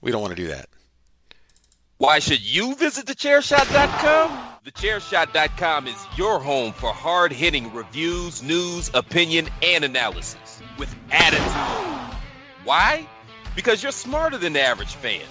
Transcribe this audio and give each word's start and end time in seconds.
We 0.00 0.10
don't 0.10 0.22
want 0.22 0.36
to 0.36 0.42
do 0.42 0.48
that. 0.48 0.66
Why 1.98 2.18
should 2.18 2.40
you 2.40 2.74
visit 2.76 3.06
thechairshot.com? 3.06 4.48
Thechairshot.com 4.64 5.86
is 5.86 6.06
your 6.16 6.38
home 6.38 6.72
for 6.72 6.92
hard 6.92 7.32
hitting 7.32 7.72
reviews, 7.74 8.42
news, 8.42 8.90
opinion, 8.94 9.48
and 9.62 9.84
analysis 9.84 10.62
with 10.78 10.94
attitude. 11.10 12.16
Why? 12.64 13.06
Because 13.54 13.82
you're 13.82 13.92
smarter 13.92 14.38
than 14.38 14.54
the 14.54 14.62
average 14.62 14.94
fan. 14.94 15.22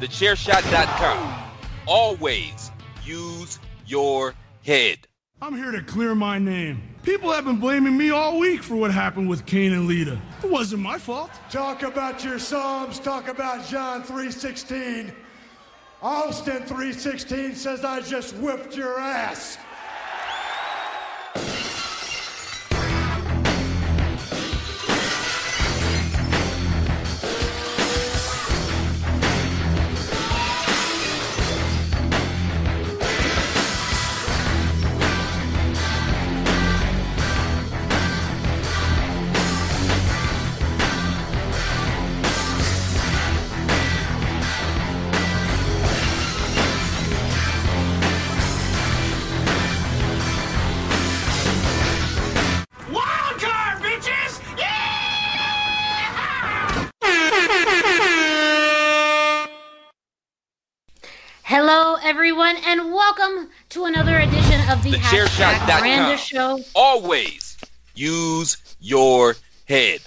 Thechairshot.com. 0.00 1.50
Always 1.86 2.72
use 3.04 3.58
your 3.86 4.34
head. 4.64 4.98
I'm 5.40 5.56
here 5.56 5.70
to 5.70 5.82
clear 5.82 6.16
my 6.16 6.38
name. 6.38 6.82
People 7.08 7.32
have 7.32 7.46
been 7.46 7.56
blaming 7.56 7.96
me 7.96 8.10
all 8.10 8.38
week 8.38 8.62
for 8.62 8.76
what 8.76 8.90
happened 8.90 9.30
with 9.30 9.46
Kane 9.46 9.72
and 9.72 9.86
Lita. 9.86 10.20
It 10.44 10.50
wasn't 10.50 10.82
my 10.82 10.98
fault. 10.98 11.30
Talk 11.50 11.82
about 11.82 12.22
your 12.22 12.38
Psalms, 12.38 12.98
talk 12.98 13.28
about 13.28 13.66
John 13.66 14.02
3.16. 14.02 15.14
Austin 16.02 16.64
3.16 16.64 17.54
says 17.54 17.82
I 17.82 18.02
just 18.02 18.36
whipped 18.36 18.76
your 18.76 19.00
ass. 19.00 19.56
Everyone, 62.08 62.56
and 62.64 62.90
welcome 62.90 63.50
to 63.68 63.84
another 63.84 64.16
edition 64.16 64.66
of 64.70 64.82
the 64.82 64.92
hashtag 64.92 65.60
Miranda 65.68 66.16
Thechairshot.com. 66.16 66.16
Show. 66.16 66.58
Always 66.74 67.58
use 67.94 68.56
your 68.80 69.36
head. 69.68 70.00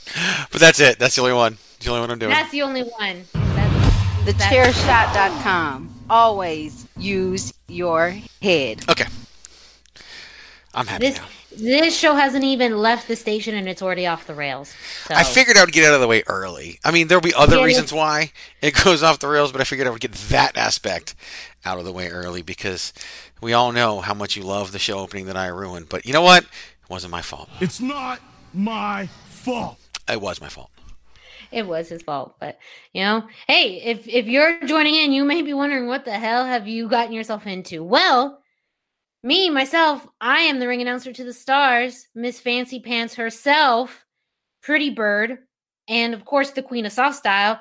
But 0.52 0.60
that's 0.60 0.80
it. 0.80 0.98
That's 0.98 1.16
the 1.16 1.22
only 1.22 1.36
one. 1.36 1.60
It's 1.76 1.86
the 1.86 1.92
only 1.92 2.02
one 2.02 2.10
I'm 2.10 2.18
doing. 2.18 2.32
That's 2.32 2.50
the 2.50 2.64
only 2.64 2.82
one. 2.82 3.26
That's, 3.34 4.44
Thechairshot.com. 4.44 5.94
Always 6.10 6.88
use 6.98 7.54
your 7.68 8.16
head. 8.42 8.84
Okay. 8.90 9.06
I'm 10.74 10.88
happy 10.88 11.10
this 11.10 11.18
now. 11.18 11.26
this 11.56 11.98
show 11.98 12.16
hasn't 12.16 12.46
even 12.46 12.78
left 12.78 13.10
the 13.10 13.16
station, 13.16 13.56
and 13.56 13.68
it's 13.68 13.82
already 13.82 14.08
off 14.08 14.26
the 14.26 14.34
rails. 14.34 14.74
So. 15.06 15.14
I 15.14 15.24
figured 15.24 15.58
I 15.58 15.62
would 15.62 15.74
get 15.74 15.86
out 15.86 15.94
of 15.94 16.02
the 16.02 16.08
way 16.08 16.24
early. 16.28 16.80
I 16.84 16.92
mean, 16.92 17.10
there'll 17.10 17.22
be 17.22 17.34
other 17.34 17.58
Yeah, 17.58 17.66
reasons 17.66 17.92
why 17.94 18.32
it 18.62 18.74
goes 18.84 19.04
off 19.04 19.20
the 19.20 19.28
rails, 19.28 19.52
but 19.52 19.60
I 19.62 19.66
figured 19.66 19.88
I 19.88 19.92
would 19.92 20.02
get 20.02 20.14
that 20.14 20.58
aspect 20.58 21.14
out 21.66 21.78
of 21.78 21.86
the 21.86 21.92
way 21.94 22.10
early 22.10 22.42
because 22.42 22.94
we 23.42 23.54
all 23.54 23.72
know 23.72 24.02
how 24.02 24.14
much 24.14 24.36
you 24.36 24.44
love 24.44 24.72
the 24.72 24.80
show 24.80 25.00
opening 25.00 25.26
that 25.28 25.38
I 25.38 25.48
ruined. 25.48 25.90
But 25.90 26.06
you 26.06 26.14
know 26.14 26.22
what? 26.22 26.44
It 26.44 26.90
wasn't 26.90 27.12
my 27.12 27.22
fault. 27.22 27.50
It's 27.60 27.80
not 27.80 28.20
my 28.54 29.08
fault. 29.30 29.78
It 30.10 30.22
was 30.22 30.42
my 30.42 30.50
fault. 30.50 30.72
it 31.52 31.68
was 31.68 31.90
his 31.90 32.02
fault, 32.02 32.36
but 32.40 32.58
you 32.94 33.04
know, 33.04 33.24
hey, 33.48 33.82
if 33.82 34.08
if 34.08 34.28
you're 34.28 34.60
joining 34.66 34.96
in, 34.96 35.12
you 35.12 35.24
may 35.24 35.42
be 35.42 35.54
wondering 35.54 35.88
what 35.88 36.06
the 36.06 36.12
hell 36.18 36.46
have 36.46 36.68
you 36.68 36.88
gotten 36.90 37.14
yourself 37.14 37.46
into. 37.48 37.84
Well, 37.84 38.40
me 39.24 39.50
myself, 39.50 40.08
I 40.20 40.40
am 40.42 40.60
the 40.60 40.68
ring 40.68 40.82
announcer 40.82 41.14
to 41.14 41.24
the 41.24 41.34
stars, 41.34 42.08
Miss 42.16 42.40
Fancy 42.40 42.80
Pants 42.80 43.16
herself, 43.16 44.06
Pretty 44.64 44.90
Bird, 44.90 45.38
and 45.88 46.14
of 46.14 46.26
course 46.26 46.52
the 46.52 46.64
Queen 46.64 46.86
of 46.86 46.92
Soft 46.92 47.18
Style. 47.18 47.60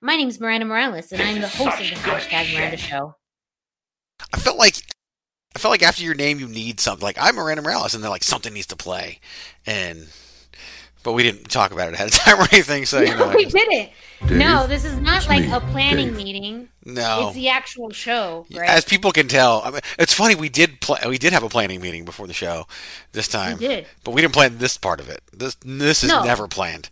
My 0.00 0.16
name's 0.16 0.40
Miranda 0.40 0.66
Morales, 0.66 1.12
and 1.12 1.20
I'm 1.22 1.40
the 1.40 1.48
host 1.48 1.80
of 1.80 1.88
the 1.88 1.94
hashtag 1.96 2.54
Miranda 2.54 2.76
Show. 2.76 3.14
I 4.32 4.38
felt 4.38 4.58
like 4.58 4.76
I 5.54 5.58
felt 5.58 5.70
like 5.70 5.82
after 5.82 6.02
your 6.02 6.14
name 6.14 6.38
you 6.40 6.48
need 6.48 6.80
something. 6.80 7.04
Like 7.04 7.16
I'm 7.20 7.36
Miranda 7.36 7.62
Morales, 7.62 7.94
and 7.94 8.02
they're 8.02 8.10
like 8.10 8.24
something 8.24 8.52
needs 8.52 8.66
to 8.68 8.76
play, 8.76 9.20
and 9.66 10.08
but 11.02 11.12
we 11.12 11.22
didn't 11.22 11.50
talk 11.50 11.70
about 11.70 11.88
it 11.88 11.94
ahead 11.94 12.08
of 12.08 12.14
time 12.18 12.38
or 12.40 12.46
anything. 12.52 12.86
So 12.86 13.00
you 13.00 13.08
know, 13.10 13.18
No, 13.18 13.30
I 13.30 13.34
we 13.36 13.44
just- 13.44 13.56
didn't. 13.56 13.90
no, 14.30 14.66
this 14.66 14.84
is 14.84 14.98
not 14.98 15.28
like 15.28 15.42
me, 15.42 15.52
a 15.52 15.60
planning 15.60 16.08
Dave. 16.08 16.16
meeting. 16.16 16.68
No. 16.86 17.28
it's 17.28 17.36
the 17.36 17.48
actual 17.48 17.90
show, 17.90 18.46
right? 18.54 18.68
As 18.68 18.84
people 18.84 19.10
can 19.12 19.26
tell, 19.28 19.62
I 19.64 19.70
mean, 19.70 19.80
it's 19.98 20.12
funny. 20.14 20.34
We 20.34 20.48
did 20.48 20.80
pla 20.80 20.96
we 21.08 21.18
did 21.18 21.32
have 21.32 21.42
a 21.42 21.48
planning 21.48 21.80
meeting 21.80 22.04
before 22.04 22.26
the 22.26 22.32
show 22.34 22.66
this 23.12 23.28
time. 23.28 23.58
We 23.58 23.68
did. 23.68 23.86
but 24.02 24.10
we 24.12 24.20
didn't 24.22 24.34
plan 24.34 24.58
this 24.58 24.76
part 24.76 25.00
of 25.00 25.08
it. 25.08 25.22
This 25.32 25.56
this 25.64 26.02
is 26.04 26.10
No. 26.10 26.24
never 26.24 26.48
planned. 26.48 26.90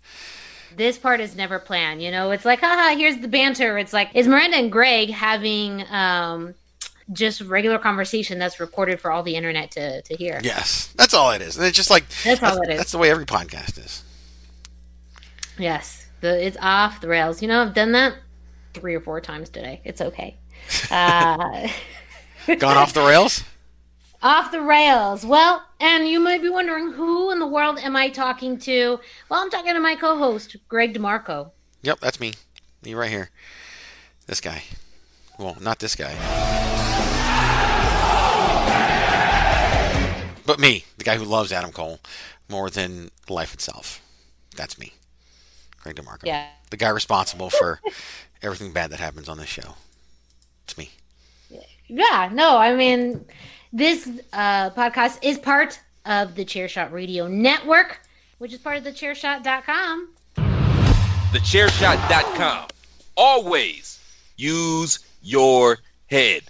this 0.76 0.98
part 0.98 1.20
is 1.20 1.34
never 1.36 1.58
planned. 1.58 2.02
You 2.02 2.10
know, 2.10 2.30
it's 2.30 2.44
like, 2.46 2.60
haha, 2.60 2.96
here's 2.96 3.18
the 3.18 3.28
banter. 3.28 3.76
It's 3.76 3.92
like, 3.92 4.10
is 4.14 4.26
Miranda 4.26 4.56
and 4.56 4.72
Greg 4.72 5.10
having 5.10 5.84
um 5.90 6.54
just 7.12 7.40
regular 7.42 7.78
conversation 7.78 8.38
that's 8.38 8.58
recorded 8.60 9.00
for 9.00 9.10
all 9.10 9.22
the 9.22 9.34
internet 9.36 9.70
to, 9.72 10.02
to 10.02 10.14
hear? 10.16 10.40
Yes, 10.42 10.92
that's 10.96 11.14
all 11.14 11.30
it 11.32 11.42
is. 11.42 11.56
And 11.56 11.66
it's 11.66 11.76
just 11.76 11.90
like 11.90 12.04
That's 12.24 12.42
all 12.42 12.60
it 12.62 12.70
is. 12.70 12.78
That's 12.78 12.92
the 12.92 12.98
way 12.98 13.10
every 13.10 13.26
podcast 13.26 13.78
is. 13.78 14.02
Yes. 15.58 16.06
The, 16.20 16.44
it's 16.46 16.56
off 16.60 17.00
the 17.00 17.08
rails. 17.08 17.42
You 17.42 17.48
know, 17.48 17.62
I've 17.62 17.74
done 17.74 17.92
that 17.92 18.14
three 18.74 18.94
or 18.94 19.00
four 19.00 19.20
times 19.20 19.48
today. 19.50 19.80
It's 19.84 20.00
okay. 20.00 20.38
Uh, 20.90 21.68
Gone 22.58 22.76
off 22.76 22.92
the 22.92 23.02
rails. 23.04 23.42
off 24.22 24.50
the 24.52 24.60
rails. 24.60 25.24
Well, 25.24 25.62
and 25.80 26.08
you 26.08 26.18
might 26.20 26.42
be 26.42 26.48
wondering 26.48 26.92
who 26.92 27.30
in 27.30 27.38
the 27.38 27.46
world 27.46 27.78
am 27.78 27.94
I 27.96 28.08
talking 28.08 28.58
to? 28.60 28.98
Well, 29.28 29.42
I'm 29.42 29.50
talking 29.50 29.74
to 29.74 29.80
my 29.80 29.94
co-host, 29.96 30.56
Greg 30.68 30.94
DeMarco. 30.94 31.50
Yep, 31.82 32.00
that's 32.00 32.18
me. 32.20 32.32
Me 32.84 32.94
right 32.94 33.10
here. 33.10 33.30
This 34.26 34.40
guy. 34.40 34.62
Well, 35.38 35.56
not 35.60 35.78
this 35.80 35.94
guy. 35.96 36.71
But 40.46 40.58
me, 40.58 40.84
the 40.98 41.04
guy 41.04 41.16
who 41.16 41.24
loves 41.24 41.52
Adam 41.52 41.72
Cole 41.72 42.00
more 42.48 42.68
than 42.70 43.10
life 43.28 43.54
itself. 43.54 44.00
That's 44.56 44.78
me. 44.78 44.92
Greg 45.82 45.96
DeMarco. 45.96 46.24
Yeah. 46.24 46.46
The 46.70 46.76
guy 46.76 46.88
responsible 46.88 47.50
for 47.50 47.80
everything 48.42 48.72
bad 48.72 48.90
that 48.90 49.00
happens 49.00 49.28
on 49.28 49.38
this 49.38 49.48
show. 49.48 49.74
It's 50.64 50.76
me. 50.76 50.90
Yeah, 51.88 52.30
no, 52.32 52.56
I 52.56 52.74
mean, 52.74 53.24
this 53.72 54.08
uh, 54.32 54.70
podcast 54.70 55.18
is 55.22 55.38
part 55.38 55.78
of 56.06 56.34
the 56.36 56.44
Chairshot 56.44 56.90
Radio 56.90 57.28
Network, 57.28 58.00
which 58.38 58.52
is 58.52 58.58
part 58.58 58.78
of 58.78 58.84
the 58.84 58.92
Chairshot.com. 58.92 60.08
Thechairshot.com. 61.32 62.68
Always 63.16 64.00
use 64.36 64.98
your 65.22 65.78
head. 66.06 66.42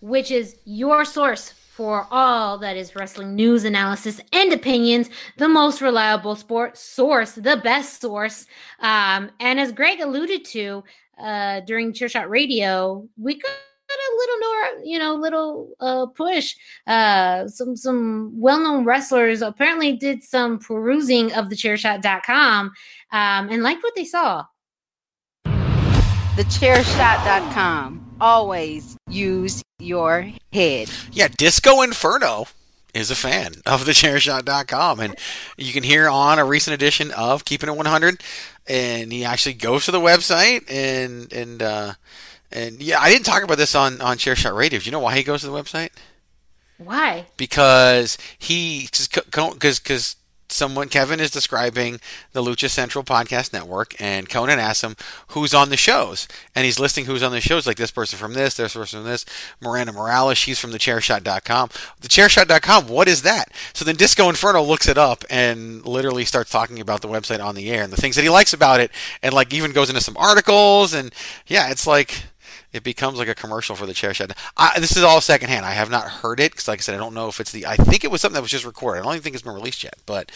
which 0.00 0.30
is 0.30 0.56
your 0.64 1.04
source 1.04 1.52
for 1.78 2.08
all 2.10 2.58
that 2.58 2.76
is 2.76 2.96
wrestling 2.96 3.36
news, 3.36 3.62
analysis, 3.62 4.20
and 4.32 4.52
opinions. 4.52 5.10
The 5.36 5.46
most 5.46 5.80
reliable 5.80 6.34
sports 6.34 6.80
source, 6.80 7.36
the 7.36 7.58
best 7.58 8.00
source. 8.00 8.46
Um, 8.80 9.30
and 9.38 9.60
as 9.60 9.70
Greg 9.70 10.00
alluded 10.00 10.44
to 10.46 10.82
uh, 11.20 11.60
during 11.60 11.92
Chairshot 11.92 12.28
Radio, 12.28 13.08
we 13.16 13.34
got 13.34 13.48
a 13.48 14.10
little 14.16 14.84
you 14.84 14.98
know, 14.98 15.14
little 15.14 15.70
uh, 15.78 16.06
push. 16.06 16.56
Uh, 16.88 17.46
some 17.46 17.76
some 17.76 18.32
well 18.34 18.58
known 18.58 18.84
wrestlers 18.84 19.40
apparently 19.40 19.92
did 19.92 20.24
some 20.24 20.58
perusing 20.58 21.32
of 21.34 21.48
the 21.48 21.54
Chairshot.com 21.54 22.72
um, 23.12 23.48
and 23.50 23.62
liked 23.62 23.84
what 23.84 23.94
they 23.94 24.04
saw. 24.04 24.44
the 25.44 25.52
Thechairshot.com. 26.42 28.07
Always 28.20 28.96
use 29.08 29.62
your 29.78 30.30
head. 30.52 30.90
Yeah, 31.12 31.28
Disco 31.28 31.82
Inferno 31.82 32.46
is 32.94 33.10
a 33.10 33.14
fan 33.14 33.52
of 33.66 33.84
thechairshot.com 33.84 35.00
and 35.00 35.14
you 35.56 35.72
can 35.72 35.82
hear 35.82 36.08
on 36.08 36.38
a 36.38 36.44
recent 36.44 36.74
edition 36.74 37.10
of 37.12 37.44
Keeping 37.44 37.68
It 37.68 37.76
100 37.76 38.22
and 38.66 39.12
he 39.12 39.24
actually 39.24 39.54
goes 39.54 39.84
to 39.84 39.92
the 39.92 40.00
website 40.00 40.70
and 40.70 41.32
and 41.32 41.62
uh, 41.62 41.92
and 42.50 42.82
yeah, 42.82 42.98
I 43.00 43.10
didn't 43.10 43.26
talk 43.26 43.42
about 43.42 43.58
this 43.58 43.74
on 43.74 44.00
on 44.00 44.16
Chairshot 44.16 44.56
Radio. 44.56 44.80
Do 44.80 44.86
you 44.86 44.92
know 44.92 44.98
why 44.98 45.16
he 45.16 45.22
goes 45.22 45.42
to 45.42 45.46
the 45.46 45.52
website? 45.52 45.90
Why? 46.78 47.26
Because 47.36 48.18
he 48.38 48.88
because 48.90 49.78
because 49.78 50.16
someone 50.48 50.88
Kevin 50.88 51.20
is 51.20 51.30
describing 51.30 52.00
the 52.32 52.42
Lucha 52.42 52.68
Central 52.68 53.04
podcast 53.04 53.52
network, 53.52 53.94
and 54.00 54.28
Konnan 54.28 54.58
asks 54.58 54.84
him 54.84 54.96
who's 55.28 55.54
on 55.54 55.70
the 55.70 55.76
shows, 55.76 56.26
and 56.54 56.64
he's 56.64 56.78
listing 56.78 57.04
who's 57.04 57.22
on 57.22 57.32
the 57.32 57.40
shows, 57.40 57.66
like 57.66 57.76
this 57.76 57.90
person 57.90 58.18
from 58.18 58.34
this, 58.34 58.54
this 58.54 58.74
person 58.74 59.00
from 59.00 59.08
this, 59.08 59.24
Miranda 59.60 59.92
Morales, 59.92 60.38
she's 60.38 60.58
from 60.58 60.72
the 60.72 60.78
Chairshot.com. 60.78 61.70
The 62.00 62.08
Chairshot.com, 62.08 62.88
what 62.88 63.08
is 63.08 63.22
that? 63.22 63.52
So 63.72 63.84
then 63.84 63.96
Disco 63.96 64.28
Inferno 64.28 64.62
looks 64.62 64.88
it 64.88 64.98
up 64.98 65.24
and 65.30 65.84
literally 65.86 66.24
starts 66.24 66.50
talking 66.50 66.80
about 66.80 67.02
the 67.02 67.08
website 67.08 67.44
on 67.44 67.54
the 67.54 67.70
air 67.70 67.82
and 67.82 67.92
the 67.92 68.00
things 68.00 68.16
that 68.16 68.22
he 68.22 68.30
likes 68.30 68.52
about 68.52 68.80
it, 68.80 68.90
and 69.22 69.34
like 69.34 69.52
even 69.52 69.72
goes 69.72 69.88
into 69.88 70.00
some 70.00 70.16
articles, 70.16 70.94
and 70.94 71.14
yeah, 71.46 71.70
it's 71.70 71.86
like 71.86 72.24
it 72.72 72.82
becomes 72.82 73.18
like 73.18 73.28
a 73.28 73.34
commercial 73.34 73.76
for 73.76 73.86
the 73.86 73.94
chair 73.94 74.12
shot. 74.12 74.32
I, 74.56 74.78
this 74.78 74.96
is 74.96 75.02
all 75.02 75.20
secondhand. 75.20 75.64
I 75.64 75.72
have 75.72 75.90
not 75.90 76.08
heard 76.08 76.38
it 76.40 76.52
because, 76.52 76.68
like 76.68 76.80
I 76.80 76.82
said, 76.82 76.94
I 76.94 76.98
don't 76.98 77.14
know 77.14 77.28
if 77.28 77.40
it's 77.40 77.52
the. 77.52 77.66
I 77.66 77.76
think 77.76 78.04
it 78.04 78.10
was 78.10 78.20
something 78.20 78.34
that 78.34 78.42
was 78.42 78.50
just 78.50 78.66
recorded. 78.66 79.00
I 79.00 79.02
don't 79.04 79.14
even 79.14 79.22
think 79.22 79.34
it's 79.34 79.44
been 79.44 79.54
released 79.54 79.82
yet. 79.82 79.96
But 80.04 80.30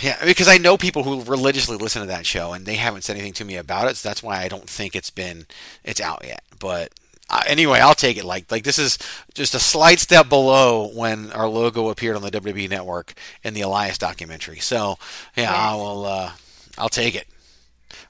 yeah, 0.00 0.22
because 0.24 0.48
I 0.48 0.58
know 0.58 0.76
people 0.76 1.02
who 1.02 1.22
religiously 1.22 1.76
listen 1.76 2.02
to 2.02 2.08
that 2.08 2.26
show 2.26 2.52
and 2.52 2.64
they 2.66 2.74
haven't 2.74 3.02
said 3.02 3.16
anything 3.16 3.34
to 3.34 3.44
me 3.44 3.56
about 3.56 3.88
it. 3.88 3.96
So 3.96 4.08
that's 4.08 4.22
why 4.22 4.42
I 4.42 4.48
don't 4.48 4.68
think 4.68 4.96
it's 4.96 5.10
been 5.10 5.46
it's 5.84 6.00
out 6.00 6.22
yet. 6.24 6.42
But 6.58 6.92
uh, 7.28 7.42
anyway, 7.46 7.80
I'll 7.80 7.94
take 7.94 8.16
it. 8.16 8.24
Like 8.24 8.50
like 8.50 8.64
this 8.64 8.78
is 8.78 8.98
just 9.34 9.54
a 9.54 9.58
slight 9.58 9.98
step 9.98 10.28
below 10.28 10.88
when 10.94 11.32
our 11.32 11.48
logo 11.48 11.90
appeared 11.90 12.16
on 12.16 12.22
the 12.22 12.30
WWE 12.30 12.68
Network 12.68 13.14
in 13.42 13.54
the 13.54 13.60
Elias 13.60 13.98
documentary. 13.98 14.58
So 14.58 14.98
yeah, 15.36 15.44
yes. 15.44 15.54
I 15.54 15.74
will. 15.74 16.06
Uh, 16.06 16.32
I'll 16.78 16.88
take 16.88 17.14
it. 17.14 17.26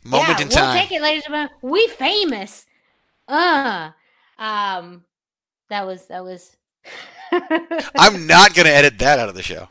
Moment 0.03 0.39
yeah, 0.39 0.45
in 0.45 0.49
time. 0.51 0.75
We'll 0.75 0.83
take 0.83 0.93
it, 0.93 1.03
ladies 1.03 1.25
and 1.27 1.35
gentlemen. 1.35 1.51
We 1.63 1.87
famous. 1.89 2.67
Uh 3.29 3.91
um 4.39 5.05
that 5.71 5.87
was 5.87 6.07
that 6.07 6.25
was 6.25 6.57
I'm 7.97 8.27
not 8.27 8.55
gonna 8.55 8.71
edit 8.71 8.99
that 8.99 9.19
out 9.19 9.29
of 9.29 9.35
the 9.35 9.43
show. 9.43 9.69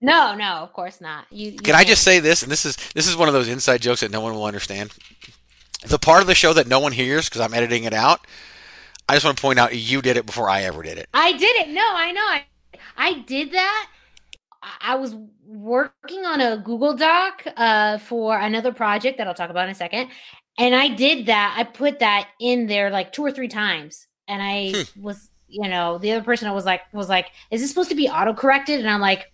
No, 0.00 0.34
no, 0.34 0.56
of 0.56 0.72
course 0.72 1.00
not. 1.00 1.26
You, 1.30 1.50
you 1.50 1.56
Can 1.56 1.74
can't. 1.74 1.78
I 1.78 1.84
just 1.84 2.02
say 2.02 2.20
this? 2.20 2.42
And 2.42 2.52
this 2.52 2.64
is 2.66 2.76
this 2.94 3.08
is 3.08 3.16
one 3.16 3.28
of 3.28 3.34
those 3.34 3.48
inside 3.48 3.80
jokes 3.82 4.00
that 4.00 4.10
no 4.10 4.20
one 4.20 4.34
will 4.34 4.44
understand. 4.44 4.92
The 5.86 5.98
part 5.98 6.20
of 6.20 6.26
the 6.26 6.34
show 6.34 6.52
that 6.52 6.66
no 6.66 6.80
one 6.80 6.92
hears 6.92 7.28
because 7.28 7.40
I'm 7.40 7.54
editing 7.54 7.84
it 7.84 7.92
out. 7.94 8.26
I 9.08 9.14
just 9.14 9.24
want 9.24 9.36
to 9.36 9.42
point 9.42 9.58
out 9.58 9.76
you 9.76 10.00
did 10.02 10.16
it 10.16 10.26
before 10.26 10.48
I 10.48 10.62
ever 10.62 10.82
did 10.82 10.98
it. 10.98 11.08
I 11.12 11.32
did 11.32 11.56
it. 11.56 11.68
No, 11.68 11.82
I 11.94 12.12
know. 12.12 12.22
I 12.22 12.44
I 12.96 13.18
did 13.20 13.52
that. 13.52 13.88
I 14.80 14.94
was 14.94 15.14
working 15.46 16.24
on 16.24 16.40
a 16.40 16.56
Google 16.56 16.94
Doc 16.94 17.44
uh, 17.56 17.98
for 17.98 18.38
another 18.38 18.72
project 18.72 19.18
that 19.18 19.26
I'll 19.26 19.34
talk 19.34 19.50
about 19.50 19.66
in 19.66 19.72
a 19.72 19.74
second, 19.74 20.08
and 20.58 20.74
I 20.74 20.88
did 20.88 21.26
that. 21.26 21.54
I 21.58 21.64
put 21.64 21.98
that 21.98 22.28
in 22.40 22.66
there 22.66 22.90
like 22.90 23.12
two 23.12 23.24
or 23.24 23.32
three 23.32 23.48
times. 23.48 24.06
And 24.28 24.42
I 24.42 24.72
hmm. 24.72 25.02
was, 25.02 25.30
you 25.48 25.68
know, 25.68 25.98
the 25.98 26.12
other 26.12 26.24
person 26.24 26.48
I 26.48 26.52
was 26.52 26.64
like, 26.64 26.80
was 26.92 27.08
like, 27.08 27.30
is 27.50 27.60
this 27.60 27.70
supposed 27.70 27.90
to 27.90 27.96
be 27.96 28.08
auto 28.08 28.32
corrected? 28.32 28.80
And 28.80 28.88
I'm 28.88 29.00
like, 29.00 29.32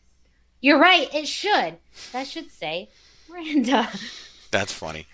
you're 0.61 0.78
right. 0.78 1.12
It 1.14 1.26
should. 1.28 1.78
That 2.12 2.26
should 2.26 2.50
say 2.50 2.90
Miranda. 3.28 3.88
That's 4.50 4.72
funny. 4.72 5.06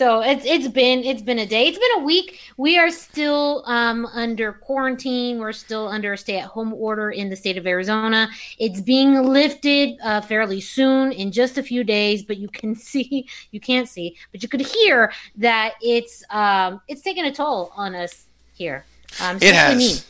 So 0.00 0.22
it's 0.22 0.46
it's 0.46 0.66
been 0.66 1.04
it's 1.04 1.20
been 1.20 1.40
a 1.40 1.44
day. 1.44 1.68
It's 1.68 1.76
been 1.76 2.00
a 2.00 2.04
week. 2.06 2.40
We 2.56 2.78
are 2.78 2.88
still 2.88 3.62
um, 3.66 4.06
under 4.06 4.50
quarantine. 4.50 5.38
We're 5.38 5.52
still 5.52 5.88
under 5.88 6.14
a 6.14 6.16
stay-at-home 6.16 6.72
order 6.72 7.10
in 7.10 7.28
the 7.28 7.36
state 7.36 7.58
of 7.58 7.66
Arizona. 7.66 8.30
It's 8.58 8.80
being 8.80 9.22
lifted 9.22 9.98
uh, 10.02 10.22
fairly 10.22 10.62
soon 10.62 11.12
in 11.12 11.30
just 11.30 11.58
a 11.58 11.62
few 11.62 11.84
days. 11.84 12.22
But 12.22 12.38
you 12.38 12.48
can 12.48 12.74
see, 12.90 13.28
you 13.50 13.60
can't 13.60 13.86
see, 13.86 14.16
but 14.32 14.42
you 14.42 14.48
could 14.48 14.62
hear 14.62 15.12
that 15.36 15.74
it's 15.82 16.24
um, 16.30 16.80
it's 16.88 17.02
taking 17.02 17.26
a 17.26 17.30
toll 17.30 17.70
on 17.76 17.94
us 17.94 18.24
here. 18.54 18.86
Um, 19.20 19.36
it 19.42 19.54
has. 19.54 20.06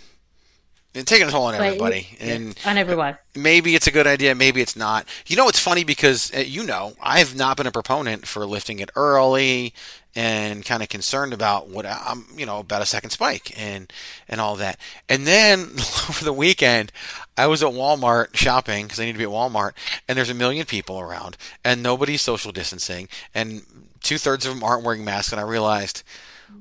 It's 0.93 1.09
taking 1.09 1.29
a 1.29 1.31
toll 1.31 1.45
on 1.45 1.55
everybody, 1.55 2.09
and 2.19 2.59
on 2.67 2.77
everyone. 2.77 3.17
Maybe 3.37 3.77
it's 3.77 3.87
a 3.87 3.93
good 3.93 4.09
idea, 4.09 4.35
maybe 4.35 4.61
it's 4.61 4.75
not. 4.75 5.07
You 5.27 5.37
know, 5.37 5.49
it's 5.49 5.61
funny 5.61 5.85
because 5.85 6.35
uh, 6.35 6.39
you 6.39 6.65
know 6.65 6.95
I've 7.01 7.37
not 7.37 7.57
been 7.57 7.69
a 7.69 7.73
proponent 7.73 8.27
for 8.27 8.45
lifting 8.45 8.81
it 8.81 8.91
early, 8.97 9.73
and 10.17 10.65
kind 10.65 10.83
of 10.83 10.89
concerned 10.89 11.33
about 11.33 11.69
what 11.69 11.87
I'm, 11.87 12.27
you 12.37 12.45
know, 12.45 12.59
about 12.59 12.83
a 12.83 12.87
second 12.87 13.11
spike 13.11 13.57
and 13.59 13.93
and 14.29 14.41
all 14.41 14.57
that. 14.57 14.79
And 15.09 15.27
then 15.27 15.61
over 16.09 16.25
the 16.25 16.33
weekend, 16.33 16.91
I 17.37 17.47
was 17.47 17.63
at 17.63 17.73
Walmart 17.73 18.35
shopping 18.35 18.87
because 18.87 18.99
I 18.99 19.05
need 19.05 19.13
to 19.13 19.19
be 19.19 19.25
at 19.25 19.31
Walmart, 19.31 19.73
and 20.09 20.19
there's 20.19 20.31
a 20.31 20.35
million 20.35 20.67
people 20.67 20.99
around, 20.99 21.37
and 21.65 21.83
nobody's 21.83 22.23
social 22.23 22.51
distancing, 22.51 23.09
and 23.33 23.63
two 24.03 24.19
thirds 24.19 24.45
of 24.45 24.55
them 24.55 24.65
aren't 24.65 24.85
wearing 24.85 25.05
masks, 25.05 25.31
and 25.31 25.41
I 25.41 25.45
realized, 25.45 26.03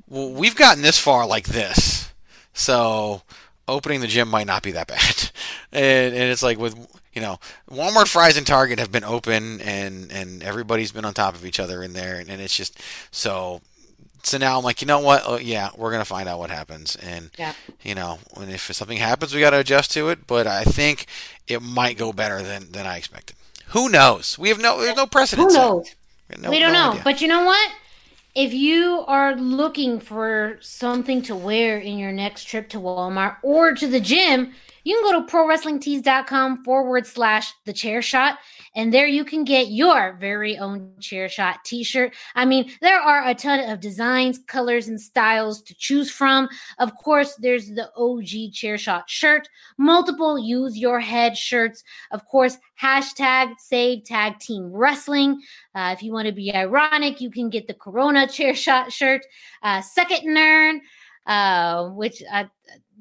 well, 0.08 0.32
we've 0.32 0.56
gotten 0.56 0.84
this 0.84 1.00
far 1.00 1.26
like 1.26 1.48
this, 1.48 2.12
so 2.54 3.24
opening 3.70 4.02
the 4.02 4.08
gym 4.08 4.30
might 4.30 4.48
not 4.48 4.64
be 4.64 4.72
that 4.72 4.88
bad. 4.88 5.32
and, 5.72 6.14
and 6.14 6.32
it's 6.32 6.44
like 6.44 6.58
with 6.58 6.76
you 7.14 7.22
know 7.22 7.40
Walmart, 7.70 8.08
fries 8.08 8.38
and 8.38 8.46
Target 8.46 8.80
have 8.80 8.92
been 8.92 9.04
open, 9.04 9.62
and 9.62 10.12
and 10.12 10.44
everybody's 10.44 10.92
been 10.92 11.06
on 11.06 11.14
top 11.14 11.36
of 11.36 11.46
each 11.46 11.60
other 11.60 11.84
in 11.84 11.94
there, 11.94 12.20
and, 12.20 12.30
and 12.30 12.42
it's 12.42 12.56
just 12.56 12.80
so. 13.12 13.62
So 14.22 14.38
now 14.38 14.58
I'm 14.58 14.66
like, 14.66 14.82
you 14.82 14.88
know 14.88 15.00
what? 15.00 15.24
Oh, 15.26 15.38
yeah, 15.38 15.70
we're 15.78 15.92
gonna 15.92 16.04
find 16.04 16.28
out 16.28 16.40
what 16.40 16.50
happens, 16.50 16.98
and 16.98 17.32
yeah. 17.40 17.54
you 17.82 17.96
know, 17.96 18.20
and 18.36 18.52
if 18.52 18.64
something 18.74 18.98
happens, 18.98 19.34
we 19.34 19.40
got 19.40 19.52
to 19.52 19.60
adjust 19.60 19.92
to 19.94 20.10
it. 20.10 20.28
But 20.28 20.46
I 20.46 20.66
think 20.66 21.06
it 21.48 21.62
might 21.62 21.98
go 21.98 22.12
better 22.12 22.42
than 22.44 22.70
than 22.72 22.86
I 22.86 22.98
expected. 22.98 23.38
Who 23.70 23.88
knows? 23.88 24.38
We 24.38 24.50
have 24.50 24.60
no, 24.60 24.82
there's 24.82 24.96
no 24.96 25.06
precedent. 25.06 25.52
Who 25.52 25.58
knows? 25.58 25.96
We, 26.30 26.42
no, 26.42 26.50
we 26.50 26.60
don't 26.60 26.74
no 26.74 26.80
know. 26.80 26.92
Idea. 26.92 27.04
But 27.04 27.22
you 27.22 27.28
know 27.28 27.46
what? 27.46 27.72
If 28.36 28.54
you 28.54 29.04
are 29.08 29.36
looking 29.36 30.00
for 30.00 30.58
something 30.62 31.22
to 31.24 31.36
wear 31.36 31.80
in 31.80 31.98
your 31.98 32.12
next 32.12 32.44
trip 32.46 32.70
to 32.70 32.80
Walmart 32.80 33.38
or 33.42 33.74
to 33.74 33.88
the 33.88 34.00
gym, 34.00 34.54
you 34.84 34.96
can 34.96 35.12
go 35.12 35.20
to 35.20 35.32
prowrestlingtees.com 35.32 36.64
forward 36.64 37.08
slash 37.08 37.54
the 37.66 37.74
chair 37.74 38.02
shot 38.02 38.38
and 38.80 38.94
there 38.94 39.08
you 39.08 39.26
can 39.26 39.44
get 39.44 39.72
your 39.72 40.14
very 40.22 40.58
own 40.58 40.94
chair 41.02 41.28
shot 41.28 41.66
t-shirt. 41.66 42.16
I 42.34 42.46
mean 42.46 42.72
there 42.80 42.98
are 42.98 43.28
a 43.28 43.36
ton 43.36 43.60
of 43.70 43.82
designs 43.82 44.40
colors 44.48 44.88
and 44.88 45.00
styles 45.00 45.62
to 45.64 45.76
choose 45.76 46.10
from. 46.10 46.48
Of 46.78 46.96
course 46.96 47.36
there's 47.36 47.68
the 47.68 47.92
og 47.98 48.24
chair 48.54 48.78
shot 48.78 49.10
shirt. 49.10 49.50
Multiple 49.78 50.40
use 50.40 50.78
your 50.78 51.02
head 51.02 51.38
shirts. 51.38 51.84
Of 52.12 52.26
course 52.26 52.58
hashtag 52.82 53.56
save 53.60 54.06
tag 54.06 54.40
team 54.40 54.72
wrestling. 54.72 55.42
Uh, 55.76 55.94
if 55.94 56.02
you 56.02 56.14
want 56.14 56.28
to 56.28 56.34
be 56.34 56.56
ironic 56.56 57.20
you 57.20 57.30
can 57.30 57.50
get 57.50 57.68
the 57.68 57.74
corona 57.74 58.28
chair 58.30 58.56
shot 58.56 58.94
shirt. 58.94 59.26
Uh, 59.62 59.82
second 59.82 60.26
nerd 60.26 60.80
uh, 61.26 61.90
which 61.90 62.24
uh, 62.32 62.46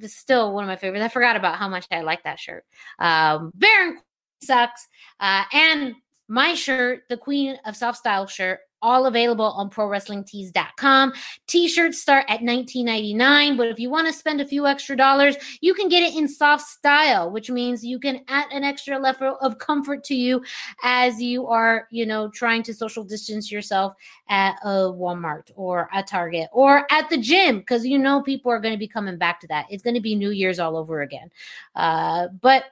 is 0.01 0.17
still 0.17 0.53
one 0.53 0.65
of 0.65 0.69
my 0.69 0.77
favorites. 0.77 1.05
I 1.05 1.09
forgot 1.09 1.37
about 1.37 1.57
how 1.57 1.69
much 1.69 1.87
I 1.93 2.01
like 2.01 2.25
that 2.25 2.41
shirt. 2.41 2.65
Um, 2.99 3.53
Baron 3.55 4.01
sucks. 4.43 4.87
Uh, 5.21 5.45
and 5.53 5.95
my 6.29 6.55
shirt, 6.55 7.03
the 7.09 7.17
Queen 7.17 7.59
of 7.65 7.77
Soft 7.77 7.99
Style 7.99 8.27
shirt, 8.27 8.61
all 8.83 9.07
available 9.07 9.45
on 9.45 9.71
prowrestlingtees.com. 9.71 11.13
T-shirts 11.47 12.01
start 12.01 12.25
at 12.29 12.41
$19.99, 12.41 13.57
but 13.57 13.69
if 13.69 13.79
you 13.79 13.91
want 13.91 14.07
to 14.07 14.13
spend 14.13 14.41
a 14.41 14.47
few 14.47 14.67
extra 14.67 14.97
dollars, 14.97 15.37
you 15.61 15.75
can 15.75 15.89
get 15.89 16.03
it 16.03 16.17
in 16.17 16.29
soft 16.29 16.67
style, 16.67 17.31
which 17.31 17.51
means 17.51 17.85
you 17.85 17.99
can 17.99 18.25
add 18.29 18.47
an 18.53 18.65
extra 18.65 18.99
level 18.99 19.37
of 19.41 19.59
comfort 19.59 20.05
to 20.05 20.15
you 20.15 20.43
as 20.83 21.21
you 21.21 21.47
are, 21.47 21.89
you 21.91 22.07
know, 22.07 22.29
trying 22.29 22.63
to 22.63 22.75
social 22.75 23.05
distance 23.05 23.51
yourself 23.51 23.95
at 24.29 24.55
a 24.63 24.69
Walmart 24.69 25.51
or 25.57 25.89
a 25.95 26.03
Target 26.03 26.49
or 26.53 26.87
at 26.93 27.11
the 27.11 27.19
gym 27.19 27.59
because 27.59 27.85
you 27.85 27.99
know 27.99 28.23
people 28.23 28.53
are 28.53 28.61
going 28.61 28.75
to 28.75 28.79
be 28.79 28.89
coming 28.89 29.19
back 29.19 29.41
to 29.41 29.47
that. 29.49 29.67
It's 29.71 29.83
going 29.83 29.95
to 29.95 30.01
be 30.01 30.15
New 30.15 30.31
Year's 30.31 30.59
all 30.59 30.77
over 30.77 31.03
again. 31.03 31.31
Uh, 31.75 32.29
but 32.41 32.65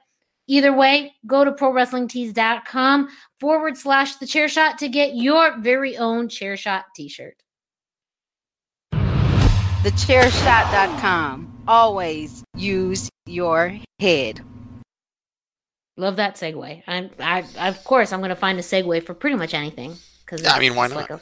Either 0.47 0.73
way, 0.73 1.13
go 1.25 1.43
to 1.43 1.51
prowrestlingtees.com 1.51 3.09
forward 3.39 3.77
slash 3.77 4.15
the 4.15 4.25
chair 4.25 4.47
shot 4.47 4.77
to 4.79 4.87
get 4.87 5.15
your 5.15 5.57
very 5.59 5.97
own 5.97 6.29
chair 6.29 6.55
shot 6.55 6.85
t 6.95 7.09
shirt. 7.09 7.35
Thechairshot.com. 9.83 11.63
Always 11.67 12.43
use 12.55 13.09
your 13.25 13.77
head. 13.99 14.41
Love 15.97 16.15
that 16.17 16.35
segue. 16.35 16.83
I'm, 16.87 17.09
I, 17.19 17.43
of 17.57 17.83
course, 17.83 18.13
I'm 18.13 18.19
going 18.19 18.29
to 18.29 18.35
find 18.35 18.59
a 18.59 18.61
segue 18.61 19.03
for 19.03 19.13
pretty 19.13 19.35
much 19.35 19.53
anything 19.53 19.95
because 20.25 20.45
I 20.45 20.59
mean, 20.59 20.75
why 20.75 20.87
not? 20.87 20.95
Like 20.95 21.09
a, 21.09 21.21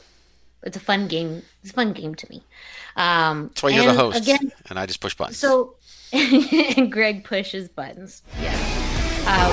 it's 0.62 0.76
a 0.76 0.80
fun 0.80 1.08
game. 1.08 1.42
It's 1.62 1.70
a 1.70 1.74
fun 1.74 1.92
game 1.92 2.14
to 2.14 2.26
me. 2.28 2.42
Um, 2.96 3.48
That's 3.48 3.62
why 3.62 3.70
you're 3.70 3.86
the 3.86 3.94
host, 3.94 4.18
again, 4.18 4.52
and 4.68 4.78
I 4.78 4.86
just 4.86 5.00
push 5.00 5.14
buttons. 5.14 5.38
So, 5.38 5.76
and 6.12 6.90
Greg 6.92 7.24
pushes 7.24 7.68
buttons. 7.68 8.22
Yeah. 8.40 8.75
Um, 9.26 9.50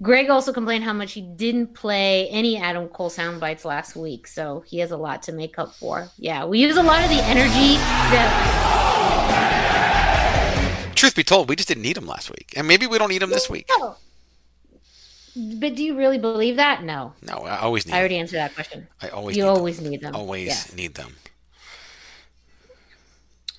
Greg 0.00 0.30
also 0.30 0.52
complained 0.52 0.84
how 0.84 0.92
much 0.92 1.12
he 1.12 1.20
didn't 1.20 1.74
play 1.74 2.28
any 2.28 2.56
Adam 2.56 2.88
Cole 2.88 3.10
sound 3.10 3.40
bites 3.40 3.64
last 3.64 3.96
week, 3.96 4.26
so 4.28 4.62
he 4.66 4.78
has 4.78 4.90
a 4.92 4.96
lot 4.96 5.22
to 5.24 5.32
make 5.32 5.58
up 5.58 5.74
for. 5.74 6.08
Yeah, 6.18 6.44
we 6.44 6.60
use 6.60 6.76
a 6.76 6.82
lot 6.82 7.02
of 7.02 7.10
the 7.10 7.20
energy 7.24 7.76
that. 8.12 8.54
Truth 10.94 11.14
be 11.16 11.22
told, 11.24 11.48
we 11.48 11.56
just 11.56 11.68
didn't 11.68 11.82
need 11.82 11.96
him 11.96 12.06
last 12.06 12.30
week, 12.30 12.52
and 12.56 12.66
maybe 12.66 12.86
we 12.86 12.98
don't 12.98 13.08
need 13.08 13.22
him 13.22 13.30
this 13.30 13.48
week. 13.50 13.68
But 15.36 15.76
do 15.76 15.84
you 15.84 15.96
really 15.96 16.18
believe 16.18 16.56
that? 16.56 16.82
No. 16.82 17.12
No, 17.22 17.38
I 17.44 17.58
always 17.60 17.86
need. 17.86 17.94
I 17.94 17.98
already 18.00 18.18
answered 18.18 18.38
that 18.38 18.54
question. 18.54 18.88
I 19.00 19.08
always. 19.10 19.36
You 19.36 19.44
need 19.44 19.48
always 19.48 19.78
them. 19.78 19.90
need 19.90 20.00
them. 20.00 20.16
Always 20.16 20.46
Yes. 20.48 20.74
need 20.74 20.94
them. 20.94 21.14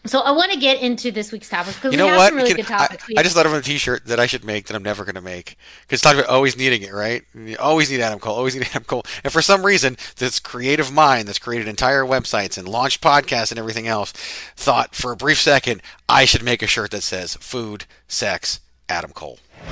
So 0.06 0.22
I 0.22 0.32
want 0.32 0.52
to 0.54 0.58
get 0.58 0.82
into 0.82 1.12
this 1.12 1.32
week's 1.32 1.50
topics 1.50 1.76
because 1.76 1.92
You 1.94 1.98
we 1.98 2.04
know 2.04 2.08
have 2.08 2.18
what? 2.18 2.28
some 2.30 2.38
really 2.38 2.50
Can- 2.54 2.58
good 2.64 2.72
I, 2.72 2.78
topics. 2.78 3.08
We- 3.08 3.18
I 3.18 3.24
just 3.24 3.36
thought 3.36 3.46
of 3.46 3.54
a 3.54 3.62
T-shirt 3.62 4.06
that 4.06 4.18
I 4.20 4.28
should 4.28 4.46
make 4.46 4.68
that 4.68 4.76
I'm 4.76 4.82
never 4.84 5.04
going 5.04 5.16
to 5.16 5.22
make 5.22 5.58
because 5.82 5.98
it's 5.98 6.02
talking 6.02 6.20
about 6.22 6.32
always 6.32 6.56
needing 6.56 6.82
it, 6.84 6.94
right? 6.94 7.24
You 7.36 7.58
always 7.60 7.92
need 7.92 8.00
Adam 8.00 8.18
Cole. 8.18 8.34
Always 8.36 8.56
need 8.56 8.64
Adam 8.72 8.86
Cole. 8.86 9.04
And 9.26 9.34
for 9.34 9.42
some 9.42 9.66
reason, 9.66 9.98
this 10.16 10.40
creative 10.40 10.92
mind 10.92 11.28
that's 11.28 11.38
created 11.38 11.68
entire 11.68 12.04
websites 12.06 12.58
and 12.58 12.66
launched 12.68 13.02
podcasts 13.02 13.52
and 13.52 13.60
everything 13.60 13.88
else 13.88 14.14
thought 14.56 14.96
for 14.96 15.12
a 15.12 15.18
brief 15.18 15.40
second 15.40 15.82
I 16.08 16.24
should 16.26 16.44
make 16.44 16.64
a 16.64 16.68
shirt 16.68 16.92
that 16.92 17.04
says 17.04 17.36
"Food, 17.36 17.86
Sex, 18.08 18.62
Adam 18.88 19.12
Cole." 19.12 19.40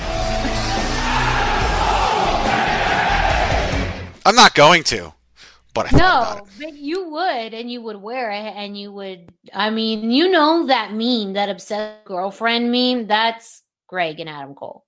I'm 4.25 4.35
not 4.35 4.53
going 4.55 4.83
to, 4.85 5.13
but 5.77 5.85
I 5.87 5.91
thought 5.91 6.13
about 6.15 6.37
it. 6.37 6.43
no, 6.43 6.47
but 6.59 6.73
you 6.75 7.09
would, 7.09 7.53
and 7.53 7.71
you 7.71 7.81
would 7.81 7.97
wear 7.97 8.31
it, 8.31 8.53
and 8.55 8.77
you 8.77 8.91
would. 8.91 9.31
I 9.53 9.69
mean, 9.69 10.11
you 10.11 10.29
know 10.29 10.67
that 10.67 10.91
meme, 10.93 11.33
that 11.33 11.49
obsessed 11.49 12.05
girlfriend 12.05 12.71
meme. 12.71 13.07
That's 13.07 13.63
Greg 13.87 14.19
and 14.19 14.29
Adam 14.29 14.55
Cole. 14.55 14.85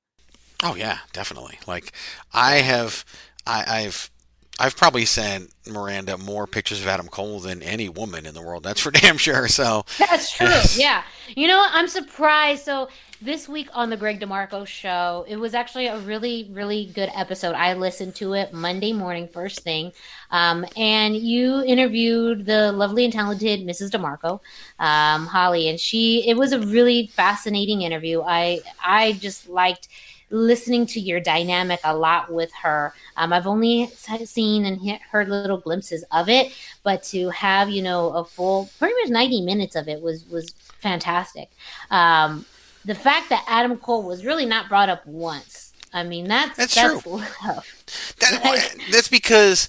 Oh 0.64 0.76
yeah, 0.76 1.00
definitely. 1.14 1.60
Like 1.68 1.94
I 2.34 2.56
have, 2.58 3.06
I, 3.46 3.64
I've, 3.68 4.12
I've 4.60 4.76
probably 4.76 5.06
sent 5.06 5.54
Miranda 5.66 6.18
more 6.18 6.48
pictures 6.48 6.82
of 6.82 6.88
Adam 6.88 7.08
Cole 7.08 7.40
than 7.40 7.64
any 7.64 7.88
woman 7.88 8.26
in 8.26 8.34
the 8.34 8.42
world. 8.42 8.64
That's 8.64 8.82
for 8.82 8.92
damn 8.92 9.18
sure. 9.18 9.48
So 9.48 9.86
That's 9.98 10.32
true. 10.32 10.48
Yeah. 10.76 11.04
You 11.36 11.48
know 11.48 11.58
what? 11.58 11.72
I'm 11.74 11.88
surprised. 11.88 12.66
So 12.66 12.90
this 13.22 13.50
week 13.50 13.68
on 13.74 13.90
the 13.90 13.98
Greg 13.98 14.20
DeMarco 14.22 14.66
show, 14.66 15.26
it 15.28 15.36
was 15.36 15.54
actually 15.54 15.88
a 15.88 16.00
really, 16.00 16.50
really 16.52 16.86
good 16.86 17.10
episode. 17.14 17.54
I 17.54 17.74
listened 17.74 18.16
to 18.16 18.34
it 18.34 18.54
Monday 18.54 18.94
morning, 18.94 19.28
first 19.28 19.60
thing. 19.60 19.92
Um, 20.32 20.66
and 20.78 21.16
you 21.16 21.62
interviewed 21.64 22.46
the 22.46 22.72
lovely 22.72 23.04
and 23.04 23.12
talented 23.12 23.62
Mrs. 23.62 23.90
DeMarco, 23.92 24.40
um, 24.80 25.28
Holly, 25.28 25.68
and 25.68 25.80
she. 25.80 26.28
It 26.30 26.38
was 26.38 26.54
a 26.54 26.60
really 26.60 27.08
fascinating 27.08 27.82
interview. 27.82 28.22
I 28.22 28.62
I 28.84 29.14
just 29.14 29.50
liked 29.50 29.90
listening 30.32 30.86
to 30.86 31.00
your 31.00 31.20
dynamic 31.20 31.80
a 31.84 31.96
lot 31.96 32.32
with 32.32 32.54
her. 32.54 32.94
Um, 33.18 33.34
I've 33.34 33.48
only 33.48 33.88
seen 34.26 34.66
and 34.66 34.80
he- 34.80 35.00
heard 35.12 35.28
little 35.28 35.58
glimpses 35.58 36.06
of 36.12 36.30
it, 36.30 36.54
but 36.84 37.04
to 37.06 37.30
have 37.32 37.70
you 37.70 37.82
know 37.82 38.12
a 38.12 38.24
full, 38.24 38.70
pretty 38.80 38.96
much 39.02 39.10
ninety 39.10 39.42
minutes 39.42 39.76
of 39.76 39.90
it 39.90 40.02
was 40.02 40.26
was 40.30 40.54
fantastic. 40.80 41.50
Um, 41.92 42.46
the 42.90 42.96
fact 42.96 43.30
that 43.30 43.46
Adam 43.48 43.78
Cole 43.78 44.02
was 44.02 44.26
really 44.26 44.48
not 44.48 44.68
brought 44.68 44.90
up 44.90 45.06
once. 45.06 45.74
I 45.94 46.04
mean, 46.04 46.28
that's 46.28 46.58
That's 46.58 46.74
that's, 46.74 47.04
true. 47.04 47.12
love. 47.46 48.16
that, 48.20 48.76
that's 48.92 49.08
because 49.08 49.68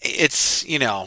it's 0.00 0.64
you 0.66 0.78
know 0.78 1.06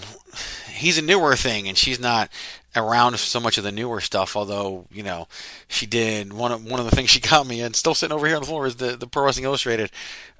he's 0.70 0.98
a 1.00 1.02
newer 1.02 1.36
thing 1.36 1.68
and 1.68 1.76
she's 1.78 2.00
not 2.00 2.30
around 2.76 3.18
so 3.18 3.40
much 3.40 3.58
of 3.58 3.64
the 3.64 3.72
newer 3.72 4.02
stuff. 4.02 4.36
Although 4.36 4.86
you 4.92 5.04
know 5.04 5.28
she 5.68 5.86
did 5.86 6.34
one 6.34 6.52
of 6.52 6.66
one 6.66 6.80
of 6.80 6.86
the 6.86 6.96
things 6.96 7.10
she 7.10 7.20
got 7.20 7.48
me 7.48 7.62
and 7.62 7.76
still 7.76 7.96
sitting 7.96 8.16
over 8.16 8.28
here 8.28 8.36
on 8.36 8.42
the 8.42 8.48
floor 8.48 8.66
is 8.66 8.76
the 8.76 8.96
the 8.96 9.08
Pro 9.08 9.26
Wrestling 9.26 9.46
Illustrated 9.46 9.92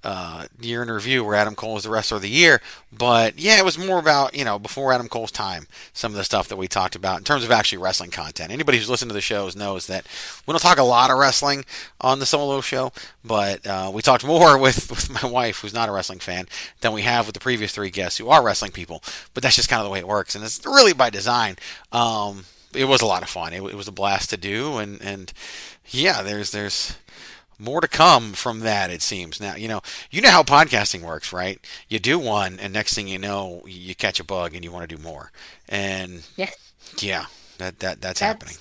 uh, 0.06 0.46
year 0.62 0.84
in 0.84 0.92
review 0.92 1.24
where 1.24 1.34
Adam 1.34 1.56
Cole 1.56 1.74
was 1.74 1.84
the 1.84 1.90
wrestler 1.90 2.18
of 2.18 2.22
the 2.22 2.30
year. 2.30 2.62
But 2.96 3.40
yeah, 3.40 3.58
it 3.58 3.66
was 3.66 3.78
more 3.78 3.98
about 3.98 4.36
you 4.36 4.46
know 4.46 4.60
before 4.60 4.94
Adam 4.94 5.10
Cole's 5.10 5.32
time 5.32 5.66
some 5.94 6.12
of 6.12 6.18
the 6.18 6.24
stuff 6.24 6.48
that 6.48 6.58
we 6.58 6.68
talked 6.68 6.96
about 6.96 7.18
in 7.18 7.24
terms 7.24 7.44
of 7.44 7.52
actually 7.52 7.80
wrestling 7.80 8.12
content. 8.12 8.52
Anybody 8.52 8.78
who's 8.78 8.90
listened 8.90 9.10
to 9.10 9.16
the 9.16 9.22
shows 9.22 9.56
knows 9.56 9.88
that 9.88 10.06
we 10.46 10.52
don't 10.52 10.62
talk 10.62 10.78
a 10.78 10.84
lot 10.84 11.10
of 11.10 11.18
wrestling 11.18 11.66
on 12.00 12.20
the 12.20 12.26
solo 12.28 12.62
show, 12.62 12.94
but 13.24 13.66
uh, 13.66 13.92
we 13.94 14.04
talked 14.04 14.24
more 14.24 14.58
with 14.60 14.92
with 14.92 15.10
my 15.10 15.28
wife 15.28 15.60
who's 15.60 15.74
not 15.74 15.90
a 15.90 15.92
wrestling 15.92 16.20
fan 16.20 16.46
than 16.82 16.94
we 16.94 17.02
have 17.02 17.26
with 17.26 17.34
the 17.34 17.40
previous 17.40 17.72
three 17.72 17.90
guests 17.90 18.20
who 18.20 18.30
are 18.30 18.44
wrestling 18.44 18.72
people. 18.72 19.02
But 19.34 19.42
that's 19.42 19.56
just 19.56 19.70
kind 19.70 19.80
of 19.80 19.86
the 19.86 19.92
way 19.92 20.00
it 20.00 20.08
works, 20.08 20.36
and 20.36 20.44
it's 20.44 20.64
really 20.66 20.94
by 20.94 21.10
design. 21.10 21.56
Um, 21.92 22.25
Um, 22.32 22.46
it 22.74 22.86
was 22.86 23.02
a 23.02 23.06
lot 23.06 23.24
of 23.24 23.30
fun. 23.30 23.54
It, 23.54 23.64
it 23.64 23.76
was 23.76 23.88
a 23.88 23.92
blast 23.92 24.30
to 24.32 24.38
do, 24.38 24.78
and 24.78 25.02
and 25.02 25.32
yeah, 25.88 26.22
there's 26.22 26.52
there's 26.52 26.98
more 27.58 27.80
to 27.80 27.88
come 27.88 28.34
from 28.34 28.60
that 28.60 28.90
it 28.92 29.02
seems 29.02 29.40
now 29.40 29.56
you 29.56 29.66
know 29.66 29.80
you 30.12 30.20
know 30.22 30.30
how 30.30 30.44
podcasting 30.44 31.02
works 31.02 31.32
right 31.32 31.58
you 31.88 31.98
do 32.00 32.20
one 32.20 32.60
and 32.60 32.74
next 32.74 32.94
thing 32.94 33.08
you 33.08 33.18
know 33.18 33.64
you 33.66 33.96
catch 33.96 34.20
a 34.20 34.26
bug 34.26 34.54
and 34.54 34.66
you 34.66 34.74
want 34.74 34.88
to 34.90 34.94
do 34.94 35.02
more 35.02 35.32
and 35.70 36.28
Yeah. 36.36 36.50
yeah 37.00 37.28
that 37.60 37.80
that 37.80 38.02
that's, 38.02 38.20
That's- 38.20 38.20
happening 38.20 38.58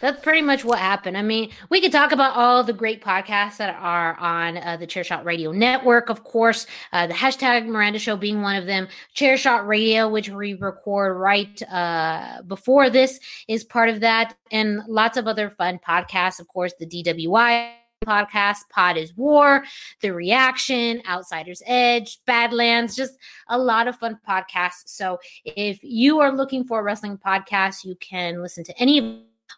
That's 0.00 0.20
pretty 0.22 0.42
much 0.42 0.64
what 0.64 0.78
happened. 0.78 1.16
I 1.16 1.22
mean, 1.22 1.50
we 1.70 1.80
could 1.80 1.92
talk 1.92 2.12
about 2.12 2.36
all 2.36 2.62
the 2.62 2.72
great 2.72 3.02
podcasts 3.02 3.56
that 3.56 3.74
are 3.80 4.16
on 4.16 4.58
uh, 4.58 4.76
the 4.76 4.86
Chairshot 4.86 5.24
Radio 5.24 5.50
Network, 5.50 6.08
of 6.08 6.24
course. 6.24 6.66
Uh, 6.92 7.06
the 7.06 7.14
hashtag 7.14 7.66
Miranda 7.66 7.98
Show 7.98 8.16
being 8.16 8.40
one 8.42 8.56
of 8.56 8.66
them. 8.66 8.88
Chairshot 9.16 9.66
Radio, 9.66 10.08
which 10.08 10.28
we 10.30 10.54
record 10.54 11.16
right 11.16 11.62
uh, 11.70 12.42
before 12.46 12.90
this, 12.90 13.18
is 13.48 13.64
part 13.64 13.88
of 13.88 14.00
that, 14.00 14.36
and 14.52 14.80
lots 14.86 15.16
of 15.16 15.26
other 15.26 15.50
fun 15.50 15.80
podcasts. 15.86 16.38
Of 16.38 16.48
course, 16.48 16.72
the 16.78 16.86
DWI 16.86 17.72
podcast, 18.06 18.58
Pod 18.70 18.96
is 18.96 19.16
War, 19.16 19.64
The 20.00 20.12
Reaction, 20.12 21.02
Outsider's 21.08 21.62
Edge, 21.66 22.20
Badlands, 22.26 22.94
just 22.94 23.18
a 23.48 23.58
lot 23.58 23.88
of 23.88 23.96
fun 23.96 24.18
podcasts. 24.26 24.84
So 24.86 25.18
if 25.44 25.80
you 25.82 26.20
are 26.20 26.32
looking 26.32 26.64
for 26.64 26.80
a 26.80 26.82
wrestling 26.82 27.18
podcast, 27.18 27.84
you 27.84 27.96
can 27.96 28.40
listen 28.40 28.64
to 28.64 28.78
any 28.80 28.98
of 28.98 29.04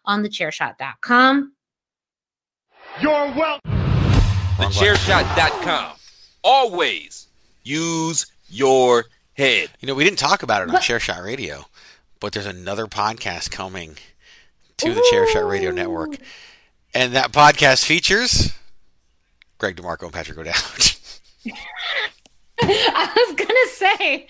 on 0.05 0.23
thechairshot.com. 0.23 1.53
You're 3.01 3.11
welcome. 3.11 3.71
TheChairShot.com. 4.57 5.95
Always 6.43 7.27
use 7.63 8.25
your 8.49 9.05
head. 9.33 9.69
you 9.79 9.87
know 9.87 9.95
we 9.95 10.03
didn't 10.03 10.19
talk 10.19 10.43
about 10.43 10.61
it 10.61 10.67
on 10.67 10.73
But- 10.73 10.81
chairshot 10.81 11.23
radio 11.23 11.65
but 12.19 12.33
there's 12.33 12.45
another 12.45 12.85
podcast 12.85 13.49
coming 13.49 13.97
to 14.77 14.93
the 14.93 15.01
chairshot 15.11 15.49
radio 15.49 15.71
network 15.71 16.17
and 16.93 17.13
that 17.13 17.31
podcast 17.31 17.85
features 17.85 18.51
greg 19.57 19.77
demarco 19.77 20.03
and 20.03 20.13
patrick 20.13 20.37
o'dowd 20.37 20.55
I 22.61 23.11
was 23.15 23.35
gonna 23.35 23.95
say, 23.97 24.27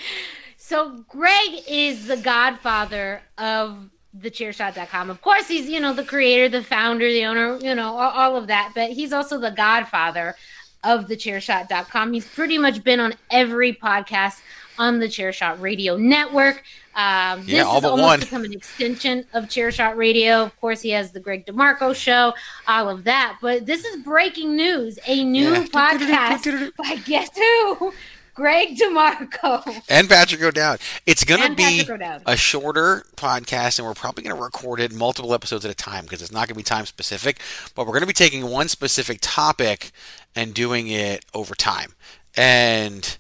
so 0.56 1.04
Greg 1.10 1.64
is 1.68 2.08
the 2.08 2.16
godfather 2.18 3.22
of 3.38 3.90
thechairshot.com. 4.18 5.10
Of 5.10 5.22
course, 5.22 5.48
he's 5.48 5.70
you 5.70 5.80
know 5.80 5.94
the 5.94 6.04
creator, 6.04 6.50
the 6.50 6.64
founder, 6.64 7.08
the 7.10 7.26
owner, 7.26 7.58
you 7.58 7.76
know 7.76 7.96
all, 7.96 8.12
all 8.12 8.36
of 8.38 8.48
that. 8.48 8.72
But 8.76 8.92
he's 8.92 9.14
also 9.14 9.40
the 9.40 9.52
godfather 9.52 10.36
of 10.84 11.06
thechairshot.com. 11.08 12.14
He's 12.14 12.28
pretty 12.28 12.58
much 12.58 12.84
been 12.84 13.00
on 13.00 13.14
every 13.30 13.74
podcast 13.74 14.42
on 14.80 15.00
the 15.00 15.06
Chairshot 15.08 15.62
Radio 15.62 15.96
Network. 15.96 16.64
Um, 16.96 17.42
this 17.42 17.50
Yeah, 17.50 17.64
all 17.64 17.74
has 17.76 17.82
but 17.84 17.90
almost 17.92 18.08
one. 18.08 18.20
become 18.20 18.44
an 18.46 18.54
extension 18.54 19.26
of 19.34 19.46
Chairshot 19.46 19.96
Radio. 19.96 20.42
Of 20.44 20.60
course, 20.60 20.82
he 20.82 20.90
has 20.90 21.12
the 21.12 21.20
Greg 21.20 21.46
DeMarco 21.46 21.96
show, 21.96 22.34
all 22.68 22.90
of 22.90 23.04
that. 23.06 23.38
But 23.42 23.66
this 23.66 23.86
is 23.86 24.04
breaking 24.04 24.56
news: 24.56 24.98
a 25.08 25.24
new 25.24 25.52
Yeah. 25.54 25.64
podcast 25.66 26.72
by 26.78 26.96
guess 27.06 27.30
who? 27.36 27.94
Greg 28.42 28.76
DeMarco. 28.76 29.84
and 29.88 30.10
Patrick 30.10 30.42
O'Dowd. 30.42 30.80
It's 31.06 31.24
going 31.24 31.48
to 31.48 31.56
be 31.56 31.88
a 32.26 32.36
shorter 32.36 33.06
podcast, 33.16 33.78
and 33.78 33.88
we're 33.88 33.94
probably 33.94 34.24
going 34.24 34.36
to 34.36 34.42
record 34.42 34.80
it 34.80 34.92
multiple 34.92 35.36
episodes 35.36 35.64
at 35.64 35.70
a 35.70 35.76
time 35.76 36.06
because 36.06 36.24
it's 36.24 36.32
not 36.32 36.48
going 36.48 36.56
to 36.56 36.56
be 36.56 36.64
time 36.64 36.88
specific. 36.88 37.40
But 37.76 37.86
we're 37.86 37.94
going 37.94 38.02
to 38.02 38.08
be 38.08 38.14
taking 38.14 38.48
one 38.48 38.68
specific 38.68 39.20
topic 39.22 39.92
and 40.36 40.56
doing 40.56 40.88
it 40.88 41.24
over 41.36 41.54
time. 41.54 41.94
And 42.36 43.16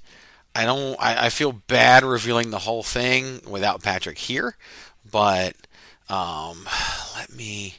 I 0.56 0.66
don't. 0.66 0.96
I, 1.00 1.28
I 1.28 1.30
feel 1.30 1.52
bad 1.52 2.04
revealing 2.04 2.50
the 2.50 2.60
whole 2.60 2.82
thing 2.82 3.42
without 3.48 3.84
Patrick 3.84 4.18
here, 4.18 4.58
but 5.10 5.56
um, 6.10 6.68
let 7.16 7.32
me. 7.32 7.76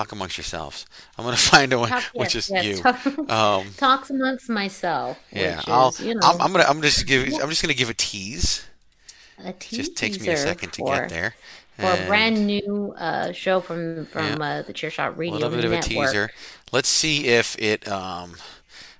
Talk 0.00 0.12
amongst 0.12 0.38
yourselves. 0.38 0.86
I'm 1.18 1.24
going 1.24 1.36
to 1.36 1.42
find 1.42 1.72
a 1.74 1.78
one, 1.78 1.90
Talk- 1.90 2.04
which 2.14 2.34
yes, 2.34 2.44
is 2.46 2.50
yes, 2.50 2.64
you. 2.64 2.76
talk- 2.78 3.06
Um, 3.30 3.66
Talks 3.76 4.08
amongst 4.08 4.48
myself. 4.48 5.18
yeah, 5.30 5.56
which 5.58 5.68
I'll. 5.68 5.88
is, 5.90 6.00
you 6.00 6.14
know, 6.14 6.20
I'm, 6.24 6.40
I'm 6.40 6.52
gonna. 6.52 6.64
I'm 6.66 6.80
just 6.80 7.06
give. 7.06 7.28
I'm 7.34 7.50
just 7.50 7.60
gonna 7.60 7.74
give 7.74 7.90
a 7.90 7.94
tease. 7.94 8.64
a 9.44 9.52
tease. 9.52 9.78
just 9.78 9.96
takes 9.96 10.18
me 10.18 10.28
a 10.28 10.36
second 10.38 10.72
to 10.72 10.78
for- 10.82 10.94
get 10.94 11.08
there. 11.10 11.34
For 11.76 11.86
a 11.86 12.06
brand 12.06 12.46
new 12.46 12.94
uh, 12.98 13.32
show 13.32 13.60
from 13.60 14.06
from 14.06 14.40
uh, 14.40 14.62
the 14.62 14.72
Chairshot 14.72 15.08
a 15.08 15.10
Radio 15.12 15.34
little 15.34 15.50
bit 15.50 15.64
of 15.66 15.72
a 15.72 15.80
teaser. 15.80 16.30
Let's 16.72 16.88
see 16.88 17.26
if 17.28 17.56
it 17.58 17.86
um, 17.88 18.36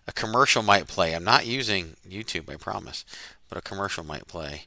a 0.06 0.12
commercial 0.12 0.62
might 0.62 0.86
play. 0.86 1.14
I'm 1.14 1.24
not 1.24 1.46
using 1.46 1.96
YouTube, 2.08 2.50
I 2.52 2.56
promise, 2.56 3.04
but 3.48 3.56
a 3.58 3.60
commercial 3.62 4.02
might 4.04 4.26
play. 4.26 4.64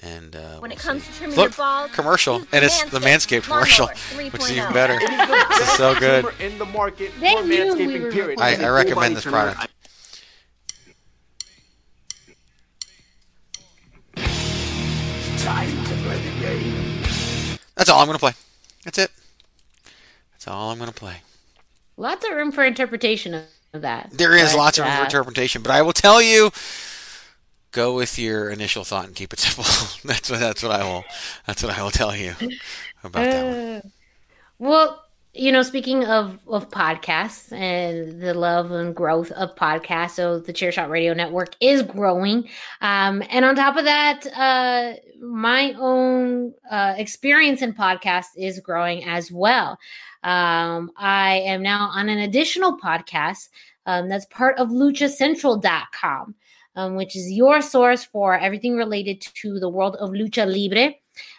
And 0.00 0.36
uh, 0.36 0.58
When 0.58 0.70
it 0.72 0.74
we'll 0.76 0.82
comes 0.82 1.04
see. 1.04 1.12
to 1.12 1.18
trimming 1.18 1.36
Look, 1.36 1.56
your 1.56 1.64
balls, 1.64 1.90
commercial, 1.92 2.36
and 2.52 2.64
it's 2.64 2.82
the 2.84 2.98
Manscaped 2.98 3.44
commercial, 3.44 3.86
which 4.16 4.34
is 4.42 4.52
even 4.52 4.72
better. 4.74 4.92
It 4.94 5.02
is 5.02 5.08
the 5.08 5.46
this 5.58 5.60
is 5.68 5.76
so 5.76 5.94
good. 5.98 6.26
in 6.38 6.58
the 6.58 6.66
market 6.66 7.12
They 7.18 7.34
for 7.34 7.42
knew 7.44 7.74
we 7.74 8.10
period. 8.10 8.38
I. 8.38 8.56
I 8.62 8.68
recommend 8.68 9.16
this 9.16 9.22
trimmer. 9.22 9.52
product. 9.52 9.72
Time 15.38 15.70
to 15.84 15.94
play 16.02 16.18
the 16.20 16.40
game. 16.40 17.58
That's 17.76 17.88
all 17.88 18.00
I'm 18.00 18.06
gonna 18.06 18.18
play. 18.18 18.32
That's 18.84 18.98
it. 18.98 19.10
That's 20.32 20.48
all 20.48 20.70
I'm 20.70 20.78
gonna 20.78 20.92
play. 20.92 21.16
Lots 21.96 22.24
of 22.26 22.32
room 22.32 22.52
for 22.52 22.64
interpretation 22.64 23.34
of 23.34 23.44
of 23.72 23.82
that. 23.82 24.10
There 24.12 24.34
is 24.34 24.52
But, 24.52 24.58
lots 24.58 24.78
of 24.78 24.84
room 24.84 24.94
for 24.94 25.00
uh, 25.02 25.04
interpretation, 25.04 25.62
but 25.62 25.70
I 25.70 25.82
will 25.82 25.92
tell 25.92 26.22
you, 26.22 26.50
go 27.76 27.94
with 27.94 28.18
your 28.18 28.48
initial 28.48 28.84
thought 28.84 29.06
and 29.06 29.14
keep 29.14 29.32
it 29.32 29.38
simple. 29.38 29.64
that's 30.04 30.30
what 30.30 30.40
that's 30.40 30.62
what 30.62 30.72
I 30.72 30.82
will 30.82 31.04
that's 31.46 31.62
what 31.62 31.78
I 31.78 31.82
will 31.82 31.90
tell 31.90 32.16
you 32.16 32.34
about 33.04 33.24
that 33.24 33.44
one. 33.44 33.54
Uh, 33.54 33.80
well, 34.58 35.02
you 35.34 35.52
know, 35.52 35.62
speaking 35.62 36.04
of 36.06 36.38
of 36.48 36.70
podcasts 36.70 37.52
and 37.52 38.20
the 38.20 38.32
love 38.32 38.70
and 38.70 38.96
growth 38.96 39.30
of 39.32 39.54
podcasts, 39.54 40.12
so 40.12 40.38
the 40.38 40.54
Chairshot 40.54 40.88
Radio 40.88 41.12
Network 41.12 41.54
is 41.60 41.82
growing, 41.82 42.48
um, 42.80 43.22
and 43.28 43.44
on 43.44 43.54
top 43.54 43.76
of 43.76 43.84
that, 43.84 44.26
uh, 44.34 44.94
my 45.20 45.74
own 45.78 46.54
uh, 46.70 46.94
experience 46.96 47.60
in 47.60 47.74
podcasts 47.74 48.36
is 48.36 48.58
growing 48.60 49.04
as 49.04 49.30
well. 49.30 49.78
Um, 50.22 50.90
I 50.96 51.42
am 51.44 51.62
now 51.62 51.90
on 51.92 52.08
an 52.08 52.18
additional 52.18 52.78
podcast 52.78 53.50
um, 53.86 54.08
that's 54.08 54.26
part 54.26 54.58
of 54.58 54.68
LuchaCentral.com, 54.70 56.34
um, 56.76 56.94
which 56.94 57.16
is 57.16 57.30
your 57.30 57.60
source 57.60 58.04
for 58.04 58.38
everything 58.38 58.76
related 58.76 59.20
to 59.20 59.58
the 59.58 59.68
world 59.68 59.96
of 59.96 60.10
lucha 60.10 60.46
libre. 60.46 60.94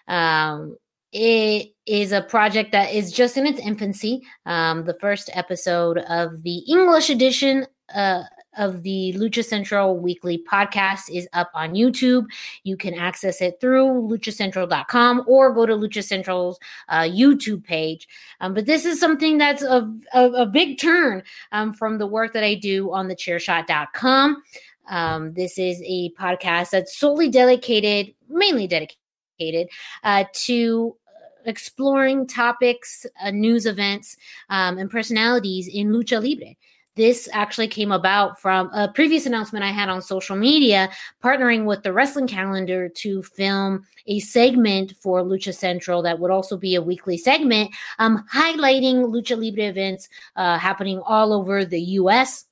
Um, 0.08 0.78
it 1.14 1.74
is 1.86 2.12
a 2.12 2.22
project 2.22 2.74
that 2.74 2.94
is 2.94 3.12
just 3.12 3.38
in 3.38 3.48
its 3.48 3.60
infancy. 3.60 4.22
Um, 4.46 4.84
the 4.84 4.96
first 4.96 5.30
episode 5.34 6.00
of 6.00 6.44
the 6.44 6.58
English 6.68 7.10
edition 7.10 7.66
uh, 7.96 8.24
of 8.58 8.84
the 8.84 9.14
Lucha 9.16 9.44
Central 9.44 9.98
weekly 9.98 10.44
podcast 10.52 11.10
is 11.14 11.28
up 11.34 11.50
on 11.54 11.74
YouTube. 11.74 12.26
You 12.64 12.76
can 12.76 12.94
access 12.94 13.42
it 13.42 13.60
through 13.62 13.86
luchacentral.com 13.86 15.24
or 15.28 15.54
go 15.54 15.66
to 15.66 15.74
Lucha 15.74 16.04
Central's 16.04 16.60
uh, 16.90 17.02
YouTube 17.02 17.64
page. 17.64 18.08
Um, 18.42 18.54
but 18.54 18.66
this 18.66 18.84
is 18.86 19.00
something 19.00 19.38
that's 19.38 19.62
a, 19.62 19.92
a, 20.14 20.24
a 20.32 20.46
big 20.46 20.80
turn 20.80 21.24
um, 21.52 21.74
from 21.74 21.98
the 21.98 22.08
work 22.08 22.34
that 22.34 22.44
I 22.44 22.56
do 22.56 22.92
on 22.92 23.08
the 23.08 23.16
chairshot.com. 23.16 24.44
Um, 24.88 25.34
this 25.34 25.58
is 25.58 25.82
a 25.86 26.12
podcast 26.12 26.72
that's 26.72 26.98
solely 26.98 27.30
dedicated, 27.30 28.14
mainly 28.30 28.68
dedicated 28.68 29.70
uh, 30.04 30.26
to 30.34 30.96
exploring 31.46 32.28
topics, 32.28 33.06
uh, 33.22 33.32
news 33.32 33.66
events, 33.66 34.18
um, 34.50 34.78
and 34.78 34.90
personalities 34.90 35.68
in 35.68 35.90
lucha 35.90 36.22
libre. 36.22 36.56
This 36.96 37.30
actually 37.32 37.68
came 37.68 37.92
about 37.92 38.42
from 38.42 38.72
a 38.74 38.88
previous 38.88 39.28
announcement 39.28 39.64
I 39.64 39.70
had 39.70 39.88
on 39.88 40.02
social 40.02 40.36
media, 40.36 40.90
partnering 41.24 41.66
with 41.66 41.84
the 41.84 41.94
wrestling 41.94 42.26
calendar 42.26 42.90
to 42.90 43.22
film 43.22 43.86
a 44.08 44.20
segment 44.20 44.96
for 45.00 45.22
Lucha 45.22 45.54
Central 45.54 46.02
that 46.02 46.18
would 46.18 46.32
also 46.32 46.58
be 46.58 46.74
a 46.74 46.82
weekly 46.82 47.16
segment, 47.16 47.70
um, 48.00 48.26
highlighting 48.34 49.12
lucha 49.12 49.40
libre 49.40 49.66
events 49.66 50.10
uh, 50.38 50.58
happening 50.58 51.00
all 51.06 51.34
over 51.34 51.64
the 51.64 51.82
U.S 51.82 52.47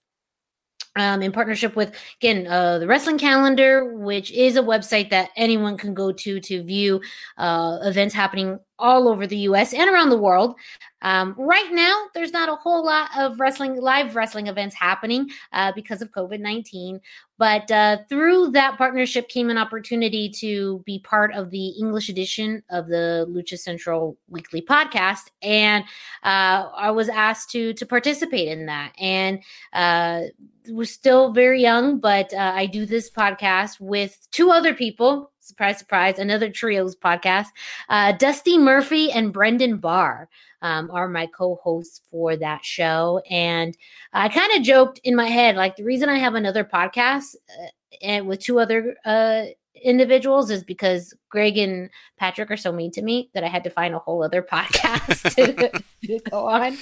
um, 0.95 1.21
in 1.21 1.31
partnership 1.31 1.75
with 1.75 1.93
again 2.21 2.47
uh, 2.47 2.79
the 2.79 2.87
wrestling 2.87 3.17
calendar 3.17 3.95
which 3.97 4.31
is 4.31 4.55
a 4.55 4.61
website 4.61 5.09
that 5.09 5.29
anyone 5.35 5.77
can 5.77 5.93
go 5.93 6.11
to 6.11 6.39
to 6.39 6.63
view 6.63 7.01
uh, 7.37 7.77
events 7.83 8.13
happening 8.13 8.59
all 8.79 9.07
over 9.07 9.25
the 9.25 9.37
us 9.37 9.73
and 9.73 9.89
around 9.89 10.09
the 10.09 10.17
world. 10.17 10.55
Um, 11.01 11.35
right 11.37 11.71
now 11.71 12.05
there's 12.13 12.31
not 12.31 12.49
a 12.49 12.55
whole 12.55 12.83
lot 12.83 13.09
of 13.17 13.39
wrestling 13.39 13.79
live 13.79 14.15
wrestling 14.15 14.47
events 14.47 14.75
happening 14.75 15.29
uh, 15.53 15.71
because 15.75 16.01
of 16.01 16.11
covid-19 16.11 16.99
but 17.37 17.69
uh, 17.69 17.97
through 18.09 18.51
that 18.51 18.77
partnership 18.77 19.27
came 19.27 19.51
an 19.51 19.57
opportunity 19.57 20.29
to 20.29 20.81
be 20.85 20.99
part 20.99 21.31
of 21.35 21.51
the 21.51 21.67
english 21.79 22.09
edition 22.09 22.63
of 22.71 22.87
the 22.87 23.27
lucha 23.29 23.59
central 23.59 24.17
weekly 24.29 24.61
podcast. 24.63 25.29
And 25.43 25.83
uh, 26.23 26.69
i 26.75 26.89
was 26.89 27.09
asked 27.09 27.51
to 27.51 27.73
to 27.73 27.85
participate 27.85 28.47
in 28.47 28.65
that. 28.65 28.93
And 28.97 29.41
uh, 29.73 30.21
was 30.69 30.89
still 30.89 31.31
very 31.31 31.61
young, 31.61 31.99
but 31.99 32.33
uh, 32.33 32.51
I 32.55 32.65
do 32.65 32.85
this 32.85 33.09
podcast 33.09 33.79
with 33.79 34.27
two 34.31 34.51
other 34.51 34.73
people. 34.73 35.31
Surprise, 35.45 35.77
surprise, 35.77 36.17
another 36.17 36.49
trios 36.49 36.95
podcast. 36.95 37.47
Uh, 37.87 38.13
Dusty 38.13 38.57
Murphy 38.57 39.11
and 39.11 39.31
Brendan 39.31 39.77
Barr 39.77 40.27
um, 40.63 40.89
are 40.89 41.07
my 41.07 41.27
co 41.27 41.59
hosts 41.61 42.01
for 42.09 42.35
that 42.35 42.65
show. 42.65 43.21
And 43.29 43.77
I 44.11 44.27
kind 44.29 44.51
of 44.57 44.63
joked 44.63 44.99
in 45.03 45.15
my 45.15 45.27
head, 45.27 45.55
like, 45.55 45.75
the 45.75 45.83
reason 45.83 46.09
I 46.09 46.17
have 46.17 46.33
another 46.33 46.63
podcast 46.63 47.35
uh, 47.35 47.67
and 48.01 48.25
with 48.25 48.39
two 48.39 48.59
other 48.59 48.95
uh, 49.05 49.43
individuals 49.83 50.49
is 50.49 50.63
because 50.63 51.13
Greg 51.29 51.59
and 51.59 51.91
Patrick 52.17 52.49
are 52.49 52.57
so 52.57 52.71
mean 52.71 52.89
to 52.91 53.03
me 53.03 53.29
that 53.35 53.43
I 53.43 53.47
had 53.47 53.63
to 53.65 53.69
find 53.69 53.93
a 53.93 53.99
whole 53.99 54.23
other 54.23 54.41
podcast 54.41 55.35
to, 55.35 55.81
to 56.07 56.19
go 56.31 56.47
on. 56.47 56.75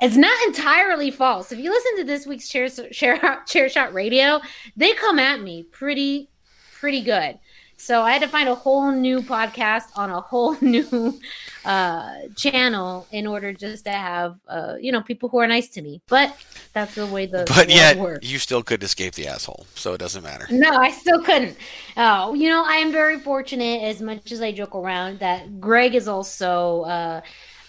It's 0.00 0.16
not 0.16 0.38
entirely 0.46 1.10
false. 1.10 1.50
If 1.50 1.58
you 1.58 1.70
listen 1.70 1.96
to 1.96 2.04
this 2.04 2.24
week's 2.24 2.48
chair, 2.48 2.68
chair, 2.68 3.42
chair 3.48 3.68
shot 3.68 3.92
radio, 3.92 4.40
they 4.76 4.94
come 4.94 5.18
at 5.18 5.40
me 5.40 5.64
pretty, 5.64 6.30
pretty 6.78 7.02
good. 7.02 7.40
So 7.80 8.02
I 8.02 8.10
had 8.12 8.22
to 8.22 8.28
find 8.28 8.48
a 8.48 8.56
whole 8.56 8.90
new 8.90 9.22
podcast 9.22 9.84
on 9.94 10.10
a 10.10 10.20
whole 10.20 10.56
new 10.60 11.18
uh, 11.64 12.12
channel 12.36 13.06
in 13.12 13.24
order 13.26 13.52
just 13.52 13.84
to 13.84 13.92
have, 13.92 14.36
uh, 14.48 14.74
you 14.80 14.90
know, 14.90 15.00
people 15.00 15.28
who 15.28 15.38
are 15.38 15.46
nice 15.46 15.68
to 15.70 15.82
me. 15.82 16.02
But 16.08 16.36
that's 16.72 16.96
the 16.96 17.06
way 17.06 17.26
the 17.26 17.44
But 17.46 17.70
yet, 17.70 17.96
works. 17.96 18.28
you 18.28 18.38
still 18.40 18.64
could 18.64 18.82
escape 18.82 19.14
the 19.14 19.28
asshole, 19.28 19.64
so 19.76 19.94
it 19.94 19.98
doesn't 19.98 20.24
matter. 20.24 20.46
No, 20.50 20.70
I 20.70 20.90
still 20.90 21.22
couldn't. 21.22 21.56
Oh, 21.96 22.34
you 22.34 22.48
know, 22.48 22.64
I 22.66 22.74
am 22.78 22.90
very 22.90 23.20
fortunate 23.20 23.82
as 23.84 24.02
much 24.02 24.32
as 24.32 24.42
I 24.42 24.50
joke 24.50 24.74
around 24.74 25.20
that 25.20 25.60
Greg 25.60 25.94
is 25.94 26.08
also 26.08 26.82
uh, 26.82 27.20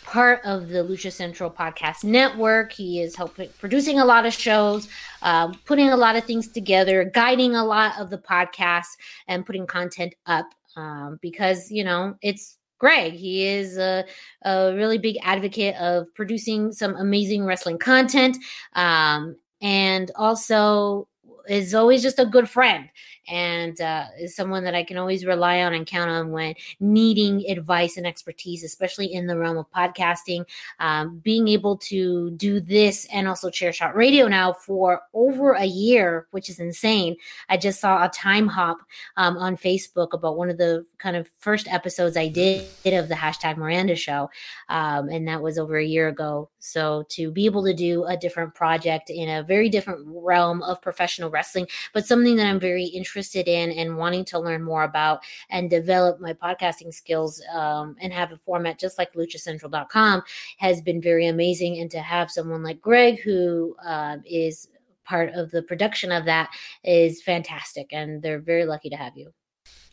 part 0.10 0.44
of 0.44 0.70
the 0.70 0.80
Lucha 0.80 1.12
Central 1.12 1.52
podcast 1.52 2.04
network. 2.04 2.72
He 2.72 3.00
is 3.00 3.16
helping 3.16 3.48
producing 3.60 4.00
a 4.00 4.06
lot 4.06 4.26
of 4.26 4.34
shows, 4.34 4.90
uh, 5.22 5.54
putting 5.66 5.90
a 5.90 5.96
lot 5.96 6.16
of 6.16 6.24
things 6.24 6.48
together, 6.48 7.12
guiding 7.14 7.56
a 7.56 7.64
lot 7.64 8.00
of 8.00 8.10
the 8.10 8.18
podcasts, 8.18 8.98
and 9.28 9.46
putting 9.46 9.68
content 9.68 10.16
up 10.26 10.48
um, 10.76 11.20
because, 11.22 11.70
you 11.70 11.84
know, 11.84 12.16
it's 12.24 12.58
Greg. 12.80 13.14
He 13.14 13.46
is 13.46 13.78
a, 13.78 14.04
a 14.44 14.74
really 14.74 14.98
big 14.98 15.18
advocate 15.22 15.76
of 15.76 16.08
producing 16.16 16.72
some 16.72 16.96
amazing 16.96 17.46
wrestling 17.46 17.78
content 17.78 18.36
um, 18.74 19.36
and 19.62 20.10
also 20.16 21.08
is 21.48 21.76
always 21.76 22.02
just 22.02 22.18
a 22.18 22.26
good 22.26 22.50
friend 22.50 22.90
and 23.30 23.80
uh, 23.80 24.06
is 24.20 24.36
someone 24.36 24.64
that 24.64 24.76
I 24.76 24.84
can 24.84 24.98
always 24.98 25.26
rely 25.26 25.62
on 25.62 25.74
and 25.74 25.86
count 25.86 26.10
on 26.10 26.32
when 26.32 26.56
needing 26.80 27.46
advice 27.50 27.96
and 27.96 28.08
expertise, 28.08 28.64
especially 28.64 29.14
in 29.14 29.28
the 29.28 29.38
realm 29.38 29.58
of 29.58 29.70
podcasting. 29.72 30.46
Um, 30.80 31.20
being 31.20 31.48
able 31.48 31.78
to 31.78 32.32
do 32.32 32.60
this 32.60 33.06
and 33.14 33.28
also 33.28 33.50
Chair 33.50 33.72
Shot 33.72 33.96
Radio 33.96 34.28
now 34.28 34.54
for 34.54 35.02
over 35.14 35.54
a 35.54 35.66
year, 35.66 36.28
which 36.32 36.50
is 36.50 36.60
insane. 36.60 37.16
I 37.50 37.58
just 37.58 37.80
saw 37.80 38.04
a 38.04 38.10
time 38.10 38.48
hop 38.48 38.80
um, 39.18 39.38
on 39.38 39.56
Facebook 39.56 40.14
about 40.14 40.38
one 40.38 40.50
of 40.50 40.58
the 40.58 40.86
kind 40.98 41.16
of 41.16 41.30
first 41.38 41.68
episodes 41.68 42.18
I 42.18 42.28
did 42.28 42.66
of 42.86 43.10
the 43.10 43.16
hashtag 43.16 43.58
Miranda 43.58 43.96
show, 43.96 44.30
um, 44.70 45.10
and 45.10 45.28
that 45.28 45.42
was 45.42 45.60
over 45.60 45.78
a 45.78 45.86
year 45.86 46.08
ago. 46.08 46.50
So 46.60 47.04
to 47.10 47.32
be 47.32 47.46
able 47.46 47.64
to 47.66 47.74
do 47.74 48.06
a 48.06 48.18
different 48.18 48.56
project 48.56 49.10
in 49.10 49.30
a 49.30 49.44
very 49.44 49.70
different 49.70 50.06
realm 50.08 50.64
of 50.64 50.82
professional 50.82 51.30
wrestling, 51.30 51.68
but 51.94 52.08
something 52.08 52.36
that 52.38 52.48
I'm 52.48 52.60
very 52.60 52.86
interested 52.86 53.19
in 53.48 53.72
and 53.72 53.98
wanting 53.98 54.26
to 54.26 54.40
learn 54.40 54.64
more 54.64 54.84
about 54.84 55.22
and 55.50 55.70
develop 55.70 56.20
my 56.20 56.34
podcasting 56.34 56.94
skills 56.94 57.42
um, 57.54 57.96
and 58.02 58.14
have 58.14 58.32
a 58.32 58.38
format 58.38 58.80
just 58.80 58.98
like 58.98 59.14
luchacentral.com 59.14 60.24
has 60.58 60.82
been 60.82 61.02
very 61.02 61.28
amazing. 61.28 61.80
And 61.80 61.92
to 61.92 62.00
have 62.00 62.32
someone 62.32 62.64
like 62.64 62.82
Greg 62.82 63.22
who 63.22 63.76
uh, 63.86 64.18
is 64.26 64.68
part 65.06 65.34
of 65.34 65.52
the 65.52 65.64
production 65.64 66.12
of 66.12 66.26
that 66.26 66.50
is 66.84 67.22
fantastic. 67.22 67.90
And 67.92 68.22
they're 68.22 68.40
very 68.40 68.66
lucky 68.66 68.90
to 68.90 68.96
have 68.96 69.18
you. 69.18 69.34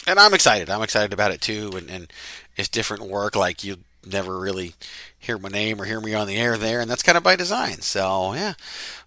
And 0.06 0.18
I'm 0.18 0.34
excited. 0.34 0.70
I'm 0.70 0.82
excited 0.82 1.12
about 1.12 1.32
it 1.32 1.40
too. 1.40 1.72
And, 1.76 1.90
and 1.90 2.12
it's 2.56 2.68
different 2.68 3.04
work. 3.04 3.34
Like 3.34 3.64
you 3.64 3.78
never 4.06 4.38
really 4.38 4.74
hear 5.18 5.38
my 5.38 5.48
name 5.48 5.80
or 5.80 5.84
hear 5.84 6.00
me 6.00 6.14
on 6.14 6.26
the 6.26 6.36
air 6.36 6.56
there, 6.56 6.80
and 6.80 6.90
that's 6.90 7.02
kind 7.02 7.18
of 7.18 7.24
by 7.24 7.36
design. 7.36 7.80
So 7.80 8.34
yeah, 8.34 8.54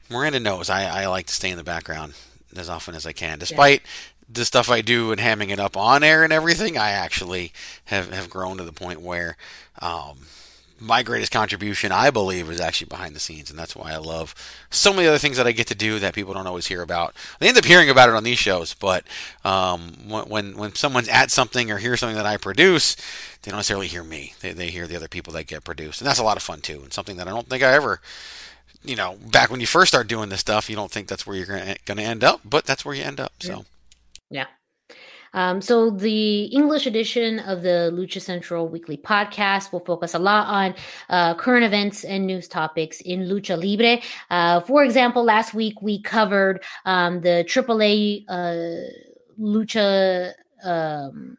Miranda 0.10 0.40
knows 0.40 0.70
I, 0.70 1.04
I 1.04 1.08
like 1.08 1.28
to 1.28 1.34
stay 1.34 1.50
in 1.50 1.58
the 1.58 1.64
background 1.64 2.14
as 2.56 2.70
often 2.70 2.96
as 2.96 3.06
I 3.06 3.14
can, 3.14 3.40
despite 3.40 3.82
the 4.32 4.46
stuff 4.46 4.70
I 4.70 4.82
do 4.82 5.12
and 5.12 5.20
hamming 5.20 5.50
it 5.50 5.60
up 5.60 5.76
on 5.76 6.04
air 6.04 6.24
and 6.24 6.32
everything. 6.32 6.78
I 6.78 6.92
actually 6.92 7.52
have 7.86 8.12
have 8.12 8.30
grown 8.30 8.58
to 8.58 8.64
the 8.64 8.74
point 8.74 9.02
where. 9.02 9.38
Um, 9.82 10.20
my 10.82 11.04
greatest 11.04 11.32
contribution, 11.32 11.92
I 11.92 12.10
believe, 12.10 12.50
is 12.50 12.60
actually 12.60 12.88
behind 12.88 13.16
the 13.16 13.20
scenes, 13.20 13.50
and 13.50 13.60
that's 13.60 13.76
why 13.76 13.92
I 13.92 13.98
love 13.98 14.34
so 14.70 14.94
many 14.94 15.08
other 15.08 15.18
things 15.18 15.38
that 15.38 15.48
I 15.48 15.52
get 15.52 15.68
to 15.68 15.76
do 15.76 16.00
that 16.00 16.14
people 16.14 16.34
don't 16.34 16.48
always 16.48 16.68
hear 16.68 16.82
about. 16.82 17.14
They 17.40 17.50
end 17.50 17.58
up 17.58 17.66
hearing 17.66 17.90
about 17.90 18.10
it 18.10 18.16
on 18.16 18.24
these 18.24 18.40
shows, 18.40 18.74
but 18.74 19.06
um, 19.44 19.94
when 20.08 20.56
when 20.56 20.76
someone's 20.76 21.10
at 21.10 21.32
something 21.32 21.70
or 21.72 21.78
hear 21.78 21.98
something 21.98 22.16
that 22.16 22.26
I 22.26 22.38
produce, 22.38 22.96
they 23.42 23.52
don't 23.52 23.58
necessarily 23.58 23.88
hear 23.88 24.04
me. 24.04 24.34
They 24.40 24.54
they 24.54 24.70
hear 24.70 24.88
the 24.88 24.96
other 24.96 25.08
people 25.08 25.34
that 25.34 25.48
get 25.48 25.64
produced, 25.64 26.02
and 26.02 26.08
that's 26.08 26.20
a 26.20 26.24
lot 26.24 26.38
of 26.38 26.44
fun 26.44 26.62
too, 26.62 26.82
and 26.84 26.94
something 26.94 27.18
that 27.18 27.28
I 27.28 27.32
don't 27.32 27.50
think 27.50 27.64
I 27.64 27.74
ever. 27.74 28.00
You 28.84 28.96
know, 28.96 29.18
back 29.32 29.52
when 29.52 29.60
you 29.60 29.68
first 29.68 29.90
start 29.90 30.08
doing 30.08 30.30
this 30.30 30.40
stuff, 30.40 30.70
you 30.70 30.76
don't 30.76 30.92
think 30.92 31.08
that's 31.08 31.28
where 31.28 31.36
you're 31.36 31.46
going 31.46 31.98
to 31.98 32.04
end 32.04 32.24
up, 32.24 32.42
but 32.46 32.66
that's 32.66 32.86
where 32.86 32.96
you 32.96 33.04
end 33.04 33.20
up. 33.20 33.34
So, 33.40 33.66
yeah. 34.30 34.46
Um, 35.34 35.62
so 35.62 35.90
the 35.90 36.46
English 36.46 36.88
edition 36.88 37.40
of 37.40 37.62
the 37.62 37.92
Lucha 37.94 38.22
Central 38.22 38.68
Weekly 38.68 38.98
Podcast 38.98 39.72
will 39.72 39.80
focus 39.80 40.14
a 40.14 40.20
lot 40.20 40.48
on 40.48 40.76
uh, 41.10 41.36
current 41.36 41.66
events 41.66 42.04
and 42.04 42.26
news 42.26 42.48
topics 42.48 43.02
in 43.02 43.22
Lucha 43.22 43.62
Libre. 43.62 44.02
Uh, 44.30 44.62
for 44.62 44.84
example, 44.84 45.24
last 45.24 45.54
week 45.54 45.82
we 45.82 46.02
covered 46.02 46.64
um, 46.86 47.22
the 47.22 47.46
AAA 47.48 48.26
uh, 48.28 48.90
Lucha. 49.40 50.34
Um, 50.64 51.38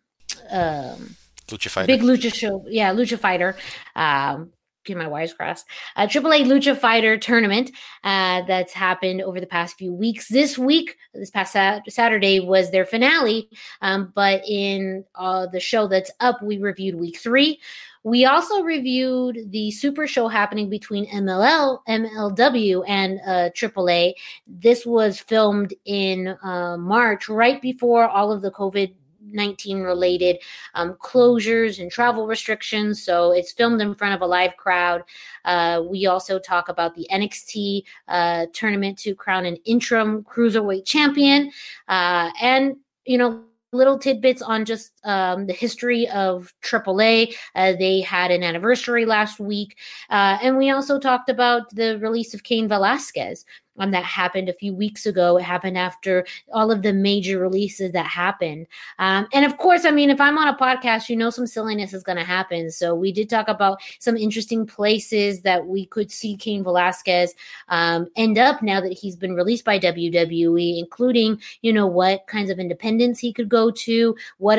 um, 0.50 1.16
Lucha 1.48 1.68
Fighter. 1.68 1.87
Big 1.87 2.03
Lucha 2.03 2.33
show. 2.33 2.64
Yeah, 2.68 2.94
Lucha 2.94 3.18
Fighter. 3.18 3.57
Um, 3.96 4.53
get 4.84 4.96
my 4.96 5.06
wires 5.06 5.32
crossed. 5.32 5.66
A 5.96 6.06
AAA 6.06 6.44
Lucha 6.44 6.76
Fighter 6.76 7.16
tournament 7.18 7.70
uh, 8.04 8.42
that's 8.46 8.72
happened 8.72 9.22
over 9.22 9.40
the 9.40 9.46
past 9.46 9.76
few 9.76 9.92
weeks. 9.92 10.28
This 10.28 10.58
week, 10.58 10.96
this 11.14 11.30
past 11.30 11.56
Saturday 11.88 12.40
was 12.40 12.70
their 12.70 12.84
finale, 12.84 13.48
um, 13.82 14.12
but 14.14 14.42
in 14.48 15.04
uh, 15.14 15.46
the 15.46 15.60
show 15.60 15.86
that's 15.86 16.10
up, 16.20 16.42
we 16.42 16.58
reviewed 16.58 16.94
week 16.94 17.18
three. 17.18 17.60
We 18.02 18.24
also 18.24 18.62
reviewed 18.62 19.50
the 19.50 19.70
super 19.72 20.06
show 20.06 20.26
happening 20.26 20.70
between 20.70 21.06
MLL, 21.10 21.80
MLW, 21.86 22.82
and 22.88 23.20
uh, 23.26 23.50
AAA. 23.50 24.14
This 24.46 24.86
was 24.86 25.20
filmed 25.20 25.74
in 25.84 26.28
uh, 26.42 26.78
March, 26.78 27.28
right 27.28 27.60
before 27.60 28.08
all 28.08 28.32
of 28.32 28.40
the 28.40 28.52
COVID 28.52 28.94
19 29.32 29.80
related 29.80 30.38
um, 30.74 30.94
closures 30.94 31.80
and 31.80 31.90
travel 31.90 32.26
restrictions. 32.26 33.02
So 33.02 33.32
it's 33.32 33.52
filmed 33.52 33.80
in 33.80 33.94
front 33.94 34.14
of 34.14 34.22
a 34.22 34.26
live 34.26 34.56
crowd. 34.56 35.02
Uh, 35.44 35.82
we 35.88 36.06
also 36.06 36.38
talk 36.38 36.68
about 36.68 36.94
the 36.94 37.06
NXT 37.12 37.82
uh, 38.08 38.46
tournament 38.52 38.98
to 39.00 39.14
crown 39.14 39.46
an 39.46 39.56
interim 39.64 40.22
cruiserweight 40.24 40.84
champion. 40.86 41.50
Uh, 41.88 42.30
and, 42.40 42.76
you 43.04 43.18
know, 43.18 43.44
little 43.72 43.98
tidbits 43.98 44.42
on 44.42 44.64
just 44.64 44.92
um, 45.04 45.46
the 45.46 45.52
history 45.52 46.08
of 46.08 46.52
AAA. 46.62 47.34
Uh, 47.54 47.72
they 47.78 48.00
had 48.00 48.30
an 48.30 48.42
anniversary 48.42 49.04
last 49.04 49.38
week. 49.38 49.76
Uh, 50.08 50.38
and 50.42 50.56
we 50.56 50.70
also 50.70 50.98
talked 50.98 51.28
about 51.28 51.72
the 51.74 51.98
release 51.98 52.34
of 52.34 52.42
Cain 52.42 52.68
Velasquez, 52.68 53.44
um, 53.80 53.90
that 53.90 54.04
happened 54.04 54.48
a 54.48 54.52
few 54.52 54.72
weeks 54.72 55.06
ago. 55.06 55.38
It 55.38 55.42
happened 55.42 55.76
after 55.76 56.24
all 56.52 56.70
of 56.70 56.82
the 56.82 56.92
major 56.92 57.38
releases 57.38 57.92
that 57.92 58.06
happened. 58.06 58.66
Um, 58.98 59.26
and 59.32 59.44
of 59.44 59.56
course, 59.56 59.84
I 59.84 59.90
mean, 59.90 60.10
if 60.10 60.20
I'm 60.20 60.38
on 60.38 60.48
a 60.48 60.56
podcast, 60.56 61.08
you 61.08 61.16
know, 61.16 61.30
some 61.30 61.46
silliness 61.46 61.92
is 61.92 62.02
going 62.02 62.18
to 62.18 62.24
happen. 62.24 62.70
So 62.70 62.94
we 62.94 63.10
did 63.10 63.28
talk 63.28 63.48
about 63.48 63.80
some 63.98 64.16
interesting 64.16 64.66
places 64.66 65.42
that 65.42 65.66
we 65.66 65.86
could 65.86 66.12
see 66.12 66.36
Cain 66.36 66.62
Velasquez 66.62 67.34
um, 67.68 68.06
end 68.16 68.38
up 68.38 68.62
now 68.62 68.80
that 68.80 68.92
he's 68.92 69.16
been 69.16 69.34
released 69.34 69.64
by 69.64 69.78
WWE, 69.78 70.78
including, 70.78 71.40
you 71.62 71.72
know, 71.72 71.86
what 71.86 72.26
kinds 72.26 72.50
of 72.50 72.58
independence 72.58 73.18
he 73.18 73.32
could 73.32 73.48
go 73.48 73.70
to, 73.70 74.14
what 74.38 74.58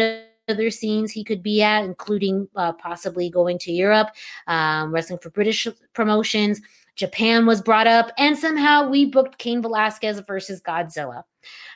other 0.49 0.69
scenes 0.69 1.11
he 1.11 1.23
could 1.23 1.43
be 1.43 1.61
at, 1.61 1.83
including 1.83 2.47
uh, 2.55 2.73
possibly 2.73 3.29
going 3.29 3.57
to 3.59 3.71
Europe, 3.71 4.09
um, 4.47 4.91
wrestling 4.91 5.19
for 5.19 5.29
British 5.29 5.67
promotions. 5.93 6.61
Japan 6.95 7.45
was 7.45 7.61
brought 7.61 7.87
up, 7.87 8.11
and 8.17 8.37
somehow 8.37 8.89
we 8.89 9.05
booked 9.05 9.37
Cain 9.37 9.61
Velasquez 9.61 10.19
versus 10.21 10.61
Godzilla. 10.61 11.23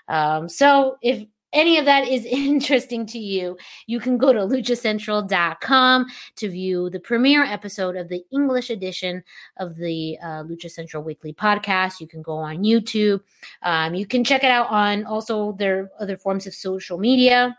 Um, 0.07 0.47
so 0.49 0.97
if 1.01 1.25
any 1.55 1.77
of 1.77 1.85
that 1.85 2.07
is 2.07 2.25
interesting 2.29 3.05
to 3.07 3.17
you, 3.17 3.57
you 3.87 3.99
can 3.99 4.17
go 4.17 4.31
to 4.31 4.39
luchacentral.com 4.39 6.05
to 6.35 6.49
view 6.49 6.89
the 6.89 6.99
premiere 6.99 7.43
episode 7.43 7.95
of 7.95 8.09
the 8.09 8.23
English 8.31 8.69
edition 8.69 9.23
of 9.57 9.75
the 9.75 10.17
uh, 10.21 10.43
Lucha 10.43 10.69
Central 10.69 11.01
Weekly 11.01 11.33
podcast. 11.33 11.99
You 11.99 12.07
can 12.07 12.21
go 12.21 12.33
on 12.33 12.63
YouTube. 12.63 13.21
Um, 13.63 13.95
you 13.95 14.05
can 14.05 14.23
check 14.23 14.43
it 14.43 14.51
out 14.51 14.69
on 14.69 15.05
also 15.05 15.53
their 15.53 15.89
other 15.99 16.17
forms 16.17 16.45
of 16.45 16.53
social 16.53 16.97
media. 16.97 17.57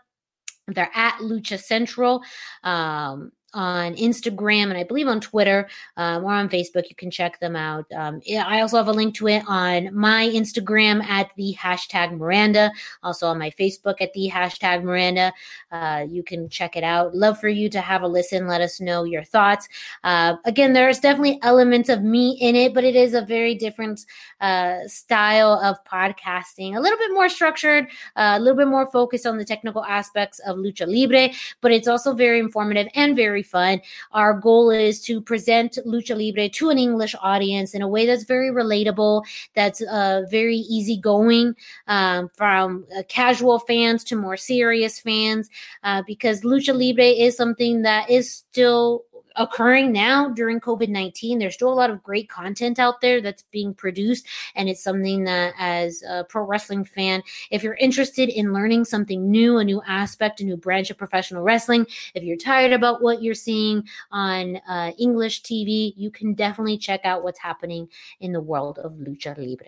They're 0.67 0.91
at 0.93 1.15
Lucha 1.19 1.59
Central. 1.59 2.21
Um, 2.63 3.31
on 3.53 3.95
Instagram 3.95 4.63
and 4.63 4.77
I 4.77 4.83
believe 4.83 5.07
on 5.07 5.21
Twitter 5.21 5.67
um, 5.95 6.23
or 6.23 6.33
on 6.33 6.49
Facebook. 6.49 6.89
You 6.89 6.95
can 6.95 7.09
check 7.09 7.39
them 7.39 7.55
out. 7.55 7.85
Um, 7.91 8.21
I 8.29 8.61
also 8.61 8.77
have 8.77 8.87
a 8.87 8.93
link 8.93 9.15
to 9.15 9.27
it 9.27 9.43
on 9.47 9.93
my 9.95 10.27
Instagram 10.27 11.03
at 11.03 11.31
the 11.35 11.55
hashtag 11.57 12.17
Miranda, 12.17 12.71
also 13.03 13.27
on 13.27 13.39
my 13.39 13.49
Facebook 13.51 14.01
at 14.01 14.13
the 14.13 14.29
hashtag 14.29 14.83
Miranda. 14.83 15.33
Uh, 15.71 16.05
you 16.07 16.23
can 16.23 16.49
check 16.49 16.75
it 16.75 16.83
out. 16.83 17.15
Love 17.15 17.39
for 17.39 17.49
you 17.49 17.69
to 17.69 17.81
have 17.81 18.01
a 18.01 18.07
listen. 18.07 18.47
Let 18.47 18.61
us 18.61 18.81
know 18.81 19.03
your 19.03 19.23
thoughts. 19.23 19.67
Uh, 20.03 20.35
again, 20.45 20.73
there's 20.73 20.99
definitely 20.99 21.39
elements 21.41 21.89
of 21.89 22.03
me 22.03 22.37
in 22.41 22.55
it, 22.55 22.73
but 22.73 22.83
it 22.83 22.95
is 22.95 23.13
a 23.13 23.21
very 23.21 23.55
different 23.55 24.05
uh, 24.41 24.79
style 24.87 25.53
of 25.63 25.77
podcasting, 25.85 26.75
a 26.75 26.79
little 26.79 26.97
bit 26.97 27.11
more 27.13 27.29
structured, 27.29 27.85
uh, 28.15 28.35
a 28.35 28.39
little 28.39 28.57
bit 28.57 28.67
more 28.67 28.89
focused 28.91 29.25
on 29.25 29.37
the 29.37 29.45
technical 29.45 29.83
aspects 29.85 30.39
of 30.39 30.57
Lucha 30.57 30.85
Libre, 30.87 31.33
but 31.61 31.71
it's 31.71 31.87
also 31.87 32.13
very 32.13 32.39
informative 32.39 32.87
and 32.93 33.15
very 33.15 33.36
very 33.37 33.43
fun. 33.43 33.81
Our 34.13 34.33
goal 34.33 34.71
is 34.71 34.99
to 35.01 35.21
present 35.21 35.77
Lucha 35.85 36.15
Libre 36.17 36.49
to 36.49 36.69
an 36.69 36.79
English 36.79 37.15
audience 37.21 37.75
in 37.75 37.81
a 37.81 37.87
way 37.87 38.05
that's 38.05 38.23
very 38.23 38.49
relatable, 38.49 39.23
that's 39.53 39.81
uh, 39.81 40.23
very 40.29 40.57
easygoing, 40.57 41.55
um, 41.87 42.29
from 42.33 42.85
uh, 42.97 43.03
casual 43.07 43.59
fans 43.59 44.03
to 44.05 44.15
more 44.15 44.37
serious 44.37 44.99
fans, 44.99 45.49
uh, 45.83 46.01
because 46.07 46.41
Lucha 46.41 46.73
Libre 46.73 47.05
is 47.05 47.37
something 47.37 47.83
that 47.83 48.09
is 48.09 48.33
still 48.33 49.03
occurring 49.37 49.91
now 49.91 50.29
during 50.29 50.59
COVID 50.59 50.89
19. 50.89 51.39
There's 51.39 51.53
still 51.53 51.71
a 51.71 51.75
lot 51.75 51.89
of 51.89 52.03
great 52.03 52.29
content 52.29 52.79
out 52.79 53.01
there 53.01 53.21
that's 53.21 53.43
being 53.51 53.73
produced. 53.73 54.27
And 54.55 54.67
it's 54.67 54.83
something 54.83 55.23
that, 55.25 55.53
as 55.57 56.03
a 56.07 56.23
pro 56.23 56.43
wrestling 56.43 56.83
fan, 56.83 57.23
if 57.51 57.63
you're 57.63 57.75
interested 57.75 58.29
in 58.29 58.53
learning 58.53 58.85
something 58.85 59.29
new, 59.29 59.57
a 59.57 59.63
new 59.63 59.81
aspect, 59.87 60.41
a 60.41 60.45
new 60.45 60.57
branch 60.57 60.89
of 60.89 60.97
professional 60.97 61.43
wrestling, 61.43 61.85
if 62.13 62.23
you're 62.23 62.37
tired 62.37 62.73
about 62.73 63.01
what 63.01 63.21
you're 63.21 63.33
seeing 63.33 63.83
on 64.11 64.57
uh, 64.67 64.91
English 64.97 65.43
TV, 65.43 65.93
you 65.95 66.11
can 66.11 66.33
definitely 66.33 66.77
check 66.77 67.01
out 67.03 67.23
what's 67.23 67.39
happening 67.39 67.87
in 68.19 68.31
the 68.31 68.41
world 68.41 68.79
of 68.79 68.93
Lucha 68.93 69.37
Libre. 69.37 69.67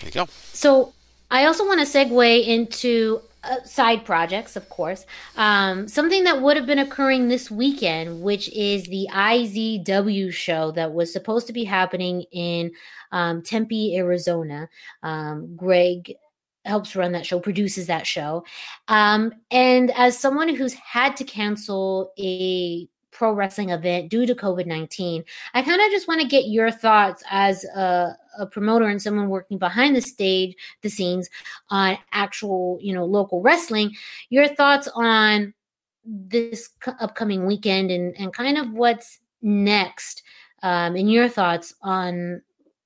There 0.00 0.08
you 0.08 0.12
go. 0.12 0.26
So 0.30 0.92
I 1.30 1.46
also 1.46 1.64
want 1.66 1.80
to 1.80 1.86
segue 1.86 2.46
into 2.46 3.22
uh, 3.44 3.62
side 3.64 4.04
projects, 4.04 4.56
of 4.56 4.68
course. 4.68 5.04
Um, 5.36 5.88
something 5.88 6.24
that 6.24 6.40
would 6.40 6.56
have 6.56 6.66
been 6.66 6.78
occurring 6.78 7.28
this 7.28 7.50
weekend, 7.50 8.22
which 8.22 8.48
is 8.52 8.84
the 8.84 9.08
IZW 9.12 10.32
show 10.32 10.70
that 10.72 10.92
was 10.92 11.12
supposed 11.12 11.46
to 11.48 11.52
be 11.52 11.64
happening 11.64 12.22
in 12.32 12.72
um, 13.10 13.42
Tempe, 13.42 13.96
Arizona. 13.96 14.68
Um, 15.02 15.56
Greg 15.56 16.14
helps 16.64 16.94
run 16.94 17.12
that 17.12 17.26
show, 17.26 17.40
produces 17.40 17.88
that 17.88 18.06
show. 18.06 18.44
Um, 18.88 19.32
and 19.50 19.90
as 19.92 20.16
someone 20.16 20.54
who's 20.54 20.74
had 20.74 21.16
to 21.16 21.24
cancel 21.24 22.12
a 22.18 22.88
pro 23.12 23.32
wrestling 23.32 23.70
event 23.70 24.08
due 24.08 24.26
to 24.26 24.34
COVID 24.34 24.66
19. 24.66 25.22
I 25.54 25.62
kind 25.62 25.80
of 25.80 25.90
just 25.90 26.08
want 26.08 26.20
to 26.22 26.26
get 26.26 26.46
your 26.46 26.70
thoughts 26.70 27.22
as 27.30 27.64
a, 27.64 28.16
a, 28.38 28.46
promoter 28.46 28.86
and 28.86 29.00
someone 29.00 29.28
working 29.28 29.58
behind 29.58 29.96
the 29.96 30.00
stage, 30.00 30.54
the 30.82 30.88
scenes 30.88 31.28
on 31.70 31.98
actual, 32.12 32.78
you 32.80 32.94
know, 32.94 33.04
local 33.04 33.40
wrestling. 33.42 33.92
Your 34.30 34.48
thoughts 34.48 34.88
on 34.94 35.54
this 36.04 36.70
upcoming 37.00 37.46
weekend 37.46 37.90
and, 37.90 38.16
and 38.18 38.32
kind 38.32 38.58
of 38.58 38.72
what's 38.72 39.20
next, 39.40 40.22
um, 40.62 40.96
and 40.96 41.10
your 41.10 41.28
thoughts 41.28 41.74
on 41.82 42.42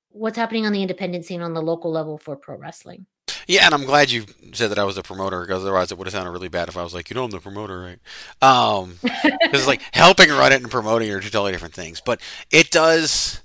what's 0.09 0.37
happening 0.37 0.65
on 0.65 0.73
the 0.73 0.81
independent 0.81 1.25
scene 1.25 1.41
on 1.41 1.53
the 1.53 1.61
local 1.61 1.91
level 1.91 2.17
for 2.17 2.35
pro 2.35 2.57
wrestling. 2.57 3.05
Yeah, 3.47 3.65
and 3.65 3.73
I'm 3.73 3.85
glad 3.85 4.11
you 4.11 4.25
said 4.51 4.71
that 4.71 4.79
I 4.79 4.83
was 4.83 4.97
a 4.97 5.03
promoter 5.03 5.41
because 5.41 5.63
otherwise 5.63 5.91
it 5.91 5.97
would 5.97 6.07
have 6.07 6.13
sounded 6.13 6.31
really 6.31 6.49
bad 6.49 6.67
if 6.67 6.75
I 6.75 6.83
was 6.83 6.93
like, 6.93 7.09
you 7.09 7.13
know, 7.15 7.23
I'm 7.23 7.31
the 7.31 7.39
promoter, 7.39 7.79
right? 7.79 7.99
Um, 8.41 8.95
because 9.01 9.67
like 9.67 9.81
helping 9.93 10.29
run 10.29 10.51
it 10.51 10.61
and 10.61 10.69
promoting 10.69 11.09
are 11.11 11.21
two 11.21 11.29
totally 11.29 11.53
different 11.53 11.73
things. 11.73 12.01
But 12.01 12.19
it 12.51 12.71
does 12.71 13.41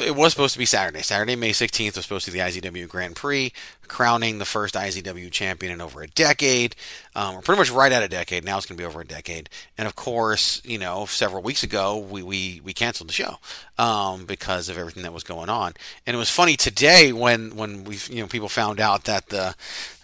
it 0.00 0.14
was 0.14 0.32
supposed 0.32 0.52
to 0.54 0.58
be 0.58 0.66
Saturday. 0.66 1.02
Saturday, 1.02 1.36
May 1.36 1.50
16th 1.50 1.96
was 1.96 2.04
supposed 2.04 2.24
to 2.26 2.30
be 2.30 2.38
the 2.38 2.44
IZW 2.44 2.88
Grand 2.88 3.16
Prix, 3.16 3.52
crowning 3.88 4.38
the 4.38 4.44
first 4.44 4.74
IZW 4.74 5.30
champion 5.30 5.72
in 5.72 5.80
over 5.80 6.02
a 6.02 6.06
decade. 6.08 6.76
Um, 7.14 7.34
we're 7.34 7.42
pretty 7.42 7.58
much 7.58 7.70
right 7.70 7.92
at 7.92 8.02
a 8.02 8.08
decade. 8.08 8.44
Now 8.44 8.56
it's 8.56 8.66
going 8.66 8.76
to 8.76 8.82
be 8.82 8.86
over 8.86 9.00
a 9.00 9.06
decade. 9.06 9.48
And 9.76 9.86
of 9.86 9.96
course, 9.96 10.62
you 10.64 10.78
know, 10.78 11.06
several 11.06 11.42
weeks 11.42 11.62
ago, 11.62 11.98
we, 11.98 12.22
we, 12.22 12.60
we 12.64 12.72
canceled 12.72 13.08
the 13.08 13.14
show 13.14 13.38
um, 13.78 14.26
because 14.26 14.68
of 14.68 14.78
everything 14.78 15.02
that 15.02 15.12
was 15.12 15.24
going 15.24 15.48
on. 15.48 15.74
And 16.06 16.14
it 16.14 16.18
was 16.18 16.30
funny 16.30 16.56
today 16.56 17.12
when, 17.12 17.56
when 17.56 17.84
we, 17.84 17.98
you 18.08 18.22
know, 18.22 18.28
people 18.28 18.48
found 18.48 18.80
out 18.80 19.04
that 19.04 19.28
the 19.28 19.54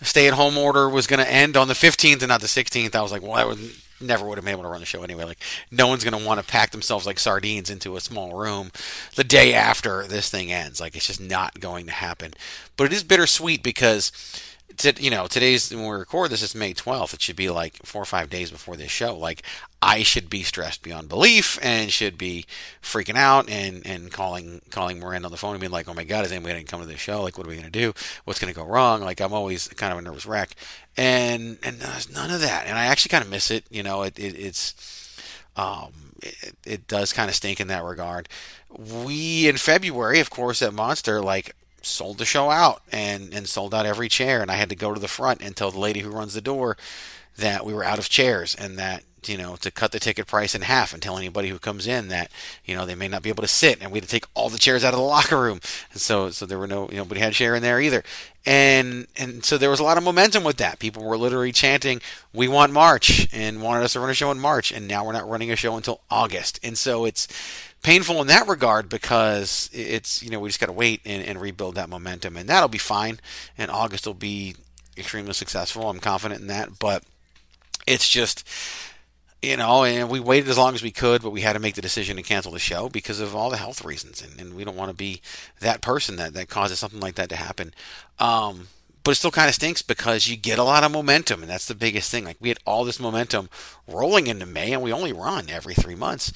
stay 0.02 0.28
at 0.28 0.35
home 0.35 0.59
order 0.59 0.88
was 0.88 1.06
going 1.06 1.24
to 1.24 1.30
end 1.30 1.56
on 1.56 1.68
the 1.68 1.74
15th 1.74 2.20
and 2.20 2.28
not 2.28 2.40
the 2.40 2.46
16th. 2.46 2.94
I 2.94 3.02
was 3.02 3.12
like, 3.12 3.22
well, 3.22 3.35
that 3.35 3.46
would 3.46 3.70
never 4.00 4.26
would 4.26 4.38
have 4.38 4.44
been 4.44 4.52
able 4.52 4.62
to 4.62 4.68
run 4.68 4.80
the 4.80 4.87
show 4.87 5.02
anyway. 5.02 5.24
Like 5.24 5.42
no 5.70 5.88
one's 5.88 6.04
going 6.04 6.18
to 6.18 6.26
want 6.26 6.40
to 6.40 6.46
pack 6.46 6.70
themselves 6.70 7.06
like 7.06 7.18
sardines 7.18 7.70
into 7.70 7.96
a 7.96 8.00
small 8.00 8.35
room 8.35 8.70
the 9.14 9.24
day 9.24 9.54
after 9.54 10.06
this 10.06 10.30
thing 10.30 10.52
ends. 10.52 10.80
Like 10.80 10.96
it's 10.96 11.06
just 11.06 11.20
not 11.20 11.61
going 11.61 11.87
to 11.87 11.92
happen. 11.92 12.35
But 12.76 12.85
it 12.85 12.92
is 12.92 13.04
bittersweet 13.04 13.62
because 13.62 14.12
to, 14.78 15.02
you 15.02 15.10
know, 15.10 15.26
today's 15.26 15.72
when 15.72 15.84
we 15.84 15.96
record 15.96 16.30
this, 16.30 16.42
it's 16.42 16.54
May 16.54 16.74
12th. 16.74 17.14
It 17.14 17.20
should 17.20 17.36
be 17.36 17.50
like 17.50 17.76
four 17.84 18.02
or 18.02 18.06
five 18.06 18.30
days 18.30 18.50
before 18.50 18.76
this 18.76 18.90
show. 18.90 19.16
Like, 19.16 19.42
I 19.82 20.02
should 20.02 20.28
be 20.28 20.42
stressed 20.42 20.82
beyond 20.82 21.08
belief 21.08 21.58
and 21.62 21.90
should 21.90 22.18
be 22.18 22.46
freaking 22.82 23.16
out 23.16 23.48
and, 23.48 23.86
and 23.86 24.10
calling 24.10 24.62
calling 24.70 24.98
Miranda 24.98 25.26
on 25.26 25.32
the 25.32 25.38
phone 25.38 25.52
and 25.52 25.60
being 25.60 25.72
like, 25.72 25.88
oh 25.88 25.94
my 25.94 26.04
God, 26.04 26.24
is 26.24 26.32
anybody 26.32 26.54
going 26.54 26.64
to 26.64 26.70
come 26.70 26.80
to 26.80 26.86
the 26.86 26.96
show? 26.96 27.22
Like, 27.22 27.38
what 27.38 27.46
are 27.46 27.50
we 27.50 27.56
going 27.56 27.70
to 27.70 27.78
do? 27.78 27.92
What's 28.24 28.40
going 28.40 28.52
to 28.52 28.58
go 28.58 28.66
wrong? 28.66 29.00
Like, 29.00 29.20
I'm 29.20 29.32
always 29.32 29.68
kind 29.68 29.92
of 29.92 29.98
a 29.98 30.02
nervous 30.02 30.26
wreck. 30.26 30.54
And 30.96 31.58
and 31.62 31.78
there's 31.78 32.12
none 32.12 32.30
of 32.30 32.40
that. 32.40 32.66
And 32.66 32.78
I 32.78 32.86
actually 32.86 33.10
kind 33.10 33.24
of 33.24 33.30
miss 33.30 33.50
it. 33.50 33.64
You 33.70 33.82
know, 33.82 34.02
it, 34.02 34.18
it 34.18 34.34
it's. 34.38 34.74
Um, 35.56 35.92
it, 36.22 36.56
it 36.64 36.86
does 36.86 37.12
kind 37.12 37.28
of 37.28 37.34
stink 37.34 37.60
in 37.60 37.68
that 37.68 37.82
regard. 37.82 38.28
We 38.70 39.48
in 39.48 39.56
February, 39.56 40.20
of 40.20 40.30
course, 40.30 40.60
at 40.62 40.74
Monster, 40.74 41.20
like 41.22 41.54
sold 41.87 42.18
the 42.18 42.25
show 42.25 42.51
out 42.51 42.83
and 42.90 43.33
and 43.33 43.49
sold 43.49 43.75
out 43.75 43.87
every 43.87 44.09
chair, 44.09 44.42
and 44.42 44.51
I 44.51 44.55
had 44.55 44.68
to 44.70 44.77
go 44.77 44.92
to 44.92 45.01
the 45.01 45.09
front 45.09 45.42
and 45.42 45.57
tell 45.57 45.70
the 45.70 45.79
lady 45.79 46.01
who 46.01 46.11
runs 46.11 46.35
the 46.35 46.40
door 46.40 46.77
that 47.37 47.64
we 47.66 47.75
were 47.75 47.85
out 47.85 47.99
of 47.99 48.09
chairs 48.09 48.55
and 48.55 48.79
that 48.79 49.05
you 49.27 49.37
know 49.37 49.57
to 49.57 49.70
cut 49.70 49.92
the 49.92 49.99
ticket 49.99 50.27
price 50.27 50.55
in 50.55 50.62
half 50.62 50.92
and 50.92 51.03
tell 51.03 51.18
anybody 51.18 51.49
who 51.49 51.59
comes 51.59 51.87
in 51.87 52.09
that 52.09 52.31
you 52.64 52.75
know 52.75 52.87
they 52.87 52.94
may 52.94 53.09
not 53.09 53.22
be 53.22 53.29
able 53.29 53.42
to 53.42 53.49
sit. 53.49 53.81
And 53.81 53.90
we 53.90 53.99
had 53.99 54.05
to 54.05 54.11
take 54.11 54.27
all 54.35 54.49
the 54.49 54.59
chairs 54.59 54.85
out 54.85 54.94
of 54.94 55.01
the 55.01 55.05
locker 55.07 55.40
room. 55.40 55.61
And 55.92 56.01
so 56.01 56.31
so 56.31 56.46
there 56.46 56.59
were 56.59 56.66
no 56.66 56.88
you 56.90 56.96
nobody 56.99 57.20
had 57.20 57.33
a 57.33 57.35
chair 57.35 57.55
in 57.55 57.62
there 57.62 57.81
either. 57.81 58.03
And 58.44 59.07
and 59.16 59.44
so 59.44 59.59
there 59.59 59.70
was 59.70 59.81
a 59.81 59.85
lot 59.85 59.99
of 59.99 60.05
momentum 60.05 60.44
with 60.44 60.57
that. 60.59 60.79
People 60.79 61.05
were 61.05 61.18
literally 61.18 61.53
chanting 61.53 62.01
we 62.33 62.49
want 62.49 62.72
march 62.72 63.29
and 63.33 63.62
wanted 63.62 63.85
us 63.85 63.94
to 63.94 64.01
run 64.01 64.11
a 64.11 64.14
show 64.14 64.31
in 64.31 64.38
march. 64.38 64.72
And 64.72 64.87
now 64.87 65.05
we're 65.05 65.12
not 65.12 65.29
running 65.29 65.51
a 65.51 65.57
show 65.57 65.77
until 65.77 66.01
august. 66.11 66.61
And 66.62 66.79
so 66.79 67.05
it's 67.05 67.29
painful 67.87 68.20
in 68.20 68.27
that 68.27 68.49
regard 68.49 68.88
because 68.88 69.70
it's 69.72 70.20
you 70.20 70.29
know 70.29 70.40
we 70.40 70.49
just 70.49 70.59
got 70.59 70.66
to 70.66 70.72
wait 70.72 71.01
and, 71.05 71.22
and 71.22 71.40
rebuild 71.40 71.77
that 71.77 71.88
momentum 71.88 72.37
and 72.37 72.49
that'll 72.49 72.68
be 72.68 72.79
fine 72.79 73.20
and 73.57 73.70
august 73.70 74.05
will 74.09 74.12
be 74.12 74.57
extremely 74.99 75.33
successful 75.33 75.88
i'm 75.88 76.01
confident 76.01 76.40
in 76.40 76.49
that 76.49 76.81
but 76.81 77.05
it's 77.87 78.09
just 78.09 78.42
you 79.42 79.57
know, 79.57 79.85
and 79.85 80.09
we 80.09 80.18
waited 80.18 80.49
as 80.49 80.59
long 80.59 80.75
as 80.75 80.83
we 80.83 80.90
could, 80.90 81.22
but 81.22 81.31
we 81.31 81.42
had 81.42 81.53
to 81.53 81.61
make 81.61 81.75
the 81.77 81.83
decision 81.83 82.16
to 82.16 82.22
cancel 82.22 82.51
the 82.51 82.59
show 82.59 82.88
because 82.88 83.20
of 83.20 83.37
all 83.37 83.49
the 83.49 83.59
health 83.59 83.85
reasons, 83.85 84.20
and, 84.20 84.40
and 84.40 84.57
we 84.57 84.64
don't 84.64 84.77
want 84.77 84.90
to 84.90 84.96
be 84.96 85.20
that 85.61 85.83
person 85.83 86.16
that 86.16 86.35
that 86.35 86.49
causes 86.49 86.81
something 86.81 86.99
like 86.99 87.14
that 87.14 87.29
to 87.29 87.37
happen. 87.37 87.72
Um, 88.18 88.68
but 89.05 89.12
it 89.12 89.16
still 89.16 89.31
kind 89.31 89.49
of 89.49 89.55
stinks 89.55 89.83
because 89.83 90.27
you 90.27 90.37
get 90.37 90.59
a 90.59 90.64
lot 90.64 90.83
of 90.83 90.90
momentum, 90.90 91.42
and 91.42 91.51
that's 91.51 91.68
the 91.68 91.77
biggest 91.77 92.11
thing. 92.11 92.25
Like 92.25 92.38
we 92.40 92.49
had 92.49 92.59
all 92.66 92.85
this 92.85 92.99
momentum 92.99 93.49
rolling 93.87 94.27
into 94.27 94.46
May, 94.46 94.72
and 94.72 94.83
we 94.83 94.92
only 94.92 95.12
run 95.12 95.49
every 95.49 95.75
three 95.75 95.94
months, 95.94 96.33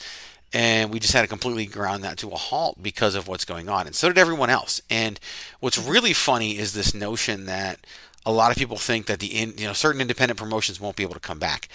and 0.53 0.91
we 0.91 0.99
just 0.99 1.13
had 1.13 1.23
to 1.23 1.29
completely 1.29 1.67
ground 1.67 2.05
that 2.05 2.19
to 2.19 2.31
a 2.31 2.37
halt 2.37 2.83
because 2.83 3.15
of 3.15 3.29
what's 3.29 3.45
going 3.45 3.69
on, 3.69 3.87
and 3.87 3.95
so 3.95 4.09
did 4.09 4.19
everyone 4.19 4.51
else. 4.51 4.81
And 4.91 5.19
what's 5.61 5.79
really 5.79 6.13
funny 6.13 6.59
is 6.59 6.73
this 6.73 6.95
notion 6.95 7.47
that 7.47 7.87
a 8.27 8.33
lot 8.33 8.51
of 8.51 8.57
people 8.57 8.77
think 8.77 9.07
that 9.07 9.19
the 9.19 9.27
in, 9.29 9.55
you 9.57 9.67
know 9.67 9.73
certain 9.73 10.01
independent 10.01 10.39
promotions 10.39 10.81
won't 10.81 10.97
be 10.97 11.03
able 11.03 11.15
to 11.15 11.21
come 11.21 11.39
back 11.39 11.69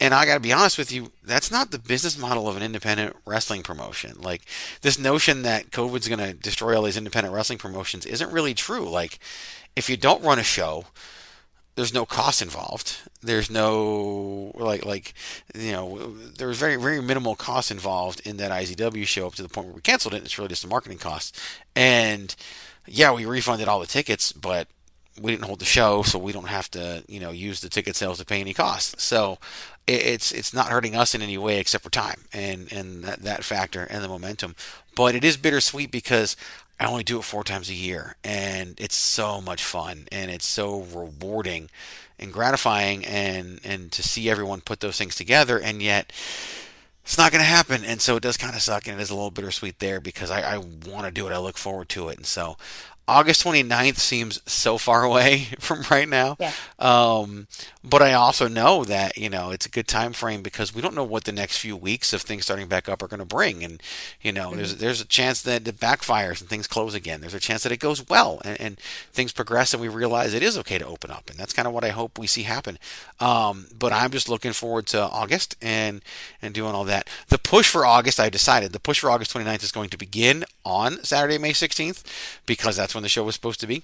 and 0.00 0.12
I 0.12 0.26
got 0.26 0.34
to 0.34 0.40
be 0.40 0.52
honest 0.52 0.76
with 0.76 0.90
you, 0.90 1.12
that's 1.22 1.50
not 1.50 1.70
the 1.70 1.78
business 1.78 2.18
model 2.18 2.48
of 2.48 2.56
an 2.56 2.62
independent 2.62 3.16
wrestling 3.24 3.62
promotion. 3.62 4.20
Like 4.20 4.42
this 4.82 4.98
notion 4.98 5.42
that 5.42 5.70
COVID's 5.70 6.08
going 6.08 6.18
to 6.18 6.34
destroy 6.34 6.76
all 6.76 6.82
these 6.82 6.96
independent 6.96 7.34
wrestling 7.34 7.58
promotions 7.58 8.04
isn't 8.04 8.32
really 8.32 8.54
true. 8.54 8.88
Like 8.88 9.18
if 9.76 9.88
you 9.88 9.96
don't 9.96 10.24
run 10.24 10.38
a 10.38 10.42
show, 10.42 10.86
there's 11.76 11.94
no 11.94 12.06
cost 12.06 12.40
involved. 12.40 12.98
There's 13.22 13.50
no 13.50 14.52
like 14.54 14.84
like 14.84 15.14
you 15.54 15.72
know 15.72 16.14
there 16.36 16.48
was 16.48 16.58
very 16.58 16.76
very 16.76 17.00
minimal 17.02 17.34
cost 17.34 17.70
involved 17.70 18.20
in 18.24 18.36
that 18.36 18.52
IZW 18.52 19.06
show 19.06 19.26
up 19.26 19.34
to 19.34 19.42
the 19.42 19.48
point 19.48 19.68
where 19.68 19.76
we 19.76 19.80
canceled 19.80 20.14
it. 20.14 20.22
It's 20.22 20.38
really 20.38 20.48
just 20.48 20.64
a 20.64 20.68
marketing 20.68 20.98
cost. 20.98 21.38
And 21.74 22.34
yeah, 22.86 23.12
we 23.12 23.24
refunded 23.26 23.68
all 23.68 23.80
the 23.80 23.86
tickets, 23.86 24.32
but 24.32 24.68
we 25.20 25.30
didn't 25.30 25.46
hold 25.46 25.60
the 25.60 25.64
show, 25.64 26.02
so 26.02 26.18
we 26.18 26.32
don't 26.32 26.48
have 26.48 26.70
to, 26.72 27.04
you 27.06 27.20
know, 27.20 27.30
use 27.30 27.60
the 27.60 27.68
ticket 27.68 27.94
sales 27.94 28.18
to 28.18 28.24
pay 28.24 28.40
any 28.40 28.52
costs. 28.52 29.02
So 29.02 29.38
it's 29.86 30.32
it's 30.32 30.52
not 30.52 30.68
hurting 30.68 30.96
us 30.96 31.14
in 31.14 31.22
any 31.22 31.38
way 31.38 31.58
except 31.58 31.84
for 31.84 31.90
time 31.90 32.22
and 32.32 32.72
and 32.72 33.04
that, 33.04 33.22
that 33.22 33.44
factor 33.44 33.84
and 33.84 34.02
the 34.02 34.08
momentum. 34.08 34.56
But 34.96 35.14
it 35.14 35.24
is 35.24 35.36
bittersweet 35.36 35.90
because 35.90 36.36
I 36.78 36.86
only 36.86 37.04
do 37.04 37.18
it 37.18 37.24
four 37.24 37.44
times 37.44 37.70
a 37.70 37.74
year, 37.74 38.16
and 38.24 38.74
it's 38.80 38.96
so 38.96 39.40
much 39.40 39.64
fun 39.64 40.06
and 40.10 40.30
it's 40.30 40.46
so 40.46 40.80
rewarding 40.80 41.70
and 42.18 42.32
gratifying, 42.32 43.04
and 43.04 43.60
and 43.64 43.90
to 43.92 44.02
see 44.02 44.30
everyone 44.30 44.60
put 44.60 44.80
those 44.80 44.96
things 44.98 45.14
together, 45.14 45.58
and 45.58 45.82
yet 45.82 46.12
it's 47.04 47.18
not 47.18 47.32
going 47.32 47.42
to 47.42 47.48
happen. 47.48 47.84
And 47.84 48.00
so 48.00 48.16
it 48.16 48.22
does 48.22 48.36
kind 48.36 48.54
of 48.54 48.62
suck, 48.62 48.86
and 48.86 48.98
it 48.98 49.02
is 49.02 49.10
a 49.10 49.14
little 49.14 49.30
bittersweet 49.30 49.78
there 49.78 50.00
because 50.00 50.30
I, 50.30 50.54
I 50.54 50.58
want 50.58 51.04
to 51.06 51.10
do 51.10 51.26
it. 51.26 51.32
I 51.32 51.38
look 51.38 51.58
forward 51.58 51.88
to 51.90 52.08
it. 52.08 52.16
And 52.16 52.26
so 52.26 52.56
August 53.06 53.44
29th 53.44 53.98
seems 53.98 54.40
so 54.46 54.78
far 54.78 55.04
away 55.04 55.48
from 55.58 55.82
right 55.90 56.08
now. 56.08 56.36
Yeah. 56.40 56.52
Um, 56.78 57.46
but 57.82 58.00
I 58.00 58.14
also 58.14 58.48
know 58.48 58.84
that, 58.84 59.18
you 59.18 59.28
know, 59.28 59.50
it's 59.50 59.66
a 59.66 59.70
good 59.70 59.86
time 59.86 60.14
frame 60.14 60.42
because 60.42 60.74
we 60.74 60.80
don't 60.80 60.94
know 60.94 61.04
what 61.04 61.24
the 61.24 61.32
next 61.32 61.58
few 61.58 61.76
weeks 61.76 62.14
of 62.14 62.22
things 62.22 62.44
starting 62.44 62.66
back 62.66 62.88
up 62.88 63.02
are 63.02 63.08
going 63.08 63.20
to 63.20 63.26
bring. 63.26 63.62
And, 63.62 63.82
you 64.22 64.32
know, 64.32 64.48
mm-hmm. 64.48 64.56
there's 64.56 64.76
there's 64.76 65.00
a 65.02 65.06
chance 65.06 65.42
that 65.42 65.68
it 65.68 65.78
backfires 65.78 66.40
and 66.40 66.48
things 66.48 66.66
close 66.66 66.94
again. 66.94 67.20
There's 67.20 67.34
a 67.34 67.40
chance 67.40 67.62
that 67.62 67.72
it 67.72 67.78
goes 67.78 68.08
well 68.08 68.40
and, 68.44 68.60
and, 68.60 68.80
things 69.12 69.32
progress 69.32 69.72
and 69.72 69.80
we 69.80 69.88
realize 69.88 70.34
it 70.34 70.42
is 70.42 70.58
okay 70.58 70.78
to 70.78 70.86
open 70.86 71.10
up. 71.10 71.30
And 71.30 71.38
that's 71.38 71.52
kind 71.52 71.68
of 71.68 71.74
what 71.74 71.84
I 71.84 71.90
hope 71.90 72.18
we 72.18 72.26
see 72.26 72.42
happen. 72.42 72.78
Um, 73.20 73.66
but 73.78 73.92
I'm 73.92 74.10
just 74.10 74.28
looking 74.28 74.52
forward 74.52 74.86
to 74.88 75.00
August 75.00 75.56
and, 75.62 76.02
and 76.42 76.54
doing 76.54 76.74
all 76.74 76.84
that. 76.84 77.08
The 77.28 77.38
push 77.38 77.68
for 77.68 77.86
August, 77.86 78.18
I 78.18 78.28
decided 78.28 78.72
the 78.72 78.80
push 78.80 79.00
for 79.00 79.10
August 79.10 79.32
29th 79.34 79.62
is 79.62 79.72
going 79.72 79.90
to 79.90 79.98
begin 79.98 80.44
on 80.64 81.04
Saturday, 81.04 81.38
May 81.38 81.52
16th 81.52 82.02
because 82.46 82.76
that's 82.76 82.93
when 82.94 83.02
the 83.02 83.08
show 83.08 83.24
was 83.24 83.34
supposed 83.34 83.60
to 83.60 83.66
be. 83.66 83.82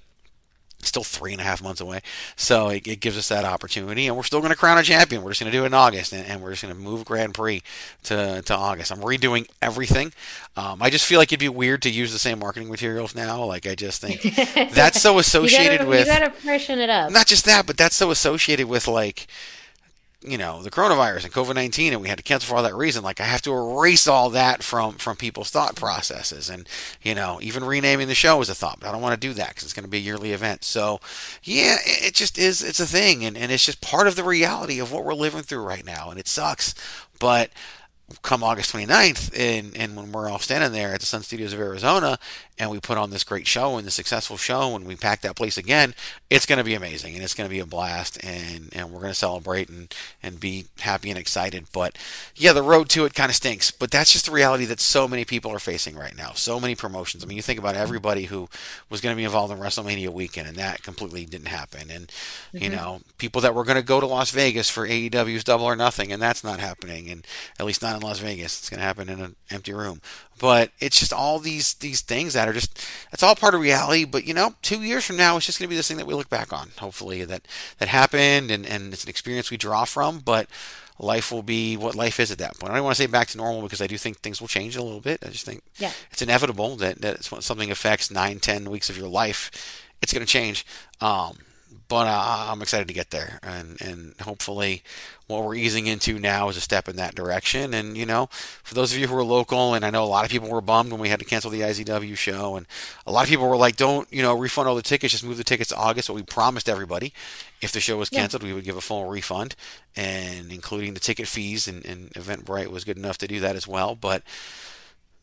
still 0.82 1.04
three 1.04 1.32
and 1.32 1.42
a 1.42 1.44
half 1.44 1.62
months 1.62 1.80
away, 1.80 2.00
so 2.36 2.68
it, 2.70 2.86
it 2.86 3.00
gives 3.00 3.18
us 3.18 3.28
that 3.28 3.44
opportunity, 3.44 4.06
and 4.06 4.16
we're 4.16 4.22
still 4.22 4.40
going 4.40 4.50
to 4.50 4.56
crown 4.56 4.78
a 4.78 4.82
champion. 4.82 5.22
We're 5.22 5.32
just 5.32 5.40
going 5.40 5.52
to 5.52 5.58
do 5.58 5.64
it 5.64 5.66
in 5.66 5.74
August, 5.74 6.14
and, 6.14 6.26
and 6.26 6.40
we're 6.40 6.52
just 6.52 6.62
going 6.62 6.74
to 6.74 6.80
move 6.80 7.04
Grand 7.04 7.34
Prix 7.34 7.62
to, 8.04 8.40
to 8.40 8.56
August. 8.56 8.90
I'm 8.90 9.00
redoing 9.00 9.46
everything. 9.60 10.12
Um, 10.56 10.80
I 10.80 10.88
just 10.88 11.04
feel 11.04 11.18
like 11.18 11.28
it'd 11.28 11.38
be 11.40 11.50
weird 11.50 11.82
to 11.82 11.90
use 11.90 12.12
the 12.14 12.18
same 12.18 12.38
marketing 12.38 12.70
materials 12.70 13.14
now. 13.14 13.44
Like 13.44 13.66
I 13.66 13.74
just 13.74 14.00
think 14.00 14.22
that's 14.72 15.02
so 15.02 15.18
associated 15.18 15.72
you 15.72 15.78
gotta, 15.78 15.90
with. 15.90 16.06
You 16.06 16.12
got 16.18 16.20
to 16.20 16.30
freshen 16.30 16.78
it 16.78 16.88
up. 16.88 17.10
Not 17.10 17.26
just 17.26 17.44
that, 17.44 17.66
but 17.66 17.76
that's 17.76 17.96
so 17.96 18.10
associated 18.10 18.66
with 18.66 18.88
like 18.88 19.26
you 20.22 20.37
know 20.37 20.62
the 20.62 20.70
coronavirus 20.70 21.24
and 21.24 21.33
COVID 21.33 21.54
nineteen, 21.54 21.92
and 21.92 22.02
we 22.02 22.09
had 22.09 22.18
to 22.18 22.24
cancel 22.24 22.48
for 22.48 22.56
all 22.56 22.62
that 22.62 22.74
reason. 22.74 23.02
Like 23.02 23.20
I 23.20 23.24
have 23.24 23.42
to 23.42 23.52
erase 23.52 24.06
all 24.06 24.30
that 24.30 24.62
from 24.62 24.94
from 24.94 25.16
people's 25.16 25.50
thought 25.50 25.76
processes, 25.76 26.50
and 26.50 26.68
you 27.02 27.14
know 27.14 27.38
even 27.40 27.64
renaming 27.64 28.09
the 28.09 28.14
show 28.14 28.40
is 28.40 28.50
a 28.50 28.54
thought. 28.54 28.80
But 28.80 28.88
I 28.88 28.92
don't 28.92 29.00
want 29.00 29.20
to 29.20 29.28
do 29.28 29.33
that 29.35 29.48
because 29.50 29.64
it's 29.64 29.72
going 29.72 29.85
to 29.85 29.90
be 29.90 29.98
a 29.98 30.00
yearly 30.00 30.33
event. 30.33 30.64
So 30.64 31.00
yeah, 31.42 31.76
it 31.85 32.14
just 32.14 32.38
is. 32.38 32.62
It's 32.62 32.80
a 32.80 32.87
thing, 32.87 33.24
and 33.24 33.37
and 33.37 33.50
it's 33.50 33.64
just 33.64 33.80
part 33.80 34.06
of 34.06 34.16
the 34.16 34.24
reality 34.24 34.78
of 34.78 34.92
what 34.92 35.04
we're 35.04 35.14
living 35.14 35.42
through 35.42 35.64
right 35.64 35.85
now, 35.85 36.11
and 36.11 36.20
it 36.20 36.28
sucks. 36.28 36.74
But 37.18 37.50
come 38.22 38.42
August 38.42 38.72
29th, 38.74 39.32
and, 39.38 39.76
and 39.76 39.96
when 39.96 40.12
we're 40.12 40.28
all 40.28 40.38
standing 40.38 40.72
there 40.72 40.94
at 40.94 41.00
the 41.00 41.06
Sun 41.06 41.22
Studios 41.22 41.52
of 41.52 41.60
Arizona, 41.60 42.18
and 42.58 42.70
we 42.70 42.78
put 42.78 42.98
on 42.98 43.10
this 43.10 43.24
great 43.24 43.46
show 43.46 43.78
and 43.78 43.86
the 43.86 43.90
successful 43.90 44.36
show, 44.36 44.76
and 44.76 44.86
we 44.86 44.96
pack 44.96 45.22
that 45.22 45.36
place 45.36 45.56
again, 45.56 45.94
it's 46.28 46.44
going 46.44 46.58
to 46.58 46.64
be 46.64 46.74
amazing, 46.74 47.14
and 47.14 47.22
it's 47.22 47.34
going 47.34 47.48
to 47.48 47.54
be 47.54 47.60
a 47.60 47.66
blast, 47.66 48.22
and, 48.24 48.68
and 48.72 48.90
we're 48.90 49.00
going 49.00 49.12
to 49.12 49.18
celebrate 49.18 49.68
and, 49.68 49.94
and 50.22 50.40
be 50.40 50.66
happy 50.80 51.08
and 51.10 51.18
excited. 51.18 51.66
But 51.72 51.96
yeah, 52.36 52.52
the 52.52 52.62
road 52.62 52.88
to 52.90 53.04
it 53.04 53.14
kind 53.14 53.30
of 53.30 53.36
stinks, 53.36 53.70
but 53.70 53.90
that's 53.90 54.12
just 54.12 54.26
the 54.26 54.32
reality 54.32 54.64
that 54.66 54.80
so 54.80 55.08
many 55.08 55.24
people 55.24 55.52
are 55.52 55.58
facing 55.58 55.96
right 55.96 56.16
now. 56.16 56.32
So 56.34 56.60
many 56.60 56.74
promotions. 56.74 57.24
I 57.24 57.26
mean, 57.26 57.36
you 57.36 57.42
think 57.42 57.58
about 57.58 57.76
everybody 57.76 58.24
who 58.24 58.48
was 58.90 59.00
going 59.00 59.14
to 59.14 59.16
be 59.16 59.24
involved 59.24 59.52
in 59.52 59.58
WrestleMania 59.58 60.10
weekend, 60.10 60.48
and 60.48 60.56
that 60.56 60.82
completely 60.82 61.24
didn't 61.24 61.48
happen. 61.48 61.90
And, 61.90 62.08
mm-hmm. 62.08 62.64
you 62.64 62.70
know, 62.70 63.00
people 63.18 63.40
that 63.42 63.54
were 63.54 63.64
going 63.64 63.76
to 63.76 63.82
go 63.82 64.00
to 64.00 64.06
Las 64.06 64.30
Vegas 64.32 64.68
for 64.68 64.86
AEW's 64.86 65.44
Double 65.44 65.64
or 65.64 65.76
Nothing, 65.76 66.12
and 66.12 66.20
that's 66.20 66.44
not 66.44 66.60
happening, 66.60 67.08
and 67.08 67.26
at 67.58 67.66
least 67.66 67.82
not 67.82 67.99
in 68.00 68.06
Las 68.06 68.18
Vegas. 68.18 68.58
It's 68.58 68.70
going 68.70 68.78
to 68.78 68.84
happen 68.84 69.08
in 69.08 69.20
an 69.20 69.36
empty 69.50 69.72
room. 69.72 70.00
But 70.38 70.70
it's 70.80 70.98
just 70.98 71.12
all 71.12 71.38
these 71.38 71.74
these 71.74 72.00
things 72.00 72.32
that 72.32 72.48
are 72.48 72.52
just 72.52 72.86
it's 73.12 73.22
all 73.22 73.36
part 73.36 73.54
of 73.54 73.60
reality. 73.60 74.04
But 74.04 74.24
you 74.24 74.34
know, 74.34 74.54
two 74.62 74.82
years 74.82 75.04
from 75.04 75.16
now, 75.16 75.36
it's 75.36 75.46
just 75.46 75.58
going 75.58 75.68
to 75.68 75.70
be 75.70 75.76
this 75.76 75.88
thing 75.88 75.98
that 75.98 76.06
we 76.06 76.14
look 76.14 76.30
back 76.30 76.52
on. 76.52 76.70
Hopefully 76.78 77.24
that 77.24 77.46
that 77.78 77.88
happened 77.88 78.50
and 78.50 78.66
and 78.66 78.92
it's 78.92 79.04
an 79.04 79.10
experience 79.10 79.50
we 79.50 79.56
draw 79.56 79.84
from. 79.84 80.20
But 80.20 80.48
life 80.98 81.32
will 81.32 81.42
be 81.42 81.76
what 81.76 81.94
life 81.94 82.20
is 82.20 82.30
at 82.30 82.38
that 82.38 82.58
point. 82.58 82.72
I 82.72 82.76
don't 82.76 82.84
want 82.84 82.96
to 82.96 83.02
say 83.02 83.06
back 83.06 83.28
to 83.28 83.38
normal 83.38 83.62
because 83.62 83.80
I 83.80 83.86
do 83.86 83.98
think 83.98 84.18
things 84.18 84.40
will 84.40 84.48
change 84.48 84.76
a 84.76 84.82
little 84.82 85.00
bit. 85.00 85.24
I 85.24 85.28
just 85.28 85.46
think 85.46 85.62
yeah. 85.78 85.92
it's 86.10 86.22
inevitable 86.22 86.76
that 86.76 87.00
that 87.02 87.24
something 87.24 87.70
affects 87.70 88.10
nine, 88.10 88.38
ten 88.38 88.70
weeks 88.70 88.90
of 88.90 88.96
your 88.96 89.08
life, 89.08 89.50
it's 90.02 90.12
going 90.12 90.24
to 90.24 90.30
change. 90.30 90.64
Um, 91.00 91.38
but 91.90 92.07
uh, 92.07 92.46
I'm 92.48 92.62
excited 92.62 92.87
to 92.87 92.94
get 92.94 93.11
there, 93.11 93.40
and 93.42 93.76
and 93.83 94.14
hopefully, 94.22 94.85
what 95.26 95.42
we're 95.42 95.57
easing 95.57 95.88
into 95.88 96.20
now 96.20 96.48
is 96.48 96.57
a 96.57 96.61
step 96.61 96.88
in 96.88 96.94
that 96.96 97.16
direction. 97.16 97.74
And 97.74 97.96
you 97.96 98.07
know, 98.07 98.29
for 98.62 98.74
those 98.74 98.92
of 98.92 98.98
you 98.98 99.09
who 99.09 99.16
are 99.16 99.24
local, 99.24 99.74
and 99.74 99.85
I 99.85 99.90
know 99.90 100.05
a 100.05 100.07
lot 100.07 100.24
of 100.24 100.31
people 100.31 100.48
were 100.48 100.61
bummed 100.61 100.92
when 100.92 101.00
we 101.00 101.09
had 101.09 101.18
to 101.18 101.24
cancel 101.24 101.50
the 101.50 101.62
IZW 101.62 102.16
show, 102.16 102.55
and 102.55 102.64
a 103.09 103.11
lot 103.11 103.24
of 103.24 103.29
people 103.29 103.48
were 103.48 103.57
like, 103.57 103.74
"Don't 103.74 104.07
you 104.12 104.22
know, 104.22 104.38
refund 104.38 104.68
all 104.68 104.76
the 104.76 104.83
tickets, 104.83 105.11
just 105.11 105.24
move 105.24 105.37
the 105.37 105.42
tickets 105.42 105.70
to 105.70 105.76
August." 105.76 106.09
What 106.09 106.14
we 106.14 106.22
promised 106.22 106.68
everybody, 106.68 107.12
if 107.61 107.72
the 107.72 107.81
show 107.81 107.96
was 107.96 108.09
canceled, 108.09 108.44
yeah. 108.44 108.50
we 108.50 108.55
would 108.55 108.64
give 108.64 108.76
a 108.76 108.81
full 108.81 109.07
refund, 109.07 109.57
and 109.96 110.53
including 110.53 110.94
the 110.94 111.00
ticket 111.00 111.26
fees, 111.26 111.66
and, 111.66 111.85
and 111.85 112.11
Eventbrite 112.12 112.68
was 112.68 112.85
good 112.85 112.98
enough 112.98 113.18
to 113.18 113.26
do 113.26 113.40
that 113.40 113.57
as 113.57 113.66
well. 113.66 113.96
But 113.96 114.22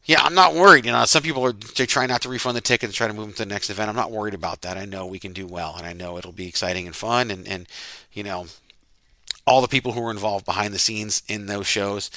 Yeah, 0.08 0.22
I'm 0.24 0.34
not 0.34 0.56
worried. 0.56 0.86
You 0.86 0.93
know, 0.93 1.04
some 1.04 1.22
people 1.22 1.46
are 1.46 1.52
they 1.52 1.86
try 1.86 2.06
not 2.06 2.22
to 2.22 2.30
refund 2.30 2.56
the 2.56 2.62
ticket 2.62 2.88
and 2.88 2.93
try 2.93 3.08
to 3.08 3.13
move 3.13 3.26
them 3.26 3.34
to 3.34 3.43
the 3.43 3.54
next 3.54 3.70
event. 3.70 3.89
I'm 3.89 3.96
not 3.96 4.10
worried 4.10 4.34
about 4.34 4.62
that. 4.62 4.78
I 4.78 4.86
know 4.86 5.06
we 5.06 5.20
can 5.20 5.34
do 5.34 5.46
well, 5.46 5.76
and 5.78 5.86
I 5.86 5.91
know 5.91 6.17
it'll 6.17 6.32
be 6.32 6.48
exciting 6.48 6.88
and 6.88 6.96
fun. 6.96 7.30
And 7.30 7.46
and 7.46 7.67
you 8.13 8.24
know, 8.24 8.48
all 9.46 9.62
the 9.62 9.67
people 9.67 9.91
who 9.91 10.02
were 10.02 10.12
involved 10.12 10.46
behind 10.46 10.74
the 10.74 10.80
scenes 10.80 11.24
in 11.28 11.48
those 11.48 11.67
shows 11.67 12.10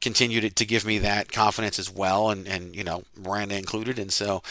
continue 0.00 0.40
to, 0.40 0.50
to 0.50 0.64
give 0.64 0.84
me 0.84 0.98
that 0.98 1.32
confidence 1.32 1.78
as 1.78 1.90
well, 1.90 2.28
and 2.30 2.46
and 2.46 2.76
you 2.76 2.84
know, 2.84 3.04
Miranda 3.16 3.56
included. 3.56 3.98
And 3.98 4.12
so, 4.12 4.42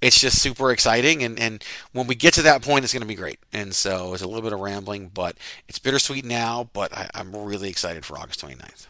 it's 0.00 0.18
just 0.18 0.40
super 0.40 0.72
exciting. 0.72 1.22
And 1.22 1.38
and 1.38 1.62
when 1.92 2.06
we 2.06 2.14
get 2.14 2.32
to 2.34 2.42
that 2.42 2.62
point, 2.62 2.84
it's 2.84 2.92
going 2.94 3.02
to 3.02 3.06
be 3.06 3.14
great. 3.14 3.38
And 3.52 3.74
so, 3.74 4.14
it's 4.14 4.22
a 4.22 4.26
little 4.26 4.42
bit 4.42 4.54
of 4.54 4.60
rambling, 4.60 5.10
but 5.12 5.36
it's 5.68 5.78
bittersweet 5.78 6.24
now. 6.24 6.70
But 6.72 6.96
I, 6.96 7.10
I'm 7.14 7.36
really 7.36 7.68
excited 7.68 8.06
for 8.06 8.18
August 8.18 8.40
29th. 8.40 8.86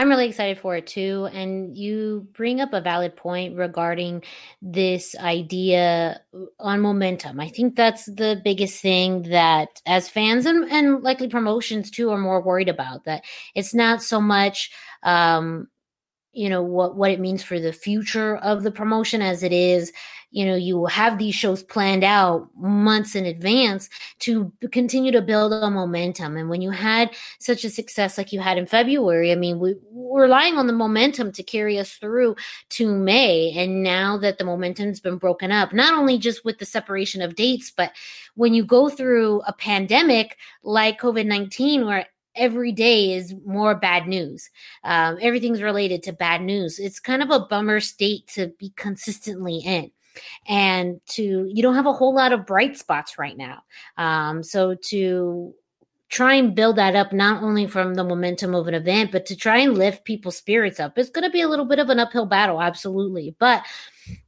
I'm 0.00 0.08
really 0.08 0.28
excited 0.28 0.58
for 0.58 0.76
it 0.76 0.86
too. 0.86 1.28
And 1.30 1.76
you 1.76 2.26
bring 2.32 2.62
up 2.62 2.72
a 2.72 2.80
valid 2.80 3.16
point 3.16 3.58
regarding 3.58 4.22
this 4.62 5.14
idea 5.14 6.22
on 6.58 6.80
momentum. 6.80 7.38
I 7.38 7.50
think 7.50 7.76
that's 7.76 8.06
the 8.06 8.40
biggest 8.42 8.80
thing 8.80 9.24
that, 9.24 9.82
as 9.84 10.08
fans 10.08 10.46
and, 10.46 10.64
and 10.72 11.02
likely 11.02 11.28
promotions 11.28 11.90
too, 11.90 12.08
are 12.08 12.16
more 12.16 12.40
worried 12.40 12.70
about. 12.70 13.04
That 13.04 13.24
it's 13.54 13.74
not 13.74 14.02
so 14.02 14.22
much 14.22 14.70
um, 15.02 15.68
you 16.32 16.48
know 16.48 16.62
what 16.62 16.96
what 16.96 17.10
it 17.10 17.20
means 17.20 17.42
for 17.42 17.60
the 17.60 17.72
future 17.72 18.36
of 18.36 18.62
the 18.62 18.70
promotion 18.70 19.20
as 19.20 19.42
it 19.42 19.52
is 19.52 19.92
you 20.30 20.46
know 20.46 20.54
you 20.54 20.86
have 20.86 21.18
these 21.18 21.34
shows 21.34 21.62
planned 21.62 22.04
out 22.04 22.48
months 22.56 23.14
in 23.14 23.26
advance 23.26 23.88
to 24.18 24.52
continue 24.70 25.12
to 25.12 25.22
build 25.22 25.52
a 25.52 25.70
momentum 25.70 26.36
and 26.36 26.48
when 26.48 26.62
you 26.62 26.70
had 26.70 27.10
such 27.38 27.64
a 27.64 27.70
success 27.70 28.16
like 28.16 28.32
you 28.32 28.40
had 28.40 28.58
in 28.58 28.66
february 28.66 29.32
i 29.32 29.34
mean 29.34 29.58
we, 29.58 29.74
we're 29.90 30.22
relying 30.22 30.56
on 30.56 30.66
the 30.66 30.72
momentum 30.72 31.32
to 31.32 31.42
carry 31.42 31.78
us 31.78 31.94
through 31.94 32.34
to 32.68 32.94
may 32.94 33.52
and 33.56 33.82
now 33.82 34.16
that 34.16 34.38
the 34.38 34.44
momentum's 34.44 35.00
been 35.00 35.18
broken 35.18 35.50
up 35.50 35.72
not 35.72 35.94
only 35.94 36.18
just 36.18 36.44
with 36.44 36.58
the 36.58 36.66
separation 36.66 37.22
of 37.22 37.34
dates 37.34 37.70
but 37.70 37.92
when 38.34 38.54
you 38.54 38.64
go 38.64 38.88
through 38.88 39.40
a 39.46 39.52
pandemic 39.52 40.36
like 40.62 41.00
covid-19 41.00 41.86
where 41.86 42.06
every 42.36 42.70
day 42.70 43.12
is 43.14 43.34
more 43.44 43.74
bad 43.74 44.06
news. 44.06 44.50
Um, 44.84 45.18
everything's 45.20 45.62
related 45.62 46.04
to 46.04 46.12
bad 46.12 46.42
news. 46.42 46.78
It's 46.78 47.00
kind 47.00 47.22
of 47.22 47.30
a 47.30 47.40
bummer 47.40 47.80
state 47.80 48.28
to 48.34 48.52
be 48.58 48.72
consistently 48.76 49.58
in. 49.58 49.90
And 50.48 51.00
to, 51.10 51.46
you 51.48 51.62
don't 51.62 51.74
have 51.74 51.86
a 51.86 51.92
whole 51.92 52.14
lot 52.14 52.32
of 52.32 52.46
bright 52.46 52.76
spots 52.76 53.18
right 53.18 53.36
now. 53.36 53.62
Um, 53.96 54.42
so 54.42 54.74
to 54.88 55.54
try 56.10 56.34
and 56.34 56.54
build 56.54 56.76
that 56.76 56.96
up, 56.96 57.12
not 57.12 57.42
only 57.42 57.66
from 57.66 57.94
the 57.94 58.04
momentum 58.04 58.54
of 58.54 58.66
an 58.66 58.74
event, 58.74 59.12
but 59.12 59.26
to 59.26 59.36
try 59.36 59.58
and 59.58 59.78
lift 59.78 60.04
people's 60.04 60.36
spirits 60.36 60.80
up, 60.80 60.98
it's 60.98 61.10
going 61.10 61.24
to 61.24 61.30
be 61.30 61.40
a 61.40 61.48
little 61.48 61.64
bit 61.64 61.78
of 61.78 61.88
an 61.88 62.00
uphill 62.00 62.26
battle, 62.26 62.60
absolutely. 62.60 63.34
But 63.38 63.64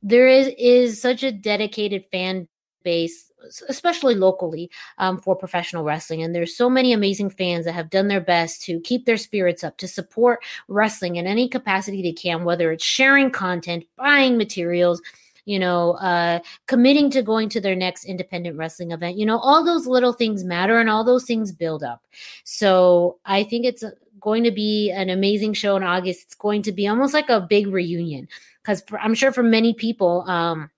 there 0.02 0.28
is 0.28 0.50
is 0.58 1.00
such 1.00 1.22
a 1.22 1.32
dedicated 1.32 2.04
fan 2.12 2.48
base 2.84 3.32
especially 3.68 4.14
locally 4.14 4.70
um, 4.98 5.18
for 5.18 5.34
professional 5.34 5.82
wrestling 5.82 6.22
and 6.22 6.32
there's 6.32 6.56
so 6.56 6.70
many 6.70 6.92
amazing 6.92 7.28
fans 7.28 7.64
that 7.64 7.72
have 7.72 7.90
done 7.90 8.06
their 8.06 8.20
best 8.20 8.62
to 8.62 8.80
keep 8.80 9.04
their 9.04 9.16
spirits 9.16 9.64
up 9.64 9.76
to 9.76 9.88
support 9.88 10.44
wrestling 10.68 11.16
in 11.16 11.26
any 11.26 11.48
capacity 11.48 12.02
they 12.02 12.12
can 12.12 12.44
whether 12.44 12.70
it's 12.70 12.84
sharing 12.84 13.30
content 13.30 13.84
buying 13.96 14.36
materials 14.36 15.02
you 15.44 15.58
know 15.58 15.92
uh 15.92 16.38
committing 16.66 17.10
to 17.10 17.22
going 17.22 17.48
to 17.48 17.60
their 17.60 17.76
next 17.76 18.04
independent 18.04 18.56
wrestling 18.56 18.92
event. 18.92 19.16
You 19.16 19.26
know 19.26 19.38
all 19.38 19.64
those 19.64 19.86
little 19.86 20.12
things 20.12 20.44
matter 20.44 20.78
and 20.78 20.90
all 20.90 21.04
those 21.04 21.24
things 21.24 21.52
build 21.52 21.82
up. 21.82 22.02
So 22.44 23.18
i 23.24 23.42
think 23.42 23.64
it's 23.64 23.84
going 24.20 24.44
to 24.44 24.52
be 24.52 24.90
an 24.90 25.10
amazing 25.10 25.52
show 25.52 25.76
in 25.76 25.82
august. 25.82 26.22
It's 26.24 26.34
going 26.34 26.62
to 26.62 26.72
be 26.72 26.86
almost 26.88 27.14
like 27.14 27.28
a 27.28 27.40
big 27.40 27.66
reunion 27.66 28.28
because 28.62 28.82
i'm 29.00 29.14
sure 29.14 29.32
for 29.32 29.42
many 29.42 29.74
people 29.74 30.22
um 30.28 30.70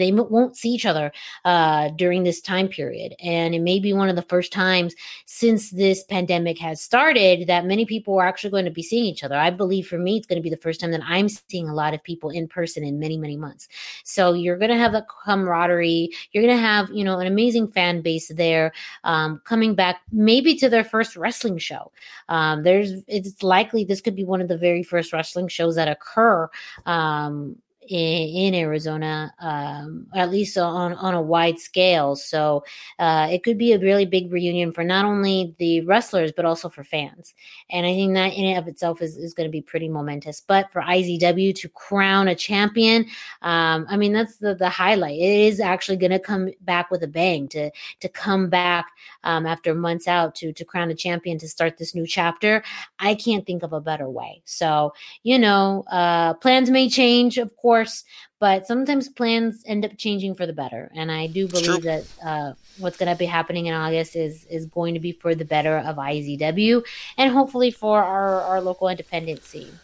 they 0.00 0.12
won't 0.12 0.56
see 0.56 0.70
each 0.70 0.86
other 0.86 1.12
uh, 1.44 1.90
during 1.90 2.24
this 2.24 2.40
time 2.40 2.68
period. 2.68 3.14
And 3.20 3.54
it 3.54 3.60
may 3.60 3.78
be 3.78 3.92
one 3.92 4.08
of 4.08 4.16
the 4.16 4.22
first 4.22 4.52
times 4.52 4.94
since 5.26 5.70
this 5.70 6.04
pandemic 6.04 6.58
has 6.58 6.80
started 6.80 7.46
that 7.46 7.66
many 7.66 7.86
people 7.86 8.18
are 8.18 8.26
actually 8.26 8.50
going 8.50 8.64
to 8.64 8.70
be 8.70 8.82
seeing 8.82 9.04
each 9.04 9.24
other. 9.24 9.36
I 9.36 9.50
believe 9.50 9.86
for 9.86 9.98
me, 9.98 10.16
it's 10.16 10.26
going 10.26 10.38
to 10.38 10.42
be 10.42 10.50
the 10.50 10.56
first 10.56 10.80
time 10.80 10.90
that 10.90 11.02
I'm 11.04 11.28
seeing 11.28 11.68
a 11.68 11.74
lot 11.74 11.94
of 11.94 12.02
people 12.02 12.30
in 12.30 12.48
person 12.48 12.84
in 12.84 12.98
many, 12.98 13.16
many 13.16 13.36
months. 13.36 13.68
So 14.04 14.32
you're 14.32 14.58
going 14.58 14.70
to 14.70 14.78
have 14.78 14.94
a 14.94 15.06
camaraderie. 15.24 16.10
You're 16.32 16.44
going 16.44 16.56
to 16.56 16.62
have, 16.62 16.90
you 16.90 17.04
know, 17.04 17.18
an 17.18 17.26
amazing 17.26 17.68
fan 17.68 18.02
base 18.02 18.28
there 18.34 18.72
um, 19.04 19.40
coming 19.44 19.74
back 19.74 20.00
maybe 20.12 20.54
to 20.56 20.68
their 20.68 20.84
first 20.84 21.16
wrestling 21.16 21.58
show. 21.58 21.92
Um, 22.28 22.62
there's, 22.62 22.92
it's 23.06 23.42
likely 23.42 23.84
this 23.84 24.00
could 24.00 24.16
be 24.16 24.24
one 24.24 24.40
of 24.40 24.48
the 24.48 24.58
very 24.58 24.82
first 24.82 25.12
wrestling 25.12 25.48
shows 25.48 25.76
that 25.76 25.88
occur 25.88 26.48
um, 26.86 27.56
in, 27.88 28.54
in 28.54 28.54
Arizona, 28.54 29.32
um, 29.40 30.06
at 30.14 30.30
least 30.30 30.56
on 30.56 30.94
on 30.94 31.14
a 31.14 31.22
wide 31.22 31.58
scale. 31.58 32.16
So 32.16 32.64
uh, 32.98 33.28
it 33.30 33.42
could 33.42 33.58
be 33.58 33.72
a 33.72 33.78
really 33.78 34.06
big 34.06 34.32
reunion 34.32 34.72
for 34.72 34.84
not 34.84 35.04
only 35.04 35.54
the 35.58 35.82
wrestlers 35.82 36.32
but 36.32 36.44
also 36.44 36.68
for 36.68 36.84
fans. 36.84 37.34
And 37.70 37.86
I 37.86 37.94
think 37.94 38.14
that 38.14 38.32
in 38.34 38.46
and 38.46 38.58
of 38.58 38.68
itself 38.68 39.02
is, 39.02 39.16
is 39.16 39.34
going 39.34 39.48
to 39.48 39.52
be 39.52 39.62
pretty 39.62 39.88
momentous. 39.88 40.40
But 40.40 40.72
for 40.72 40.82
IZW 40.82 41.54
to 41.56 41.68
crown 41.68 42.28
a 42.28 42.34
champion, 42.34 43.06
um, 43.42 43.86
I 43.88 43.96
mean 43.96 44.12
that's 44.12 44.36
the 44.36 44.54
the 44.54 44.68
highlight. 44.68 45.18
It 45.18 45.46
is 45.46 45.60
actually 45.60 45.98
going 45.98 46.12
to 46.12 46.18
come 46.18 46.50
back 46.62 46.90
with 46.90 47.02
a 47.02 47.08
bang 47.08 47.48
to 47.48 47.70
to 48.00 48.08
come 48.08 48.48
back 48.48 48.86
um, 49.24 49.46
after 49.46 49.74
months 49.74 50.08
out 50.08 50.34
to 50.36 50.52
to 50.52 50.64
crown 50.64 50.90
a 50.90 50.94
champion 50.94 51.38
to 51.38 51.48
start 51.48 51.76
this 51.76 51.94
new 51.94 52.06
chapter. 52.06 52.62
I 52.98 53.14
can't 53.14 53.46
think 53.46 53.62
of 53.62 53.72
a 53.72 53.80
better 53.80 54.08
way. 54.08 54.42
So 54.44 54.94
you 55.22 55.38
know, 55.38 55.84
uh, 55.90 56.34
plans 56.34 56.70
may 56.70 56.88
change, 56.88 57.38
of 57.38 57.54
course 57.56 57.73
course, 57.74 58.04
but 58.38 58.66
sometimes 58.66 59.08
plans 59.08 59.62
end 59.66 59.84
up 59.84 59.92
changing 59.96 60.34
for 60.36 60.46
the 60.46 60.52
better. 60.52 60.90
And 60.94 61.10
I 61.10 61.26
do 61.26 61.48
believe 61.48 61.82
that 61.82 62.04
uh, 62.24 62.52
what's 62.78 62.96
going 62.96 63.10
to 63.10 63.18
be 63.18 63.26
happening 63.26 63.66
in 63.66 63.74
August 63.74 64.14
is 64.14 64.46
is 64.46 64.66
going 64.66 64.94
to 64.94 65.00
be 65.00 65.12
for 65.12 65.34
the 65.34 65.44
better 65.44 65.78
of 65.78 65.96
IZW 65.96 66.84
and 67.18 67.32
hopefully 67.32 67.70
for 67.70 68.02
our, 68.02 68.42
our 68.42 68.60
local 68.60 68.88
independent 68.88 69.42
scene. 69.42 69.74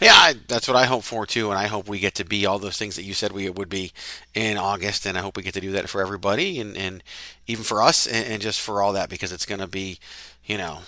Yeah, 0.00 0.12
I, 0.12 0.34
that's 0.46 0.68
what 0.68 0.76
I 0.76 0.84
hope 0.84 1.02
for 1.02 1.26
too, 1.26 1.50
and 1.50 1.58
I 1.58 1.66
hope 1.66 1.88
we 1.88 1.98
get 1.98 2.14
to 2.16 2.24
be 2.24 2.46
all 2.46 2.60
those 2.60 2.78
things 2.78 2.94
that 2.94 3.02
you 3.02 3.12
said 3.12 3.32
we 3.32 3.50
would 3.50 3.68
be 3.68 3.90
in 4.32 4.56
August, 4.56 5.04
and 5.04 5.18
I 5.18 5.20
hope 5.20 5.36
we 5.36 5.42
get 5.42 5.54
to 5.54 5.60
do 5.60 5.72
that 5.72 5.88
for 5.88 6.00
everybody, 6.00 6.60
and, 6.60 6.76
and 6.76 7.02
even 7.48 7.64
for 7.64 7.82
us, 7.82 8.06
and, 8.06 8.24
and 8.24 8.40
just 8.40 8.60
for 8.60 8.80
all 8.80 8.92
that, 8.92 9.10
because 9.10 9.32
it's 9.32 9.46
going 9.46 9.60
to 9.60 9.66
be, 9.66 9.98
you 10.44 10.56
know, 10.56 10.82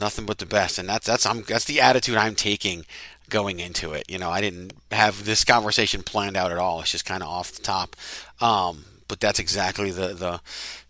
nothing 0.00 0.26
but 0.26 0.38
the 0.38 0.46
best, 0.46 0.80
and 0.80 0.88
that's 0.88 1.06
that's 1.06 1.26
I'm, 1.26 1.42
that's 1.42 1.66
the 1.66 1.80
attitude 1.80 2.16
I'm 2.16 2.34
taking 2.34 2.84
going 3.28 3.60
into 3.60 3.92
it. 3.92 4.04
You 4.08 4.18
know, 4.18 4.30
I 4.30 4.40
didn't 4.40 4.72
have 4.90 5.24
this 5.24 5.44
conversation 5.44 6.02
planned 6.02 6.36
out 6.36 6.52
at 6.52 6.58
all. 6.58 6.80
It's 6.80 6.90
just 6.90 7.04
kind 7.04 7.22
of 7.22 7.28
off 7.28 7.52
the 7.52 7.62
top. 7.62 7.96
Um, 8.40 8.84
but 9.08 9.20
that's 9.20 9.38
exactly 9.38 9.90
the 9.90 10.08
the, 10.08 10.40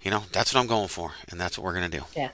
you 0.03 0.11
know, 0.11 0.25
that's 0.33 0.53
what 0.53 0.61
I'm 0.61 0.67
going 0.67 0.89
for, 0.89 1.13
and 1.31 1.41
that's 1.41 1.57
what 1.57 1.65
we're 1.65 1.75
gonna 1.75 1.89
do. 1.89 2.03
Yeah. 2.17 2.31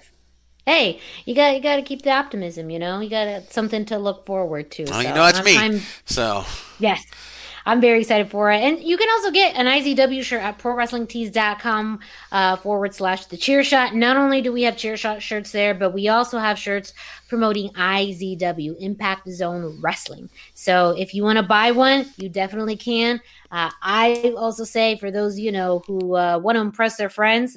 Hey, 0.66 1.00
you 1.26 1.34
got 1.34 1.54
you 1.54 1.60
got 1.60 1.76
to 1.76 1.82
keep 1.82 2.02
the 2.02 2.10
optimism. 2.10 2.70
You 2.70 2.78
know, 2.78 3.00
you 3.00 3.10
got 3.10 3.52
something 3.52 3.84
to 3.86 3.98
look 3.98 4.24
forward 4.24 4.70
to. 4.72 4.84
Oh, 4.84 4.92
so 4.92 5.00
you 5.00 5.08
know, 5.08 5.26
that's 5.26 5.38
I'm, 5.38 5.44
me. 5.44 5.58
I'm, 5.58 5.80
so 6.06 6.44
yes. 6.78 7.04
I'm 7.66 7.80
very 7.80 8.00
excited 8.00 8.30
for 8.30 8.52
it. 8.52 8.60
And 8.60 8.80
you 8.80 8.96
can 8.96 9.08
also 9.10 9.30
get 9.30 9.54
an 9.56 9.66
IZW 9.66 10.22
shirt 10.22 10.42
at 10.42 10.58
prowrestlingtees.com 10.58 12.00
uh, 12.32 12.56
forward 12.56 12.94
slash 12.94 13.26
the 13.26 13.36
Chairshot. 13.36 13.94
Not 13.94 14.16
only 14.16 14.42
do 14.42 14.52
we 14.52 14.62
have 14.62 14.74
Chairshot 14.74 15.20
shirts 15.20 15.52
there, 15.52 15.74
but 15.74 15.94
we 15.94 16.08
also 16.08 16.38
have 16.38 16.58
shirts 16.58 16.92
promoting 17.28 17.70
IZW, 17.70 18.76
Impact 18.80 19.28
Zone 19.30 19.78
Wrestling. 19.82 20.28
So 20.54 20.94
if 20.98 21.14
you 21.14 21.22
want 21.22 21.38
to 21.38 21.42
buy 21.42 21.70
one, 21.70 22.06
you 22.16 22.28
definitely 22.28 22.76
can. 22.76 23.20
Uh, 23.50 23.70
I 23.82 24.34
also 24.36 24.64
say 24.64 24.96
for 24.96 25.10
those, 25.10 25.38
you 25.38 25.52
know, 25.52 25.82
who 25.86 26.16
uh, 26.16 26.38
want 26.38 26.56
to 26.56 26.60
impress 26.60 26.96
their 26.96 27.08
friends, 27.08 27.56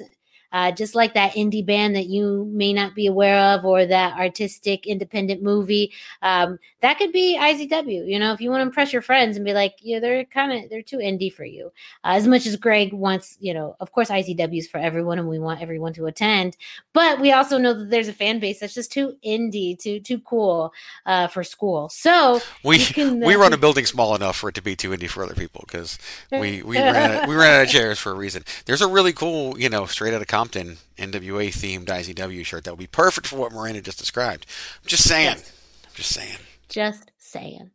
uh, 0.52 0.72
just 0.72 0.94
like 0.94 1.14
that 1.14 1.32
indie 1.32 1.64
band 1.64 1.94
that 1.94 2.06
you 2.06 2.48
may 2.52 2.72
not 2.72 2.94
be 2.94 3.06
aware 3.06 3.38
of 3.54 3.64
or 3.64 3.86
that 3.86 4.18
artistic 4.18 4.86
independent 4.86 5.42
movie 5.42 5.92
um, 6.22 6.58
that 6.80 6.98
could 6.98 7.12
be 7.12 7.36
izw 7.38 8.08
you 8.08 8.18
know 8.18 8.32
if 8.32 8.40
you 8.40 8.50
want 8.50 8.60
to 8.60 8.66
impress 8.66 8.92
your 8.92 9.02
friends 9.02 9.36
and 9.36 9.44
be 9.44 9.52
like 9.52 9.74
yeah 9.80 9.98
they're 9.98 10.24
kind 10.24 10.52
of 10.52 10.70
they're 10.70 10.82
too 10.82 10.98
indie 10.98 11.32
for 11.32 11.44
you. 11.44 11.66
Uh, 12.04 12.14
as 12.18 12.26
much 12.26 12.46
as 12.46 12.56
greg 12.56 12.92
wants 12.92 13.36
you 13.40 13.54
know 13.54 13.76
of 13.80 13.92
course 13.92 14.10
izw 14.10 14.58
is 14.58 14.68
for 14.68 14.78
everyone 14.78 15.18
and 15.18 15.28
we 15.28 15.38
want 15.38 15.60
everyone 15.60 15.92
to 15.92 16.06
attend 16.06 16.56
but 16.92 17.20
we 17.20 17.32
also 17.32 17.58
know 17.58 17.74
that 17.74 17.90
there's 17.90 18.08
a 18.08 18.12
fan 18.12 18.38
base 18.38 18.60
that's 18.60 18.74
just 18.74 18.92
too 18.92 19.14
indie 19.24 19.78
too 19.78 20.00
too 20.00 20.18
cool 20.20 20.72
uh, 21.06 21.26
for 21.28 21.44
school. 21.44 21.88
So 21.88 22.40
we 22.64 22.78
can, 22.78 23.20
we 23.20 23.34
run 23.34 23.52
a 23.52 23.56
building 23.56 23.86
small 23.86 24.14
enough 24.14 24.36
for 24.36 24.48
it 24.48 24.54
to 24.56 24.62
be 24.62 24.76
too 24.76 24.90
indie 24.90 25.08
for 25.08 25.22
other 25.22 25.34
people 25.34 25.64
because 25.66 25.98
we 26.30 26.62
we 26.62 26.76
ran, 26.76 27.28
we 27.28 27.34
ran 27.34 27.60
out 27.60 27.66
of 27.66 27.68
chairs 27.72 27.98
for 27.98 28.12
a 28.12 28.14
reason. 28.14 28.44
There's 28.66 28.82
a 28.82 28.88
really 28.88 29.12
cool 29.12 29.58
you 29.58 29.68
know 29.68 29.86
straight 29.86 30.14
out 30.14 30.22
of 30.22 30.28
Compton 30.38 30.76
NWA 30.96 31.48
themed 31.48 31.86
IZW 31.86 32.46
shirt 32.46 32.62
that 32.62 32.70
would 32.70 32.78
be 32.78 32.86
perfect 32.86 33.26
for 33.26 33.34
what 33.38 33.50
Miranda 33.50 33.80
just 33.80 33.98
described. 33.98 34.46
I'm 34.80 34.86
just 34.86 35.02
saying. 35.02 35.34
Yes. 35.36 35.52
I'm 35.84 35.94
just 35.94 36.14
saying. 36.14 36.38
Just 36.68 37.10
saying. 37.18 37.72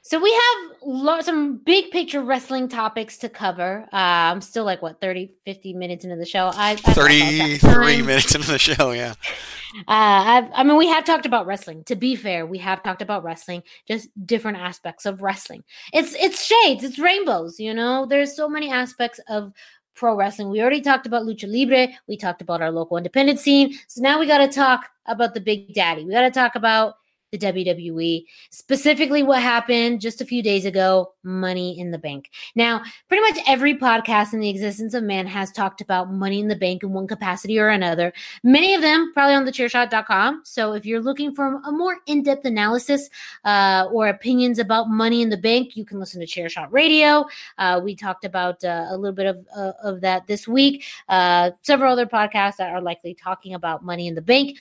So 0.00 0.18
we 0.18 0.32
have 0.32 0.76
lo- 0.82 1.20
some 1.20 1.58
big 1.58 1.90
picture 1.90 2.22
wrestling 2.22 2.70
topics 2.70 3.18
to 3.18 3.28
cover. 3.28 3.86
Uh, 3.92 3.96
I'm 4.32 4.40
still 4.40 4.64
like 4.64 4.80
what 4.80 4.98
30, 5.02 5.34
50 5.44 5.74
minutes 5.74 6.04
into 6.04 6.16
the 6.16 6.24
show. 6.24 6.50
I, 6.54 6.70
I 6.70 6.76
33 6.76 8.00
minutes 8.00 8.34
into 8.34 8.50
the 8.50 8.58
show, 8.58 8.92
yeah. 8.92 9.12
Uh, 9.88 10.48
i 10.54 10.64
mean, 10.64 10.78
we 10.78 10.86
have 10.86 11.04
talked 11.04 11.26
about 11.26 11.44
wrestling. 11.44 11.84
To 11.84 11.96
be 11.96 12.16
fair, 12.16 12.46
we 12.46 12.56
have 12.58 12.82
talked 12.82 13.02
about 13.02 13.22
wrestling, 13.22 13.62
just 13.86 14.08
different 14.26 14.56
aspects 14.56 15.04
of 15.04 15.20
wrestling. 15.20 15.64
It's 15.92 16.14
it's 16.14 16.42
shades, 16.42 16.82
it's 16.82 16.98
rainbows. 16.98 17.60
You 17.60 17.74
know, 17.74 18.06
there's 18.06 18.34
so 18.34 18.48
many 18.48 18.70
aspects 18.70 19.20
of 19.28 19.52
pro 19.96 20.14
wrestling. 20.14 20.50
We 20.50 20.60
already 20.60 20.80
talked 20.80 21.06
about 21.06 21.24
lucha 21.24 21.50
libre. 21.50 21.88
We 22.06 22.16
talked 22.16 22.42
about 22.42 22.62
our 22.62 22.70
local 22.70 22.96
independent 22.96 23.40
scene. 23.40 23.74
So 23.88 24.02
now 24.02 24.20
we 24.20 24.26
got 24.26 24.38
to 24.38 24.48
talk 24.48 24.90
about 25.06 25.34
the 25.34 25.40
big 25.40 25.72
daddy. 25.74 26.04
We 26.04 26.12
got 26.12 26.22
to 26.22 26.30
talk 26.30 26.54
about 26.54 26.94
the 27.32 27.38
WWE, 27.38 28.24
specifically 28.50 29.22
what 29.22 29.42
happened 29.42 30.00
just 30.00 30.20
a 30.20 30.24
few 30.24 30.42
days 30.42 30.64
ago 30.64 31.12
Money 31.22 31.78
in 31.78 31.90
the 31.90 31.98
Bank. 31.98 32.30
Now, 32.54 32.82
pretty 33.08 33.22
much 33.22 33.44
every 33.48 33.74
podcast 33.74 34.32
in 34.32 34.40
the 34.40 34.48
existence 34.48 34.94
of 34.94 35.02
man 35.02 35.26
has 35.26 35.50
talked 35.50 35.80
about 35.80 36.12
Money 36.12 36.40
in 36.40 36.48
the 36.48 36.56
Bank 36.56 36.82
in 36.82 36.92
one 36.92 37.06
capacity 37.06 37.58
or 37.58 37.68
another. 37.68 38.12
Many 38.42 38.74
of 38.74 38.82
them 38.82 39.12
probably 39.12 39.34
on 39.34 39.44
thechairshot.com. 39.44 40.42
So 40.44 40.72
if 40.72 40.86
you're 40.86 41.00
looking 41.00 41.34
for 41.34 41.60
a 41.64 41.72
more 41.72 41.96
in 42.06 42.22
depth 42.22 42.44
analysis 42.44 43.10
uh, 43.44 43.88
or 43.92 44.08
opinions 44.08 44.58
about 44.58 44.88
Money 44.88 45.22
in 45.22 45.30
the 45.30 45.36
Bank, 45.36 45.76
you 45.76 45.84
can 45.84 45.98
listen 45.98 46.20
to 46.20 46.26
Chairshot 46.26 46.68
Radio. 46.70 47.26
Uh, 47.58 47.80
we 47.82 47.96
talked 47.96 48.24
about 48.24 48.62
uh, 48.64 48.86
a 48.88 48.96
little 48.96 49.14
bit 49.14 49.26
of, 49.26 49.46
uh, 49.56 49.72
of 49.82 50.00
that 50.00 50.26
this 50.26 50.46
week. 50.46 50.84
Uh, 51.08 51.50
several 51.62 51.92
other 51.92 52.06
podcasts 52.06 52.56
that 52.56 52.70
are 52.70 52.80
likely 52.80 53.14
talking 53.14 53.54
about 53.54 53.84
Money 53.84 54.06
in 54.06 54.14
the 54.14 54.22
Bank. 54.22 54.58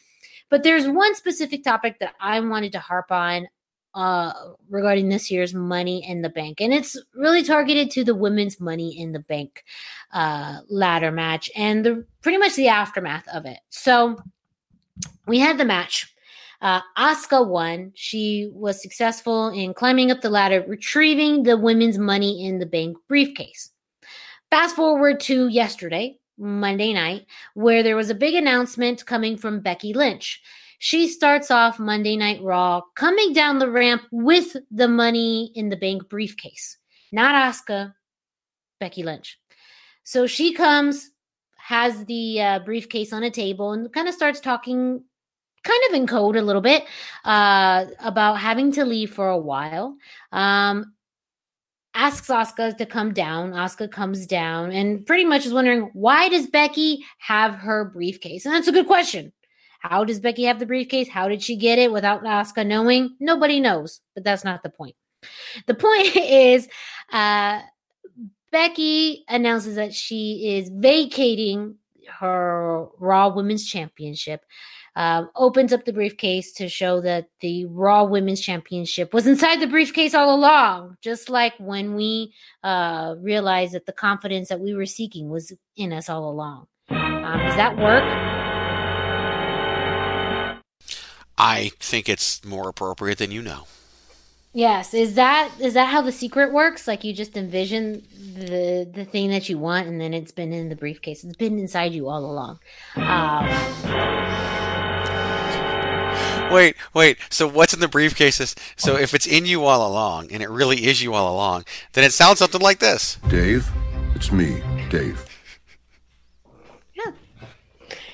But 0.49 0.63
there's 0.63 0.87
one 0.87 1.15
specific 1.15 1.63
topic 1.63 1.99
that 1.99 2.13
I 2.19 2.39
wanted 2.39 2.71
to 2.73 2.79
harp 2.79 3.11
on 3.11 3.47
uh, 3.95 4.33
regarding 4.69 5.09
this 5.09 5.31
year's 5.31 5.53
Money 5.53 6.07
in 6.07 6.21
the 6.21 6.29
Bank. 6.29 6.61
And 6.61 6.73
it's 6.73 6.97
really 7.15 7.43
targeted 7.43 7.89
to 7.91 8.03
the 8.03 8.13
women's 8.13 8.59
Money 8.59 8.99
in 8.99 9.13
the 9.13 9.19
Bank 9.19 9.63
uh, 10.11 10.59
ladder 10.69 11.11
match 11.11 11.49
and 11.55 11.85
the 11.85 12.05
pretty 12.21 12.37
much 12.37 12.55
the 12.55 12.67
aftermath 12.67 13.27
of 13.33 13.45
it. 13.45 13.59
So 13.69 14.17
we 15.27 15.39
had 15.39 15.57
the 15.57 15.65
match. 15.65 16.13
Uh, 16.61 16.81
Asuka 16.97 17.47
won. 17.47 17.91
She 17.95 18.49
was 18.53 18.81
successful 18.81 19.49
in 19.49 19.73
climbing 19.73 20.11
up 20.11 20.21
the 20.21 20.29
ladder, 20.29 20.63
retrieving 20.67 21.43
the 21.43 21.57
women's 21.57 21.97
Money 21.97 22.45
in 22.45 22.59
the 22.59 22.65
Bank 22.65 22.97
briefcase. 23.07 23.71
Fast 24.49 24.75
forward 24.75 25.19
to 25.21 25.47
yesterday, 25.47 26.17
Monday 26.37 26.93
night, 26.93 27.25
where 27.53 27.83
there 27.83 27.95
was 27.95 28.09
a 28.09 28.15
big 28.15 28.35
announcement 28.35 29.05
coming 29.05 29.37
from 29.37 29.61
Becky 29.61 29.93
Lynch. 29.93 30.41
She 30.79 31.07
starts 31.07 31.49
off 31.51 31.79
Monday 31.79 32.17
Night 32.17 32.41
Raw 32.43 32.81
coming 32.95 33.33
down 33.33 33.59
the 33.59 33.71
ramp 33.71 34.03
with 34.11 34.57
the 34.69 34.87
money 34.87 35.51
in 35.55 35.69
the 35.69 35.77
bank 35.77 36.09
briefcase. 36.09 36.77
Not 37.11 37.33
Asuka, 37.33 37.93
Becky 38.79 39.03
Lynch. 39.03 39.39
So 40.03 40.27
she 40.27 40.53
comes, 40.53 41.11
has 41.57 42.05
the 42.05 42.41
uh, 42.41 42.59
briefcase 42.59 43.13
on 43.13 43.23
a 43.23 43.31
table, 43.31 43.71
and 43.71 43.91
kind 43.91 44.07
of 44.07 44.13
starts 44.13 44.39
talking, 44.39 45.03
kind 45.63 45.81
of 45.89 45.95
in 45.95 46.05
code 46.05 46.35
a 46.35 46.41
little 46.41 46.61
bit, 46.61 46.83
uh, 47.23 47.85
about 47.99 48.35
having 48.35 48.71
to 48.73 48.85
leave 48.85 49.13
for 49.13 49.29
a 49.29 49.37
while. 49.37 49.95
Um, 50.31 50.93
asks 51.95 52.27
Asuka 52.27 52.77
to 52.77 52.85
come 52.85 53.13
down. 53.13 53.53
Asuka 53.53 53.89
comes 53.89 54.27
down 54.27 54.71
and 54.71 55.05
pretty 55.05 55.23
much 55.23 55.45
is 55.45 55.53
wondering 55.53 55.89
why 55.93 56.29
does 56.29 56.47
Becky 56.47 57.03
have 57.19 57.55
her 57.55 57.85
briefcase? 57.85 58.45
And 58.45 58.53
that's 58.53 58.67
a 58.67 58.73
good 58.73 58.87
question. 58.87 59.31
How 59.79 60.03
does 60.03 60.19
Becky 60.19 60.43
have 60.43 60.59
the 60.59 60.65
briefcase? 60.65 61.07
How 61.07 61.27
did 61.27 61.41
she 61.41 61.55
get 61.55 61.79
it 61.79 61.91
without 61.91 62.23
Asuka 62.23 62.65
knowing? 62.65 63.15
Nobody 63.19 63.59
knows, 63.59 64.01
but 64.13 64.23
that's 64.23 64.43
not 64.43 64.61
the 64.61 64.69
point. 64.69 64.95
The 65.67 65.73
point 65.73 66.15
is 66.15 66.67
uh, 67.11 67.61
Becky 68.51 69.23
announces 69.29 69.75
that 69.75 69.93
she 69.93 70.57
is 70.57 70.69
vacating 70.69 71.75
her 72.19 72.87
Raw 72.99 73.29
Women's 73.29 73.65
Championship 73.65 74.41
um, 74.95 75.29
opens 75.35 75.73
up 75.73 75.85
the 75.85 75.93
briefcase 75.93 76.51
to 76.53 76.69
show 76.69 77.01
that 77.01 77.27
the 77.41 77.65
Raw 77.65 78.05
Women's 78.05 78.41
Championship 78.41 79.13
was 79.13 79.27
inside 79.27 79.59
the 79.59 79.67
briefcase 79.67 80.13
all 80.13 80.33
along, 80.33 80.97
just 81.01 81.29
like 81.29 81.53
when 81.59 81.95
we 81.95 82.33
uh, 82.63 83.15
realized 83.19 83.73
that 83.73 83.85
the 83.85 83.93
confidence 83.93 84.49
that 84.49 84.59
we 84.59 84.73
were 84.73 84.85
seeking 84.85 85.29
was 85.29 85.51
in 85.75 85.91
us 85.91 86.09
all 86.09 86.29
along. 86.29 86.67
Um, 86.89 87.39
does 87.39 87.55
that 87.55 87.77
work? 87.77 88.03
I 91.37 91.71
think 91.79 92.07
it's 92.07 92.45
more 92.45 92.69
appropriate 92.69 93.17
than 93.17 93.31
you 93.31 93.41
know. 93.41 93.67
Yes, 94.53 94.93
is 94.93 95.15
that 95.15 95.51
is 95.59 95.73
that 95.73 95.89
how 95.89 96.01
the 96.01 96.13
secret 96.13 96.53
works? 96.53 96.87
Like 96.87 97.03
you 97.03 97.13
just 97.13 97.35
envision 97.35 98.03
the 98.35 98.89
the 98.89 99.03
thing 99.03 99.29
that 99.31 99.49
you 99.49 99.57
want, 99.57 99.87
and 99.87 99.99
then 99.99 100.13
it's 100.13 100.31
been 100.31 100.53
in 100.53 100.69
the 100.69 100.77
briefcase. 100.77 101.25
It's 101.25 101.35
been 101.35 101.59
inside 101.59 101.91
you 101.91 102.07
all 102.07 102.23
along. 102.23 102.59
Um, 102.95 104.64
wait, 106.53 106.75
wait. 106.93 107.17
So 107.29 107.47
what's 107.47 107.73
in 107.73 107.79
the 107.79 107.87
briefcases? 107.87 108.57
So 108.75 108.95
if 108.95 109.13
it's 109.13 109.27
in 109.27 109.45
you 109.45 109.65
all 109.65 109.87
along, 109.87 110.31
and 110.31 110.41
it 110.41 110.49
really 110.49 110.85
is 110.85 111.01
you 111.01 111.13
all 111.13 111.33
along, 111.33 111.65
then 111.93 112.03
it 112.03 112.13
sounds 112.13 112.39
something 112.39 112.61
like 112.61 112.79
this. 112.79 113.17
Dave, 113.29 113.67
it's 114.15 114.31
me, 114.31 114.61
Dave. 114.89 115.25
Yeah. 116.93 117.11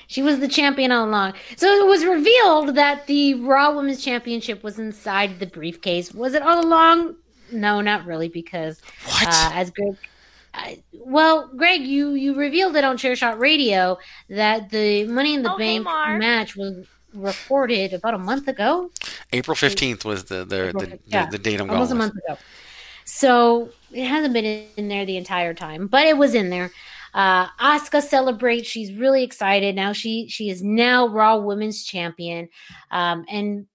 She 0.06 0.22
was 0.22 0.40
the 0.40 0.48
champion 0.48 0.92
all 0.92 1.06
along. 1.06 1.34
So 1.56 1.66
it 1.68 1.86
was 1.86 2.04
revealed 2.04 2.74
that 2.76 3.06
the 3.06 3.34
Raw 3.34 3.74
Women's 3.74 4.04
Championship 4.04 4.62
was 4.62 4.78
inside 4.78 5.38
the 5.38 5.46
briefcase. 5.46 6.12
Was 6.12 6.34
it 6.34 6.42
all 6.42 6.64
along? 6.64 7.16
No, 7.50 7.80
not 7.80 8.06
really, 8.06 8.28
because 8.28 8.80
uh, 9.20 9.50
as 9.54 9.70
Greg 9.70 9.96
uh, 10.54 10.72
well, 10.92 11.50
Greg, 11.56 11.82
you 11.82 12.12
you 12.12 12.34
revealed 12.34 12.76
it 12.76 12.84
on 12.84 12.96
Chairshot 12.96 13.38
Radio 13.38 13.98
that 14.28 14.70
the 14.70 15.06
Money 15.06 15.34
in 15.34 15.42
the 15.42 15.54
oh, 15.54 15.58
Bank 15.58 15.86
hey, 15.86 16.18
match 16.18 16.56
was 16.56 16.86
recorded 17.14 17.92
about 17.92 18.14
a 18.14 18.18
month 18.18 18.48
ago. 18.48 18.90
April 19.32 19.54
fifteenth 19.54 20.04
was 20.04 20.24
the 20.24 20.44
the, 20.44 20.72
the, 20.78 20.98
yeah, 21.06 21.26
the, 21.26 21.32
the 21.32 21.42
date 21.42 21.60
I'm 21.60 21.70
almost 21.70 21.90
going 21.90 22.00
a 22.00 22.04
month 22.04 22.16
ago. 22.16 22.38
So 23.04 23.70
it 23.90 24.06
hasn't 24.06 24.32
been 24.32 24.66
in 24.76 24.88
there 24.88 25.04
the 25.04 25.16
entire 25.16 25.54
time, 25.54 25.86
but 25.86 26.06
it 26.06 26.16
was 26.16 26.34
in 26.34 26.50
there. 26.50 26.70
Uh, 27.14 27.46
Asuka 27.60 28.00
celebrates. 28.02 28.68
She's 28.68 28.92
really 28.92 29.22
excited 29.22 29.74
now. 29.74 29.92
She 29.92 30.28
she 30.28 30.48
is 30.48 30.62
now 30.62 31.08
Raw 31.08 31.36
Women's 31.36 31.84
Champion, 31.84 32.48
um, 32.90 33.24
and 33.28 33.66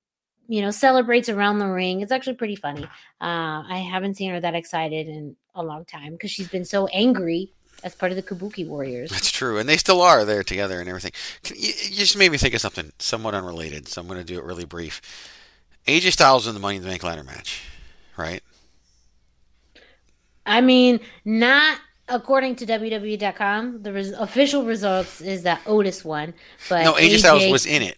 you 0.47 0.61
know 0.61 0.71
celebrates 0.71 1.29
around 1.29 1.59
the 1.59 1.67
ring. 1.67 2.01
It's 2.01 2.11
actually 2.11 2.35
pretty 2.35 2.55
funny. 2.55 2.83
Uh, 3.21 3.61
I 3.69 3.85
haven't 3.89 4.15
seen 4.15 4.31
her 4.31 4.39
that 4.39 4.55
excited 4.55 5.07
in 5.07 5.35
a 5.53 5.63
long 5.63 5.85
time 5.85 6.13
because 6.13 6.31
she's 6.31 6.47
been 6.47 6.65
so 6.65 6.87
angry 6.87 7.53
as 7.87 7.95
part 7.95 8.11
of 8.11 8.15
the 8.17 8.21
Kabuki 8.21 8.67
Warriors. 8.67 9.09
That's 9.09 9.31
true, 9.31 9.57
and 9.57 9.67
they 9.67 9.77
still 9.77 10.01
are 10.01 10.25
there 10.25 10.43
together 10.43 10.79
and 10.79 10.87
everything. 10.87 11.11
You, 11.45 11.69
you 11.69 11.95
just 11.95 12.17
made 12.17 12.31
me 12.31 12.37
think 12.37 12.53
of 12.53 12.61
something 12.61 12.91
somewhat 12.99 13.33
unrelated, 13.33 13.87
so 13.87 14.01
I'm 14.01 14.07
going 14.07 14.19
to 14.19 14.25
do 14.25 14.37
it 14.37 14.43
really 14.43 14.65
brief. 14.65 15.01
AJ 15.87 16.11
Styles 16.11 16.45
in 16.45 16.53
the 16.53 16.59
Money 16.59 16.75
in 16.75 16.83
the 16.83 16.89
Bank 16.89 17.01
ladder 17.01 17.23
match, 17.23 17.63
right? 18.17 18.43
I 20.45 20.61
mean, 20.61 20.99
not 21.25 21.79
according 22.09 22.57
to 22.57 22.65
WWE.com. 22.65 23.83
The 23.83 23.93
res- 23.93 24.11
official 24.11 24.65
results 24.65 25.21
is 25.21 25.43
that 25.43 25.61
Otis 25.65 26.05
won, 26.05 26.33
but 26.69 26.83
no, 26.83 26.93
AJ, 26.93 27.09
AJ 27.09 27.17
Styles 27.19 27.51
was 27.51 27.65
in 27.65 27.81
it. 27.81 27.97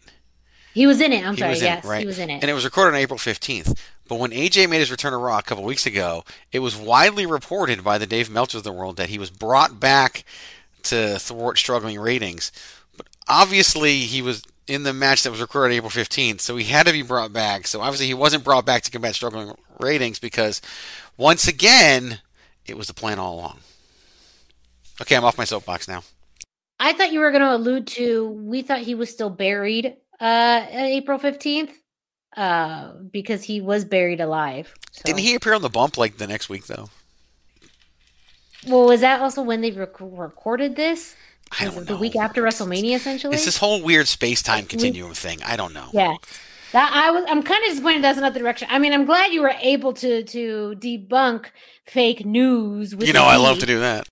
He 0.73 0.85
was 0.85 1.01
in 1.01 1.11
it. 1.11 1.25
I'm 1.25 1.33
he 1.33 1.41
sorry. 1.41 1.57
Yes, 1.57 1.83
it, 1.83 1.87
right? 1.87 1.99
he 1.99 2.05
was 2.05 2.19
in 2.19 2.29
it. 2.29 2.41
And 2.41 2.45
it 2.45 2.53
was 2.53 2.63
recorded 2.63 2.95
on 2.95 3.01
April 3.01 3.17
15th. 3.17 3.77
But 4.09 4.17
when 4.17 4.31
AJ 4.31 4.67
made 4.69 4.79
his 4.79 4.89
return 4.89 5.11
to 5.11 5.17
Raw 5.17 5.37
a 5.37 5.43
couple 5.43 5.63
weeks 5.63 5.85
ago, 5.85 6.25
it 6.51 6.59
was 6.59 6.75
widely 6.75 7.27
reported 7.27 7.83
by 7.83 7.99
the 7.99 8.07
Dave 8.07 8.27
Meltzers 8.27 8.55
of 8.55 8.63
the 8.63 8.73
world 8.73 8.97
that 8.97 9.09
he 9.09 9.19
was 9.19 9.29
brought 9.29 9.79
back 9.79 10.25
to 10.83 11.19
thwart 11.19 11.59
struggling 11.59 11.99
ratings. 11.99 12.51
But 12.97 13.05
obviously, 13.27 13.99
he 13.99 14.23
was 14.23 14.43
in 14.65 14.81
the 14.81 14.93
match 14.93 15.21
that 15.21 15.31
was 15.31 15.39
recorded 15.39 15.75
April 15.75 15.91
15th, 15.91 16.41
so 16.41 16.57
he 16.57 16.65
had 16.65 16.87
to 16.87 16.91
be 16.91 17.03
brought 17.03 17.31
back. 17.31 17.67
So 17.67 17.81
obviously, 17.81 18.07
he 18.07 18.15
wasn't 18.15 18.43
brought 18.43 18.65
back 18.65 18.81
to 18.81 18.91
combat 18.91 19.13
struggling 19.13 19.53
ratings 19.79 20.17
because, 20.17 20.59
once 21.15 21.47
again, 21.47 22.19
it 22.65 22.77
was 22.77 22.87
the 22.87 22.95
plan 22.95 23.19
all 23.19 23.35
along. 23.35 23.59
Okay, 25.01 25.15
I'm 25.15 25.23
off 25.23 25.37
my 25.37 25.45
soapbox 25.45 25.87
now. 25.87 26.01
I 26.79 26.93
thought 26.93 27.11
you 27.11 27.19
were 27.19 27.31
going 27.31 27.43
to 27.43 27.55
allude 27.55 27.85
to 27.87 28.27
we 28.27 28.63
thought 28.63 28.79
he 28.79 28.95
was 28.95 29.09
still 29.09 29.29
buried 29.29 29.97
uh 30.19 30.65
April 30.71 31.19
15th 31.19 31.71
uh 32.37 32.93
because 33.11 33.43
he 33.43 33.61
was 33.61 33.85
buried 33.85 34.21
alive. 34.21 34.73
So. 34.91 35.01
Didn't 35.05 35.19
he 35.19 35.35
appear 35.35 35.53
on 35.53 35.61
the 35.61 35.69
bump 35.69 35.97
like 35.97 36.17
the 36.17 36.27
next 36.27 36.49
week 36.49 36.67
though? 36.67 36.89
Well, 38.67 38.85
was 38.85 39.01
that 39.01 39.21
also 39.21 39.41
when 39.41 39.61
they 39.61 39.71
rec- 39.71 39.99
recorded 39.99 40.75
this? 40.75 41.15
I 41.59 41.65
don't 41.65 41.75
know. 41.75 41.81
The 41.83 41.97
week 41.97 42.15
after 42.15 42.43
WrestleMania, 42.43 42.95
essentially. 42.95 43.33
It's 43.33 43.45
this 43.45 43.57
whole 43.57 43.81
weird 43.81 44.07
space 44.07 44.43
time 44.43 44.65
continuum 44.65 45.13
thing. 45.13 45.41
I 45.43 45.55
don't 45.55 45.73
know. 45.73 45.87
Yeah. 45.93 46.15
That 46.71 46.91
I 46.93 47.09
was 47.09 47.25
I'm 47.27 47.41
kind 47.41 47.63
of 47.63 47.71
disappointed 47.71 48.03
that's 48.03 48.19
not 48.19 48.33
the 48.33 48.39
direction. 48.39 48.67
I 48.69 48.77
mean, 48.77 48.93
I'm 48.93 49.05
glad 49.05 49.31
you 49.31 49.41
were 49.41 49.55
able 49.59 49.93
to 49.93 50.23
to 50.23 50.75
debunk 50.77 51.47
fake 51.87 52.25
news 52.25 52.95
with 52.95 53.07
You 53.07 53.13
know, 53.13 53.23
I 53.23 53.37
love 53.37 53.59
to 53.59 53.65
do 53.65 53.79
that. 53.79 54.07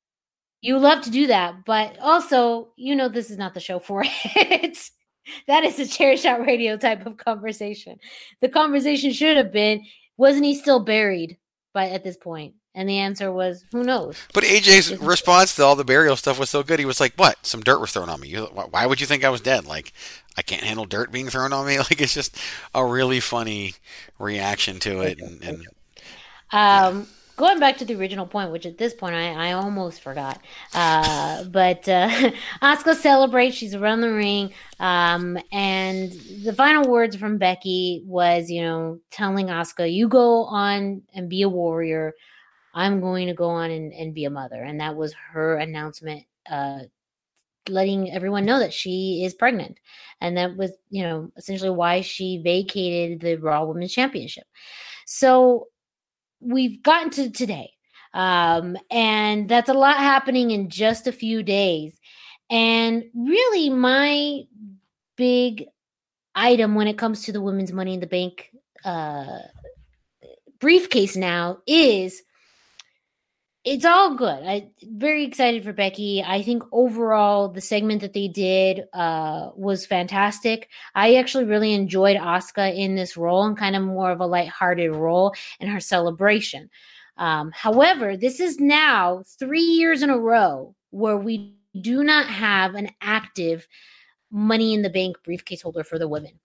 You 0.61 0.79
love 0.79 1.03
to 1.03 1.11
do 1.11 1.27
that, 1.27 1.65
but 1.65 1.99
also, 1.99 2.69
you 2.75 2.95
know, 2.95 3.09
this 3.09 3.29
is 3.29 3.37
not 3.37 3.53
the 3.53 3.59
show 3.59 3.77
for 3.77 4.03
it. 4.35 4.89
that 5.47 5.63
is 5.63 5.79
a 5.79 5.83
Chairshot 5.83 6.45
Radio 6.45 6.77
type 6.77 7.05
of 7.05 7.17
conversation. 7.17 7.99
The 8.41 8.49
conversation 8.49 9.11
should 9.11 9.37
have 9.37 9.51
been 9.51 9.83
wasn't 10.17 10.45
he 10.45 10.55
still 10.55 10.83
buried 10.83 11.37
by 11.73 11.89
at 11.89 12.03
this 12.03 12.17
point? 12.17 12.55
And 12.73 12.87
the 12.87 12.99
answer 12.99 13.31
was, 13.31 13.65
who 13.71 13.83
knows? 13.83 14.17
But 14.33 14.43
AJ's 14.43 14.97
response 14.99 15.55
to 15.55 15.63
all 15.63 15.75
the 15.75 15.83
burial 15.83 16.15
stuff 16.15 16.37
was 16.37 16.51
so 16.51 16.61
good. 16.61 16.77
He 16.77 16.85
was 16.85 16.99
like, 16.99 17.15
"What? 17.15 17.43
Some 17.43 17.61
dirt 17.61 17.79
was 17.79 17.91
thrown 17.91 18.07
on 18.07 18.19
me. 18.19 18.35
Why 18.35 18.85
would 18.85 19.01
you 19.01 19.07
think 19.07 19.23
I 19.23 19.31
was 19.31 19.41
dead? 19.41 19.65
Like, 19.65 19.93
I 20.37 20.43
can't 20.43 20.63
handle 20.63 20.85
dirt 20.85 21.11
being 21.11 21.27
thrown 21.27 21.53
on 21.53 21.65
me. 21.65 21.77
Like, 21.79 21.99
it's 21.99 22.13
just 22.13 22.37
a 22.75 22.85
really 22.85 23.19
funny 23.19 23.73
reaction 24.19 24.79
to 24.81 25.01
it." 25.01 25.19
And, 25.27 25.43
and 25.43 25.67
um, 26.51 27.07
going 27.37 27.59
back 27.59 27.77
to 27.77 27.85
the 27.85 27.95
original 27.95 28.25
point, 28.25 28.51
which 28.51 28.65
at 28.65 28.77
this 28.77 28.93
point 28.93 29.15
I, 29.15 29.49
I 29.49 29.51
almost 29.53 30.01
forgot. 30.01 30.41
Uh, 30.73 31.45
but 31.45 31.87
uh, 31.87 32.09
Asuka 32.61 32.95
celebrates. 32.95 33.55
She's 33.55 33.75
around 33.75 34.01
the 34.01 34.11
ring. 34.11 34.51
Um, 34.79 35.37
and 35.51 36.11
the 36.43 36.53
final 36.53 36.89
words 36.91 37.15
from 37.15 37.37
Becky 37.37 38.03
was, 38.05 38.49
you 38.49 38.63
know, 38.63 38.99
telling 39.11 39.47
Asuka, 39.47 39.91
you 39.91 40.09
go 40.09 40.45
on 40.45 41.03
and 41.13 41.29
be 41.29 41.43
a 41.43 41.49
warrior. 41.49 42.13
I'm 42.73 42.99
going 42.99 43.27
to 43.27 43.33
go 43.33 43.49
on 43.49 43.69
and, 43.71 43.93
and 43.93 44.13
be 44.13 44.25
a 44.25 44.29
mother. 44.31 44.61
And 44.61 44.79
that 44.81 44.95
was 44.95 45.13
her 45.31 45.57
announcement, 45.57 46.25
uh, 46.49 46.79
letting 47.69 48.11
everyone 48.11 48.45
know 48.45 48.59
that 48.59 48.73
she 48.73 49.23
is 49.23 49.35
pregnant. 49.35 49.79
And 50.21 50.37
that 50.37 50.57
was, 50.57 50.71
you 50.89 51.03
know, 51.03 51.31
essentially 51.37 51.69
why 51.69 52.01
she 52.01 52.41
vacated 52.43 53.19
the 53.19 53.35
Raw 53.35 53.65
Women's 53.65 53.93
Championship. 53.93 54.45
So 55.05 55.67
we've 56.39 56.81
gotten 56.83 57.09
to 57.11 57.29
today. 57.29 57.71
Um, 58.13 58.77
and 58.89 59.47
that's 59.49 59.69
a 59.69 59.73
lot 59.73 59.97
happening 59.97 60.51
in 60.51 60.69
just 60.69 61.07
a 61.07 61.11
few 61.11 61.43
days. 61.43 61.99
And 62.49 63.03
really, 63.13 63.69
my 63.69 64.43
big 65.17 65.65
item 66.33 66.75
when 66.75 66.87
it 66.87 66.97
comes 66.97 67.23
to 67.23 67.31
the 67.31 67.41
women's 67.41 67.73
money 67.73 67.93
in 67.93 67.99
the 67.99 68.07
bank 68.07 68.51
uh, 68.85 69.39
briefcase 70.59 71.15
now 71.15 71.57
is 71.67 72.21
it's 73.67 73.83
all 73.83 74.15
good. 74.15 74.45
I 74.45 74.69
very 74.81 75.25
excited 75.25 75.61
for 75.61 75.73
Becky. 75.73 76.23
I 76.25 76.41
think 76.41 76.63
overall 76.71 77.49
the 77.49 77.59
segment 77.59 77.99
that 77.99 78.13
they 78.13 78.29
did 78.29 78.85
uh, 78.93 79.49
was 79.57 79.85
fantastic. 79.85 80.69
I 80.95 81.15
actually 81.15 81.43
really 81.43 81.73
enjoyed 81.73 82.15
Asuka 82.15 82.73
in 82.73 82.95
this 82.95 83.17
role 83.17 83.43
and 83.43 83.57
kind 83.57 83.75
of 83.75 83.83
more 83.83 84.09
of 84.09 84.21
a 84.21 84.25
lighthearted 84.25 84.95
role 84.95 85.35
in 85.59 85.67
her 85.67 85.81
celebration. 85.81 86.69
Um, 87.17 87.51
however, 87.53 88.15
this 88.15 88.39
is 88.39 88.57
now 88.57 89.23
three 89.37 89.59
years 89.59 90.01
in 90.01 90.09
a 90.09 90.17
row 90.17 90.73
where 90.91 91.17
we 91.17 91.53
do 91.81 92.05
not 92.05 92.27
have 92.27 92.73
an 92.75 92.89
active 93.01 93.67
Money 94.31 94.73
in 94.73 94.81
the 94.81 94.89
Bank 94.89 95.17
briefcase 95.25 95.61
holder 95.61 95.83
for 95.83 95.99
the 95.99 96.07
women. 96.07 96.39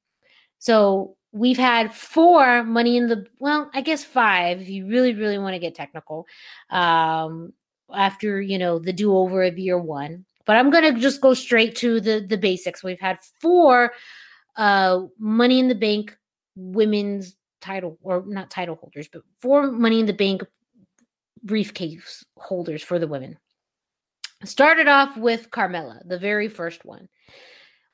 So 0.58 1.16
we've 1.32 1.58
had 1.58 1.94
four 1.94 2.62
money 2.62 2.96
in 2.96 3.08
the 3.08 3.26
well 3.38 3.70
i 3.72 3.80
guess 3.80 4.04
five 4.04 4.60
if 4.60 4.68
you 4.68 4.86
really 4.86 5.14
really 5.14 5.38
want 5.38 5.54
to 5.54 5.58
get 5.58 5.74
technical 5.74 6.26
um 6.70 7.52
after 7.94 8.40
you 8.40 8.58
know 8.58 8.78
the 8.78 8.92
do-over 8.92 9.42
of 9.44 9.58
year 9.58 9.78
one. 9.78 10.24
But 10.44 10.56
i'm 10.56 10.70
gonna 10.70 10.98
just 10.98 11.20
go 11.20 11.34
straight 11.34 11.76
to 11.76 12.00
the 12.00 12.24
the 12.28 12.36
basics. 12.38 12.82
We've 12.82 13.00
had 13.00 13.18
four 13.40 13.92
uh 14.56 15.02
money 15.18 15.58
in 15.58 15.68
the 15.68 15.74
bank 15.74 16.16
women's 16.56 17.36
title 17.60 17.98
or 18.02 18.24
not 18.26 18.50
title 18.50 18.74
holders 18.74 19.08
but 19.10 19.22
four 19.38 19.70
money 19.70 20.00
in 20.00 20.06
the 20.06 20.12
bank 20.12 20.42
briefcase 21.44 22.24
holders 22.36 22.82
for 22.82 22.98
the 22.98 23.06
women. 23.06 23.38
Started 24.44 24.88
off 24.88 25.16
with 25.16 25.50
carmella 25.50 26.06
the 26.06 26.18
very 26.18 26.48
first 26.48 26.84
one. 26.84 27.08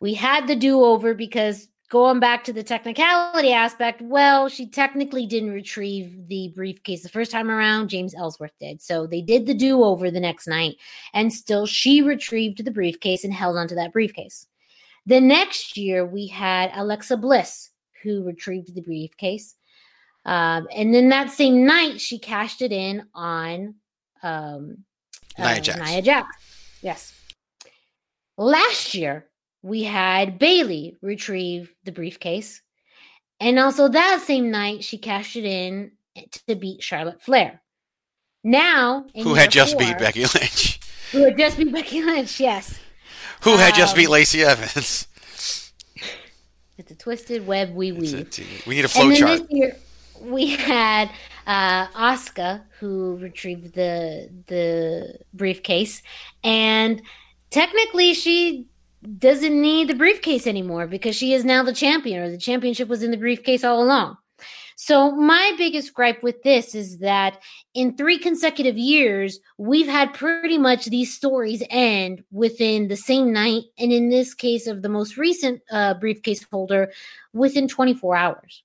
We 0.00 0.14
had 0.14 0.46
the 0.46 0.56
do-over 0.56 1.12
because 1.12 1.68
going 1.88 2.20
back 2.20 2.44
to 2.44 2.52
the 2.52 2.62
technicality 2.62 3.52
aspect, 3.52 4.02
well, 4.02 4.48
she 4.48 4.66
technically 4.66 5.26
didn't 5.26 5.52
retrieve 5.52 6.28
the 6.28 6.52
briefcase 6.54 7.02
the 7.02 7.08
first 7.08 7.30
time 7.30 7.50
around. 7.50 7.88
James 7.88 8.14
Ellsworth 8.14 8.52
did. 8.60 8.82
So 8.82 9.06
they 9.06 9.22
did 9.22 9.46
the 9.46 9.54
do 9.54 9.82
over 9.82 10.10
the 10.10 10.20
next 10.20 10.46
night, 10.46 10.76
and 11.14 11.32
still 11.32 11.66
she 11.66 12.02
retrieved 12.02 12.64
the 12.64 12.70
briefcase 12.70 13.24
and 13.24 13.32
held 13.32 13.56
onto 13.56 13.74
that 13.74 13.92
briefcase. 13.92 14.46
The 15.06 15.20
next 15.20 15.76
year, 15.78 16.04
we 16.04 16.26
had 16.26 16.70
Alexa 16.74 17.16
Bliss, 17.16 17.70
who 18.02 18.22
retrieved 18.24 18.74
the 18.74 18.82
briefcase. 18.82 19.54
Um, 20.26 20.68
and 20.74 20.94
then 20.94 21.08
that 21.08 21.30
same 21.30 21.64
night, 21.64 22.00
she 22.00 22.18
cashed 22.18 22.60
it 22.60 22.72
in 22.72 23.06
on 23.14 23.76
um, 24.22 24.84
Nia 25.38 25.48
uh, 25.48 25.60
Jax. 25.60 25.90
Nia 25.90 26.02
Jax. 26.02 26.28
Yes. 26.82 27.14
Last 28.36 28.94
year, 28.94 29.26
we 29.62 29.84
had 29.84 30.38
Bayley 30.38 30.96
retrieve 31.02 31.74
the 31.84 31.92
briefcase. 31.92 32.62
And 33.40 33.58
also 33.58 33.88
that 33.88 34.22
same 34.26 34.50
night, 34.50 34.84
she 34.84 34.98
cashed 34.98 35.36
it 35.36 35.44
in 35.44 35.92
to 36.46 36.56
beat 36.56 36.82
Charlotte 36.82 37.22
Flair. 37.22 37.62
Now, 38.44 39.06
who 39.14 39.34
had 39.34 39.50
just 39.50 39.72
four, 39.72 39.80
beat 39.80 39.98
Becky 39.98 40.20
Lynch? 40.20 40.80
Who 41.12 41.24
had 41.24 41.38
just 41.38 41.56
beat 41.56 41.72
Becky 41.72 42.02
Lynch? 42.02 42.38
Yes. 42.38 42.78
Who 43.42 43.52
um, 43.52 43.58
had 43.58 43.74
just 43.74 43.96
beat 43.96 44.06
um, 44.06 44.12
Lacey 44.12 44.42
Evans? 44.42 45.08
It's 46.76 46.90
a 46.92 46.94
twisted 46.94 47.46
web 47.46 47.74
we 47.74 47.92
weave. 47.92 48.38
We 48.66 48.76
need 48.76 48.84
a 48.84 48.88
flow 48.88 49.12
chart. 49.12 49.40
This 49.40 49.50
year, 49.50 49.76
we 50.20 50.50
had 50.50 51.10
uh, 51.46 51.88
Asuka 51.88 52.62
who 52.78 53.16
retrieved 53.16 53.74
the 53.74 54.30
the 54.46 55.18
briefcase, 55.32 56.02
and 56.44 57.02
technically 57.50 58.14
she 58.14 58.68
doesn't 59.18 59.60
need 59.60 59.88
the 59.88 59.94
briefcase 59.94 60.46
anymore 60.46 60.86
because 60.86 61.14
she 61.14 61.32
is 61.32 61.44
now 61.44 61.62
the 61.62 61.72
champion 61.72 62.22
or 62.22 62.30
the 62.30 62.38
championship 62.38 62.88
was 62.88 63.02
in 63.02 63.10
the 63.10 63.16
briefcase 63.16 63.64
all 63.64 63.82
along. 63.82 64.16
So 64.80 65.10
my 65.10 65.54
biggest 65.58 65.92
gripe 65.92 66.22
with 66.22 66.44
this 66.44 66.72
is 66.72 66.98
that 66.98 67.40
in 67.74 67.96
three 67.96 68.16
consecutive 68.16 68.78
years, 68.78 69.40
we've 69.56 69.88
had 69.88 70.14
pretty 70.14 70.56
much 70.56 70.86
these 70.86 71.12
stories 71.12 71.64
end 71.68 72.22
within 72.30 72.86
the 72.86 72.96
same 72.96 73.32
night, 73.32 73.64
and 73.76 73.92
in 73.92 74.08
this 74.08 74.34
case 74.34 74.68
of 74.68 74.82
the 74.82 74.88
most 74.88 75.16
recent 75.16 75.60
uh, 75.72 75.94
briefcase 75.94 76.44
holder, 76.44 76.92
within 77.32 77.66
24 77.66 78.14
hours. 78.14 78.62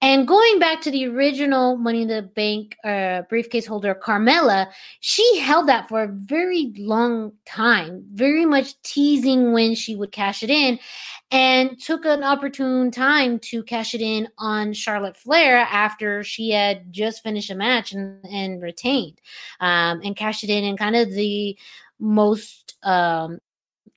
And 0.00 0.28
going 0.28 0.58
back 0.58 0.80
to 0.82 0.90
the 0.90 1.06
original 1.06 1.76
Money 1.76 2.02
in 2.02 2.08
the 2.08 2.22
Bank 2.22 2.76
uh, 2.84 3.22
briefcase 3.22 3.66
holder, 3.66 3.94
Carmella, 3.94 4.68
she 5.00 5.38
held 5.38 5.68
that 5.68 5.88
for 5.88 6.02
a 6.02 6.08
very 6.08 6.72
long 6.76 7.32
time, 7.46 8.04
very 8.12 8.44
much 8.44 8.80
teasing 8.82 9.52
when 9.52 9.74
she 9.74 9.96
would 9.96 10.12
cash 10.12 10.42
it 10.42 10.50
in, 10.50 10.78
and 11.30 11.80
took 11.80 12.04
an 12.04 12.22
opportune 12.22 12.90
time 12.90 13.38
to 13.40 13.62
cash 13.62 13.94
it 13.94 14.00
in 14.00 14.28
on 14.38 14.72
Charlotte 14.72 15.16
Flair 15.16 15.58
after 15.58 16.22
she 16.22 16.50
had 16.50 16.92
just 16.92 17.22
finished 17.22 17.50
a 17.50 17.54
match 17.54 17.92
and, 17.92 18.24
and 18.26 18.62
retained, 18.62 19.20
um, 19.60 20.00
and 20.04 20.16
cashed 20.16 20.44
it 20.44 20.50
in 20.50 20.64
in 20.64 20.76
kind 20.76 20.96
of 20.96 21.12
the 21.12 21.56
most 21.98 22.76
um, 22.82 23.38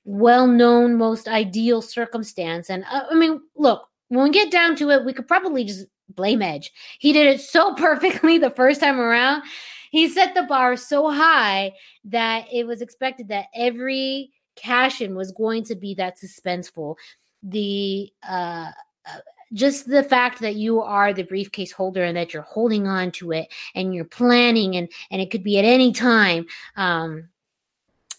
well 0.04 0.46
known, 0.46 0.96
most 0.96 1.28
ideal 1.28 1.82
circumstance. 1.82 2.70
And 2.70 2.84
uh, 2.90 3.04
I 3.10 3.14
mean, 3.14 3.42
look, 3.56 3.87
when 4.08 4.24
we 4.24 4.30
get 4.30 4.50
down 4.50 4.76
to 4.76 4.90
it, 4.90 5.04
we 5.04 5.12
could 5.12 5.28
probably 5.28 5.64
just 5.64 5.86
blame 6.08 6.42
Edge. 6.42 6.72
He 6.98 7.12
did 7.12 7.26
it 7.26 7.40
so 7.40 7.74
perfectly 7.76 8.38
the 8.38 8.50
first 8.50 8.80
time 8.80 9.00
around. 9.00 9.42
He 9.90 10.08
set 10.08 10.34
the 10.34 10.42
bar 10.42 10.76
so 10.76 11.10
high 11.10 11.72
that 12.04 12.46
it 12.52 12.66
was 12.66 12.82
expected 12.82 13.28
that 13.28 13.46
every 13.54 14.32
cash 14.56 15.00
in 15.00 15.14
was 15.14 15.32
going 15.32 15.64
to 15.64 15.74
be 15.74 15.94
that 15.94 16.18
suspenseful. 16.18 16.96
The 17.42 18.12
uh, 18.28 18.70
uh, 19.06 19.18
just 19.54 19.88
the 19.88 20.02
fact 20.02 20.40
that 20.40 20.56
you 20.56 20.82
are 20.82 21.14
the 21.14 21.22
briefcase 21.22 21.72
holder 21.72 22.04
and 22.04 22.16
that 22.16 22.34
you're 22.34 22.42
holding 22.42 22.86
on 22.86 23.10
to 23.12 23.32
it 23.32 23.48
and 23.74 23.94
you're 23.94 24.04
planning 24.04 24.76
and 24.76 24.90
and 25.10 25.22
it 25.22 25.30
could 25.30 25.42
be 25.42 25.58
at 25.58 25.64
any 25.64 25.90
time 25.90 26.44
um 26.76 27.28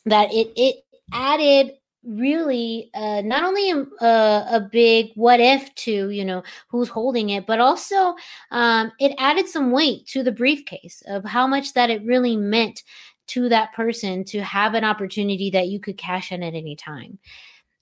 that 0.06 0.34
it 0.34 0.52
it 0.56 0.84
added 1.14 1.74
really 2.04 2.90
uh, 2.94 3.22
not 3.22 3.44
only 3.44 3.72
a, 3.72 4.06
a, 4.06 4.70
big 4.72 5.08
what 5.16 5.40
if 5.40 5.74
to 5.76 6.10
you 6.10 6.24
know 6.24 6.42
who's 6.70 6.88
holding 6.88 7.32
it 7.32 7.46
but 7.46 7.60
also 7.60 8.16
um, 8.52 8.92
it 9.00 9.14
added 9.18 9.48
some 9.48 9.72
weight 9.72 10.06
to 10.06 10.24
the 10.24 10.32
briefcase 10.32 11.04
of 11.08 11.26
how 11.26 11.46
much 11.46 11.74
that 11.74 11.90
it 11.90 12.04
really 12.06 12.38
meant 12.38 12.84
to 13.28 13.50
that 13.50 13.74
person 13.74 14.24
to 14.24 14.42
have 14.42 14.74
an 14.74 14.84
opportunity 14.84 15.50
that 15.50 15.68
you 15.68 15.80
could 15.80 15.98
cash 15.98 16.32
in 16.32 16.42
at 16.42 16.56
any 16.56 16.76
time 16.76 17.20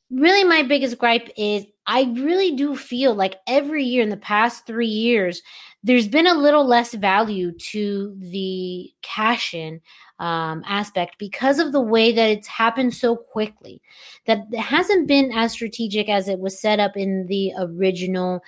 really 0.09 0.43
my 0.43 0.63
biggest 0.63 0.97
gripe 0.97 1.29
is 1.37 1.65
i 1.85 2.03
really 2.15 2.55
do 2.55 2.75
feel 2.75 3.13
like 3.13 3.35
every 3.47 3.83
year 3.83 4.01
in 4.01 4.09
the 4.09 4.17
past 4.17 4.65
three 4.65 4.87
years 4.87 5.41
there's 5.83 6.07
been 6.07 6.27
a 6.27 6.33
little 6.33 6.65
less 6.65 6.93
value 6.93 7.51
to 7.53 8.15
the 8.19 8.91
cash 9.01 9.53
in 9.53 9.79
um, 10.19 10.63
aspect 10.65 11.17
because 11.17 11.59
of 11.59 11.71
the 11.71 11.81
way 11.81 12.11
that 12.11 12.29
it's 12.29 12.47
happened 12.47 12.93
so 12.93 13.15
quickly. 13.15 13.81
That 14.25 14.47
it 14.51 14.59
hasn't 14.59 15.07
been 15.07 15.31
as 15.31 15.53
strategic 15.53 16.09
as 16.09 16.27
it 16.27 16.39
was 16.39 16.59
set 16.59 16.79
up 16.79 16.97
in 16.97 17.27
the 17.27 17.53
original 17.57 18.41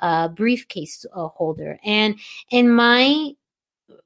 uh, 0.00 0.28
briefcase 0.28 1.06
uh, 1.14 1.28
holder. 1.28 1.78
And 1.84 2.18
in 2.50 2.70
my 2.70 3.30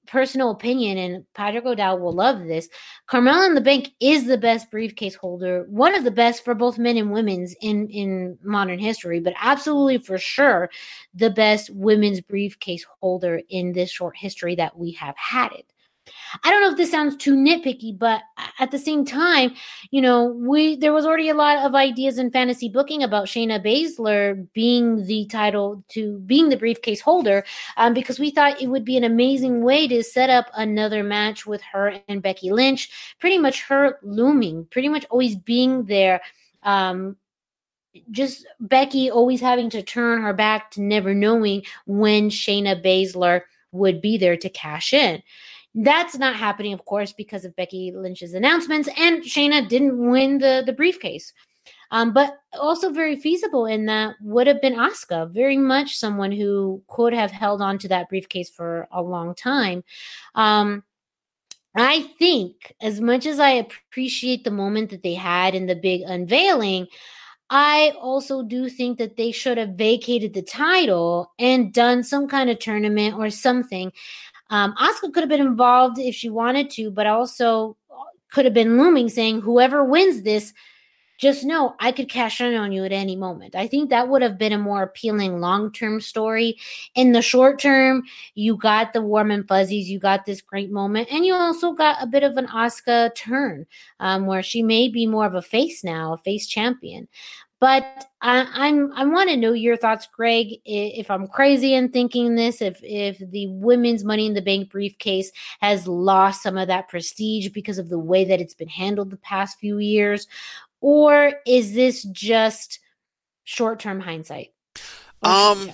personal 0.06 0.50
opinion, 0.50 0.98
and 0.98 1.24
Patrick 1.34 1.64
O'Dowd 1.64 2.00
will 2.00 2.12
love 2.12 2.44
this. 2.44 2.68
Carmella 3.08 3.46
in 3.46 3.54
the 3.54 3.60
Bank 3.60 3.90
is 4.00 4.26
the 4.26 4.38
best 4.38 4.70
briefcase 4.70 5.14
holder, 5.14 5.66
one 5.68 5.94
of 5.94 6.04
the 6.04 6.10
best 6.10 6.44
for 6.44 6.54
both 6.54 6.78
men 6.78 6.96
and 6.96 7.12
women's 7.12 7.54
in 7.60 7.88
in 7.88 8.38
modern 8.42 8.78
history, 8.78 9.20
but 9.20 9.34
absolutely 9.40 9.98
for 9.98 10.18
sure 10.18 10.70
the 11.14 11.30
best 11.30 11.70
women's 11.70 12.20
briefcase 12.20 12.84
holder 13.00 13.40
in 13.48 13.72
this 13.72 13.90
short 13.90 14.16
history 14.16 14.54
that 14.54 14.76
we 14.78 14.92
have 14.92 15.16
had 15.16 15.52
it. 15.52 15.72
I 16.42 16.50
don't 16.50 16.62
know 16.62 16.70
if 16.70 16.76
this 16.76 16.90
sounds 16.90 17.16
too 17.16 17.34
nitpicky, 17.34 17.98
but 17.98 18.22
at 18.58 18.70
the 18.70 18.78
same 18.78 19.04
time, 19.04 19.54
you 19.90 20.00
know, 20.00 20.26
we 20.26 20.76
there 20.76 20.92
was 20.92 21.04
already 21.04 21.28
a 21.28 21.34
lot 21.34 21.58
of 21.58 21.74
ideas 21.74 22.18
in 22.18 22.30
fantasy 22.30 22.68
booking 22.68 23.02
about 23.02 23.26
Shayna 23.26 23.64
Baszler 23.64 24.46
being 24.52 25.06
the 25.06 25.26
title 25.26 25.84
to 25.88 26.18
being 26.20 26.48
the 26.48 26.56
briefcase 26.56 27.00
holder, 27.00 27.44
um, 27.76 27.94
because 27.94 28.18
we 28.18 28.30
thought 28.30 28.60
it 28.60 28.68
would 28.68 28.84
be 28.84 28.96
an 28.96 29.04
amazing 29.04 29.62
way 29.62 29.86
to 29.88 30.02
set 30.02 30.30
up 30.30 30.46
another 30.54 31.02
match 31.02 31.46
with 31.46 31.62
her 31.62 32.00
and 32.08 32.22
Becky 32.22 32.50
Lynch. 32.50 32.90
Pretty 33.18 33.38
much 33.38 33.62
her 33.64 33.98
looming, 34.02 34.66
pretty 34.70 34.88
much 34.88 35.04
always 35.10 35.36
being 35.36 35.84
there. 35.84 36.20
Um, 36.62 37.16
just 38.10 38.46
Becky 38.58 39.10
always 39.10 39.40
having 39.40 39.68
to 39.70 39.82
turn 39.82 40.22
her 40.22 40.32
back 40.32 40.70
to 40.72 40.82
never 40.82 41.14
knowing 41.14 41.62
when 41.86 42.30
Shayna 42.30 42.82
Baszler 42.82 43.42
would 43.72 44.00
be 44.00 44.16
there 44.16 44.36
to 44.36 44.48
cash 44.48 44.92
in. 44.92 45.22
That's 45.74 46.18
not 46.18 46.36
happening, 46.36 46.74
of 46.74 46.84
course, 46.84 47.12
because 47.12 47.44
of 47.44 47.56
Becky 47.56 47.92
Lynch's 47.94 48.34
announcements, 48.34 48.88
and 48.98 49.22
Shayna 49.22 49.68
didn't 49.68 49.98
win 49.98 50.38
the 50.38 50.62
the 50.64 50.72
briefcase. 50.72 51.32
Um, 51.90 52.14
but 52.14 52.38
also 52.58 52.90
very 52.90 53.16
feasible 53.16 53.66
in 53.66 53.84
that 53.86 54.16
would 54.22 54.46
have 54.46 54.62
been 54.62 54.74
Asuka, 54.74 55.30
very 55.30 55.58
much 55.58 55.98
someone 55.98 56.32
who 56.32 56.82
could 56.88 57.12
have 57.12 57.30
held 57.30 57.60
on 57.60 57.78
to 57.78 57.88
that 57.88 58.08
briefcase 58.08 58.48
for 58.48 58.88
a 58.90 59.02
long 59.02 59.34
time. 59.34 59.84
Um, 60.34 60.84
I 61.76 62.00
think, 62.18 62.74
as 62.80 63.00
much 63.00 63.26
as 63.26 63.38
I 63.38 63.50
appreciate 63.50 64.42
the 64.44 64.50
moment 64.50 64.90
that 64.90 65.02
they 65.02 65.14
had 65.14 65.54
in 65.54 65.66
the 65.66 65.76
big 65.76 66.02
unveiling, 66.02 66.86
I 67.50 67.92
also 68.00 68.42
do 68.42 68.70
think 68.70 68.96
that 68.96 69.18
they 69.18 69.30
should 69.30 69.58
have 69.58 69.70
vacated 69.70 70.32
the 70.32 70.42
title 70.42 71.32
and 71.38 71.72
done 71.72 72.02
some 72.02 72.26
kind 72.26 72.48
of 72.48 72.58
tournament 72.58 73.16
or 73.16 73.28
something 73.28 73.92
um, 74.52 74.74
Asuka 74.76 75.14
could 75.14 75.22
have 75.22 75.30
been 75.30 75.40
involved 75.40 75.98
if 75.98 76.14
she 76.14 76.28
wanted 76.28 76.68
to, 76.72 76.90
but 76.90 77.06
also 77.06 77.74
could 78.30 78.44
have 78.44 78.52
been 78.52 78.76
looming 78.76 79.08
saying, 79.08 79.40
whoever 79.40 79.82
wins 79.82 80.22
this, 80.22 80.52
just 81.16 81.42
know 81.42 81.74
I 81.80 81.90
could 81.90 82.10
cash 82.10 82.38
in 82.38 82.54
on 82.54 82.70
you 82.70 82.84
at 82.84 82.92
any 82.92 83.16
moment. 83.16 83.54
I 83.54 83.66
think 83.66 83.88
that 83.88 84.08
would 84.08 84.20
have 84.20 84.36
been 84.36 84.52
a 84.52 84.58
more 84.58 84.82
appealing 84.82 85.40
long 85.40 85.72
term 85.72 86.02
story. 86.02 86.58
In 86.94 87.12
the 87.12 87.22
short 87.22 87.60
term, 87.60 88.02
you 88.34 88.58
got 88.58 88.92
the 88.92 89.00
warm 89.00 89.30
and 89.30 89.48
fuzzies, 89.48 89.88
you 89.88 89.98
got 89.98 90.26
this 90.26 90.42
great 90.42 90.70
moment, 90.70 91.08
and 91.10 91.24
you 91.24 91.32
also 91.32 91.72
got 91.72 91.96
a 92.02 92.06
bit 92.06 92.22
of 92.22 92.36
an 92.36 92.48
Asuka 92.48 93.14
turn 93.14 93.64
um, 94.00 94.26
where 94.26 94.42
she 94.42 94.62
may 94.62 94.88
be 94.88 95.06
more 95.06 95.24
of 95.24 95.34
a 95.34 95.40
face 95.40 95.82
now, 95.82 96.12
a 96.12 96.18
face 96.18 96.46
champion. 96.46 97.08
But 97.62 98.06
I, 98.20 98.66
am 98.66 98.92
I 98.96 99.04
want 99.04 99.28
to 99.28 99.36
know 99.36 99.52
your 99.52 99.76
thoughts, 99.76 100.08
Greg. 100.12 100.54
If 100.64 101.08
I'm 101.12 101.28
crazy 101.28 101.74
in 101.74 101.90
thinking 101.92 102.34
this, 102.34 102.60
if 102.60 102.80
if 102.82 103.18
the 103.18 103.46
women's 103.46 104.02
Money 104.02 104.26
in 104.26 104.34
the 104.34 104.42
Bank 104.42 104.68
briefcase 104.68 105.30
has 105.60 105.86
lost 105.86 106.42
some 106.42 106.58
of 106.58 106.66
that 106.66 106.88
prestige 106.88 107.50
because 107.50 107.78
of 107.78 107.88
the 107.88 108.00
way 108.00 108.24
that 108.24 108.40
it's 108.40 108.52
been 108.52 108.66
handled 108.66 109.10
the 109.10 109.16
past 109.16 109.60
few 109.60 109.78
years, 109.78 110.26
or 110.80 111.34
is 111.46 111.72
this 111.72 112.02
just 112.02 112.80
short 113.44 113.78
term 113.78 114.00
hindsight? 114.00 114.52
Um. 115.22 115.70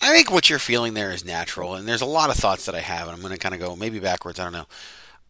I 0.00 0.14
think 0.14 0.30
what 0.30 0.48
you're 0.48 0.60
feeling 0.60 0.94
there 0.94 1.10
is 1.10 1.24
natural, 1.24 1.74
and 1.74 1.86
there's 1.86 2.02
a 2.02 2.06
lot 2.06 2.30
of 2.30 2.36
thoughts 2.36 2.66
that 2.66 2.76
I 2.76 2.80
have, 2.80 3.08
and 3.08 3.16
I'm 3.16 3.20
going 3.20 3.32
to 3.32 3.38
kind 3.38 3.52
of 3.52 3.60
go 3.60 3.74
maybe 3.74 3.98
backwards. 3.98 4.38
I 4.38 4.44
don't 4.44 4.52
know. 4.52 4.66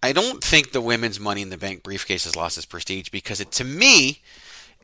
I 0.03 0.13
don't 0.13 0.45
think 0.45 0.73
the 0.73 0.83
women's 0.83 1.19
Money 1.19 1.41
in 1.41 1.49
the 1.51 1.57
Bank 1.57 1.83
briefcase 1.83 2.25
has 2.25 2.37
lost 2.37 2.59
its 2.59 2.67
prestige 2.67 3.09
because 3.09 3.41
it, 3.41 3.51
to 3.53 3.65
me, 3.65 4.21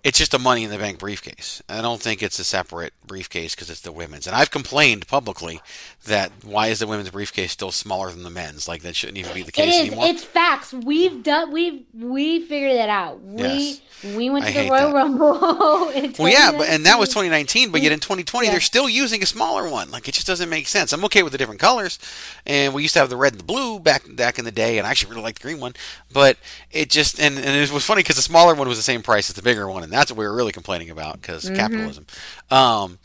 it's 0.05 0.18
just 0.18 0.34
a 0.34 0.38
money 0.38 0.64
in 0.64 0.70
the 0.70 0.76
bank 0.76 0.98
briefcase. 0.98 1.62
I 1.66 1.80
don't 1.80 2.00
think 2.00 2.22
it's 2.22 2.38
a 2.38 2.44
separate 2.44 2.92
briefcase 3.07 3.55
because 3.55 3.70
it's 3.70 3.80
the 3.80 3.90
women's. 3.90 4.26
And 4.26 4.36
I've 4.36 4.50
complained 4.50 5.09
publicly 5.09 5.62
that 6.05 6.30
why 6.44 6.66
is 6.66 6.78
the 6.78 6.86
women's 6.86 7.09
briefcase 7.09 7.52
still 7.52 7.70
smaller 7.70 8.11
than 8.11 8.22
the 8.22 8.28
men's? 8.28 8.68
Like 8.68 8.82
that 8.82 8.94
shouldn't 8.94 9.16
even 9.16 9.32
be 9.32 9.42
the 9.42 9.50
case 9.50 9.74
it 9.74 9.78
is. 9.78 9.86
anymore. 9.88 10.07
It's 10.07 10.22
facts. 10.22 10.74
We've 10.74 11.22
done. 11.22 11.52
We've 11.52 11.84
we 11.94 12.40
figured 12.40 12.76
that 12.76 12.90
out. 12.90 13.22
We 13.22 13.42
yes. 13.42 13.80
we 14.14 14.28
went 14.28 14.44
to 14.44 14.50
I 14.50 14.64
the 14.64 14.70
Royal 14.70 14.88
that. 14.88 14.94
Rumble. 14.94 15.40
well, 16.18 16.28
yeah, 16.28 16.52
but 16.52 16.68
and 16.68 16.84
that 16.84 16.98
was 16.98 17.09
2019. 17.09 17.70
But 17.70 17.80
yet 17.80 17.92
in 17.92 18.00
2020, 18.00 18.46
yeah. 18.46 18.52
they're 18.52 18.61
still 18.61 18.90
using 18.90 19.22
a 19.22 19.26
smaller 19.26 19.70
one. 19.70 19.90
Like 19.90 20.07
it 20.07 20.12
just 20.12 20.26
doesn't 20.26 20.50
make 20.50 20.68
sense. 20.68 20.92
I'm 20.92 21.05
okay 21.07 21.22
with 21.22 21.32
the 21.32 21.38
different 21.38 21.61
colors, 21.61 21.98
and 22.44 22.74
we 22.74 22.82
used 22.82 22.92
to 22.92 23.00
have 23.00 23.09
the 23.09 23.16
red 23.16 23.32
and 23.32 23.40
the 23.40 23.46
blue 23.46 23.80
back 23.80 24.02
back 24.14 24.38
in 24.38 24.44
the 24.44 24.52
day, 24.52 24.76
and 24.76 24.86
I 24.86 24.90
actually 24.90 25.12
really 25.12 25.22
liked 25.22 25.40
the 25.40 25.48
green 25.48 25.61
one. 25.61 25.72
But 26.12 26.36
it 26.70 26.90
just 26.90 27.18
and, 27.18 27.38
and 27.38 27.57
it 27.57 27.72
was 27.72 27.86
funny 27.86 28.02
because 28.02 28.16
the 28.16 28.22
smaller 28.22 28.55
one 28.55 28.68
was 28.68 28.76
the 28.76 28.82
same 28.82 29.02
price 29.02 29.30
as 29.30 29.36
the 29.36 29.42
bigger 29.42 29.66
one, 29.66 29.82
and 29.82 29.93
that's 29.95 30.11
what 30.11 30.18
we 30.18 30.26
were 30.26 30.34
really 30.34 30.53
complaining 30.53 30.90
about 30.90 31.20
because 31.20 31.45
mm-hmm. 31.45 31.57
capitalism. 31.57 32.07
Um, 32.51 32.99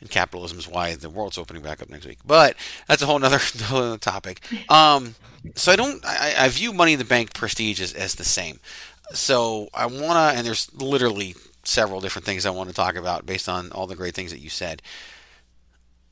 and 0.00 0.10
capitalism 0.10 0.58
is 0.58 0.68
why 0.68 0.94
the 0.94 1.10
world's 1.10 1.38
opening 1.38 1.62
back 1.62 1.82
up 1.82 1.88
next 1.88 2.06
week. 2.06 2.18
But 2.24 2.56
that's 2.86 3.02
a 3.02 3.06
whole 3.06 3.22
other, 3.24 3.38
topic. 3.98 4.40
Um, 4.70 5.14
so 5.54 5.72
I 5.72 5.76
don't. 5.76 6.04
I, 6.04 6.34
I, 6.38 6.48
view 6.48 6.72
Money 6.72 6.94
in 6.94 6.98
the 6.98 7.04
Bank 7.04 7.34
prestige 7.34 7.80
as, 7.80 7.92
as 7.92 8.14
the 8.14 8.24
same. 8.24 8.60
So 9.12 9.68
I 9.74 9.86
want 9.86 10.12
to, 10.12 10.38
and 10.38 10.46
there's 10.46 10.72
literally 10.74 11.34
several 11.64 12.00
different 12.00 12.26
things 12.26 12.46
I 12.46 12.50
want 12.50 12.68
to 12.68 12.74
talk 12.74 12.96
about 12.96 13.26
based 13.26 13.48
on 13.48 13.72
all 13.72 13.86
the 13.86 13.96
great 13.96 14.14
things 14.14 14.30
that 14.30 14.40
you 14.40 14.50
said. 14.50 14.82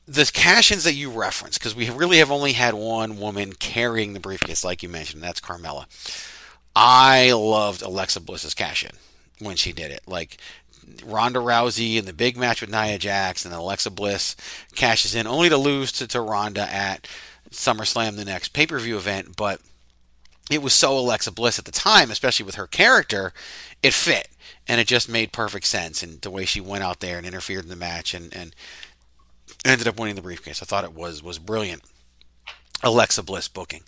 The 0.05 0.29
cash-ins 0.33 0.83
that 0.83 0.93
you 0.93 1.09
referenced, 1.09 1.59
because 1.59 1.75
we 1.75 1.89
really 1.89 2.17
have 2.17 2.31
only 2.31 2.53
had 2.53 2.73
one 2.73 3.19
woman 3.19 3.53
carrying 3.53 4.13
the 4.13 4.19
briefcase, 4.19 4.63
like 4.63 4.83
you 4.83 4.89
mentioned, 4.89 5.23
that's 5.23 5.39
Carmella. 5.39 5.85
I 6.75 7.31
loved 7.31 7.81
Alexa 7.81 8.19
Bliss's 8.19 8.53
cash-in 8.53 8.91
when 9.43 9.55
she 9.55 9.73
did 9.73 9.91
it. 9.91 10.01
Like 10.07 10.37
Ronda 11.03 11.39
Rousey 11.39 11.97
in 11.97 12.05
the 12.05 12.13
big 12.13 12.37
match 12.37 12.61
with 12.61 12.71
Nia 12.71 12.97
Jax 12.97 13.45
and 13.45 13.53
Alexa 13.53 13.91
Bliss 13.91 14.35
cashes 14.75 15.15
in 15.15 15.27
only 15.27 15.49
to 15.49 15.57
lose 15.57 15.91
to, 15.93 16.07
to 16.07 16.21
Ronda 16.21 16.61
at 16.61 17.07
SummerSlam, 17.49 18.15
the 18.15 18.25
next 18.25 18.49
pay 18.49 18.67
per 18.67 18.79
view 18.79 18.97
event. 18.97 19.35
But 19.35 19.61
it 20.51 20.61
was 20.61 20.73
so 20.73 20.97
Alexa 20.97 21.31
Bliss 21.31 21.59
at 21.59 21.65
the 21.65 21.71
time, 21.71 22.11
especially 22.11 22.45
with 22.45 22.55
her 22.55 22.67
character, 22.67 23.33
it 23.81 23.93
fit 23.93 24.29
and 24.67 24.79
it 24.79 24.87
just 24.87 25.09
made 25.09 25.31
perfect 25.31 25.65
sense. 25.65 26.03
And 26.03 26.21
the 26.21 26.31
way 26.31 26.45
she 26.45 26.61
went 26.61 26.83
out 26.83 26.99
there 26.99 27.17
and 27.17 27.25
interfered 27.25 27.63
in 27.63 27.69
the 27.69 27.75
match 27.75 28.13
and, 28.13 28.33
and 28.35 28.55
ended 29.65 29.87
up 29.87 29.99
winning 29.99 30.15
the 30.15 30.21
briefcase, 30.21 30.61
I 30.61 30.65
thought 30.65 30.83
it 30.83 30.93
was 30.93 31.23
was 31.23 31.39
brilliant. 31.39 31.83
Alexa 32.81 33.23
Bliss 33.23 33.47
booking. 33.47 33.83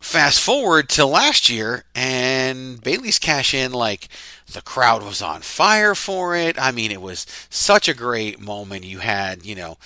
Fast 0.00 0.40
forward 0.40 0.88
to 0.90 1.06
last 1.06 1.48
year, 1.48 1.84
and 1.94 2.82
Bayley's 2.82 3.18
cash 3.18 3.54
in, 3.54 3.72
like, 3.72 4.08
the 4.52 4.62
crowd 4.62 5.02
was 5.02 5.22
on 5.22 5.40
fire 5.40 5.94
for 5.94 6.36
it. 6.36 6.60
I 6.60 6.70
mean, 6.70 6.90
it 6.90 7.00
was 7.00 7.26
such 7.50 7.88
a 7.88 7.94
great 7.94 8.40
moment. 8.40 8.84
You 8.84 8.98
had, 8.98 9.44
you 9.44 9.54
know, 9.54 9.78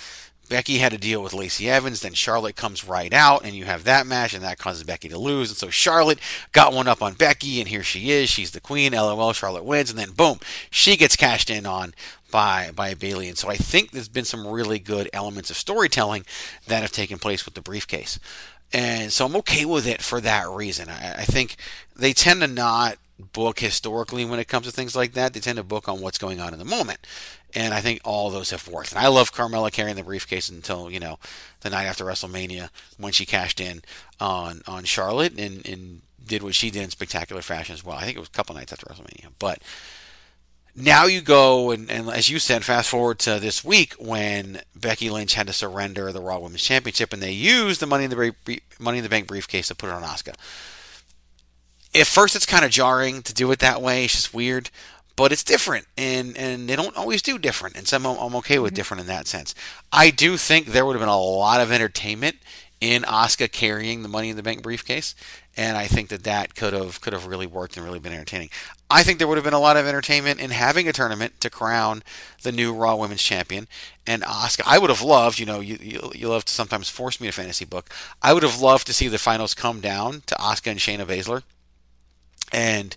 Becky 0.49 0.79
had 0.79 0.91
to 0.91 0.97
deal 0.97 1.21
with 1.21 1.33
Lacey 1.33 1.69
Evans, 1.69 2.01
then 2.01 2.13
Charlotte 2.13 2.55
comes 2.55 2.83
right 2.83 3.13
out, 3.13 3.45
and 3.45 3.53
you 3.53 3.65
have 3.65 3.83
that 3.83 4.07
match, 4.07 4.33
and 4.33 4.43
that 4.43 4.57
causes 4.57 4.83
Becky 4.83 5.07
to 5.09 5.17
lose. 5.17 5.49
And 5.49 5.57
so 5.57 5.69
Charlotte 5.69 6.19
got 6.51 6.73
one 6.73 6.87
up 6.87 7.03
on 7.03 7.13
Becky, 7.13 7.59
and 7.59 7.69
here 7.69 7.83
she 7.83 8.09
is. 8.09 8.29
She's 8.29 8.51
the 8.51 8.59
queen. 8.59 8.93
LOL, 8.93 9.31
Charlotte 9.33 9.63
wins, 9.63 9.91
and 9.91 9.99
then 9.99 10.11
boom, 10.11 10.39
she 10.71 10.97
gets 10.97 11.15
cashed 11.15 11.51
in 11.51 11.65
on 11.65 11.93
by 12.31 12.71
by 12.75 12.95
Bayley. 12.95 13.27
And 13.27 13.37
so 13.37 13.49
I 13.49 13.55
think 13.55 13.91
there's 13.91 14.09
been 14.09 14.25
some 14.25 14.47
really 14.47 14.79
good 14.79 15.09
elements 15.13 15.51
of 15.51 15.57
storytelling 15.57 16.25
that 16.67 16.81
have 16.81 16.91
taken 16.91 17.19
place 17.19 17.45
with 17.45 17.53
the 17.53 17.61
briefcase. 17.61 18.19
And 18.73 19.11
so 19.11 19.25
I'm 19.25 19.35
okay 19.37 19.65
with 19.65 19.87
it 19.87 20.01
for 20.01 20.19
that 20.21 20.47
reason. 20.49 20.89
I, 20.89 21.13
I 21.19 21.23
think 21.25 21.55
they 21.95 22.13
tend 22.13 22.41
to 22.41 22.47
not 22.47 22.97
book 23.19 23.59
historically 23.59 24.25
when 24.25 24.39
it 24.39 24.47
comes 24.47 24.65
to 24.65 24.71
things 24.71 24.95
like 24.95 25.13
that. 25.13 25.33
They 25.33 25.39
tend 25.39 25.57
to 25.57 25.63
book 25.63 25.87
on 25.87 26.01
what's 26.01 26.17
going 26.17 26.39
on 26.39 26.53
in 26.53 26.59
the 26.59 26.65
moment. 26.65 27.05
And 27.53 27.73
I 27.73 27.81
think 27.81 28.01
all 28.03 28.29
those 28.29 28.51
have 28.51 28.67
worked. 28.67 28.91
And 28.91 28.99
I 28.99 29.07
love 29.07 29.33
Carmella 29.33 29.71
carrying 29.71 29.95
the 29.95 30.03
briefcase 30.03 30.49
until, 30.49 30.89
you 30.89 30.99
know, 30.99 31.19
the 31.61 31.69
night 31.69 31.85
after 31.85 32.05
WrestleMania 32.05 32.69
when 32.97 33.11
she 33.11 33.25
cashed 33.25 33.59
in 33.59 33.81
on, 34.19 34.61
on 34.67 34.83
Charlotte 34.83 35.39
and, 35.39 35.67
and 35.67 36.01
did 36.23 36.43
what 36.43 36.55
she 36.55 36.69
did 36.69 36.83
in 36.83 36.89
spectacular 36.89 37.41
fashion 37.41 37.73
as 37.73 37.83
well. 37.83 37.97
I 37.97 38.05
think 38.05 38.17
it 38.17 38.19
was 38.19 38.29
a 38.29 38.33
couple 38.33 38.55
nights 38.55 38.71
after 38.71 38.85
WrestleMania. 38.85 39.29
But 39.39 39.59
now 40.75 41.05
you 41.05 41.21
go 41.21 41.71
and, 41.71 41.89
and, 41.89 42.09
as 42.09 42.29
you 42.29 42.39
said, 42.39 42.63
fast 42.63 42.89
forward 42.89 43.19
to 43.19 43.39
this 43.39 43.65
week 43.65 43.93
when 43.93 44.61
Becky 44.75 45.09
Lynch 45.09 45.33
had 45.33 45.47
to 45.47 45.53
surrender 45.53 46.11
the 46.11 46.21
Raw 46.21 46.39
Women's 46.39 46.63
Championship, 46.63 47.11
and 47.11 47.21
they 47.21 47.31
used 47.31 47.81
the 47.81 47.87
Money 47.87 48.05
in 48.05 48.11
the 48.11 48.61
Money 48.79 48.99
in 48.99 49.03
the 49.03 49.09
Bank 49.09 49.27
briefcase 49.27 49.67
to 49.67 49.75
put 49.75 49.89
it 49.89 49.93
on 49.93 50.03
Asuka. 50.03 50.35
At 51.95 52.07
first, 52.07 52.35
it's 52.35 52.45
kind 52.45 52.65
of 52.65 52.71
jarring 52.71 53.21
to 53.23 53.33
do 53.33 53.51
it 53.51 53.59
that 53.59 53.81
way. 53.81 54.05
It's 54.05 54.13
just 54.13 54.33
weird, 54.33 54.69
but 55.15 55.31
it's 55.31 55.43
different, 55.43 55.87
and 55.97 56.37
and 56.37 56.69
they 56.69 56.75
don't 56.75 56.95
always 56.95 57.21
do 57.21 57.37
different. 57.37 57.75
And 57.75 57.87
some 57.87 58.05
I'm 58.05 58.35
okay 58.35 58.59
with 58.59 58.69
mm-hmm. 58.69 58.75
different 58.75 59.01
in 59.01 59.07
that 59.07 59.27
sense. 59.27 59.55
I 59.91 60.11
do 60.11 60.37
think 60.37 60.67
there 60.67 60.85
would 60.85 60.95
have 60.95 61.01
been 61.01 61.09
a 61.09 61.19
lot 61.19 61.61
of 61.61 61.71
entertainment 61.71 62.37
in 62.81 63.03
Asuka 63.03 63.51
carrying 63.51 64.03
the 64.03 64.09
Money 64.09 64.29
in 64.29 64.37
the 64.37 64.43
Bank 64.43 64.63
briefcase, 64.63 65.15
and 65.57 65.75
I 65.75 65.87
think 65.87 66.09
that 66.09 66.23
that 66.23 66.55
could 66.55 66.73
have 66.73 67.01
could 67.01 67.13
have 67.13 67.27
really 67.27 67.47
worked 67.47 67.75
and 67.75 67.85
really 67.85 67.99
been 67.99 68.13
entertaining. 68.13 68.49
I 68.89 69.03
think 69.03 69.19
there 69.19 69.27
would 69.27 69.37
have 69.37 69.43
been 69.43 69.53
a 69.53 69.59
lot 69.59 69.77
of 69.77 69.85
entertainment 69.85 70.39
in 70.39 70.51
having 70.51 70.87
a 70.87 70.93
tournament 70.93 71.39
to 71.41 71.49
crown 71.49 72.01
the 72.41 72.51
new 72.51 72.73
Raw 72.73 72.95
Women's 72.95 73.21
Champion 73.21 73.67
and 74.07 74.23
Asuka. 74.23 74.61
I 74.65 74.79
would 74.79 74.89
have 74.89 75.01
loved, 75.01 75.37
you 75.37 75.45
know, 75.45 75.59
you, 75.59 75.77
you 75.81 76.11
you 76.15 76.29
love 76.29 76.45
to 76.45 76.53
sometimes 76.53 76.89
force 76.89 77.19
me 77.19 77.27
to 77.27 77.33
fantasy 77.33 77.65
book. 77.65 77.89
I 78.21 78.33
would 78.33 78.43
have 78.43 78.61
loved 78.61 78.87
to 78.87 78.93
see 78.93 79.07
the 79.07 79.19
finals 79.19 79.53
come 79.53 79.81
down 79.81 80.23
to 80.27 80.35
Asuka 80.35 80.71
and 80.71 80.79
Shayna 80.79 81.05
Baszler, 81.05 81.43
and 82.51 82.95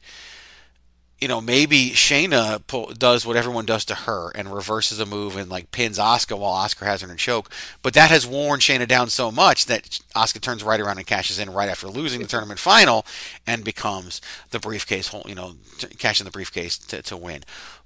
you 1.22 1.28
know, 1.28 1.40
maybe 1.40 1.90
Shayna 1.90 2.66
pull, 2.66 2.86
does 2.86 3.24
what 3.24 3.36
everyone 3.36 3.64
does 3.64 3.84
to 3.84 3.94
her 3.94 4.32
and 4.34 4.52
reverses 4.52 4.98
a 4.98 5.06
move 5.06 5.36
and 5.36 5.48
like 5.48 5.70
pins 5.70 5.96
Asuka 5.96 6.36
while 6.36 6.66
Asuka 6.66 6.84
has 6.84 7.00
her 7.00 7.06
in 7.06 7.14
a 7.14 7.16
choke. 7.16 7.48
But 7.80 7.94
that 7.94 8.10
has 8.10 8.26
worn 8.26 8.58
Shayna 8.58 8.88
down 8.88 9.08
so 9.08 9.30
much 9.30 9.66
that 9.66 10.00
Asuka 10.16 10.40
turns 10.40 10.64
right 10.64 10.80
around 10.80 10.98
and 10.98 11.06
cashes 11.06 11.38
in 11.38 11.50
right 11.50 11.68
after 11.68 11.86
losing 11.86 12.22
the 12.22 12.26
tournament 12.26 12.58
final 12.58 13.06
and 13.46 13.62
becomes 13.62 14.20
the 14.50 14.58
briefcase, 14.58 15.14
you 15.24 15.36
know, 15.36 15.52
cashing 15.96 16.24
the 16.24 16.32
briefcase 16.32 16.76
to, 16.76 17.02
to 17.02 17.16
win. 17.16 17.44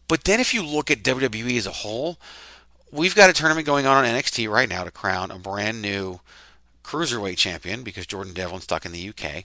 But 0.09 0.25
then 0.25 0.41
if 0.41 0.55
you 0.55 0.65
look 0.65 0.91
at 0.91 1.03
WWE 1.03 1.59
as 1.59 1.67
a 1.67 1.73
whole, 1.73 2.17
we've 2.91 3.15
got 3.15 3.29
a 3.29 3.35
tournament 3.35 3.67
going 3.67 3.85
on 3.85 4.03
on 4.03 4.11
NXT 4.11 4.49
right 4.49 4.69
now 4.69 4.83
to 4.85 4.91
crown 4.91 5.31
a 5.31 5.39
brand 5.39 5.83
new 5.83 6.21
cruiserweight 6.87 7.37
champion 7.37 7.83
because 7.83 8.07
Jordan 8.07 8.33
Devlin's 8.33 8.65
stuck 8.65 8.87
in 8.87 8.93
the 8.93 9.09
UK. 9.11 9.45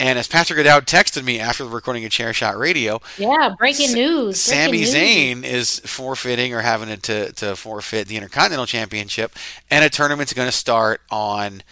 And 0.00 0.18
as 0.18 0.26
Patrick 0.26 0.58
O'Dowd 0.58 0.86
texted 0.86 1.24
me 1.24 1.38
after 1.38 1.62
the 1.62 1.68
recording 1.68 2.06
of 2.06 2.10
Chairshot 2.10 2.58
Radio, 2.58 3.02
yeah, 3.18 3.54
breaking 3.58 3.92
news. 3.92 4.40
Sammy 4.40 4.78
breaking 4.78 4.94
Zayn 4.94 5.44
is 5.44 5.78
forfeiting 5.80 6.54
or 6.54 6.62
having 6.62 6.96
to, 6.98 7.32
to 7.32 7.54
forfeit 7.54 8.08
the 8.08 8.16
Intercontinental 8.16 8.64
Championship, 8.64 9.36
and 9.70 9.84
a 9.84 9.90
tournament's 9.90 10.32
going 10.32 10.48
to 10.48 10.52
start 10.52 11.02
on 11.10 11.62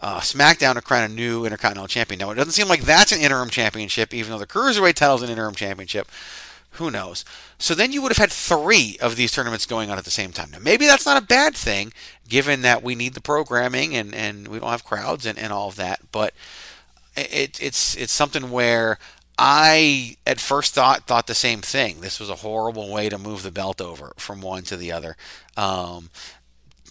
uh, 0.00 0.20
SmackDown 0.20 0.74
to 0.74 0.82
crown 0.82 1.10
a 1.10 1.14
new 1.14 1.46
Intercontinental 1.46 1.88
Champion. 1.88 2.18
Now, 2.18 2.30
it 2.30 2.34
doesn't 2.34 2.52
seem 2.52 2.68
like 2.68 2.82
that's 2.82 3.10
an 3.10 3.20
interim 3.20 3.48
championship, 3.48 4.12
even 4.12 4.32
though 4.32 4.38
the 4.38 4.46
Cruiserweight 4.46 4.94
title 4.94 5.16
is 5.16 5.22
an 5.22 5.30
interim 5.30 5.54
championship. 5.54 6.08
Who 6.72 6.90
knows? 6.90 7.24
So 7.58 7.74
then 7.74 7.92
you 7.92 8.02
would 8.02 8.12
have 8.12 8.18
had 8.18 8.30
three 8.30 8.98
of 9.00 9.16
these 9.16 9.32
tournaments 9.32 9.64
going 9.64 9.90
on 9.90 9.96
at 9.96 10.04
the 10.04 10.10
same 10.10 10.32
time. 10.32 10.50
Now, 10.50 10.58
maybe 10.60 10.84
that's 10.84 11.06
not 11.06 11.20
a 11.20 11.26
bad 11.26 11.56
thing, 11.56 11.94
given 12.28 12.60
that 12.60 12.82
we 12.82 12.94
need 12.94 13.14
the 13.14 13.22
programming 13.22 13.96
and, 13.96 14.14
and 14.14 14.46
we 14.46 14.58
don't 14.58 14.68
have 14.68 14.84
crowds 14.84 15.24
and, 15.24 15.38
and 15.38 15.54
all 15.54 15.68
of 15.68 15.76
that, 15.76 16.00
but 16.12 16.34
it, 17.16 17.62
it's 17.62 17.96
it's 17.96 18.12
something 18.12 18.50
where 18.50 18.98
I 19.38 20.16
at 20.26 20.40
first 20.40 20.74
thought 20.74 21.06
thought 21.06 21.26
the 21.26 21.34
same 21.34 21.60
thing. 21.60 22.00
This 22.00 22.18
was 22.18 22.30
a 22.30 22.36
horrible 22.36 22.90
way 22.90 23.08
to 23.08 23.18
move 23.18 23.42
the 23.42 23.50
belt 23.50 23.80
over 23.80 24.12
from 24.16 24.40
one 24.40 24.64
to 24.64 24.76
the 24.76 24.92
other. 24.92 25.16
Um, 25.56 26.10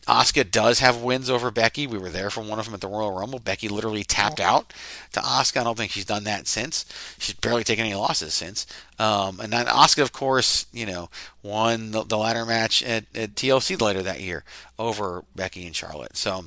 Asuka 0.07 0.49
does 0.49 0.80
have 0.80 1.01
wins 1.01 1.30
over 1.30 1.51
Becky. 1.51 1.86
We 1.86 1.97
were 1.97 2.09
there 2.09 2.30
for 2.30 2.41
one 2.41 2.59
of 2.59 2.65
them 2.65 2.74
at 2.74 2.80
the 2.80 2.88
Royal 2.88 3.11
Rumble. 3.11 3.39
Becky 3.39 3.68
literally 3.68 4.05
tapped 4.05 4.39
out 4.39 4.72
to 5.11 5.20
Asuka. 5.20 5.59
I 5.59 5.63
don't 5.65 5.78
think 5.78 5.91
she's 5.91 6.05
done 6.05 6.24
that 6.24 6.47
since. 6.47 6.86
She's 7.18 7.36
barely 7.36 7.65
taken 7.65 7.86
any 7.86 7.93
losses 7.93 8.34
since. 8.34 8.65
Um, 8.97 9.41
and 9.41 9.51
then 9.51 9.65
Asuka, 9.65 10.01
of 10.01 10.13
course, 10.13 10.65
you 10.72 10.86
know, 10.86 11.09
won 11.43 11.91
the, 11.91 12.03
the 12.03 12.18
ladder 12.18 12.45
match 12.45 12.82
at, 12.84 13.03
at 13.13 13.36
TLC 13.36 13.80
later 13.82 14.01
that 14.01 14.22
year 14.22 14.45
over 14.80 15.26
Becky 15.36 15.65
and 15.65 15.76
Charlotte. 15.76 16.15
So 16.15 16.45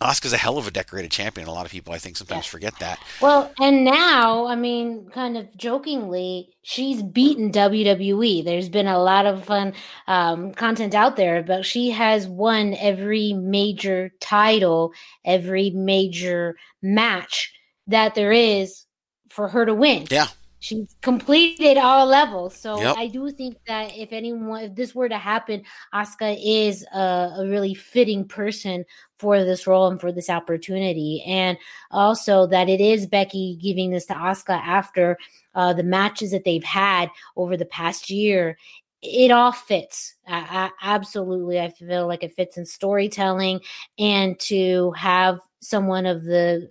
Asuka's 0.00 0.32
a 0.32 0.36
hell 0.36 0.58
of 0.58 0.66
a 0.66 0.70
decorated 0.70 1.12
champion. 1.12 1.46
A 1.46 1.52
lot 1.52 1.66
of 1.66 1.72
people, 1.72 1.94
I 1.94 1.98
think, 1.98 2.16
sometimes 2.16 2.46
forget 2.46 2.76
that. 2.80 2.98
Well, 3.20 3.52
and 3.60 3.84
now, 3.84 4.46
I 4.46 4.56
mean, 4.56 5.08
kind 5.10 5.36
of 5.36 5.56
jokingly, 5.56 6.50
she's 6.62 7.02
beaten 7.02 7.52
WWE. 7.52 8.44
There's 8.44 8.68
been 8.68 8.88
a 8.88 8.98
lot 8.98 9.26
of 9.26 9.44
fun 9.44 9.72
um, 10.08 10.52
content 10.52 10.94
out 10.94 11.16
there, 11.16 11.44
but 11.44 11.64
she 11.64 11.90
has 11.90 12.26
won 12.26 12.74
every 12.74 13.34
major 13.34 14.10
title, 14.20 14.92
every 15.24 15.70
major 15.70 16.56
match 16.82 17.52
that 17.86 18.16
there 18.16 18.32
is 18.32 18.84
for 19.28 19.48
her 19.48 19.64
to 19.64 19.74
win. 19.74 20.06
Yeah 20.10 20.26
she's 20.64 20.96
completed 21.02 21.76
all 21.76 22.06
levels. 22.06 22.56
So 22.56 22.80
yep. 22.80 22.96
I 22.96 23.08
do 23.08 23.30
think 23.30 23.58
that 23.66 23.94
if 23.94 24.14
anyone, 24.14 24.64
if 24.64 24.74
this 24.74 24.94
were 24.94 25.10
to 25.10 25.18
happen, 25.18 25.62
Asuka 25.92 26.40
is 26.42 26.86
a, 26.94 27.34
a, 27.36 27.46
really 27.46 27.74
fitting 27.74 28.26
person 28.26 28.86
for 29.18 29.44
this 29.44 29.66
role 29.66 29.88
and 29.88 30.00
for 30.00 30.10
this 30.10 30.30
opportunity. 30.30 31.22
And 31.26 31.58
also 31.90 32.46
that 32.46 32.70
it 32.70 32.80
is 32.80 33.06
Becky 33.06 33.58
giving 33.60 33.90
this 33.90 34.06
to 34.06 34.14
Asuka 34.14 34.58
after 34.58 35.18
uh, 35.54 35.74
the 35.74 35.82
matches 35.82 36.30
that 36.30 36.44
they've 36.44 36.64
had 36.64 37.10
over 37.36 37.58
the 37.58 37.66
past 37.66 38.08
year. 38.08 38.56
It 39.02 39.30
all 39.30 39.52
fits. 39.52 40.14
I, 40.26 40.70
I, 40.82 40.94
absolutely. 40.94 41.60
I 41.60 41.68
feel 41.68 42.06
like 42.06 42.22
it 42.22 42.34
fits 42.34 42.56
in 42.56 42.64
storytelling 42.64 43.60
and 43.98 44.40
to 44.40 44.92
have 44.92 45.40
someone 45.60 46.06
of 46.06 46.24
the 46.24 46.70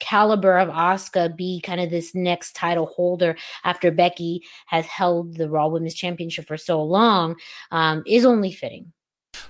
caliber 0.00 0.58
of 0.58 0.68
Asuka 0.68 1.36
be 1.36 1.60
kind 1.60 1.80
of 1.80 1.90
this 1.90 2.14
next 2.14 2.56
title 2.56 2.86
holder 2.86 3.36
after 3.64 3.90
Becky 3.90 4.42
has 4.66 4.86
held 4.86 5.36
the 5.36 5.48
Raw 5.48 5.68
Women's 5.68 5.94
Championship 5.94 6.46
for 6.46 6.56
so 6.56 6.82
long 6.82 7.36
um, 7.70 8.02
is 8.06 8.24
only 8.24 8.52
fitting. 8.52 8.92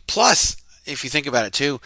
Plus, 0.06 0.56
if 0.86 1.04
you 1.04 1.10
think 1.10 1.26
about 1.26 1.46
it 1.46 1.52
too, 1.52 1.80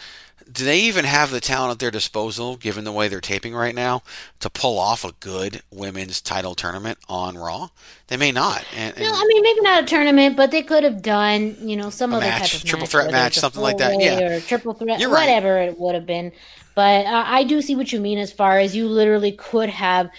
do 0.51 0.63
they 0.63 0.79
even 0.79 1.05
have 1.05 1.31
the 1.31 1.39
talent 1.39 1.71
at 1.71 1.79
their 1.79 1.91
disposal, 1.91 2.55
given 2.55 2.83
the 2.83 2.91
way 2.91 3.07
they're 3.07 3.21
taping 3.21 3.55
right 3.55 3.73
now, 3.73 4.03
to 4.39 4.49
pull 4.49 4.77
off 4.77 5.03
a 5.03 5.11
good 5.13 5.61
women's 5.71 6.21
title 6.21 6.55
tournament 6.55 6.97
on 7.09 7.37
Raw? 7.37 7.69
They 8.07 8.17
may 8.17 8.31
not. 8.31 8.63
And, 8.75 8.95
and 8.95 9.05
no, 9.05 9.11
I 9.11 9.25
mean 9.27 9.41
maybe 9.41 9.61
not 9.61 9.83
a 9.83 9.85
tournament, 9.85 10.37
but 10.37 10.51
they 10.51 10.61
could 10.61 10.83
have 10.83 11.01
done, 11.01 11.55
you 11.59 11.75
know, 11.75 11.89
some 11.89 12.13
other 12.13 12.25
match, 12.25 12.51
type 12.51 12.61
of 12.61 12.67
triple 12.67 12.83
match, 12.83 12.91
threat 12.91 13.11
match, 13.11 13.35
something 13.35 13.61
like 13.61 13.77
that. 13.77 13.99
Yeah, 13.99 14.35
or 14.35 14.39
triple 14.39 14.73
threat, 14.73 14.99
You're 14.99 15.09
whatever 15.09 15.55
right. 15.55 15.69
it 15.69 15.79
would 15.79 15.95
have 15.95 16.05
been. 16.05 16.31
But 16.75 17.05
uh, 17.05 17.23
I 17.25 17.43
do 17.43 17.61
see 17.61 17.75
what 17.75 17.91
you 17.91 17.99
mean 17.99 18.17
as 18.19 18.31
far 18.31 18.59
as 18.59 18.75
you 18.75 18.87
literally 18.87 19.31
could 19.31 19.69
have 19.69 20.09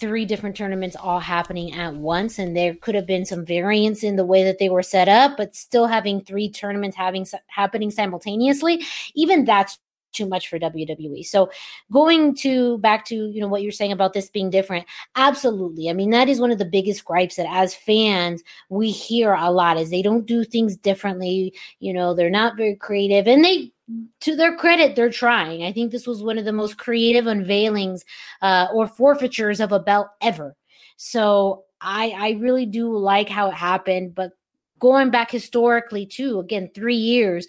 three 0.00 0.24
different 0.24 0.56
tournaments 0.56 0.96
all 0.96 1.20
happening 1.20 1.74
at 1.74 1.94
once 1.94 2.38
and 2.38 2.56
there 2.56 2.74
could 2.74 2.94
have 2.94 3.06
been 3.06 3.26
some 3.26 3.44
variance 3.44 4.02
in 4.02 4.16
the 4.16 4.24
way 4.24 4.42
that 4.42 4.58
they 4.58 4.70
were 4.70 4.82
set 4.82 5.08
up 5.08 5.36
but 5.36 5.54
still 5.54 5.86
having 5.86 6.20
three 6.20 6.50
tournaments 6.50 6.96
having 6.96 7.26
happening 7.46 7.90
simultaneously 7.90 8.82
even 9.14 9.44
that's 9.44 9.78
too 10.12 10.26
much 10.26 10.48
for 10.48 10.58
WWE. 10.58 11.24
So 11.24 11.50
going 11.92 12.34
to 12.36 12.78
back 12.78 13.04
to 13.06 13.14
you 13.14 13.40
know 13.40 13.48
what 13.48 13.62
you're 13.62 13.72
saying 13.72 13.92
about 13.92 14.12
this 14.12 14.28
being 14.28 14.50
different, 14.50 14.86
absolutely. 15.16 15.90
I 15.90 15.92
mean 15.92 16.10
that 16.10 16.28
is 16.28 16.40
one 16.40 16.50
of 16.50 16.58
the 16.58 16.64
biggest 16.64 17.04
gripes 17.04 17.36
that 17.36 17.46
as 17.50 17.74
fans 17.74 18.42
we 18.68 18.90
hear 18.90 19.34
a 19.34 19.50
lot 19.50 19.78
is 19.78 19.90
they 19.90 20.02
don't 20.02 20.26
do 20.26 20.44
things 20.44 20.76
differently. 20.76 21.54
You 21.78 21.92
know 21.92 22.14
they're 22.14 22.30
not 22.30 22.56
very 22.56 22.76
creative, 22.76 23.26
and 23.26 23.44
they 23.44 23.72
to 24.20 24.36
their 24.36 24.56
credit, 24.56 24.94
they're 24.94 25.10
trying. 25.10 25.64
I 25.64 25.72
think 25.72 25.90
this 25.90 26.06
was 26.06 26.22
one 26.22 26.38
of 26.38 26.44
the 26.44 26.52
most 26.52 26.78
creative 26.78 27.24
unveilings 27.24 28.04
uh, 28.42 28.68
or 28.72 28.86
forfeitures 28.86 29.60
of 29.60 29.72
a 29.72 29.80
belt 29.80 30.08
ever. 30.20 30.56
So 30.96 31.64
I 31.80 32.10
I 32.10 32.30
really 32.40 32.66
do 32.66 32.96
like 32.96 33.28
how 33.28 33.48
it 33.48 33.54
happened, 33.54 34.14
but 34.14 34.32
going 34.78 35.10
back 35.10 35.30
historically 35.30 36.06
too, 36.06 36.40
again 36.40 36.70
three 36.74 36.96
years 36.96 37.46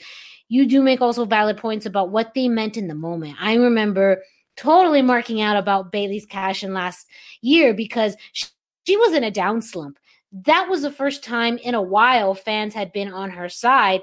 you 0.51 0.65
do 0.65 0.83
make 0.83 0.99
also 0.99 1.23
valid 1.23 1.55
points 1.55 1.85
about 1.85 2.09
what 2.09 2.33
they 2.33 2.49
meant 2.49 2.75
in 2.75 2.89
the 2.89 2.93
moment. 2.93 3.37
I 3.39 3.53
remember 3.53 4.21
totally 4.57 5.01
marking 5.01 5.39
out 5.39 5.55
about 5.55 5.93
Bayley's 5.93 6.25
cash 6.25 6.61
in 6.61 6.73
last 6.73 7.07
year 7.41 7.73
because 7.73 8.17
she, 8.33 8.47
she 8.85 8.97
was 8.97 9.13
in 9.13 9.23
a 9.23 9.31
down 9.31 9.61
slump. 9.61 9.97
That 10.33 10.67
was 10.69 10.81
the 10.81 10.91
first 10.91 11.23
time 11.23 11.57
in 11.57 11.73
a 11.73 11.81
while 11.81 12.35
fans 12.35 12.73
had 12.73 12.91
been 12.91 13.13
on 13.13 13.29
her 13.29 13.47
side 13.47 14.01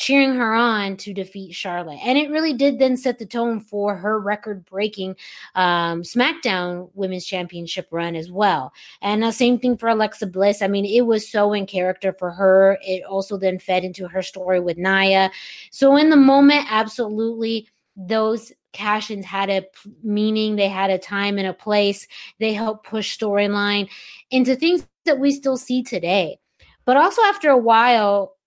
cheering 0.00 0.34
her 0.34 0.54
on 0.54 0.96
to 0.96 1.12
defeat 1.12 1.54
Charlotte. 1.54 1.98
And 2.02 2.16
it 2.16 2.30
really 2.30 2.54
did 2.54 2.78
then 2.78 2.96
set 2.96 3.18
the 3.18 3.26
tone 3.26 3.60
for 3.60 3.94
her 3.94 4.18
record 4.18 4.64
breaking 4.64 5.14
um, 5.56 6.00
SmackDown 6.00 6.88
Women's 6.94 7.26
Championship 7.26 7.86
run 7.90 8.16
as 8.16 8.30
well. 8.30 8.72
And 9.02 9.22
the 9.22 9.30
same 9.30 9.58
thing 9.58 9.76
for 9.76 9.90
Alexa 9.90 10.26
Bliss. 10.28 10.62
I 10.62 10.68
mean, 10.68 10.86
it 10.86 11.02
was 11.02 11.30
so 11.30 11.52
in 11.52 11.66
character 11.66 12.14
for 12.18 12.30
her. 12.30 12.78
It 12.80 13.04
also 13.04 13.36
then 13.36 13.58
fed 13.58 13.84
into 13.84 14.08
her 14.08 14.22
story 14.22 14.58
with 14.58 14.78
Nia. 14.78 15.30
So 15.70 15.98
in 15.98 16.08
the 16.08 16.16
moment, 16.16 16.64
absolutely, 16.70 17.68
those 17.94 18.52
cash 18.72 19.10
ins 19.10 19.26
had 19.26 19.50
a 19.50 19.66
meaning, 20.02 20.56
they 20.56 20.68
had 20.68 20.88
a 20.88 20.96
time 20.96 21.36
and 21.36 21.46
a 21.46 21.52
place. 21.52 22.08
They 22.38 22.54
helped 22.54 22.86
push 22.86 23.18
storyline 23.18 23.90
into 24.30 24.56
things 24.56 24.88
that 25.04 25.18
we 25.18 25.30
still 25.30 25.58
see 25.58 25.82
today. 25.82 26.38
But 26.86 26.96
also 26.96 27.20
after 27.24 27.50
a 27.50 27.58
while, 27.58 28.38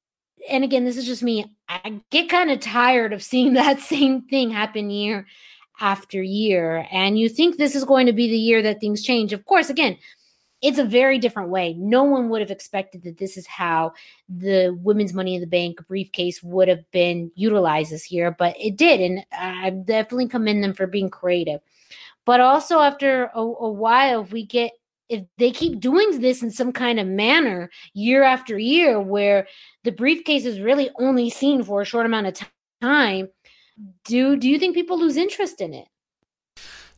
and 0.49 0.63
again, 0.63 0.85
this 0.85 0.97
is 0.97 1.05
just 1.05 1.23
me. 1.23 1.45
I 1.69 2.01
get 2.09 2.29
kind 2.29 2.51
of 2.51 2.59
tired 2.59 3.13
of 3.13 3.23
seeing 3.23 3.53
that 3.53 3.79
same 3.79 4.23
thing 4.23 4.51
happen 4.51 4.89
year 4.89 5.25
after 5.79 6.21
year. 6.21 6.87
And 6.91 7.17
you 7.17 7.29
think 7.29 7.57
this 7.57 7.75
is 7.75 7.85
going 7.85 8.05
to 8.05 8.13
be 8.13 8.27
the 8.29 8.37
year 8.37 8.61
that 8.61 8.79
things 8.79 9.03
change. 9.03 9.33
Of 9.33 9.45
course, 9.45 9.69
again, 9.69 9.97
it's 10.61 10.79
a 10.79 10.85
very 10.85 11.19
different 11.19 11.49
way. 11.49 11.73
No 11.73 12.03
one 12.03 12.29
would 12.29 12.39
have 12.39 12.51
expected 12.51 13.03
that 13.03 13.17
this 13.17 13.35
is 13.35 13.45
how 13.45 13.91
the 14.29 14.77
women's 14.81 15.13
money 15.13 15.35
in 15.35 15.41
the 15.41 15.47
bank 15.47 15.85
briefcase 15.87 16.41
would 16.41 16.69
have 16.69 16.89
been 16.91 17.31
utilized 17.35 17.91
this 17.91 18.11
year, 18.11 18.31
but 18.31 18.55
it 18.57 18.77
did. 18.77 19.01
And 19.01 19.25
I 19.37 19.71
definitely 19.71 20.29
commend 20.29 20.63
them 20.63 20.73
for 20.73 20.87
being 20.87 21.09
creative. 21.09 21.59
But 22.25 22.39
also, 22.39 22.79
after 22.79 23.25
a, 23.35 23.41
a 23.41 23.69
while, 23.69 24.23
we 24.23 24.45
get 24.45 24.71
if 25.13 25.23
they 25.37 25.51
keep 25.51 25.79
doing 25.79 26.19
this 26.19 26.43
in 26.43 26.51
some 26.51 26.73
kind 26.73 26.99
of 26.99 27.07
manner 27.07 27.69
year 27.93 28.23
after 28.23 28.57
year 28.57 28.99
where 28.99 29.47
the 29.83 29.91
briefcase 29.91 30.45
is 30.45 30.59
really 30.59 30.89
only 30.99 31.29
seen 31.29 31.63
for 31.63 31.81
a 31.81 31.85
short 31.85 32.05
amount 32.05 32.27
of 32.27 32.49
time 32.81 33.29
do 34.05 34.35
do 34.35 34.49
you 34.49 34.59
think 34.59 34.75
people 34.75 34.99
lose 34.99 35.17
interest 35.17 35.61
in 35.61 35.73
it 35.73 35.87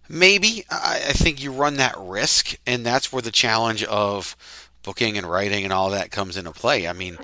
Maybe. 0.07 0.63
I, 0.69 1.01
I 1.09 1.13
think 1.13 1.41
you 1.41 1.51
run 1.51 1.75
that 1.75 1.95
risk, 1.97 2.57
and 2.65 2.85
that's 2.85 3.11
where 3.11 3.21
the 3.21 3.31
challenge 3.31 3.83
of 3.85 4.35
booking 4.83 5.17
and 5.17 5.29
writing 5.29 5.63
and 5.63 5.73
all 5.73 5.89
that 5.91 6.11
comes 6.11 6.37
into 6.37 6.51
play. 6.51 6.87
I 6.87 6.93
mean, 6.93 7.17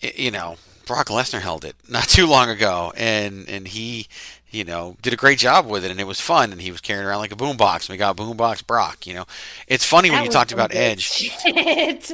you 0.00 0.30
know, 0.30 0.56
Brock 0.84 1.08
Lesnar 1.08 1.40
held 1.40 1.64
it 1.64 1.76
not 1.88 2.04
too 2.08 2.26
long 2.26 2.50
ago, 2.50 2.92
and 2.96 3.48
and 3.48 3.68
he 3.68 4.08
you 4.50 4.64
know, 4.64 4.96
did 5.02 5.12
a 5.12 5.16
great 5.16 5.38
job 5.38 5.66
with 5.66 5.84
it, 5.84 5.90
and 5.90 6.00
it 6.00 6.06
was 6.06 6.20
fun. 6.20 6.52
And 6.52 6.60
he 6.60 6.70
was 6.70 6.80
carrying 6.80 7.06
around 7.06 7.18
like 7.18 7.32
a 7.32 7.36
boombox. 7.36 7.80
And 7.82 7.90
we 7.90 7.96
got 7.98 8.16
boombox 8.16 8.66
Brock. 8.66 9.06
You 9.06 9.14
know, 9.14 9.24
it's 9.66 9.84
funny 9.84 10.08
That 10.08 10.14
when 10.16 10.24
you 10.24 10.30
talked 10.30 10.52
about 10.52 10.74
Edge. 10.74 11.02
Shit, 11.02 11.44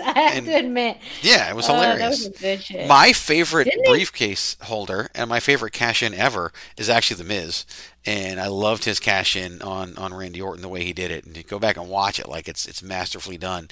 I 0.05 0.19
have 0.19 0.37
And- 0.39 0.47
to 0.47 0.53
admit. 0.57 0.99
Yeah, 1.23 1.49
it 1.51 1.55
was 1.57 1.69
Oh, 1.69 1.75
hilarious. 1.75 2.09
was 2.11 2.23
some 2.25 2.33
good 2.33 2.63
shit. 2.63 2.89
My 2.89 3.13
favorite 3.13 3.65
Didn't 3.67 3.85
briefcase 3.87 4.57
holder 4.63 5.09
and 5.15 5.29
my 5.31 5.39
favorite 5.41 5.73
cash 5.73 6.03
in 6.03 6.13
ever 6.15 6.53
is 6.77 6.91
actually 6.91 7.19
the 7.19 7.25
Miz, 7.25 7.65
and 8.07 8.41
I 8.41 8.49
loved 8.49 8.85
his 8.85 8.99
cash 9.01 9.37
in 9.37 9.63
on 9.63 9.97
on 9.97 10.13
Randy 10.13 10.41
Orton 10.43 10.61
the 10.63 10.69
way 10.69 10.85
he 10.85 10.93
did 10.93 11.11
it. 11.11 11.25
And 11.25 11.37
you 11.37 11.43
go 11.45 11.59
back 11.59 11.77
and 11.77 11.89
watch 11.89 12.19
it, 12.19 12.29
like 12.29 12.49
it's 12.49 12.67
it's 12.67 12.83
masterfully 12.83 13.39
done. 13.39 13.69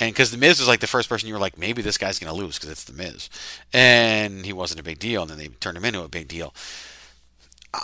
And 0.00 0.12
because 0.12 0.30
the 0.30 0.38
Miz 0.38 0.58
was 0.58 0.68
like 0.68 0.80
the 0.80 0.86
first 0.86 1.08
person 1.08 1.28
you 1.28 1.34
were 1.34 1.40
like, 1.40 1.58
maybe 1.58 1.82
this 1.82 1.98
guy's 1.98 2.18
gonna 2.18 2.32
lose 2.34 2.56
because 2.56 2.70
it's 2.70 2.84
the 2.84 2.92
Miz, 2.94 3.28
and 3.72 4.44
he 4.46 4.52
wasn't 4.52 4.80
a 4.80 4.84
big 4.84 4.98
deal, 4.98 5.22
and 5.22 5.30
then 5.30 5.38
they 5.38 5.48
turned 5.48 5.76
him 5.76 5.84
into 5.84 6.02
a 6.02 6.08
big 6.08 6.28
deal. 6.28 6.54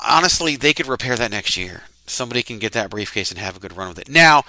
Honestly, 0.07 0.57
they 0.57 0.73
could 0.73 0.87
repair 0.87 1.17
that 1.17 1.31
next 1.31 1.57
year. 1.57 1.83
Somebody 2.07 2.43
can 2.43 2.59
get 2.59 2.73
that 2.73 2.91
briefcase 2.91 3.31
and 3.31 3.39
have 3.39 3.57
a 3.57 3.61
good 3.61 3.77
run 3.77 3.89
with 3.89 3.99
it. 3.99 4.09
Now, 4.09 4.45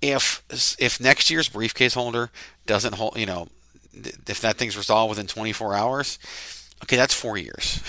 if 0.00 0.42
if 0.78 1.00
next 1.00 1.30
year's 1.30 1.48
briefcase 1.48 1.94
holder 1.94 2.30
doesn't 2.66 2.94
hold, 2.94 3.16
you 3.16 3.26
know, 3.26 3.48
if 3.94 4.40
that 4.40 4.56
thing's 4.56 4.76
resolved 4.76 5.10
within 5.10 5.26
24 5.26 5.74
hours, 5.74 6.18
okay, 6.82 6.96
that's 6.96 7.14
four 7.14 7.38
years. 7.38 7.80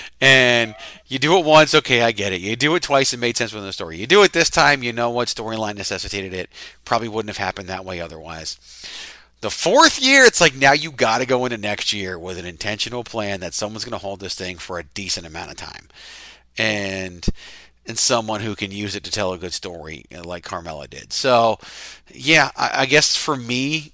and 0.20 0.74
you 1.06 1.18
do 1.18 1.38
it 1.38 1.44
once, 1.44 1.74
okay, 1.74 2.02
I 2.02 2.12
get 2.12 2.32
it. 2.32 2.40
You 2.40 2.56
do 2.56 2.74
it 2.74 2.82
twice, 2.82 3.12
it 3.12 3.18
made 3.18 3.36
sense 3.36 3.52
within 3.52 3.66
the 3.66 3.72
story. 3.72 3.98
You 3.98 4.06
do 4.06 4.22
it 4.22 4.32
this 4.32 4.50
time, 4.50 4.82
you 4.82 4.92
know 4.92 5.10
what 5.10 5.28
storyline 5.28 5.76
necessitated 5.76 6.34
it. 6.34 6.50
Probably 6.84 7.08
wouldn't 7.08 7.34
have 7.34 7.44
happened 7.44 7.68
that 7.68 7.84
way 7.84 8.00
otherwise. 8.00 8.58
The 9.40 9.50
fourth 9.50 9.98
year, 10.00 10.24
it's 10.24 10.40
like 10.40 10.54
now 10.54 10.72
you 10.72 10.90
got 10.92 11.18
to 11.18 11.26
go 11.26 11.44
into 11.46 11.56
next 11.56 11.92
year 11.92 12.18
with 12.18 12.38
an 12.38 12.44
intentional 12.44 13.04
plan 13.04 13.40
that 13.40 13.54
someone's 13.54 13.84
going 13.84 13.92
to 13.92 13.98
hold 13.98 14.20
this 14.20 14.34
thing 14.34 14.58
for 14.58 14.78
a 14.78 14.84
decent 14.84 15.26
amount 15.26 15.50
of 15.50 15.56
time, 15.56 15.88
and 16.58 17.26
and 17.86 17.98
someone 17.98 18.42
who 18.42 18.54
can 18.54 18.70
use 18.70 18.94
it 18.94 19.02
to 19.04 19.10
tell 19.10 19.32
a 19.32 19.38
good 19.38 19.54
story, 19.54 20.04
like 20.24 20.44
Carmella 20.44 20.88
did. 20.88 21.12
So, 21.14 21.58
yeah, 22.12 22.50
I, 22.54 22.82
I 22.82 22.86
guess 22.86 23.16
for 23.16 23.34
me, 23.34 23.92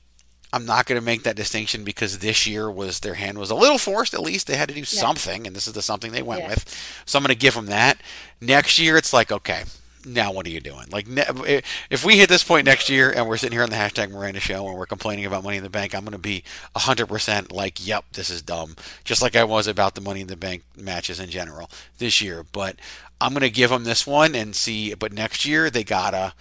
I'm 0.53 0.67
not 0.67 0.87
going 0.87 1.01
to 1.01 1.05
make 1.05 1.23
that 1.23 1.37
distinction 1.37 1.85
because 1.85 2.19
this 2.19 2.47
year 2.47 2.69
was 2.69 3.01
their 3.01 3.15
hand 3.15 3.39
was 3.39 3.51
a 3.51 3.55
little 3.55 3.79
forced. 3.79 4.15
At 4.15 4.21
least 4.23 4.49
they 4.49 4.57
had 4.57 4.69
to 4.69 4.75
do 4.75 4.85
something, 4.85 5.47
and 5.47 5.55
this 5.55 5.69
is 5.69 5.75
the 5.75 5.83
something 5.83 6.11
they 6.11 6.23
went 6.23 6.43
Yeah. 6.43 6.49
with. 6.49 7.03
So 7.07 7.19
I'm 7.19 7.23
going 7.23 7.35
to 7.35 7.39
give 7.39 7.55
them 7.55 7.67
that. 7.67 7.99
Next 8.41 8.79
year, 8.81 8.97
it's 8.97 9.13
like 9.13 9.31
okay. 9.31 9.63
Now 10.07 10.33
what 10.33 10.47
are 10.47 10.51
you 10.51 10.61
doing? 10.61 10.87
Like, 10.91 11.09
ne- 11.09 11.63
if 11.91 12.05
we 12.05 12.17
hit 12.17 12.29
this 12.29 12.45
point 12.45 12.65
next 12.65 12.89
year 12.89 13.11
and 13.11 13.27
we're 13.27 13.37
sitting 13.37 13.53
here 13.53 13.65
on 13.65 13.71
the 13.71 13.77
hashtag 13.77 14.11
Miranda 14.11 14.39
Show 14.39 14.69
and 14.69 14.79
we're 14.79 14.87
complaining 14.87 15.27
about 15.27 15.43
Money 15.43 15.57
in 15.57 15.65
the 15.65 15.69
Bank, 15.69 15.95
I'm 15.95 16.03
going 16.03 16.13
to 16.13 16.19
be 16.19 16.45
100% 16.77 17.53
like, 17.53 17.85
"Yep, 17.85 18.05
this 18.13 18.31
is 18.31 18.41
dumb," 18.41 18.77
just 19.05 19.21
like 19.21 19.35
I 19.35 19.43
was 19.43 19.67
about 19.67 19.97
the 19.97 20.01
Money 20.01 20.21
in 20.21 20.29
the 20.29 20.37
Bank 20.37 20.63
matches 20.77 21.19
in 21.19 21.29
general 21.29 21.69
this 21.99 22.23
year. 22.23 22.45
But 22.53 22.77
I'm 23.21 23.33
going 23.33 23.41
to 23.41 23.51
give 23.51 23.71
them 23.71 23.85
this 23.85 24.07
one 24.07 24.35
and 24.37 24.55
see. 24.55 24.95
But 24.95 25.13
next 25.13 25.45
year 25.45 25.71
they 25.71 25.83
gotta 25.83 26.35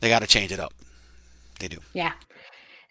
they 0.00 0.08
gotta 0.08 0.26
change 0.26 0.50
it 0.50 0.58
up. 0.58 0.74
They 1.60 1.68
do. 1.68 1.78
Yeah. 1.92 2.12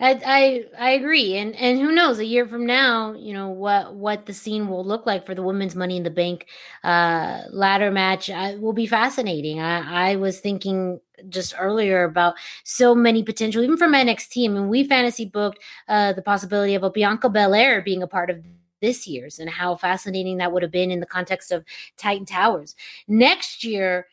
I, 0.04 0.20
I 0.26 0.88
I 0.88 0.90
agree, 0.92 1.36
and 1.38 1.56
and 1.56 1.80
who 1.80 1.92
knows? 1.92 2.18
A 2.18 2.26
year 2.26 2.48
from 2.48 2.66
now, 2.66 3.14
you 3.14 3.34
know 3.36 3.50
what 3.50 3.94
what 3.94 4.26
the 4.26 4.34
scene 4.34 4.68
will 4.68 4.84
look 4.84 5.06
like 5.06 5.28
for 5.28 5.36
the 5.36 5.44
women's 5.44 5.76
Money 5.76 5.98
in 5.98 6.02
the 6.04 6.10
Bank 6.10 6.48
uh, 6.84 7.42
ladder 7.52 7.92
match 7.92 8.28
uh, 8.30 8.54
will 8.60 8.74
be 8.74 8.88
fascinating. 8.88 9.60
I, 9.60 10.14
I 10.14 10.16
was 10.16 10.40
thinking 10.40 11.00
just 11.30 11.54
earlier 11.60 12.04
about 12.04 12.34
so 12.64 12.96
many 12.96 13.22
potential, 13.22 13.64
even 13.64 13.78
from 13.78 13.94
NXT. 13.94 14.46
I 14.46 14.48
mean, 14.48 14.70
we 14.70 14.84
fantasy 14.88 15.26
booked 15.26 15.60
uh, 15.88 16.14
the 16.14 16.24
possibility 16.24 16.74
of 16.74 16.82
a 16.82 16.90
Bianca 16.90 17.30
Belair 17.30 17.84
being 17.84 18.02
a 18.02 18.08
part 18.08 18.32
of 18.32 18.44
this 18.82 19.06
year's, 19.06 19.38
and 19.38 19.52
how 19.52 19.76
fascinating 19.76 20.38
that 20.38 20.52
would 20.52 20.64
have 20.64 20.72
been 20.72 20.90
in 20.90 21.00
the 21.00 21.06
context 21.06 21.52
of 21.52 21.64
Titan 21.98 22.26
Towers. 22.26 22.76
Next 23.08 23.64
year, 23.64 24.08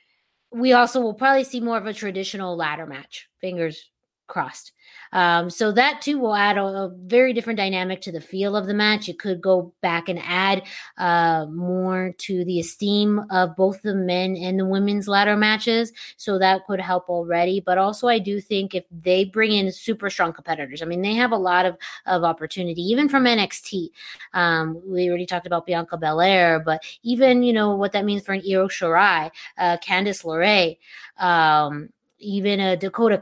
we 0.51 0.73
also 0.73 1.01
will 1.01 1.15
probably 1.15 1.45
see 1.45 1.61
more 1.61 1.79
of 1.79 1.87
a 1.87 1.95
traditional 1.95 2.57
ladder 2.57 2.87
match. 2.87 3.29
Fingers 3.41 3.91
crossed. 4.29 4.73
Um, 5.13 5.49
so 5.51 5.73
that 5.73 6.03
too 6.03 6.19
will 6.19 6.35
add 6.35 6.59
a, 6.59 6.65
a 6.65 6.95
very 7.05 7.33
different 7.33 7.57
dynamic 7.57 8.01
to 8.03 8.13
the 8.13 8.21
feel 8.21 8.55
of 8.55 8.67
the 8.67 8.75
match. 8.75 9.09
It 9.09 9.19
could 9.19 9.41
go 9.41 9.73
back 9.81 10.09
and 10.09 10.19
add 10.23 10.65
uh, 10.99 11.47
more 11.47 12.15
to 12.19 12.45
the 12.45 12.61
esteem 12.61 13.25
of 13.31 13.57
both 13.57 13.83
the 13.83 13.95
men 13.95 14.37
and 14.37 14.59
the 14.59 14.67
women's 14.67 15.09
ladder 15.09 15.37
matches. 15.37 15.93
So 16.17 16.39
that 16.39 16.67
could 16.67 16.81
help 16.81 17.09
already. 17.09 17.61
But 17.61 17.79
also, 17.79 18.07
I 18.07 18.19
do 18.19 18.41
think 18.41 18.75
if 18.75 18.85
they 18.91 19.25
bring 19.25 19.53
in 19.53 19.73
super 19.73 20.11
strong 20.11 20.33
competitors, 20.33 20.83
I 20.83 20.85
mean, 20.85 21.03
they 21.03 21.15
have 21.15 21.33
a 21.33 21.37
lot 21.37 21.67
of, 21.67 21.77
of 22.07 22.25
opportunity, 22.25 22.83
even 22.83 23.09
from 23.09 23.25
NXT. 23.25 23.91
Um, 24.35 24.81
we 24.87 25.09
already 25.09 25.27
talked 25.27 25.47
about 25.47 25.67
Bianca 25.67 25.97
Belair, 25.97 26.61
but 26.61 26.83
even, 27.03 27.43
you 27.43 27.53
know, 27.53 27.75
what 27.75 27.93
that 27.93 28.05
means 28.05 28.23
for 28.23 28.33
an 28.33 28.43
Io 28.47 28.69
Shirai, 28.69 29.31
uh, 29.57 29.79
Candice 29.79 30.25
LeRae, 30.25 30.77
um, 31.19 31.89
even 32.19 32.61
a 32.61 32.77
Dakota 32.77 33.19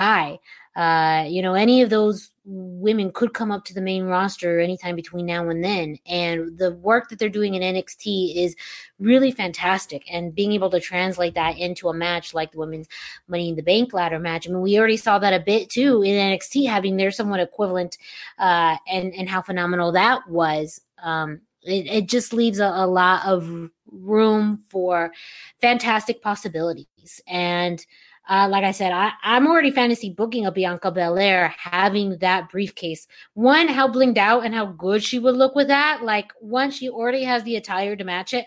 Kai. 0.00 0.38
Uh, 0.76 1.26
you 1.28 1.42
know, 1.42 1.52
any 1.54 1.82
of 1.82 1.90
those 1.90 2.30
women 2.46 3.12
could 3.12 3.34
come 3.34 3.52
up 3.52 3.64
to 3.66 3.74
the 3.74 3.82
main 3.82 4.04
roster 4.04 4.60
anytime 4.60 4.96
between 4.96 5.26
now 5.26 5.46
and 5.50 5.62
then. 5.62 5.98
And 6.06 6.56
the 6.58 6.72
work 6.76 7.10
that 7.10 7.18
they're 7.18 7.28
doing 7.28 7.54
in 7.54 7.62
NXT 7.62 8.36
is 8.36 8.56
really 8.98 9.30
fantastic. 9.30 10.04
And 10.10 10.34
being 10.34 10.52
able 10.52 10.70
to 10.70 10.80
translate 10.80 11.34
that 11.34 11.58
into 11.58 11.90
a 11.90 11.94
match 11.94 12.32
like 12.32 12.52
the 12.52 12.58
women's 12.58 12.88
Money 13.28 13.50
in 13.50 13.56
the 13.56 13.62
Bank 13.62 13.92
ladder 13.92 14.18
match. 14.18 14.48
I 14.48 14.52
mean, 14.52 14.62
we 14.62 14.78
already 14.78 14.96
saw 14.96 15.18
that 15.18 15.34
a 15.34 15.44
bit 15.44 15.68
too 15.68 16.02
in 16.02 16.14
NXT, 16.14 16.66
having 16.66 16.96
their 16.96 17.10
somewhat 17.10 17.40
equivalent, 17.40 17.98
uh, 18.38 18.76
and 18.88 19.12
and 19.14 19.28
how 19.28 19.42
phenomenal 19.42 19.92
that 19.92 20.28
was. 20.28 20.80
Um, 21.02 21.42
it, 21.62 21.86
it 21.86 22.08
just 22.08 22.32
leaves 22.32 22.58
a, 22.58 22.72
a 22.74 22.86
lot 22.86 23.26
of 23.26 23.70
room 23.92 24.62
for 24.70 25.12
fantastic 25.60 26.22
possibilities. 26.22 27.20
And 27.26 27.84
uh, 28.30 28.46
like 28.48 28.62
I 28.64 28.70
said, 28.70 28.92
I, 28.92 29.10
I'm 29.24 29.46
already 29.48 29.72
fantasy 29.72 30.10
booking 30.10 30.46
a 30.46 30.52
Bianca 30.52 30.90
Belair 30.92 31.48
having 31.58 32.16
that 32.18 32.48
briefcase. 32.48 33.08
One, 33.34 33.66
how 33.66 33.88
blinged 33.88 34.18
out 34.18 34.44
and 34.44 34.54
how 34.54 34.66
good 34.66 35.02
she 35.02 35.18
would 35.18 35.34
look 35.34 35.56
with 35.56 35.66
that. 35.66 36.02
Like, 36.04 36.32
one, 36.38 36.70
she 36.70 36.88
already 36.88 37.24
has 37.24 37.42
the 37.42 37.56
attire 37.56 37.96
to 37.96 38.04
match 38.04 38.32
it. 38.32 38.46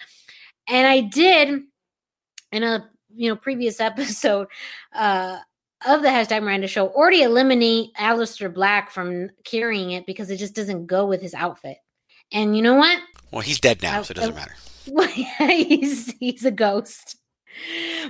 And 0.70 0.88
I 0.88 1.02
did 1.02 1.64
in 2.54 2.64
a 2.64 2.90
you 3.14 3.30
know 3.30 3.36
previous 3.36 3.80
episode 3.90 4.48
uh, 4.94 5.40
of 5.86 6.02
the 6.02 6.08
hashtag 6.08 6.42
Miranda 6.44 6.68
Show 6.68 6.88
already 6.88 7.24
eliminate 7.24 7.94
Aleister 7.96 8.52
Black 8.54 8.90
from 8.90 9.30
carrying 9.44 9.92
it 9.92 10.06
because 10.06 10.30
it 10.32 10.38
just 10.38 10.56
doesn't 10.56 10.86
go 10.88 11.06
with 11.06 11.22
his 11.22 11.34
outfit. 11.34 11.78
And 12.32 12.56
you 12.56 12.62
know 12.64 12.76
what? 12.76 13.00
Well, 13.32 13.42
he's 13.42 13.60
dead 13.60 13.82
now, 13.84 14.00
I- 14.00 14.04
so 14.04 14.12
it 14.12 14.16
doesn't 14.16 14.34
I- 14.34 14.36
matter. 14.36 14.56
he's 15.68 16.14
he's 16.20 16.46
a 16.46 16.52
ghost. 16.52 17.18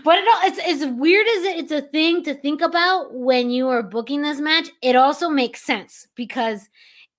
But 0.03 0.17
it, 0.19 0.25
it's 0.43 0.83
as 0.83 0.91
weird 0.91 1.27
as 1.27 1.43
it, 1.43 1.57
it's 1.57 1.71
a 1.71 1.81
thing 1.81 2.23
to 2.23 2.33
think 2.33 2.61
about 2.61 3.13
when 3.13 3.49
you 3.49 3.69
are 3.69 3.83
booking 3.83 4.21
this 4.21 4.39
match. 4.39 4.69
It 4.81 4.95
also 4.95 5.29
makes 5.29 5.61
sense 5.61 6.07
because 6.15 6.69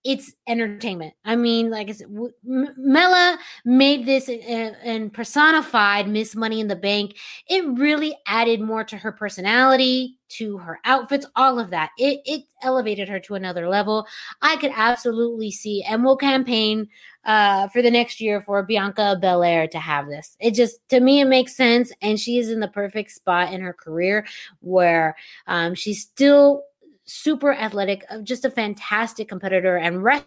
it's 0.04 0.34
entertainment. 0.46 1.14
I 1.24 1.34
mean, 1.34 1.70
like 1.70 1.88
I 1.88 1.92
said, 1.92 2.12
w- 2.12 2.32
M- 2.46 2.74
Mela 2.76 3.38
made 3.64 4.04
this 4.04 4.28
and, 4.28 4.76
and 4.84 5.12
personified 5.12 6.08
Miss 6.08 6.36
Money 6.36 6.60
in 6.60 6.68
the 6.68 6.76
Bank. 6.76 7.16
It 7.48 7.64
really 7.78 8.14
added 8.26 8.60
more 8.60 8.84
to 8.84 8.98
her 8.98 9.12
personality, 9.12 10.18
to 10.38 10.58
her 10.58 10.80
outfits, 10.84 11.26
all 11.36 11.58
of 11.58 11.70
that. 11.70 11.90
It 11.98 12.20
it 12.24 12.42
elevated 12.62 13.08
her 13.08 13.20
to 13.20 13.34
another 13.34 13.68
level. 13.68 14.06
I 14.42 14.56
could 14.56 14.72
absolutely 14.74 15.50
see, 15.50 15.82
and 15.82 16.04
we'll 16.04 16.16
campaign 16.16 16.88
uh, 17.24 17.68
for 17.68 17.82
the 17.82 17.90
next 17.90 18.20
year 18.20 18.40
for 18.40 18.62
Bianca 18.62 19.16
Belair 19.20 19.66
to 19.68 19.78
have 19.78 20.08
this. 20.08 20.36
It 20.40 20.52
just, 20.52 20.86
to 20.90 21.00
me, 21.00 21.20
it 21.20 21.26
makes 21.26 21.56
sense. 21.56 21.92
And 22.02 22.18
she 22.20 22.38
is 22.38 22.50
in 22.50 22.60
the 22.60 22.68
perfect 22.68 23.10
spot 23.10 23.52
in 23.52 23.60
her 23.60 23.72
career 23.72 24.26
where 24.60 25.16
um, 25.46 25.74
she's 25.74 26.02
still 26.02 26.62
super 27.06 27.52
athletic, 27.52 28.04
uh, 28.10 28.20
just 28.22 28.44
a 28.44 28.50
fantastic 28.50 29.28
competitor 29.28 29.76
and 29.76 30.02
wrestler, 30.02 30.26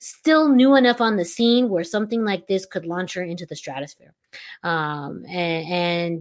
still 0.00 0.48
new 0.48 0.74
enough 0.76 1.00
on 1.00 1.16
the 1.16 1.24
scene 1.24 1.68
where 1.68 1.84
something 1.84 2.24
like 2.24 2.46
this 2.46 2.66
could 2.66 2.86
launch 2.86 3.14
her 3.14 3.22
into 3.22 3.46
the 3.46 3.56
stratosphere. 3.56 4.14
Um, 4.62 5.24
and, 5.28 5.66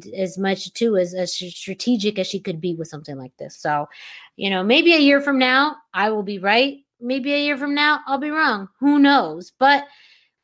and 0.05 0.13
as 0.15 0.37
much 0.37 0.73
too 0.73 0.97
as, 0.97 1.13
as 1.13 1.33
strategic 1.33 2.19
as 2.19 2.27
she 2.27 2.39
could 2.39 2.59
be 2.59 2.75
with 2.75 2.87
something 2.87 3.17
like 3.17 3.35
this. 3.37 3.55
So, 3.55 3.87
you 4.35 4.49
know, 4.49 4.63
maybe 4.63 4.93
a 4.95 4.99
year 4.99 5.21
from 5.21 5.39
now, 5.39 5.75
I 5.93 6.09
will 6.09 6.23
be 6.23 6.39
right 6.39 6.79
maybe 6.99 7.33
a 7.33 7.39
year 7.39 7.57
from 7.57 7.73
now 7.73 8.01
I'll 8.07 8.17
be 8.17 8.29
wrong. 8.29 8.69
Who 8.79 8.99
knows? 8.99 9.51
But 9.57 9.85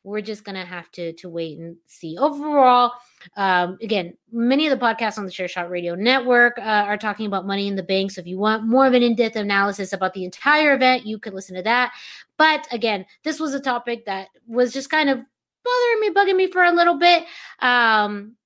we're 0.04 0.20
just 0.20 0.44
gonna 0.44 0.64
have 0.64 0.90
to 0.92 1.12
to 1.14 1.28
wait 1.28 1.58
and 1.58 1.76
see. 1.86 2.16
Overall, 2.16 2.92
um, 3.36 3.76
again, 3.82 4.16
many 4.30 4.68
of 4.68 4.78
the 4.78 4.84
podcasts 4.84 5.18
on 5.18 5.24
the 5.24 5.32
Chairshot 5.32 5.68
Radio 5.68 5.96
Network 5.96 6.58
uh, 6.58 6.62
are 6.62 6.96
talking 6.96 7.26
about 7.26 7.46
Money 7.46 7.66
in 7.66 7.74
the 7.74 7.82
Bank. 7.82 8.12
So 8.12 8.20
if 8.20 8.26
you 8.26 8.38
want 8.38 8.64
more 8.64 8.86
of 8.86 8.94
an 8.94 9.02
in 9.02 9.16
depth 9.16 9.34
analysis 9.34 9.92
about 9.92 10.14
the 10.14 10.24
entire 10.24 10.74
event, 10.74 11.06
you 11.06 11.18
could 11.18 11.34
listen 11.34 11.56
to 11.56 11.62
that. 11.62 11.92
But 12.38 12.66
again, 12.70 13.06
this 13.24 13.40
was 13.40 13.54
a 13.54 13.60
topic 13.60 14.06
that 14.06 14.28
was 14.46 14.72
just 14.72 14.90
kind 14.90 15.08
of 15.08 15.18
bothering 15.18 16.00
me, 16.00 16.10
bugging 16.10 16.36
me 16.36 16.50
for 16.50 16.62
a 16.62 16.72
little 16.72 16.98
bit. 16.98 17.24
Um, 17.60 18.36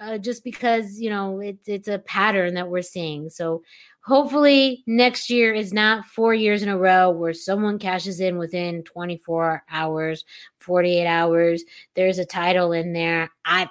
uh, 0.00 0.18
just 0.18 0.44
because 0.44 1.00
you 1.00 1.10
know 1.10 1.40
it's 1.40 1.68
it's 1.68 1.88
a 1.88 1.98
pattern 2.00 2.54
that 2.54 2.68
we're 2.68 2.82
seeing. 2.82 3.28
So 3.28 3.62
hopefully 4.02 4.84
next 4.86 5.30
year 5.30 5.54
is 5.54 5.72
not 5.72 6.04
four 6.04 6.34
years 6.34 6.62
in 6.62 6.68
a 6.68 6.78
row 6.78 7.10
where 7.10 7.32
someone 7.32 7.78
cashes 7.78 8.20
in 8.20 8.38
within 8.38 8.82
24 8.84 9.64
hours, 9.70 10.24
48 10.60 11.06
hours. 11.06 11.64
There's 11.94 12.18
a 12.18 12.24
title 12.24 12.72
in 12.72 12.92
there. 12.92 13.30
I, 13.44 13.68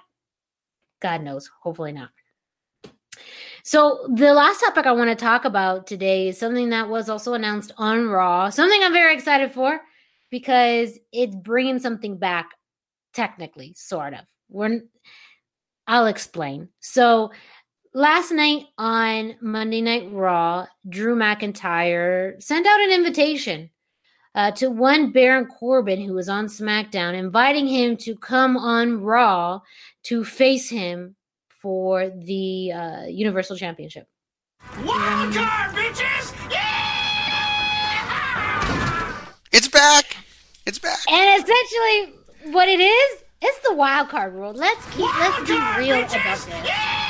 God 1.02 1.22
knows, 1.22 1.50
hopefully 1.62 1.94
not. 1.94 2.10
So 3.64 4.08
the 4.14 4.34
last 4.34 4.60
topic 4.60 4.86
I 4.86 4.92
want 4.92 5.10
to 5.10 5.16
talk 5.16 5.46
about 5.46 5.88
today 5.88 6.30
is 6.30 6.38
something 6.38 6.70
that 6.70 6.90
was 6.90 7.10
also 7.10 7.34
announced 7.34 7.72
on 7.78 8.08
Raw. 8.08 8.50
Something 8.50 8.82
I'm 8.84 8.94
very 8.94 9.14
excited 9.14 9.52
for 9.52 9.80
because 10.30 10.98
it's 11.12 11.36
bringing 11.36 11.80
something 11.80 12.18
back, 12.18 12.52
technically, 13.14 13.74
sort 13.76 14.14
of. 14.14 14.22
We're, 14.50 14.82
I'll 15.88 16.08
explain. 16.08 16.70
So 16.80 17.32
last 17.94 18.32
night 18.32 18.66
on 18.78 19.36
Monday 19.42 19.82
Night 19.82 20.10
Raw, 20.12 20.68
Drew 20.88 21.16
McIntyre 21.16 22.42
sent 22.42 22.68
out 22.68 22.82
an 22.82 22.92
invitation 22.92 23.70
uh, 24.36 24.52
to 24.52 24.70
one 24.70 25.12
Baron 25.12 25.46
Corbin 25.46 26.02
who 26.02 26.14
was 26.14 26.28
on 26.28 26.48
SmackDown, 26.48 27.16
inviting 27.16 27.68
him 27.68 27.96
to 27.98 28.16
come 28.16 28.58
on 28.58 29.02
Raw 29.02 29.62
to 30.04 30.26
face 30.26 30.70
him 30.70 31.16
for 31.66 32.10
the 32.12 32.72
uh, 32.72 33.06
Universal 33.08 33.58
Championship. 33.58 34.08
Wild 34.86 35.34
card, 35.34 35.74
bitches! 35.74 36.32
Yeah! 36.52 36.62
It's 39.52 39.68
back. 39.68 40.16
It's 40.68 40.78
back. 40.78 41.00
And 41.10 41.42
essentially, 41.42 42.14
what 42.54 42.70
it 42.70 42.80
is, 42.80 43.24
it's 43.42 43.68
the 43.68 43.74
wild 43.74 44.10
card 44.10 44.36
rule. 44.36 44.54
Let's 44.54 44.86
keep, 44.92 45.12
let's 45.20 45.40
be 45.50 45.56
real 45.80 46.04
about 46.04 46.12
this. 46.12 46.48
Wild 46.48 47.05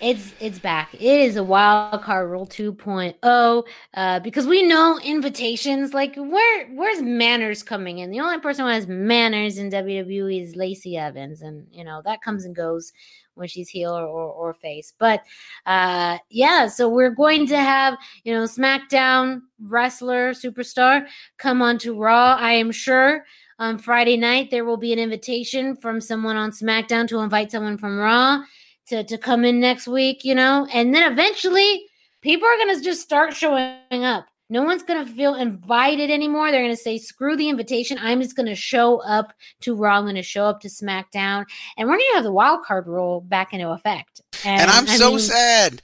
It's 0.00 0.32
it's 0.40 0.58
back. 0.58 0.94
It 0.94 1.02
is 1.02 1.36
a 1.36 1.44
wild 1.44 2.00
card 2.02 2.30
rule 2.30 2.46
2.0 2.46 3.64
uh, 3.92 4.20
because 4.20 4.46
we 4.46 4.62
know 4.62 4.98
invitations 5.04 5.92
like 5.92 6.16
where 6.16 6.66
where's 6.68 7.02
manners 7.02 7.62
coming 7.62 7.98
in. 7.98 8.10
The 8.10 8.20
only 8.20 8.38
person 8.38 8.64
who 8.64 8.70
has 8.70 8.86
manners 8.86 9.58
in 9.58 9.70
WWE 9.70 10.42
is 10.42 10.56
Lacey 10.56 10.96
Evans, 10.96 11.42
and 11.42 11.66
you 11.70 11.84
know 11.84 12.00
that 12.06 12.22
comes 12.22 12.46
and 12.46 12.56
goes 12.56 12.94
when 13.34 13.46
she's 13.46 13.68
heel 13.68 13.92
or, 13.92 14.06
or, 14.06 14.32
or 14.32 14.54
face. 14.54 14.94
But 14.98 15.22
uh, 15.66 16.16
yeah, 16.30 16.66
so 16.68 16.88
we're 16.88 17.10
going 17.10 17.46
to 17.48 17.58
have 17.58 17.98
you 18.24 18.32
know 18.32 18.44
SmackDown 18.44 19.42
wrestler 19.60 20.30
superstar 20.30 21.06
come 21.36 21.60
on 21.60 21.76
to 21.76 21.94
Raw. 21.94 22.36
I 22.36 22.52
am 22.52 22.72
sure 22.72 23.26
on 23.58 23.76
Friday 23.76 24.16
night 24.16 24.50
there 24.50 24.64
will 24.64 24.78
be 24.78 24.94
an 24.94 24.98
invitation 24.98 25.76
from 25.76 26.00
someone 26.00 26.38
on 26.38 26.52
SmackDown 26.52 27.06
to 27.08 27.18
invite 27.18 27.50
someone 27.50 27.76
from 27.76 27.98
Raw 27.98 28.44
to, 28.90 29.02
to 29.04 29.18
come 29.18 29.44
in 29.44 29.58
next 29.58 29.88
week, 29.88 30.24
you 30.24 30.34
know, 30.34 30.66
and 30.72 30.94
then 30.94 31.10
eventually 31.10 31.86
people 32.20 32.46
are 32.46 32.56
going 32.56 32.76
to 32.76 32.82
just 32.82 33.00
start 33.00 33.34
showing 33.34 34.04
up. 34.04 34.26
No 34.52 34.64
one's 34.64 34.82
going 34.82 35.06
to 35.06 35.12
feel 35.12 35.36
invited 35.36 36.10
anymore. 36.10 36.50
They're 36.50 36.62
going 36.62 36.74
to 36.74 36.82
say, 36.82 36.98
screw 36.98 37.36
the 37.36 37.48
invitation. 37.48 37.98
I'm 38.00 38.20
just 38.20 38.34
going 38.34 38.48
to 38.48 38.56
show 38.56 38.98
up 39.02 39.32
to 39.60 39.76
Raw. 39.76 39.98
I'm 39.98 40.04
going 40.04 40.16
to 40.16 40.22
show 40.22 40.44
up 40.44 40.60
to 40.62 40.68
SmackDown. 40.68 41.44
And 41.76 41.88
we're 41.88 41.94
going 41.94 42.08
to 42.10 42.14
have 42.16 42.24
the 42.24 42.32
wild 42.32 42.64
card 42.64 42.88
rule 42.88 43.20
back 43.20 43.52
into 43.52 43.70
effect. 43.70 44.20
And, 44.44 44.62
and 44.62 44.70
I'm 44.70 44.88
I 44.88 44.96
so 44.96 45.10
mean, 45.10 45.18
sad 45.20 45.82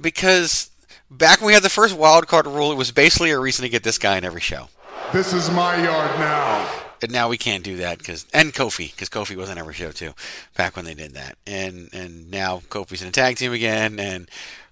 because 0.00 0.70
back 1.10 1.40
when 1.40 1.48
we 1.48 1.54
had 1.54 1.64
the 1.64 1.68
first 1.68 1.96
wild 1.96 2.28
card 2.28 2.46
rule, 2.46 2.70
it 2.70 2.76
was 2.76 2.92
basically 2.92 3.32
a 3.32 3.38
reason 3.38 3.64
to 3.64 3.68
get 3.68 3.82
this 3.82 3.98
guy 3.98 4.16
in 4.16 4.24
every 4.24 4.40
show. 4.40 4.68
This 5.12 5.32
is 5.32 5.50
my 5.50 5.74
yard 5.82 6.18
now. 6.20 6.83
But 7.04 7.10
now 7.10 7.28
we 7.28 7.36
can't 7.36 7.62
do 7.62 7.76
that 7.76 7.98
because 7.98 8.24
and 8.32 8.54
Kofi 8.54 8.90
because 8.90 9.10
Kofi 9.10 9.36
was 9.36 9.50
on 9.50 9.58
every 9.58 9.74
show 9.74 9.90
too, 9.90 10.14
back 10.56 10.74
when 10.74 10.86
they 10.86 10.94
did 10.94 11.12
that, 11.12 11.36
and 11.46 11.90
and 11.92 12.30
now 12.30 12.62
Kofi's 12.70 13.02
in 13.02 13.08
a 13.08 13.10
tag 13.10 13.36
team 13.36 13.52
again, 13.52 14.00
and 14.00 14.26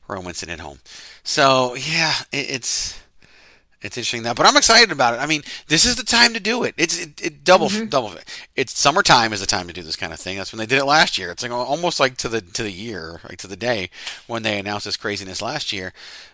Roman's 0.08 0.42
in 0.42 0.48
at 0.48 0.58
home. 0.58 0.78
So 1.22 1.74
yeah, 1.74 2.14
it, 2.32 2.48
it's 2.48 2.98
it's 3.82 3.98
interesting 3.98 4.22
that, 4.22 4.34
but 4.34 4.46
I'm 4.46 4.56
excited 4.56 4.90
about 4.90 5.12
it. 5.12 5.18
I 5.18 5.26
mean, 5.26 5.42
this 5.66 5.84
is 5.84 5.96
the 5.96 6.04
time 6.04 6.32
to 6.32 6.40
do 6.40 6.64
it. 6.64 6.74
It's 6.78 6.98
it, 6.98 7.20
it 7.20 7.44
double 7.44 7.68
mm-hmm. 7.68 7.88
double. 7.88 8.14
It's 8.56 8.78
summertime 8.78 9.34
is 9.34 9.40
the 9.40 9.46
time 9.46 9.66
to 9.66 9.74
do 9.74 9.82
this 9.82 9.96
kind 9.96 10.14
of 10.14 10.18
thing. 10.18 10.38
That's 10.38 10.52
when 10.52 10.58
they 10.58 10.64
did 10.64 10.78
it 10.78 10.86
last 10.86 11.18
year. 11.18 11.32
It's 11.32 11.42
like 11.42 11.52
almost 11.52 12.00
like 12.00 12.16
to 12.16 12.30
the 12.30 12.40
to 12.40 12.62
the 12.62 12.72
year, 12.72 13.20
like 13.28 13.36
to 13.40 13.46
the 13.46 13.56
day 13.56 13.90
when 14.26 14.42
they 14.42 14.58
announced 14.58 14.86
this 14.86 14.96
craziness 14.96 15.42
last 15.42 15.70
year. 15.70 15.92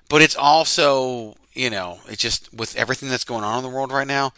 But 0.09 0.23
it's 0.23 0.37
also 0.37 1.35
you 1.59 1.71
know, 1.71 1.99
it's 2.07 2.23
just 2.23 2.55
with 2.55 2.77
everything 2.77 3.09
that's 3.09 3.25
going 3.25 3.43
on 3.43 3.59
in 3.59 3.65
the 3.65 3.77
world 3.77 3.91
right 3.91 4.07
now, 4.07 4.33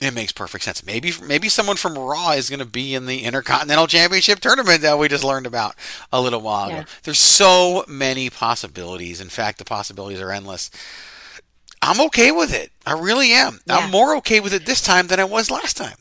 it 0.00 0.12
makes 0.12 0.32
perfect 0.32 0.64
sense. 0.64 0.84
Maybe 0.84 1.12
maybe 1.22 1.48
someone 1.48 1.76
from 1.76 1.98
Raw 1.98 2.32
is 2.32 2.50
going 2.50 2.60
to 2.60 2.66
be 2.66 2.94
in 2.94 3.06
the 3.06 3.24
Intercontinental 3.24 3.86
Championship 3.86 4.40
tournament 4.40 4.82
that 4.82 4.98
we 4.98 5.08
just 5.08 5.24
learned 5.24 5.46
about 5.46 5.74
a 6.12 6.20
little 6.20 6.40
while 6.40 6.68
yeah. 6.68 6.80
ago. 6.80 6.90
There's 7.02 7.18
so 7.18 7.84
many 7.88 8.28
possibilities. 8.28 9.20
In 9.20 9.28
fact, 9.28 9.58
the 9.58 9.64
possibilities 9.64 10.20
are 10.20 10.30
endless. 10.30 10.70
I'm 11.80 12.00
okay 12.06 12.30
with 12.30 12.52
it. 12.52 12.72
I 12.84 12.92
really 12.92 13.32
am. 13.32 13.60
Yeah. 13.66 13.76
I'm 13.76 13.90
more 13.90 14.16
okay 14.16 14.40
with 14.40 14.52
it 14.52 14.66
this 14.66 14.82
time 14.82 15.06
than 15.06 15.20
I 15.20 15.24
was 15.24 15.50
last 15.50 15.76
time. 15.76 15.96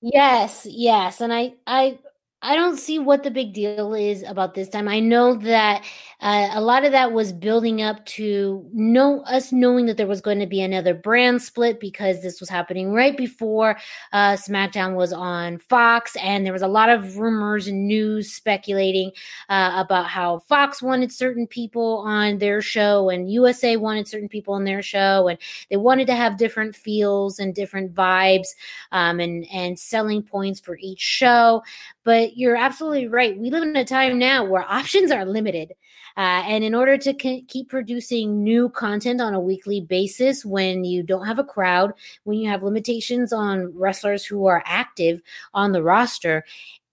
Yes, 0.00 0.66
yes, 0.68 1.20
and 1.20 1.32
I 1.32 1.54
I 1.66 1.98
I 2.42 2.56
don't 2.56 2.78
see 2.78 2.98
what 2.98 3.22
the 3.22 3.30
big 3.30 3.52
deal 3.52 3.92
is 3.92 4.22
about 4.22 4.54
this 4.54 4.70
time. 4.70 4.88
I 4.88 4.98
know 4.98 5.34
that 5.34 5.84
uh, 6.20 6.48
a 6.52 6.60
lot 6.60 6.86
of 6.86 6.92
that 6.92 7.12
was 7.12 7.34
building 7.34 7.82
up 7.82 8.04
to 8.06 8.66
know 8.72 9.20
us 9.24 9.52
knowing 9.52 9.84
that 9.86 9.98
there 9.98 10.06
was 10.06 10.22
going 10.22 10.38
to 10.38 10.46
be 10.46 10.62
another 10.62 10.94
brand 10.94 11.42
split 11.42 11.80
because 11.80 12.22
this 12.22 12.40
was 12.40 12.48
happening 12.48 12.94
right 12.94 13.14
before 13.14 13.76
uh, 14.14 14.32
SmackDown 14.32 14.94
was 14.94 15.12
on 15.12 15.58
Fox, 15.58 16.16
and 16.16 16.46
there 16.46 16.54
was 16.54 16.62
a 16.62 16.68
lot 16.68 16.88
of 16.88 17.18
rumors 17.18 17.66
and 17.66 17.86
news 17.86 18.32
speculating 18.32 19.12
uh, 19.50 19.72
about 19.76 20.06
how 20.06 20.38
Fox 20.38 20.80
wanted 20.80 21.12
certain 21.12 21.46
people 21.46 21.98
on 22.06 22.38
their 22.38 22.62
show 22.62 23.10
and 23.10 23.30
USA 23.30 23.76
wanted 23.76 24.08
certain 24.08 24.30
people 24.30 24.54
on 24.54 24.64
their 24.64 24.80
show, 24.80 25.28
and 25.28 25.38
they 25.68 25.76
wanted 25.76 26.06
to 26.06 26.14
have 26.14 26.38
different 26.38 26.74
feels 26.74 27.38
and 27.38 27.54
different 27.54 27.94
vibes 27.94 28.48
um, 28.92 29.20
and 29.20 29.46
and 29.52 29.78
selling 29.78 30.22
points 30.22 30.58
for 30.58 30.78
each 30.80 31.00
show. 31.00 31.62
But 32.04 32.36
you're 32.36 32.56
absolutely 32.56 33.08
right. 33.08 33.38
We 33.38 33.50
live 33.50 33.62
in 33.62 33.76
a 33.76 33.84
time 33.84 34.18
now 34.18 34.44
where 34.44 34.64
options 34.68 35.10
are 35.10 35.24
limited. 35.24 35.72
Uh, 36.16 36.42
and 36.46 36.64
in 36.64 36.74
order 36.74 36.98
to 36.98 37.14
c- 37.20 37.42
keep 37.42 37.68
producing 37.68 38.42
new 38.42 38.68
content 38.70 39.20
on 39.20 39.34
a 39.34 39.40
weekly 39.40 39.80
basis, 39.80 40.44
when 40.44 40.84
you 40.84 41.02
don't 41.02 41.26
have 41.26 41.38
a 41.38 41.44
crowd, 41.44 41.92
when 42.24 42.38
you 42.38 42.48
have 42.48 42.62
limitations 42.62 43.32
on 43.32 43.72
wrestlers 43.76 44.24
who 44.24 44.46
are 44.46 44.62
active 44.66 45.22
on 45.54 45.72
the 45.72 45.82
roster, 45.82 46.44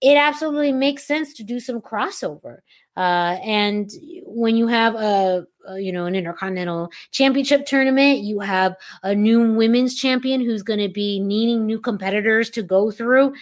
it 0.01 0.17
absolutely 0.17 0.71
makes 0.71 1.05
sense 1.05 1.33
to 1.33 1.43
do 1.43 1.59
some 1.59 1.81
crossover. 1.81 2.59
Uh, 2.95 3.37
and 3.43 3.91
when 4.25 4.55
you 4.55 4.67
have 4.67 4.95
a, 4.95 5.45
a, 5.67 5.79
you 5.79 5.91
know 5.91 6.05
an 6.05 6.15
intercontinental 6.15 6.89
championship 7.11 7.65
tournament, 7.65 8.19
you 8.19 8.39
have 8.39 8.75
a 9.03 9.13
new 9.13 9.53
women's 9.53 9.95
champion 9.95 10.41
who's 10.41 10.63
going 10.63 10.79
to 10.79 10.89
be 10.89 11.19
needing 11.19 11.65
new 11.65 11.79
competitors 11.79 12.49
to 12.49 12.63
go 12.63 12.89
through 12.89 13.33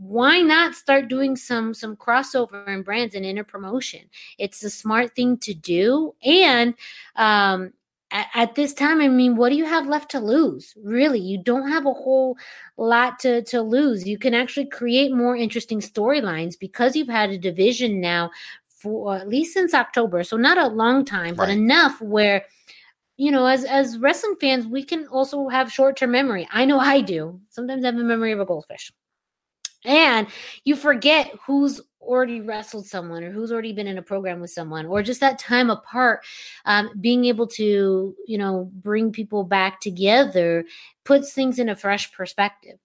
why 0.00 0.40
not 0.40 0.74
start 0.74 1.08
doing 1.08 1.36
some 1.36 1.74
some 1.74 1.94
crossover 1.94 2.66
and 2.66 2.86
brands 2.86 3.14
and 3.14 3.26
inner 3.26 3.44
promotion 3.44 4.00
it's 4.38 4.64
a 4.64 4.70
smart 4.70 5.14
thing 5.14 5.36
to 5.36 5.52
do 5.52 6.14
and 6.24 6.74
um 7.16 7.70
at, 8.10 8.26
at, 8.34 8.54
this 8.54 8.72
time 8.72 9.02
i 9.02 9.08
mean 9.08 9.36
what 9.36 9.50
do 9.50 9.56
you 9.56 9.66
have 9.66 9.86
left 9.86 10.10
to 10.10 10.18
lose 10.18 10.74
really 10.82 11.20
you 11.20 11.36
don't 11.36 11.68
have 11.68 11.84
a 11.84 11.92
whole 11.92 12.34
lot 12.78 13.18
to 13.18 13.42
to 13.42 13.60
lose 13.60 14.08
you 14.08 14.16
can 14.16 14.32
actually 14.32 14.64
create 14.64 15.12
more 15.12 15.36
interesting 15.36 15.80
storylines 15.80 16.58
because 16.58 16.96
you've 16.96 17.06
had 17.06 17.28
a 17.28 17.36
division 17.36 18.00
now 18.00 18.30
for 18.68 19.14
at 19.14 19.28
least 19.28 19.52
since 19.52 19.74
october 19.74 20.24
so 20.24 20.34
not 20.34 20.56
a 20.56 20.66
long 20.66 21.04
time 21.04 21.34
but 21.34 21.48
right. 21.48 21.58
enough 21.58 22.00
where 22.00 22.46
you 23.18 23.30
know, 23.30 23.44
as 23.44 23.66
as 23.66 23.98
wrestling 23.98 24.36
fans, 24.40 24.66
we 24.66 24.82
can 24.82 25.06
also 25.08 25.46
have 25.48 25.70
short 25.70 25.98
term 25.98 26.12
memory. 26.12 26.48
I 26.50 26.64
know 26.64 26.78
I 26.78 27.02
do. 27.02 27.38
Sometimes 27.50 27.84
I 27.84 27.88
have 27.88 27.96
a 27.96 28.02
memory 28.02 28.32
of 28.32 28.40
a 28.40 28.46
goldfish 28.46 28.90
and 29.84 30.26
you 30.64 30.76
forget 30.76 31.30
who's 31.46 31.80
already 32.00 32.40
wrestled 32.40 32.86
someone 32.86 33.22
or 33.22 33.30
who's 33.30 33.52
already 33.52 33.72
been 33.72 33.86
in 33.86 33.98
a 33.98 34.02
program 34.02 34.40
with 34.40 34.50
someone 34.50 34.86
or 34.86 35.02
just 35.02 35.20
that 35.20 35.38
time 35.38 35.70
apart 35.70 36.24
um, 36.64 36.90
being 37.00 37.26
able 37.26 37.46
to 37.46 38.14
you 38.26 38.38
know 38.38 38.70
bring 38.74 39.12
people 39.12 39.44
back 39.44 39.80
together 39.80 40.64
puts 41.04 41.32
things 41.32 41.58
in 41.58 41.68
a 41.68 41.76
fresh 41.76 42.12
perspective. 42.12 42.78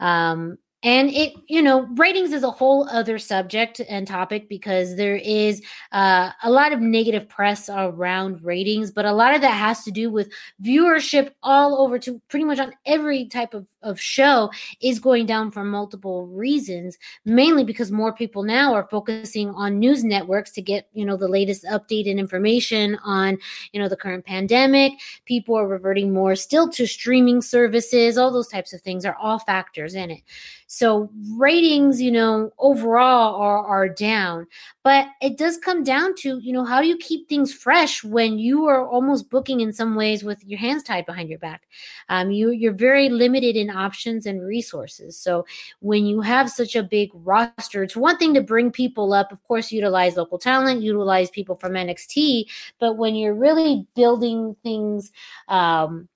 Um, 0.00 0.58
and 0.84 1.10
it 1.10 1.32
you 1.48 1.60
know 1.60 1.82
ratings 1.96 2.32
is 2.32 2.44
a 2.44 2.50
whole 2.50 2.88
other 2.88 3.18
subject 3.18 3.80
and 3.88 4.06
topic 4.06 4.48
because 4.48 4.94
there 4.96 5.16
is 5.16 5.60
uh, 5.92 6.30
a 6.44 6.50
lot 6.50 6.72
of 6.72 6.80
negative 6.80 7.28
press 7.28 7.68
around 7.68 8.42
ratings 8.44 8.90
but 8.90 9.04
a 9.04 9.12
lot 9.12 9.34
of 9.34 9.40
that 9.40 9.50
has 9.50 9.82
to 9.82 9.90
do 9.90 10.08
with 10.10 10.30
viewership 10.62 11.32
all 11.42 11.80
over 11.80 11.98
to 11.98 12.20
pretty 12.28 12.44
much 12.44 12.60
on 12.60 12.72
every 12.86 13.26
type 13.26 13.54
of, 13.54 13.66
of 13.82 14.00
show 14.00 14.50
is 14.80 15.00
going 15.00 15.26
down 15.26 15.50
for 15.50 15.64
multiple 15.64 16.26
reasons 16.28 16.96
mainly 17.24 17.64
because 17.64 17.90
more 17.90 18.12
people 18.12 18.44
now 18.44 18.72
are 18.72 18.86
focusing 18.88 19.50
on 19.50 19.78
news 19.78 20.04
networks 20.04 20.52
to 20.52 20.62
get 20.62 20.88
you 20.92 21.04
know 21.04 21.16
the 21.16 21.28
latest 21.28 21.64
update 21.64 22.08
and 22.08 22.20
information 22.20 22.96
on 23.04 23.36
you 23.72 23.80
know 23.80 23.88
the 23.88 23.96
current 23.96 24.24
pandemic. 24.24 24.92
People 25.24 25.56
are 25.56 25.66
reverting 25.66 26.12
more 26.12 26.36
still 26.36 26.68
to 26.68 26.86
streaming 26.86 27.42
services. 27.42 28.16
All 28.16 28.30
those 28.30 28.48
types 28.48 28.72
of 28.72 28.80
things 28.82 29.04
are 29.04 29.16
all 29.16 29.38
factors 29.38 29.94
in 29.94 30.10
it 30.10 30.22
so 30.70 31.10
ratings, 31.38 32.00
you 32.00 32.10
know, 32.12 32.52
overall 32.58 33.34
are, 33.36 33.66
are 33.66 33.88
down. 33.88 34.46
But 34.84 35.06
it 35.22 35.38
does 35.38 35.56
come 35.56 35.82
down 35.82 36.14
to, 36.16 36.38
you 36.40 36.52
know, 36.52 36.62
how 36.62 36.82
do 36.82 36.86
you 36.86 36.98
keep 36.98 37.26
things 37.26 37.54
fresh 37.54 38.04
when 38.04 38.38
you 38.38 38.66
are 38.66 38.86
almost 38.86 39.30
booking 39.30 39.60
in 39.60 39.72
some 39.72 39.94
ways 39.94 40.22
with 40.22 40.44
your 40.44 40.58
hands 40.58 40.82
tied 40.82 41.06
behind 41.06 41.30
your 41.30 41.38
back? 41.38 41.62
Um, 42.10 42.30
you, 42.30 42.50
you're 42.50 42.74
very 42.74 43.08
limited 43.08 43.56
in 43.56 43.70
options 43.70 44.26
and 44.26 44.42
resources. 44.42 45.18
So 45.18 45.46
when 45.80 46.04
you 46.04 46.20
have 46.20 46.50
such 46.50 46.76
a 46.76 46.82
big 46.82 47.08
roster, 47.14 47.82
it's 47.82 47.96
one 47.96 48.18
thing 48.18 48.34
to 48.34 48.42
bring 48.42 48.70
people 48.70 49.14
up. 49.14 49.32
Of 49.32 49.42
course, 49.44 49.72
utilize 49.72 50.18
local 50.18 50.38
talent, 50.38 50.82
utilize 50.82 51.30
people 51.30 51.54
from 51.54 51.72
NXT. 51.72 52.44
But 52.78 52.98
when 52.98 53.14
you're 53.14 53.34
really 53.34 53.86
building 53.96 54.54
things 54.62 55.12
um, 55.48 56.10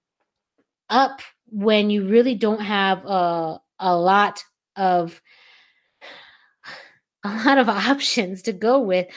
up, 0.90 1.22
when 1.50 1.88
you 1.88 2.06
really 2.06 2.34
don't 2.34 2.60
have 2.60 3.02
a 3.06 3.58
a 3.82 3.94
lot 3.96 4.42
of 4.76 5.20
a 7.24 7.28
lot 7.44 7.58
of 7.58 7.68
options 7.90 8.42
to 8.42 8.52
go 8.52 8.80
with. 8.80 9.08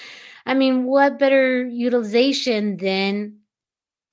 I 0.45 0.53
mean, 0.53 0.84
what 0.84 1.18
better 1.18 1.66
utilization 1.66 2.78
than 2.78 3.38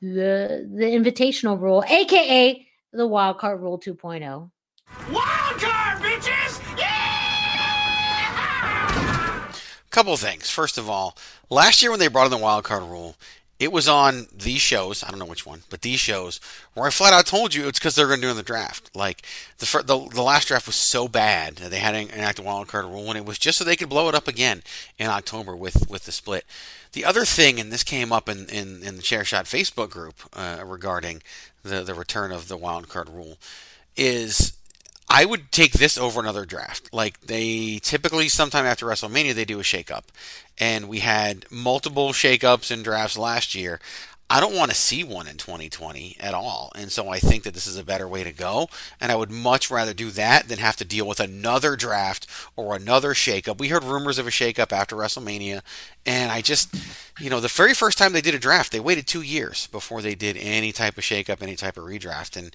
the 0.01 0.69
the 0.73 0.85
invitational 0.85 1.61
rule, 1.61 1.83
aka 1.89 2.67
the 2.93 3.07
wild 3.07 3.39
card 3.39 3.61
rule 3.61 3.79
2.0. 3.79 4.51
Wild 5.11 5.61
card, 5.61 5.99
bitches! 6.03 6.79
Yeah! 6.79 7.13
Couple 9.91 10.17
things. 10.17 10.51
First 10.51 10.79
of 10.79 10.89
all, 10.91 11.17
last 11.51 11.83
year 11.83 11.91
when 11.91 12.01
they 12.01 12.09
brought 12.09 12.25
in 12.25 12.31
the 12.31 12.39
wild 12.39 12.65
card 12.65 12.83
rule, 12.83 13.17
it 13.63 13.71
was 13.71 13.87
on 13.87 14.27
these 14.37 14.61
shows. 14.61 15.05
I 15.05 15.11
don't 15.11 15.21
know 15.21 15.25
which 15.25 15.47
one, 15.47 15.63
but 15.71 15.83
these 15.83 16.01
shows 16.01 16.41
where 16.75 16.85
I 16.85 16.91
flat 16.91 17.13
out 17.13 17.27
told 17.27 17.55
you 17.55 17.69
it's 17.69 17.79
because 17.79 17.95
they're 17.95 18.09
going 18.09 18.21
to 18.21 18.27
do 18.27 18.31
in 18.33 18.37
the 18.37 18.43
draft. 18.43 18.91
Like 18.93 19.23
the, 19.59 19.67
the 19.87 20.09
the 20.13 20.23
last 20.23 20.49
draft 20.49 20.67
was 20.67 20.75
so 20.75 21.07
bad 21.07 21.57
that 21.57 21.71
they 21.71 21.79
had 21.79 21.93
to 21.93 22.13
enact 22.13 22.41
a 22.41 22.43
wild 22.43 22.67
card 22.67 22.87
rule, 22.87 23.09
and 23.09 23.17
it 23.17 23.25
was 23.25 23.39
just 23.39 23.59
so 23.59 23.65
they 23.65 23.77
could 23.77 23.89
blow 23.89 24.09
it 24.09 24.17
up 24.17 24.27
again 24.27 24.65
in 24.99 25.07
October 25.07 25.55
with 25.55 25.89
with 25.89 26.07
the 26.07 26.13
split. 26.13 26.45
The 26.91 27.05
other 27.05 27.25
thing, 27.25 27.61
and 27.61 27.73
this 27.73 27.85
came 27.85 28.13
up 28.13 28.29
in 28.29 28.47
in, 28.47 28.83
in 28.83 28.97
the 28.97 29.03
Chairshot 29.03 29.45
Facebook 29.45 29.91
group 29.91 30.17
uh, 30.33 30.65
regarding 30.65 31.23
the 31.63 31.85
the 31.85 31.95
return 31.95 32.33
of 32.33 32.49
the 32.49 32.57
wild 32.57 32.89
card 32.89 33.09
rule, 33.09 33.39
is 33.97 34.55
I 35.15 35.27
would 35.27 35.53
take 35.53 35.73
this 35.75 35.99
over 35.99 36.21
another 36.21 36.47
draft. 36.47 36.89
Like 36.91 37.21
they 37.21 37.79
typically, 37.83 38.31
sometime 38.31 38.65
after 38.65 38.87
WrestleMania, 38.87 39.35
they 39.35 39.45
do 39.45 39.61
a 39.61 39.63
shakeup, 39.63 40.05
and 40.59 40.89
we 40.89 41.01
had 41.01 41.45
multiple 41.51 42.15
shakeups 42.15 42.71
and 42.71 42.83
drafts 42.83 43.19
last 43.19 43.55
year. 43.55 43.79
I 44.33 44.41
don't 44.41 44.57
want 44.57 44.71
to 44.71 44.75
see 44.75 45.05
one 45.05 45.29
in 45.29 45.37
2020 45.37 46.17
at 46.19 46.33
all. 46.33 46.73
And 46.75 46.91
so 46.91 47.11
I 47.11 47.19
think 47.19 47.43
that 47.43 47.53
this 47.53 47.67
is 47.67 47.77
a 47.77 47.85
better 47.85 48.09
way 48.09 48.25
to 48.25 48.33
go. 48.33 48.71
And 48.99 49.13
I 49.13 49.15
would 49.15 49.31
much 49.31 49.71
rather 49.71 49.93
do 49.93 50.11
that 50.13 50.49
than 50.49 50.59
have 50.59 50.77
to 50.77 50.87
deal 50.87 51.07
with 51.07 51.21
another 51.21 51.77
draft 51.77 52.27
or 52.57 52.75
another 52.75 53.13
shakeup. 53.13 53.59
We 53.59 53.69
heard 53.69 53.85
rumors 53.85 54.17
of 54.17 54.27
a 54.27 54.31
shakeup 54.31 54.73
after 54.73 54.97
WrestleMania. 54.97 55.61
And 56.07 56.33
I 56.33 56.41
just, 56.41 56.75
you 57.21 57.29
know, 57.29 57.41
the 57.41 57.49
very 57.49 57.75
first 57.75 57.99
time 57.99 58.15
they 58.15 58.23
did 58.23 58.35
a 58.35 58.39
draft, 58.39 58.73
they 58.73 58.81
waited 58.81 59.07
two 59.07 59.21
years 59.21 59.67
before 59.67 60.01
they 60.01 60.15
did 60.15 60.39
any 60.39 60.73
type 60.73 60.97
of 60.97 61.05
shakeup, 61.05 61.43
any 61.43 61.55
type 61.55 61.77
of 61.77 61.85
redraft. 61.85 62.35
And 62.35 62.55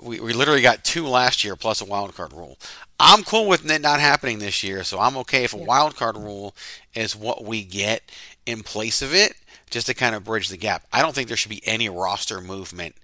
we, 0.00 0.20
we 0.20 0.32
literally 0.32 0.62
got 0.62 0.84
two 0.84 1.08
last 1.08 1.42
year 1.42 1.56
plus 1.56 1.80
a 1.80 1.84
wild 1.84 2.14
card 2.14 2.32
rule. 2.34 2.56
I'm 3.00 3.24
cool 3.24 3.48
with 3.48 3.68
it 3.68 3.82
not 3.82 3.98
happening 3.98 4.38
this 4.38 4.62
year, 4.62 4.84
so 4.84 5.00
I'm 5.00 5.16
okay 5.18 5.42
if 5.42 5.52
a 5.52 5.58
wild 5.58 5.96
card 5.96 6.16
rule 6.16 6.54
is 6.94 7.16
what 7.16 7.44
we 7.44 7.64
get 7.64 8.12
in 8.46 8.62
place 8.62 9.02
of 9.02 9.12
it, 9.12 9.34
just 9.70 9.86
to 9.86 9.94
kind 9.94 10.14
of 10.14 10.24
bridge 10.24 10.48
the 10.48 10.56
gap. 10.56 10.84
I 10.92 11.02
don't 11.02 11.14
think 11.14 11.28
there 11.28 11.36
should 11.36 11.50
be 11.50 11.66
any 11.66 11.88
roster 11.88 12.40
movement 12.40 12.96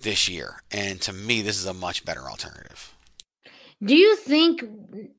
this 0.00 0.28
year, 0.28 0.62
and 0.70 1.00
to 1.02 1.12
me, 1.12 1.42
this 1.42 1.58
is 1.58 1.66
a 1.66 1.74
much 1.74 2.04
better 2.04 2.22
alternative. 2.22 2.92
Do 3.84 3.96
you 3.96 4.14
think 4.16 4.64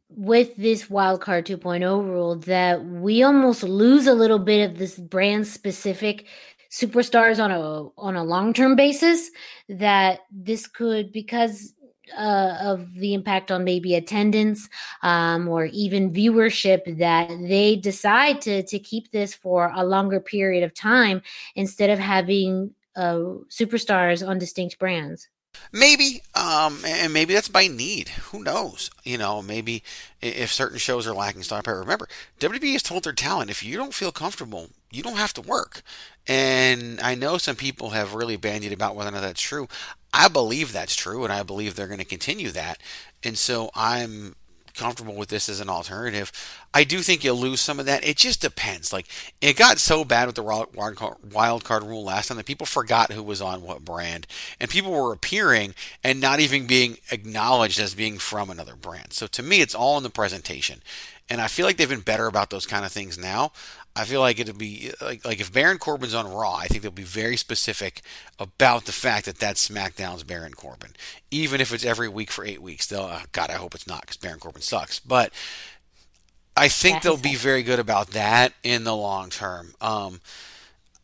with 0.10 0.56
this 0.56 0.86
wildcard 0.86 1.46
2.0 1.46 1.82
rule 2.06 2.38
that 2.38 2.86
we 2.86 3.24
almost 3.24 3.64
lose 3.64 4.08
a 4.08 4.14
little 4.14 4.40
bit 4.40 4.70
of 4.70 4.78
this 4.78 4.98
brand 4.98 5.48
specific 5.48 6.26
superstars 6.72 7.44
on 7.44 7.52
a 7.52 7.90
on 8.00 8.16
a 8.16 8.24
long 8.24 8.54
term 8.54 8.76
basis 8.76 9.30
that 9.70 10.22
this 10.32 10.66
could 10.66 11.12
because 11.12 11.74
uh, 12.18 12.58
of 12.62 12.94
the 12.96 13.14
impact 13.14 13.52
on 13.52 13.64
maybe 13.64 13.96
attendance 13.96 14.70
um, 15.02 15.48
or 15.48 15.66
even 15.66 16.12
viewership 16.12 16.98
that 16.98 17.30
they 17.30 17.76
decide 17.76 18.42
to 18.42 18.64
to 18.64 18.80
keep 18.80 19.12
this 19.12 19.34
for 19.34 19.72
a 19.76 19.86
longer 19.86 20.20
period 20.20 20.64
of 20.64 20.74
time 20.74 21.22
instead 21.56 21.90
of 21.90 22.00
having 22.00 22.74
uh, 22.96 23.16
superstars 23.50 24.28
on 24.28 24.38
distinct 24.38 24.80
brands. 24.80 25.28
Maybe, 25.72 26.22
um, 26.36 26.80
and 26.86 27.14
maybe 27.14 27.34
that's 27.34 27.48
by 27.48 27.68
need. 27.68 28.10
Who 28.10 28.44
knows? 28.44 28.90
You 29.04 29.18
know, 29.18 29.42
maybe 29.42 29.84
if 30.22 30.52
certain 30.52 30.78
shows 30.78 31.08
are 31.08 31.14
lacking 31.14 31.44
star 31.44 31.62
power. 31.62 31.80
Remember, 31.80 32.08
WWE 32.40 32.74
has 32.74 32.84
told 32.84 33.04
their 33.04 33.14
talent 33.14 33.50
if 33.50 33.64
you 33.64 33.78
don't 33.78 33.94
feel 33.94 34.12
comfortable, 34.12 34.70
you 34.92 35.04
don't 35.04 35.18
have 35.18 35.34
to 35.34 35.42
work. 35.42 35.82
And 36.28 37.00
I 37.02 37.16
know 37.16 37.38
some 37.38 37.56
people 37.56 37.92
have 37.92 38.14
really 38.14 38.38
bandied 38.38 38.72
about 38.72 38.96
whether 38.96 39.10
or 39.10 39.14
not 39.14 39.22
that's 39.22 39.42
true. 39.42 39.68
I 40.14 40.28
believe 40.28 40.72
that's 40.72 40.96
true, 40.96 41.24
and 41.24 41.34
I 41.34 41.44
believe 41.44 41.76
they're 41.76 41.88
going 41.88 42.00
to 42.00 42.06
continue 42.06 42.52
that. 42.52 42.80
And 43.24 43.38
so 43.38 43.72
I'm 43.74 44.36
comfortable 44.76 45.14
with 45.14 45.30
this 45.30 45.50
as 45.50 45.60
an 45.60 45.70
alternative. 45.70 46.32
I 46.74 46.84
do 46.84 47.00
think 47.00 47.24
you'll 47.24 47.36
lose 47.36 47.62
some 47.62 47.80
of 47.80 47.86
that. 47.86 48.04
It 48.04 48.18
just 48.18 48.42
depends. 48.42 48.92
Like 48.92 49.08
it 49.42 49.56
got 49.56 49.78
so 49.78 50.04
bad 50.04 50.26
with 50.26 50.36
the 50.36 50.44
wild 50.44 51.64
card 51.64 51.84
rule 51.84 52.04
last 52.04 52.28
time 52.28 52.38
that 52.38 52.46
people 52.46 52.66
forgot 52.66 53.12
who 53.12 53.22
was 53.22 53.42
on 53.42 53.62
what 53.62 53.86
brand, 53.86 54.26
and 54.60 54.70
people 54.70 54.92
were 54.92 55.14
appearing 55.14 55.76
and 56.04 56.20
not 56.20 56.40
even 56.40 56.66
being 56.66 56.98
acknowledged 57.12 57.80
as 57.80 57.94
being 57.94 58.18
from 58.18 58.50
another 58.50 58.76
brand. 58.76 59.14
So 59.14 59.28
to 59.28 59.44
me, 59.44 59.62
it's 59.62 59.76
all 59.76 59.98
in 59.98 60.04
the 60.04 60.10
presentation, 60.10 60.82
and 61.30 61.40
I 61.40 61.48
feel 61.48 61.66
like 61.66 61.78
they've 61.78 61.88
been 61.88 62.00
better 62.00 62.26
about 62.26 62.50
those 62.50 62.66
kind 62.66 62.84
of 62.84 62.92
things 62.92 63.18
now. 63.18 63.52
I 63.96 64.06
feel 64.06 64.22
like 64.22 64.40
it'll 64.40 64.56
be 64.56 64.92
like 65.02 65.24
like 65.24 65.40
if 65.40 65.54
Baron 65.54 65.78
Corbin's 65.78 66.16
on 66.16 66.32
Raw, 66.32 66.56
I 66.56 66.68
think 66.68 66.82
they'll 66.82 66.92
be 66.92 67.04
very 67.04 67.38
specific 67.38 68.02
about 68.40 68.86
the 68.86 68.92
fact 68.92 69.26
that 69.26 69.38
that's 69.38 69.68
SmackDown's 69.70 70.24
Baron 70.24 70.56
Corbin, 70.56 70.92
even 71.30 71.62
if 71.62 71.72
it's 71.72 71.86
every 71.86 72.10
week 72.10 72.32
for 72.32 72.44
eight 72.44 72.62
weeks. 72.62 72.88
They'll 72.88 73.04
uh, 73.04 73.22
God, 73.32 73.52
I 73.52 73.54
hope 73.54 73.76
it's 73.76 73.88
not 73.88 74.02
because 74.02 74.18
Baron 74.18 74.40
Corbin 74.40 74.64
sucks, 74.64 75.00
but 75.00 75.32
I 76.58 76.70
think 76.70 77.02
they'll 77.02 77.18
be 77.18 77.36
very 77.36 77.62
good 77.62 77.80
about 77.80 78.12
that 78.12 78.54
in 78.64 78.84
the 78.84 78.96
long 78.96 79.30
term. 79.30 79.74
Um, 79.80 80.22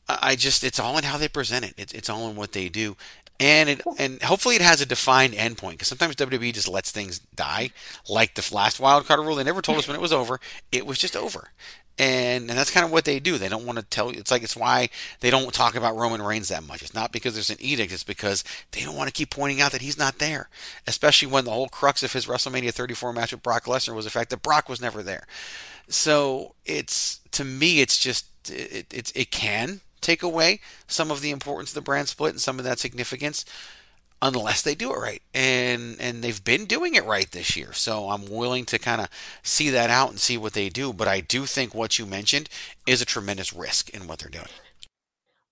I 0.08 0.36
just 0.36 0.64
it's 0.64 0.80
all 0.80 0.98
in 0.98 1.04
how 1.04 1.18
they 1.18 1.28
present 1.28 1.66
it. 1.66 1.76
It's, 1.78 1.94
it's 1.94 2.10
all 2.10 2.28
in 2.30 2.36
what 2.36 2.54
they 2.54 2.70
do, 2.70 2.98
and 3.40 3.70
it 3.70 3.82
and 3.98 4.22
hopefully 4.24 4.56
it 4.56 4.62
has 4.62 4.82
a 4.82 4.86
defined 4.86 5.34
endpoint 5.34 5.72
because 5.72 5.88
sometimes 5.88 6.16
WWE 6.16 6.54
just 6.54 6.68
lets 6.68 6.92
things 6.92 7.20
die, 7.20 7.72
like 8.10 8.34
the 8.34 8.48
last 8.54 8.80
wild 8.80 9.06
card 9.06 9.20
rule. 9.20 9.36
They 9.36 9.44
never 9.44 9.62
told 9.62 9.78
us 9.78 9.88
when 9.88 9.96
it 9.96 10.02
was 10.02 10.14
over. 10.14 10.40
It 10.72 10.86
was 10.86 10.98
just 10.98 11.16
over, 11.16 11.52
and 12.00 12.50
and 12.50 12.58
that's 12.58 12.72
kind 12.72 12.86
of 12.86 12.92
what 12.92 13.04
they 13.04 13.20
do. 13.20 13.38
They 13.38 13.50
don't 13.50 13.66
want 13.66 13.78
to 13.78 13.84
tell 13.84 14.12
you. 14.12 14.20
It's 14.20 14.32
like 14.32 14.42
it's 14.42 14.56
why 14.56 14.90
they 15.20 15.30
don't 15.30 15.54
talk 15.54 15.76
about 15.76 15.98
Roman 15.98 16.22
Reigns 16.22 16.48
that 16.48 16.64
much. 16.64 16.82
It's 16.82 16.94
not 16.94 17.12
because 17.12 17.34
there's 17.34 17.50
an 17.50 17.58
edict. 17.60 17.92
It's 17.92 18.04
because 18.04 18.44
they 18.72 18.82
don't 18.82 18.96
want 18.96 19.10
to 19.10 19.14
keep 19.14 19.30
pointing 19.30 19.60
out 19.60 19.74
that 19.74 19.82
he's 19.82 19.98
not 19.98 20.18
there. 20.18 20.50
Especially 20.88 21.28
when 21.28 21.44
the 21.44 21.52
whole 21.52 21.68
crux 21.68 22.02
of 22.02 22.14
his 22.14 22.26
WrestleMania 22.26 22.74
34 22.74 23.12
match 23.12 23.34
with 23.34 23.44
Brock 23.44 23.66
Lesnar 23.66 23.94
was 23.94 24.06
the 24.06 24.12
fact 24.12 24.30
that 24.30 24.42
Brock 24.42 24.70
was 24.70 24.82
never 24.82 25.04
there. 25.04 25.28
So 25.90 26.56
it's 26.66 27.20
to 27.32 27.44
me, 27.44 27.82
it's 27.82 27.98
just 27.98 28.28
it 28.50 28.88
it, 28.92 29.12
it 29.14 29.32
can 29.32 29.82
take 30.00 30.24
away 30.24 30.62
some 30.88 31.12
of 31.12 31.20
the 31.20 31.32
importance 31.32 31.72
of 31.72 31.76
the 31.76 31.82
brand 31.82 32.08
split 32.08 32.32
and 32.32 32.42
some 32.42 32.58
of 32.58 32.64
that 32.64 32.80
significance 32.80 33.44
unless 34.22 34.62
they 34.62 34.76
do 34.76 34.94
it 34.94 34.98
right. 34.98 35.22
And 35.34 35.98
and 36.00 36.24
they've 36.24 36.44
been 36.44 36.66
doing 36.66 36.96
it 36.96 37.06
right 37.06 37.30
this 37.32 37.56
year. 37.56 37.74
So 37.74 38.10
I'm 38.10 38.26
willing 38.30 38.66
to 38.66 38.80
kind 38.80 39.02
of 39.02 39.10
see 39.44 39.70
that 39.70 39.90
out 39.90 40.10
and 40.10 40.20
see 40.20 40.38
what 40.38 40.54
they 40.54 40.70
do, 40.70 40.94
but 40.94 41.08
I 41.08 41.22
do 41.22 41.46
think 41.46 41.74
what 41.74 42.00
you 42.00 42.06
mentioned 42.06 42.50
is 42.86 43.02
a 43.02 43.06
tremendous 43.06 43.54
risk 43.54 43.90
in 43.90 44.08
what 44.08 44.20
they're 44.20 44.30
doing. 44.30 44.46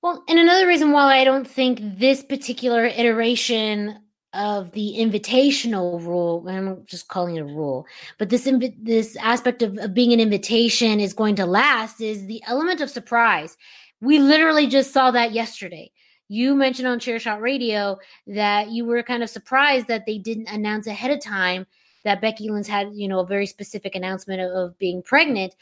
Well, 0.01 0.23
and 0.27 0.39
another 0.39 0.67
reason 0.67 0.91
why 0.91 1.19
I 1.19 1.23
don't 1.23 1.47
think 1.47 1.79
this 1.81 2.23
particular 2.23 2.85
iteration 2.85 3.99
of 4.33 4.71
the 4.73 4.95
invitational 4.97 6.03
rule 6.03 6.45
i'm 6.49 6.85
just 6.85 7.07
calling 7.07 7.37
it 7.37 7.41
a 7.41 7.45
rule 7.45 7.87
but 8.17 8.29
this 8.29 8.45
inv- 8.45 8.75
this 8.77 9.15
aspect 9.17 9.61
of, 9.61 9.77
of 9.77 9.93
being 9.93 10.11
an 10.11 10.19
invitation 10.19 10.99
is 10.99 11.13
going 11.13 11.33
to 11.33 11.45
last 11.45 12.01
is 12.01 12.25
the 12.27 12.41
element 12.45 12.81
of 12.81 12.89
surprise 12.89 13.55
we 14.01 14.19
literally 14.19 14.67
just 14.67 14.91
saw 14.91 15.11
that 15.11 15.31
yesterday 15.31 15.89
you 16.29 16.55
mentioned 16.55 16.87
on 16.87 16.99
Chairshot 16.99 17.41
Radio 17.41 17.97
that 18.27 18.69
you 18.69 18.85
were 18.85 19.03
kind 19.03 19.23
of 19.23 19.29
surprised 19.29 19.87
that 19.87 20.05
they 20.05 20.17
didn't 20.17 20.47
announce 20.47 20.87
ahead 20.87 21.11
of 21.11 21.21
time 21.21 21.65
that 22.03 22.21
Becky 22.21 22.49
Lynch 22.49 22.67
had, 22.67 22.89
you 22.93 23.07
know, 23.07 23.19
a 23.19 23.25
very 23.25 23.45
specific 23.45 23.93
announcement 23.93 24.39
of, 24.39 24.51
of 24.51 24.79
being 24.79 25.01
pregnant 25.01 25.55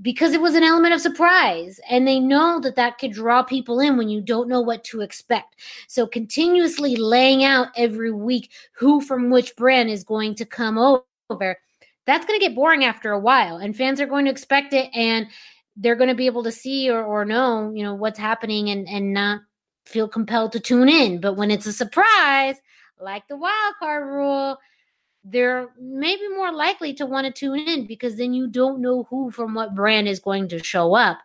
because 0.00 0.32
it 0.32 0.40
was 0.40 0.54
an 0.54 0.62
element 0.62 0.94
of 0.94 1.00
surprise. 1.00 1.78
And 1.90 2.08
they 2.08 2.18
know 2.18 2.58
that 2.60 2.76
that 2.76 2.96
could 2.96 3.12
draw 3.12 3.42
people 3.42 3.80
in 3.80 3.98
when 3.98 4.08
you 4.08 4.22
don't 4.22 4.48
know 4.48 4.62
what 4.62 4.82
to 4.84 5.02
expect. 5.02 5.56
So 5.88 6.06
continuously 6.06 6.96
laying 6.96 7.44
out 7.44 7.68
every 7.76 8.12
week 8.12 8.50
who 8.72 9.02
from 9.02 9.28
which 9.28 9.54
brand 9.56 9.90
is 9.90 10.02
going 10.02 10.36
to 10.36 10.46
come 10.46 10.78
over, 11.28 11.58
that's 12.06 12.24
going 12.24 12.40
to 12.40 12.46
get 12.46 12.54
boring 12.54 12.84
after 12.84 13.12
a 13.12 13.20
while. 13.20 13.58
And 13.58 13.76
fans 13.76 14.00
are 14.00 14.06
going 14.06 14.24
to 14.24 14.30
expect 14.30 14.72
it. 14.72 14.90
And 14.94 15.26
they're 15.76 15.96
going 15.96 16.08
to 16.08 16.14
be 16.14 16.26
able 16.26 16.44
to 16.44 16.52
see 16.52 16.90
or, 16.90 17.02
or 17.02 17.26
know, 17.26 17.72
you 17.74 17.82
know, 17.82 17.94
what's 17.94 18.18
happening 18.18 18.70
and, 18.70 18.88
and 18.88 19.12
not 19.12 19.40
feel 19.84 20.08
compelled 20.08 20.52
to 20.52 20.60
tune 20.60 20.88
in. 20.88 21.20
But 21.20 21.34
when 21.34 21.50
it's 21.50 21.66
a 21.66 21.72
surprise, 21.72 22.56
like 23.00 23.26
the 23.28 23.36
wild 23.36 23.74
card 23.78 24.06
rule, 24.06 24.58
they're 25.22 25.68
maybe 25.78 26.26
more 26.28 26.52
likely 26.52 26.94
to 26.94 27.04
want 27.04 27.26
to 27.26 27.32
tune 27.32 27.58
in 27.58 27.86
because 27.86 28.16
then 28.16 28.32
you 28.32 28.46
don't 28.46 28.80
know 28.80 29.06
who 29.10 29.30
from 29.30 29.52
what 29.52 29.74
brand 29.74 30.08
is 30.08 30.18
going 30.18 30.48
to 30.48 30.64
show 30.64 30.94
up. 30.94 31.18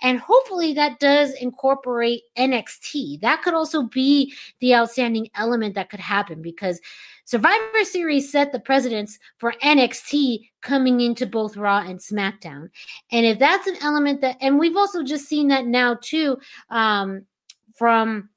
And 0.00 0.18
hopefully 0.18 0.72
that 0.74 1.00
does 1.00 1.34
incorporate 1.34 2.22
NXT. 2.38 3.20
That 3.20 3.42
could 3.42 3.52
also 3.52 3.82
be 3.82 4.32
the 4.60 4.74
outstanding 4.74 5.28
element 5.34 5.74
that 5.74 5.90
could 5.90 6.00
happen 6.00 6.40
because 6.40 6.80
Survivor 7.24 7.84
Series 7.84 8.32
set 8.32 8.52
the 8.52 8.58
precedence 8.58 9.18
for 9.38 9.54
NXT 9.62 10.50
coming 10.62 11.00
into 11.00 11.26
both 11.26 11.56
Raw 11.56 11.78
and 11.78 11.98
SmackDown. 11.98 12.70
And 13.10 13.26
if 13.26 13.38
that's 13.38 13.66
an 13.66 13.76
element 13.82 14.22
that, 14.22 14.38
and 14.40 14.58
we've 14.58 14.76
also 14.76 15.02
just 15.02 15.28
seen 15.28 15.48
that 15.48 15.66
now 15.66 15.98
too, 16.00 16.38
um, 16.70 17.26
from 17.74 18.28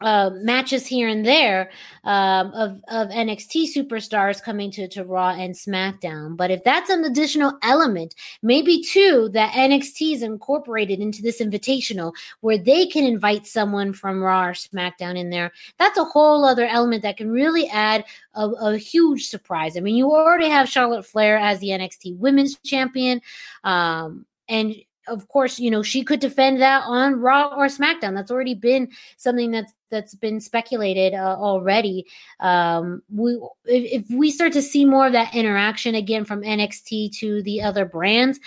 uh, 0.00 0.30
matches 0.34 0.86
here 0.86 1.08
and 1.08 1.26
there 1.26 1.70
um, 2.04 2.52
of 2.52 2.80
of 2.88 3.08
NXT 3.08 3.74
superstars 3.74 4.42
coming 4.42 4.70
to 4.70 4.88
to 4.88 5.04
Raw 5.04 5.30
and 5.30 5.54
SmackDown. 5.54 6.36
But 6.36 6.50
if 6.50 6.64
that's 6.64 6.90
an 6.90 7.04
additional 7.04 7.58
element, 7.62 8.14
maybe 8.42 8.82
too 8.82 9.28
that 9.34 9.52
NXT 9.52 10.14
is 10.14 10.22
incorporated 10.22 11.00
into 11.00 11.22
this 11.22 11.40
invitational 11.40 12.12
where 12.40 12.58
they 12.58 12.86
can 12.86 13.04
invite 13.04 13.46
someone 13.46 13.92
from 13.92 14.22
Raw 14.22 14.46
or 14.46 14.52
SmackDown 14.52 15.18
in 15.18 15.30
there, 15.30 15.52
that's 15.78 15.98
a 15.98 16.04
whole 16.04 16.44
other 16.44 16.66
element 16.66 17.02
that 17.02 17.18
can 17.18 17.30
really 17.30 17.68
add 17.68 18.04
a, 18.34 18.48
a 18.48 18.78
huge 18.78 19.26
surprise. 19.26 19.76
I 19.76 19.80
mean, 19.80 19.96
you 19.96 20.10
already 20.10 20.48
have 20.48 20.68
Charlotte 20.68 21.04
Flair 21.04 21.36
as 21.36 21.58
the 21.60 21.68
NXT 21.68 22.16
Women's 22.16 22.58
Champion. 22.60 23.20
Um, 23.64 24.24
and 24.48 24.74
of 25.08 25.28
course, 25.28 25.58
you 25.58 25.70
know, 25.70 25.82
she 25.82 26.04
could 26.04 26.20
defend 26.20 26.60
that 26.60 26.84
on 26.86 27.20
Raw 27.20 27.54
or 27.56 27.66
SmackDown. 27.66 28.14
That's 28.14 28.30
already 28.30 28.54
been 28.54 28.90
something 29.16 29.50
that's 29.50 29.72
that's 29.90 30.14
been 30.14 30.40
speculated 30.40 31.14
uh, 31.14 31.36
already. 31.38 32.06
Um, 32.38 33.02
we 33.12 33.32
if, 33.64 34.04
if 34.04 34.16
we 34.16 34.30
start 34.30 34.52
to 34.54 34.62
see 34.62 34.84
more 34.84 35.06
of 35.06 35.12
that 35.12 35.34
interaction 35.34 35.94
again 35.94 36.24
from 36.24 36.42
NXT 36.42 37.16
to 37.18 37.42
the 37.42 37.62
other 37.62 37.84
brands, 37.84 38.38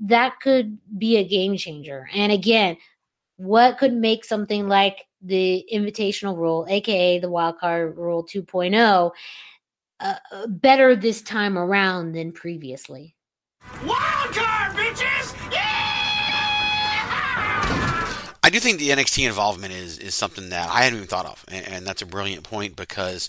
that 0.00 0.40
could 0.40 0.78
be 0.98 1.16
a 1.16 1.24
game 1.24 1.56
changer. 1.56 2.08
And 2.14 2.32
again, 2.32 2.76
what 3.36 3.78
could 3.78 3.92
make 3.92 4.24
something 4.24 4.68
like 4.68 5.06
the 5.22 5.66
invitational 5.72 6.36
rule, 6.36 6.66
aka 6.68 7.18
the 7.18 7.30
wildcard 7.30 7.96
rule 7.96 8.24
2.0, 8.24 9.10
uh, 10.00 10.14
uh, 10.30 10.46
better 10.46 10.94
this 10.94 11.22
time 11.22 11.58
around 11.58 12.12
than 12.12 12.32
previously? 12.32 13.14
Wildcard, 13.80 14.74
bitches! 14.74 15.45
Do 18.56 18.60
think 18.60 18.78
the 18.78 18.90
NXT 18.90 19.26
involvement 19.26 19.72
is 19.72 19.98
is 19.98 20.14
something 20.14 20.48
that 20.48 20.68
I 20.70 20.82
hadn't 20.82 20.96
even 20.98 21.08
thought 21.08 21.26
of, 21.26 21.44
and, 21.48 21.66
and 21.68 21.86
that's 21.86 22.02
a 22.02 22.06
brilliant 22.06 22.42
point 22.42 22.74
because 22.74 23.28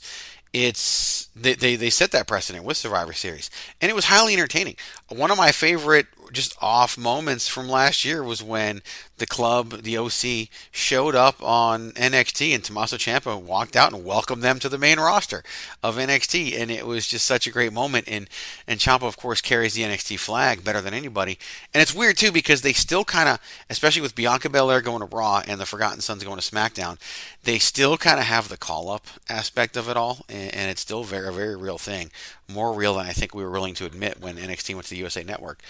it's 0.54 1.28
they, 1.36 1.54
they 1.54 1.76
they 1.76 1.90
set 1.90 2.12
that 2.12 2.28
precedent 2.28 2.64
with 2.64 2.78
Survivor 2.78 3.14
Series, 3.14 3.50
and 3.82 3.90
it 3.90 3.96
was 3.96 4.06
highly 4.06 4.34
entertaining. 4.34 4.76
One 5.10 5.32
of 5.32 5.38
my 5.38 5.52
favorite 5.52 6.08
just 6.32 6.56
off 6.62 6.98
moments 6.98 7.48
from 7.48 7.68
last 7.68 8.04
year 8.06 8.24
was 8.24 8.44
when 8.44 8.82
the 9.18 9.26
club, 9.26 9.84
the 9.84 9.98
OC, 9.98 10.50
showed 10.72 11.16
up 11.16 11.42
on 11.42 11.92
NXT 11.92 12.54
and 12.54 12.64
Tommaso 12.64 12.98
Ciampa 12.98 13.40
walked 13.42 13.76
out 13.76 13.94
and 13.94 14.06
welcomed 14.06 14.44
them 14.44 14.60
to 14.60 14.70
the 14.70 14.78
main 14.78 15.00
roster 15.00 15.44
of 15.82 15.98
NXT, 15.98 16.60
and 16.60 16.70
it 16.70 16.86
was 16.86 17.08
just 17.08 17.26
such 17.26 17.48
a 17.48 17.52
great 17.52 17.74
moment. 17.74 18.08
And 18.08 18.30
and 18.68 18.80
Ciampa, 18.80 19.08
of 19.08 19.18
course, 19.18 19.42
carries 19.42 19.74
the 19.74 19.84
NXT 19.84 20.20
flag 20.20 20.64
better 20.64 20.82
than 20.82 20.94
anybody. 20.94 21.40
And 21.74 21.82
it's 21.82 21.96
weird 21.96 22.18
too 22.18 22.32
because 22.32 22.62
they 22.62 22.74
still 22.74 23.06
kind 23.06 23.30
of, 23.30 23.40
especially 23.70 24.02
with 24.02 24.16
Bianca 24.16 24.50
Belair 24.50 24.82
going 24.82 25.00
to 25.08 25.16
Raw 25.16 25.42
and 25.48 25.60
the 25.60 25.66
Forgotten 25.66 26.02
Sons 26.02 26.24
going 26.24 26.40
to 26.40 26.52
SmackDown, 26.52 26.98
they 27.44 27.60
still 27.60 27.98
kind 27.98 28.20
of 28.20 28.26
have 28.26 28.50
the 28.50 28.58
call 28.58 28.90
up 28.90 29.08
aspect 29.30 29.78
of 29.78 29.90
it 29.90 29.98
all, 29.98 30.20
and, 30.30 30.54
and 30.54 30.72
it's 30.72 30.82
still 30.82 31.04
very 31.04 31.28
a 31.28 31.32
very 31.32 31.56
real 31.56 31.78
thing, 31.78 32.12
more 32.48 32.74
real 32.74 32.96
than 32.96 33.06
I 33.06 33.12
think 33.12 33.34
we 33.34 33.44
were 33.44 33.52
willing 33.52 33.74
to 33.76 33.86
admit 33.86 34.22
when 34.22 34.38
NXT 34.38 34.74
went 34.76 34.86
to 34.86 34.92
the 34.92 34.98
USA 34.98 35.24
Network. 35.24 35.62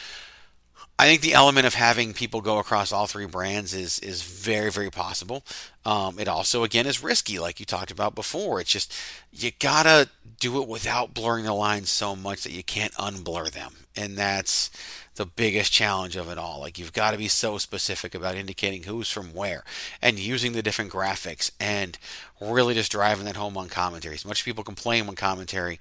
I 1.00 1.06
think 1.08 1.22
the 1.22 1.34
element 1.34 1.68
of 1.68 1.76
having 1.76 2.14
people 2.14 2.42
go 2.42 2.58
across 2.58 2.92
all 2.92 3.06
three 3.06 3.28
brands 3.28 3.74
is 3.74 4.00
is 4.00 4.24
very 4.24 4.72
very 4.72 4.90
possible. 4.90 5.44
Um, 5.86 6.18
it 6.18 6.28
also 6.28 6.64
again 6.64 6.88
is 6.88 7.04
risky, 7.04 7.38
like 7.38 7.60
you 7.60 7.66
talked 7.66 7.92
about 7.92 8.16
before. 8.16 8.60
It's 8.60 8.72
just 8.72 8.94
you 9.32 9.52
gotta 9.60 10.10
do 10.40 10.62
it 10.62 10.68
without 10.68 11.14
blurring 11.14 11.46
the 11.46 11.54
lines 11.54 11.90
so 11.90 12.16
much 12.16 12.44
that 12.44 12.52
you 12.52 12.64
can't 12.64 12.94
unblur 12.94 13.52
them, 13.52 13.74
and 13.96 14.18
that's 14.18 14.72
the 15.18 15.26
biggest 15.26 15.72
challenge 15.72 16.16
of 16.16 16.30
it 16.30 16.38
all. 16.38 16.62
Like 16.62 16.80
you've 16.80 16.94
got 16.94 17.12
to 17.12 17.18
be 17.18 17.28
so 17.28 17.58
specific 17.58 18.16
about 18.16 18.36
indicating 18.36 18.84
who's 18.84 19.12
from 19.12 19.34
where, 19.34 19.64
and 20.02 20.18
using 20.18 20.54
the 20.54 20.64
different 20.64 20.92
graphics, 20.92 21.52
and 21.60 21.98
really 22.40 22.74
just 22.74 22.92
driving 22.92 23.26
that 23.26 23.36
home 23.36 23.58
on 23.58 23.68
commentary. 23.68 24.16
As 24.16 24.26
much 24.26 24.40
as 24.40 24.46
people 24.46 24.64
complain 24.64 25.06
when 25.06 25.16
commentary 25.16 25.80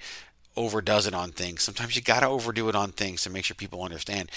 overdoes 0.56 1.06
it 1.06 1.14
on 1.14 1.30
things. 1.32 1.62
Sometimes 1.62 1.96
you 1.96 2.02
got 2.02 2.20
to 2.20 2.28
overdo 2.28 2.68
it 2.68 2.74
on 2.74 2.92
things 2.92 3.22
to 3.22 3.30
make 3.30 3.44
sure 3.44 3.54
people 3.54 3.82
understand. 3.82 4.30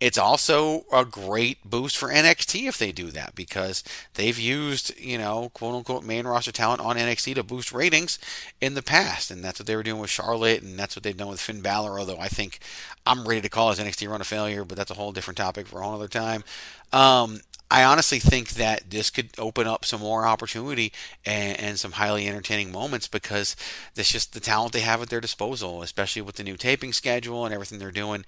It's 0.00 0.18
also 0.18 0.84
a 0.92 1.04
great 1.04 1.64
boost 1.64 1.96
for 1.96 2.08
NXT 2.08 2.68
if 2.68 2.78
they 2.78 2.92
do 2.92 3.10
that 3.12 3.34
because 3.34 3.82
they've 4.14 4.38
used, 4.38 4.98
you 4.98 5.18
know, 5.18 5.50
quote 5.54 5.74
unquote 5.74 6.04
main 6.04 6.26
roster 6.26 6.52
talent 6.52 6.80
on 6.80 6.96
NXT 6.96 7.34
to 7.36 7.42
boost 7.42 7.72
ratings 7.72 8.18
in 8.60 8.74
the 8.74 8.82
past. 8.82 9.30
And 9.30 9.44
that's 9.44 9.58
what 9.58 9.66
they 9.66 9.76
were 9.76 9.82
doing 9.82 10.00
with 10.00 10.10
Charlotte 10.10 10.62
and 10.62 10.78
that's 10.78 10.96
what 10.96 11.02
they've 11.02 11.16
done 11.16 11.28
with 11.28 11.40
Finn 11.40 11.60
Balor. 11.60 11.98
Although 11.98 12.18
I 12.18 12.28
think 12.28 12.58
I'm 13.06 13.26
ready 13.26 13.40
to 13.42 13.48
call 13.48 13.70
his 13.70 13.78
NXT 13.78 14.08
run 14.08 14.20
a 14.20 14.24
failure, 14.24 14.64
but 14.64 14.76
that's 14.76 14.90
a 14.90 14.94
whole 14.94 15.12
different 15.12 15.38
topic 15.38 15.66
for 15.66 15.80
a 15.80 15.84
whole 15.84 15.94
other 15.94 16.08
time. 16.08 16.44
Um, 16.92 17.40
I 17.70 17.82
honestly 17.82 18.20
think 18.20 18.50
that 18.50 18.90
this 18.90 19.10
could 19.10 19.30
open 19.38 19.66
up 19.66 19.84
some 19.84 20.00
more 20.00 20.24
opportunity 20.24 20.92
and, 21.24 21.58
and, 21.58 21.78
some 21.78 21.92
highly 21.92 22.28
entertaining 22.28 22.70
moments 22.70 23.08
because 23.08 23.56
that's 23.94 24.12
just 24.12 24.34
the 24.34 24.40
talent 24.40 24.72
they 24.72 24.80
have 24.80 25.02
at 25.02 25.08
their 25.08 25.20
disposal, 25.20 25.82
especially 25.82 26.22
with 26.22 26.36
the 26.36 26.44
new 26.44 26.56
taping 26.56 26.92
schedule 26.92 27.44
and 27.44 27.52
everything 27.52 27.78
they're 27.78 27.90
doing. 27.90 28.24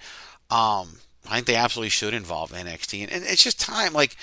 Um, 0.51 0.99
I 1.29 1.37
think 1.37 1.47
they 1.47 1.55
absolutely 1.55 1.91
should 1.91 2.15
involve 2.15 2.51
NXT, 2.51 3.05
and, 3.05 3.13
and 3.13 3.25
it's 3.25 3.45
just 3.45 3.61
time. 3.61 3.93
Like 3.93 4.17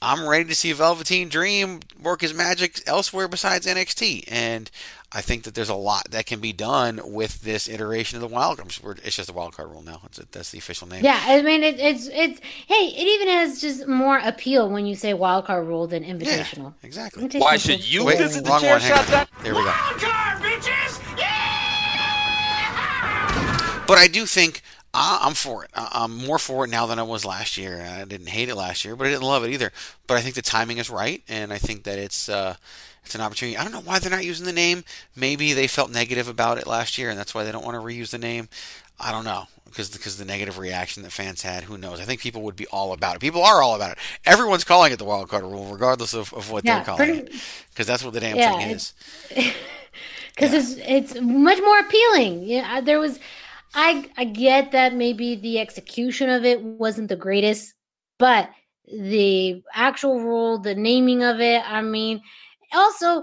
I'm 0.00 0.28
ready 0.28 0.44
to 0.44 0.54
see 0.54 0.72
Velveteen 0.72 1.28
Dream 1.28 1.80
work 2.00 2.20
his 2.20 2.32
magic 2.32 2.80
elsewhere 2.86 3.26
besides 3.26 3.66
NXT, 3.66 4.24
and 4.28 4.70
I 5.10 5.20
think 5.22 5.42
that 5.42 5.54
there's 5.56 5.68
a 5.68 5.74
lot 5.74 6.10
that 6.10 6.24
can 6.26 6.38
be 6.38 6.52
done 6.52 7.00
with 7.04 7.42
this 7.42 7.68
iteration 7.68 8.16
of 8.16 8.20
the 8.20 8.28
wild 8.28 8.58
card. 8.58 9.00
It's 9.04 9.16
just 9.16 9.28
a 9.28 9.32
wild 9.32 9.56
card 9.56 9.70
rule 9.70 9.82
now. 9.82 10.00
It's 10.04 10.18
a, 10.20 10.26
that's 10.30 10.52
the 10.52 10.58
official 10.58 10.86
name. 10.86 11.02
Yeah, 11.04 11.20
I 11.20 11.42
mean 11.42 11.64
it, 11.64 11.80
it's 11.80 12.08
it's 12.12 12.40
hey, 12.68 12.86
it 12.96 13.06
even 13.08 13.26
has 13.28 13.60
just 13.60 13.88
more 13.88 14.18
appeal 14.18 14.70
when 14.70 14.86
you 14.86 14.94
say 14.94 15.14
wild 15.14 15.46
card 15.46 15.66
rule 15.66 15.88
than 15.88 16.04
invitational. 16.04 16.74
Yeah, 16.80 16.84
exactly. 16.86 17.24
Invitational 17.26 17.40
Why 17.40 17.56
should 17.56 17.88
you 17.90 18.04
Wait, 18.04 18.18
visit 18.18 18.44
the 18.44 18.58
chair 18.60 18.74
one, 18.74 18.80
hang 18.80 18.92
on. 18.98 19.04
shot? 19.06 19.28
There 19.42 19.54
we 19.54 19.62
go. 19.64 19.68
Wildcard, 19.68 20.38
bitches! 20.42 21.18
Yeah! 21.18 21.24
But 23.88 23.98
I 23.98 24.06
do 24.06 24.26
think 24.26 24.62
I- 24.98 25.18
I'm 25.26 25.34
for 25.34 25.64
it. 25.64 25.70
I- 25.74 25.88
I'm 25.92 26.16
more 26.26 26.38
for 26.38 26.64
it 26.64 26.70
now 26.70 26.86
than 26.86 26.98
I 26.98 27.02
was 27.02 27.24
last 27.24 27.56
year. 27.56 27.82
I 27.82 28.04
didn't 28.04 28.28
hate 28.28 28.48
it 28.48 28.54
last 28.54 28.84
year, 28.84 28.96
but 28.96 29.06
I 29.06 29.10
didn't 29.10 29.22
love 29.24 29.44
it 29.44 29.50
either. 29.50 29.72
But 30.06 30.16
I 30.18 30.20
think 30.22 30.34
the 30.34 30.42
timing 30.42 30.78
is 30.78 30.90
right, 30.90 31.22
and 31.28 31.52
I 31.52 31.58
think 31.58 31.84
that 31.84 31.98
it's 31.98 32.28
uh, 32.28 32.56
it's 33.04 33.14
an 33.14 33.20
opportunity. 33.20 33.56
I 33.56 33.62
don't 33.62 33.72
know 33.72 33.80
why 33.80 33.98
they're 33.98 34.10
not 34.10 34.24
using 34.24 34.44
the 34.46 34.52
name. 34.52 34.84
Maybe 35.16 35.52
they 35.52 35.66
felt 35.66 35.90
negative 35.90 36.28
about 36.28 36.58
it 36.58 36.66
last 36.66 36.98
year, 36.98 37.08
and 37.10 37.18
that's 37.18 37.34
why 37.34 37.44
they 37.44 37.52
don't 37.52 37.64
want 37.64 37.76
to 37.76 37.80
reuse 37.80 38.10
the 38.10 38.18
name. 38.18 38.48
I 39.00 39.12
don't 39.12 39.24
know 39.24 39.46
because 39.66 39.90
because 39.90 40.16
the 40.16 40.24
negative 40.24 40.58
reaction 40.58 41.02
that 41.04 41.12
fans 41.12 41.42
had. 41.42 41.64
Who 41.64 41.78
knows? 41.78 42.00
I 42.00 42.04
think 42.04 42.20
people 42.20 42.42
would 42.42 42.56
be 42.56 42.66
all 42.66 42.92
about 42.92 43.14
it. 43.16 43.20
People 43.20 43.42
are 43.44 43.62
all 43.62 43.76
about 43.76 43.92
it. 43.92 43.98
Everyone's 44.26 44.64
calling 44.64 44.92
it 44.92 44.98
the 44.98 45.04
wild 45.04 45.28
card 45.28 45.44
rule, 45.44 45.66
regardless 45.72 46.14
of, 46.14 46.32
of 46.34 46.50
what 46.50 46.64
Yeah, 46.64 46.76
they're 46.76 46.84
calling 46.84 47.06
pretty- 47.22 47.36
it, 47.36 47.42
because 47.70 47.86
that's 47.86 48.02
what 48.02 48.12
the 48.12 48.20
damn 48.20 48.36
Yeah, 48.36 48.58
thing 48.58 48.70
is. 48.70 48.92
because 50.34 50.52
it's 50.52 50.74
it's 50.78 51.20
much 51.20 51.58
more 51.60 51.78
appealing. 51.78 52.42
Yeah, 52.42 52.80
there 52.80 52.98
was, 52.98 53.20
I 53.74 54.10
I 54.16 54.24
get 54.24 54.72
that 54.72 54.94
maybe 54.94 55.36
the 55.36 55.58
execution 55.58 56.30
of 56.30 56.44
it 56.44 56.62
wasn't 56.62 57.08
the 57.08 57.16
greatest, 57.16 57.74
but 58.18 58.50
the 58.86 59.62
actual 59.74 60.20
rule, 60.20 60.58
the 60.58 60.74
naming 60.74 61.22
of 61.22 61.40
it, 61.40 61.62
I 61.70 61.82
mean, 61.82 62.22
also 62.72 63.22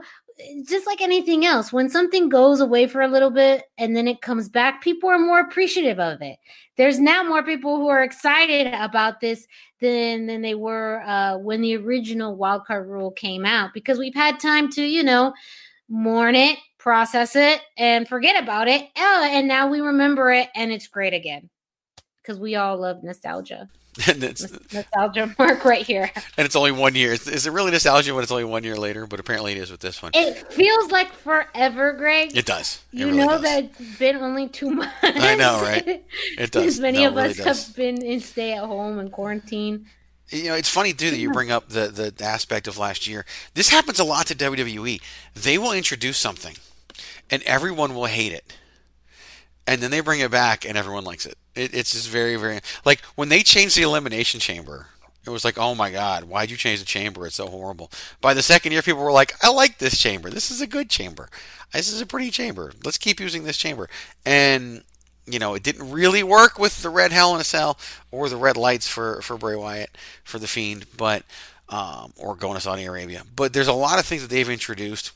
just 0.67 0.85
like 0.85 1.01
anything 1.01 1.45
else, 1.45 1.71
when 1.71 1.89
something 1.89 2.27
goes 2.27 2.59
away 2.59 2.87
for 2.87 3.01
a 3.01 3.07
little 3.07 3.29
bit 3.29 3.63
and 3.77 3.95
then 3.95 4.07
it 4.07 4.21
comes 4.21 4.49
back, 4.49 4.81
people 4.81 5.09
are 5.09 5.17
more 5.17 5.39
appreciative 5.39 5.99
of 5.99 6.21
it. 6.21 6.37
There's 6.75 6.99
now 6.99 7.23
more 7.23 7.41
people 7.41 7.77
who 7.77 7.87
are 7.87 8.03
excited 8.03 8.73
about 8.73 9.21
this 9.21 9.47
than 9.79 10.27
than 10.27 10.41
they 10.41 10.55
were 10.55 11.01
uh, 11.05 11.37
when 11.37 11.61
the 11.61 11.77
original 11.77 12.37
wildcard 12.37 12.87
rule 12.87 13.11
came 13.11 13.45
out 13.45 13.73
because 13.73 13.97
we've 13.97 14.15
had 14.15 14.39
time 14.39 14.69
to, 14.71 14.83
you 14.83 15.03
know, 15.03 15.33
mourn 15.87 16.35
it, 16.35 16.59
process 16.85 17.35
it, 17.35 17.61
and 17.77 18.07
forget 18.07 18.41
about 18.41 18.67
it. 18.67 18.87
Oh, 18.95 19.27
and 19.27 19.47
now 19.47 19.67
we 19.67 19.81
remember 19.81 20.31
it, 20.31 20.49
and 20.55 20.71
it's 20.71 20.85
great 20.87 21.15
again 21.15 21.49
because 22.21 22.39
we 22.39 22.55
all 22.55 22.77
love 22.77 23.03
nostalgia. 23.03 23.67
and 24.07 24.23
it's 24.23 24.45
nostalgia 24.71 25.33
mark 25.39 25.65
right 25.65 25.83
here. 25.83 26.11
and 26.37 26.45
it's 26.45 26.55
only 26.55 26.71
one 26.71 26.93
year. 26.93 27.13
Is, 27.13 27.47
it 27.47 27.51
really 27.51 27.71
nostalgia 27.71 28.13
when 28.13 28.21
it's 28.21 28.31
only 28.31 28.43
one 28.43 28.63
year 28.63 28.75
later? 28.75 29.07
But 29.07 29.19
apparently 29.19 29.53
it 29.53 29.57
is 29.57 29.71
with 29.71 29.79
this 29.79 30.03
one. 30.03 30.11
It 30.13 30.53
feels 30.53 30.91
like 30.91 31.11
forever, 31.11 31.93
Greg. 31.93 32.37
It 32.37 32.45
does. 32.45 32.83
It 32.93 32.99
you 32.99 33.05
really 33.07 33.17
know 33.17 33.29
does. 33.29 33.41
that 33.41 33.63
it's 33.63 33.97
been 33.97 34.17
only 34.17 34.47
two 34.47 34.69
months. 34.69 34.93
I 35.01 35.35
know, 35.35 35.61
right? 35.63 36.05
It 36.37 36.51
does. 36.51 36.65
As 36.65 36.79
many 36.79 36.99
No, 36.99 37.07
of 37.07 37.15
really 37.15 37.29
us 37.29 37.37
does. 37.37 37.67
have 37.67 37.75
been 37.75 38.03
in 38.03 38.19
stay 38.19 38.53
at 38.53 38.63
home 38.65 38.99
and 38.99 39.11
quarantine. 39.11 39.87
You 40.29 40.45
know, 40.45 40.55
it's 40.55 40.69
funny 40.69 40.93
too 40.93 41.09
that 41.11 41.17
you 41.17 41.31
bring 41.31 41.49
up 41.49 41.69
the 41.69 41.87
the 41.87 42.23
aspect 42.23 42.67
of 42.67 42.77
last 42.77 43.07
year. 43.07 43.25
This 43.55 43.69
happens 43.69 43.99
a 43.99 44.03
lot 44.03 44.27
to 44.27 44.35
WWE. 44.35 45.01
They 45.35 45.57
will 45.57 45.71
introduce 45.71 46.17
something, 46.17 46.55
and 47.29 47.41
everyone 47.43 47.95
will 47.95 48.05
hate 48.05 48.31
it, 48.31 48.57
and 49.67 49.81
then 49.81 49.91
they 49.91 49.99
bring 49.99 50.19
it 50.19 50.31
back, 50.31 50.65
and 50.65 50.77
everyone 50.77 51.03
likes 51.03 51.25
it. 51.25 51.37
it 51.55 51.73
it's 51.73 51.91
just 51.91 52.09
very, 52.09 52.35
very 52.35 52.59
like 52.83 53.01
when 53.15 53.29
they 53.29 53.43
changed 53.43 53.77
the 53.77 53.83
Elimination 53.83 54.39
Chamber. 54.39 54.87
It 55.25 55.31
was 55.31 55.43
like, 55.43 55.57
oh 55.57 55.73
my 55.73 55.89
God, 55.89 56.25
why'd 56.25 56.51
you 56.51 56.55
change 56.55 56.81
the 56.81 56.85
chamber? 56.85 57.25
It's 57.25 57.37
so 57.37 57.47
horrible. 57.47 57.89
By 58.21 58.35
the 58.35 58.43
second 58.43 58.73
year, 58.73 58.83
people 58.83 59.01
were 59.01 59.11
like, 59.11 59.33
I 59.43 59.49
like 59.49 59.79
this 59.79 59.97
chamber. 59.97 60.29
This 60.29 60.51
is 60.51 60.61
a 60.61 60.67
good 60.67 60.87
chamber. 60.87 61.29
This 61.73 61.91
is 61.91 61.99
a 61.99 62.05
pretty 62.05 62.29
chamber. 62.29 62.71
Let's 62.83 62.99
keep 62.99 63.19
using 63.19 63.43
this 63.43 63.57
chamber. 63.57 63.89
And 64.23 64.83
you 65.25 65.39
know, 65.39 65.55
it 65.55 65.63
didn't 65.63 65.91
really 65.91 66.23
work 66.23 66.59
with 66.59 66.81
the 66.81 66.89
red 66.89 67.11
Hell 67.11 67.33
in 67.33 67.41
a 67.41 67.43
Cell 67.43 67.77
or 68.11 68.29
the 68.29 68.37
red 68.37 68.57
lights 68.57 68.87
for 68.87 69.21
for 69.21 69.37
Bray 69.37 69.55
Wyatt 69.55 69.97
for 70.23 70.39
the 70.39 70.47
Fiend, 70.47 70.85
but 70.95 71.23
um, 71.69 72.13
or 72.17 72.35
going 72.35 72.55
to 72.55 72.61
Saudi 72.61 72.85
Arabia. 72.85 73.23
But 73.35 73.53
there's 73.53 73.67
a 73.67 73.73
lot 73.73 73.99
of 73.99 74.05
things 74.05 74.21
that 74.21 74.29
they've 74.29 74.49
introduced. 74.49 75.11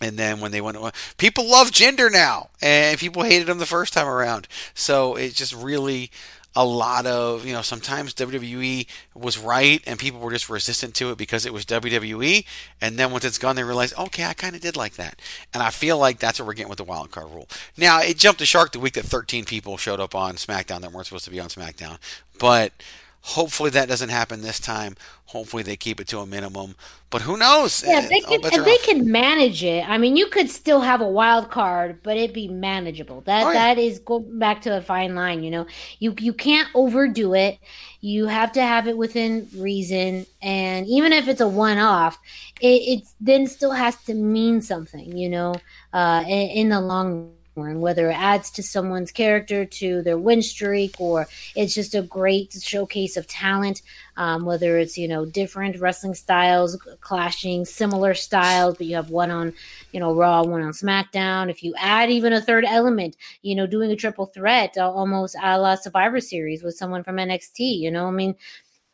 And 0.00 0.18
then 0.18 0.40
when 0.40 0.52
they 0.52 0.60
went, 0.60 0.76
people 1.16 1.48
love 1.48 1.72
gender 1.72 2.10
now, 2.10 2.50
and 2.60 2.98
people 2.98 3.22
hated 3.22 3.48
them 3.48 3.58
the 3.58 3.66
first 3.66 3.94
time 3.94 4.06
around. 4.06 4.46
So 4.74 5.16
it's 5.16 5.34
just 5.34 5.54
really 5.54 6.10
a 6.56 6.64
lot 6.64 7.04
of 7.04 7.44
you 7.44 7.52
know 7.52 7.60
sometimes 7.60 8.14
WWE 8.14 8.86
was 9.14 9.38
right 9.38 9.82
and 9.86 9.98
people 9.98 10.18
were 10.18 10.32
just 10.32 10.48
resistant 10.48 10.94
to 10.94 11.10
it 11.10 11.18
because 11.18 11.44
it 11.44 11.52
was 11.52 11.66
WWE 11.66 12.46
and 12.80 12.98
then 12.98 13.10
once 13.12 13.26
it's 13.26 13.36
gone 13.36 13.56
they 13.56 13.62
realize 13.62 13.96
okay 13.98 14.24
I 14.24 14.32
kind 14.32 14.56
of 14.56 14.62
did 14.62 14.74
like 14.74 14.94
that. 14.94 15.20
And 15.52 15.62
I 15.62 15.68
feel 15.68 15.98
like 15.98 16.18
that's 16.18 16.40
what 16.40 16.46
we're 16.46 16.54
getting 16.54 16.70
with 16.70 16.78
the 16.78 16.84
wild 16.84 17.10
card 17.10 17.30
rule. 17.30 17.48
Now 17.76 18.00
it 18.00 18.16
jumped 18.16 18.38
the 18.38 18.46
shark 18.46 18.72
the 18.72 18.80
week 18.80 18.94
that 18.94 19.04
13 19.04 19.44
people 19.44 19.76
showed 19.76 20.00
up 20.00 20.14
on 20.14 20.36
SmackDown 20.36 20.80
that 20.80 20.92
weren't 20.92 21.06
supposed 21.06 21.26
to 21.26 21.30
be 21.30 21.40
on 21.40 21.48
SmackDown. 21.48 21.98
But 22.38 22.72
hopefully 23.20 23.70
that 23.70 23.88
doesn't 23.88 24.08
happen 24.08 24.40
this 24.40 24.58
time 24.58 24.96
hopefully 25.26 25.62
they 25.62 25.76
keep 25.76 26.00
it 26.00 26.06
to 26.08 26.18
a 26.20 26.26
minimum 26.26 26.74
but 27.10 27.22
who 27.22 27.36
knows 27.36 27.82
Yeah, 27.84 28.00
they 28.00 28.20
can, 28.22 28.40
if 28.50 28.64
they 28.64 28.78
off. 28.78 28.78
can 28.78 29.10
manage 29.12 29.62
it. 29.62 29.88
I 29.88 29.96
mean, 29.96 30.16
you 30.16 30.26
could 30.26 30.50
still 30.50 30.80
have 30.80 31.00
a 31.00 31.06
wild 31.08 31.50
card, 31.52 32.02
but 32.02 32.16
it'd 32.16 32.34
be 32.34 32.48
manageable. 32.48 33.20
That 33.22 33.42
Oh, 33.42 33.52
yeah. 33.52 33.66
that 33.66 33.78
is 33.78 34.00
go 34.00 34.18
back 34.20 34.62
to 34.62 34.76
a 34.76 34.80
fine 34.82 35.14
line. 35.14 35.44
You 35.44 35.52
know, 35.52 35.66
you 36.00 36.14
you 36.18 36.32
can't 36.34 36.68
overdo 36.74 37.34
it. 37.34 37.60
You 38.00 38.26
have 38.26 38.50
to 38.52 38.62
have 38.62 38.88
it 38.88 38.96
within 38.98 39.48
reason, 39.56 40.26
and 40.42 40.86
even 40.88 41.12
if 41.12 41.28
it's 41.28 41.40
a 41.40 41.46
one 41.48 41.78
off, 41.78 42.18
it 42.60 42.66
it's 42.98 43.14
then 43.20 43.46
still 43.46 43.72
has 43.72 43.96
to 44.04 44.14
mean 44.14 44.60
something. 44.60 45.16
You 45.16 45.28
know, 45.28 45.54
uh, 45.92 46.24
in, 46.26 46.48
in 46.50 46.68
the 46.70 46.80
long 46.80 47.35
run, 47.56 47.80
whether 47.80 48.10
it 48.10 48.18
adds 48.18 48.50
to 48.52 48.62
someone's 48.62 49.12
character, 49.12 49.64
to 49.64 50.02
their 50.02 50.18
win 50.18 50.42
streak, 50.42 50.94
or 51.00 51.26
it's 51.54 51.74
just 51.74 51.94
a 51.94 52.02
great 52.02 52.52
showcase 52.52 53.16
of 53.16 53.26
talent 53.26 53.82
um, 54.16 54.44
whether 54.44 54.78
it's 54.78 54.96
you 54.96 55.08
know 55.08 55.24
different 55.24 55.78
wrestling 55.78 56.14
styles 56.14 56.76
clashing 57.00 57.64
similar 57.64 58.14
styles 58.14 58.76
but 58.76 58.86
you 58.86 58.96
have 58.96 59.10
one 59.10 59.30
on 59.30 59.52
you 59.92 60.00
know 60.00 60.14
raw 60.14 60.42
one 60.42 60.62
on 60.62 60.72
smackdown. 60.72 61.50
If 61.50 61.62
you 61.62 61.74
add 61.78 62.10
even 62.10 62.32
a 62.32 62.40
third 62.40 62.64
element 62.64 63.16
you 63.42 63.54
know 63.54 63.66
doing 63.66 63.90
a 63.90 63.96
triple 63.96 64.26
threat 64.26 64.74
uh, 64.76 64.90
almost 64.90 65.36
a 65.42 65.58
la 65.58 65.74
survivor 65.74 66.20
series 66.20 66.62
with 66.62 66.76
someone 66.76 67.02
from 67.04 67.16
nxt 67.16 67.58
you 67.58 67.90
know 67.90 68.06
i 68.06 68.10
mean 68.10 68.34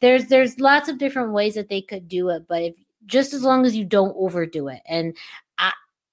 there's 0.01 0.26
there's 0.26 0.59
lots 0.59 0.89
of 0.89 0.98
different 0.98 1.32
ways 1.32 1.55
that 1.55 1.68
they 1.68 1.80
could 1.80 2.09
do 2.09 2.28
it 2.30 2.44
but 2.48 2.62
if 2.62 2.76
just 3.06 3.34
as 3.34 3.43
long 3.43 3.66
as 3.66 3.76
you 3.76 3.84
don't 3.84 4.14
overdo 4.16 4.68
it. 4.68 4.80
And 4.86 5.16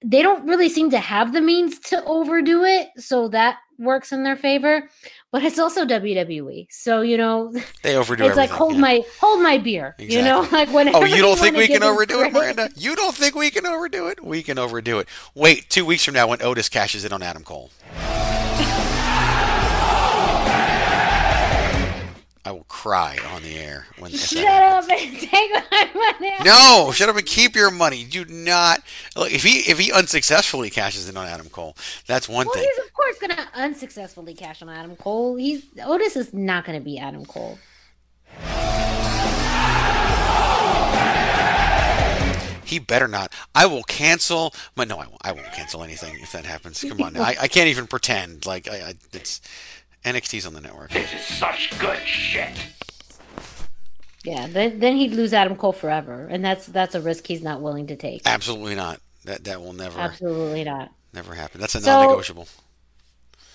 they 0.02 0.22
don't 0.22 0.46
really 0.46 0.68
seem 0.68 0.90
to 0.90 0.98
have 0.98 1.32
the 1.32 1.40
means 1.40 1.78
to 1.78 2.04
overdo 2.04 2.64
it 2.64 2.88
so 2.96 3.28
that 3.28 3.58
works 3.78 4.12
in 4.12 4.24
their 4.24 4.36
favor 4.36 4.88
but 5.32 5.44
it's 5.44 5.58
also 5.58 5.84
WWE. 5.84 6.66
So, 6.70 7.02
you 7.02 7.16
know, 7.16 7.54
they 7.82 7.96
overdo 7.96 8.24
it's 8.24 8.36
like 8.36 8.50
hold 8.50 8.74
yeah. 8.74 8.80
my 8.80 9.04
hold 9.20 9.42
my 9.42 9.58
beer. 9.58 9.94
You 9.98 10.22
know, 10.22 10.46
like 10.52 10.72
when. 10.72 10.94
Oh, 10.94 11.04
you 11.04 11.22
don't 11.22 11.38
think 11.38 11.56
we 11.56 11.68
can 11.68 11.82
overdo 11.82 12.20
it, 12.22 12.32
Miranda? 12.32 12.70
You 12.76 12.96
don't 12.96 13.14
think 13.14 13.34
we 13.34 13.50
can 13.50 13.66
overdo 13.66 14.08
it? 14.08 14.24
We 14.24 14.42
can 14.42 14.58
overdo 14.58 14.98
it. 14.98 15.08
Wait, 15.34 15.68
two 15.70 15.84
weeks 15.84 16.04
from 16.04 16.14
now 16.14 16.26
when 16.28 16.42
Otis 16.42 16.68
cashes 16.68 17.04
in 17.04 17.12
on 17.12 17.22
Adam 17.22 17.44
Cole. 17.44 17.70
I 22.44 22.52
will 22.52 22.64
cry 22.64 23.18
on 23.34 23.42
the 23.42 23.54
air 23.58 23.86
when 23.98 24.10
Shut 24.12 24.44
up 24.44 24.88
and 24.88 25.18
take 25.18 25.50
my 25.70 25.90
money. 25.94 26.32
No, 26.42 26.90
shut 26.94 27.08
up 27.10 27.16
and 27.16 27.26
keep 27.26 27.54
your 27.54 27.70
money. 27.70 28.04
Do 28.04 28.24
not 28.24 28.82
look 29.14 29.30
if 29.30 29.42
he 29.42 29.58
if 29.70 29.78
he 29.78 29.92
unsuccessfully 29.92 30.70
cashes 30.70 31.06
in 31.08 31.16
on 31.18 31.26
Adam 31.26 31.50
Cole. 31.50 31.76
That's 32.06 32.28
one 32.30 32.46
Well, 32.46 32.54
thing. 32.54 32.64
he's 32.76 32.84
of 32.86 32.92
course 32.94 33.18
gonna 33.18 33.46
unsuccessfully 33.54 34.32
cash 34.34 34.62
on 34.62 34.70
Adam 34.70 34.96
Cole. 34.96 35.36
He's 35.36 35.64
Otis 35.84 36.16
is 36.16 36.32
not 36.32 36.64
gonna 36.64 36.80
be 36.80 36.98
Adam 36.98 37.26
Cole. 37.26 37.58
He 42.64 42.78
better 42.78 43.08
not. 43.08 43.32
I 43.52 43.66
will 43.66 43.82
cancel. 43.82 44.54
But 44.76 44.86
no, 44.86 44.96
I 44.98 45.06
won't. 45.08 45.20
I 45.22 45.32
won't 45.32 45.52
cancel 45.52 45.82
anything 45.82 46.16
if 46.20 46.30
that 46.32 46.44
happens. 46.46 46.84
Come 46.88 47.02
on, 47.02 47.14
now. 47.14 47.22
I, 47.22 47.34
I 47.40 47.48
can't 47.48 47.66
even 47.68 47.88
pretend 47.88 48.46
like 48.46 48.68
I, 48.68 48.76
I, 48.90 48.94
it's 49.12 49.40
NXT's 50.04 50.46
on 50.46 50.54
the 50.54 50.60
network. 50.60 50.90
This 50.90 51.12
is 51.12 51.20
such 51.20 51.78
good 51.78 51.98
shit. 52.06 52.52
Yeah, 54.24 54.46
then 54.48 54.80
then 54.80 54.96
he'd 54.96 55.12
lose 55.12 55.32
Adam 55.32 55.56
Cole 55.56 55.72
forever, 55.72 56.26
and 56.30 56.44
that's 56.44 56.66
that's 56.66 56.94
a 56.94 57.00
risk 57.00 57.26
he's 57.26 57.42
not 57.42 57.60
willing 57.62 57.86
to 57.88 57.96
take. 57.96 58.22
Absolutely 58.26 58.74
not. 58.74 59.00
That 59.24 59.44
that 59.44 59.60
will 59.62 59.72
never 59.72 59.98
Absolutely 59.98 60.64
not. 60.64 60.90
never 61.14 61.34
happen. 61.34 61.60
That's 61.60 61.74
a 61.74 61.80
So- 61.80 61.90
non-negotiable. 61.90 62.46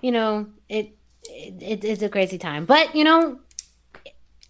you 0.00 0.10
know, 0.12 0.46
it, 0.68 0.96
it 1.28 1.84
it's 1.84 2.02
a 2.02 2.08
crazy 2.08 2.38
time, 2.38 2.64
but 2.64 2.94
you 2.94 3.04
know, 3.04 3.38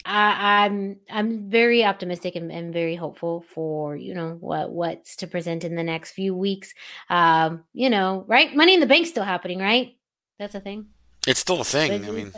I, 0.05 0.65
I'm 0.65 0.99
I'm 1.11 1.49
very 1.51 1.85
optimistic 1.85 2.35
and, 2.37 2.51
and 2.51 2.73
very 2.73 2.97
hopeful 2.97 3.45
for 3.55 3.97
you 3.97 4.15
know 4.15 4.37
what 4.41 4.70
what's 4.70 5.16
to 5.16 5.27
present 5.27 5.65
in 5.65 5.77
the 5.77 5.83
next 5.83 6.12
few 6.12 6.35
weeks. 6.35 6.74
Um, 7.09 7.65
you 7.73 7.91
know, 7.91 8.24
right? 8.27 8.55
Money 8.55 8.74
in 8.74 8.81
the 8.81 8.87
Bank's 8.87 9.11
still 9.11 9.24
happening, 9.24 9.59
right? 9.59 9.97
That's 10.39 10.55
a 10.55 10.61
thing. 10.61 10.87
It's 11.27 11.41
still 11.41 11.61
a 11.61 11.65
thing. 11.65 12.05
I 12.05 12.11
mean, 12.11 12.33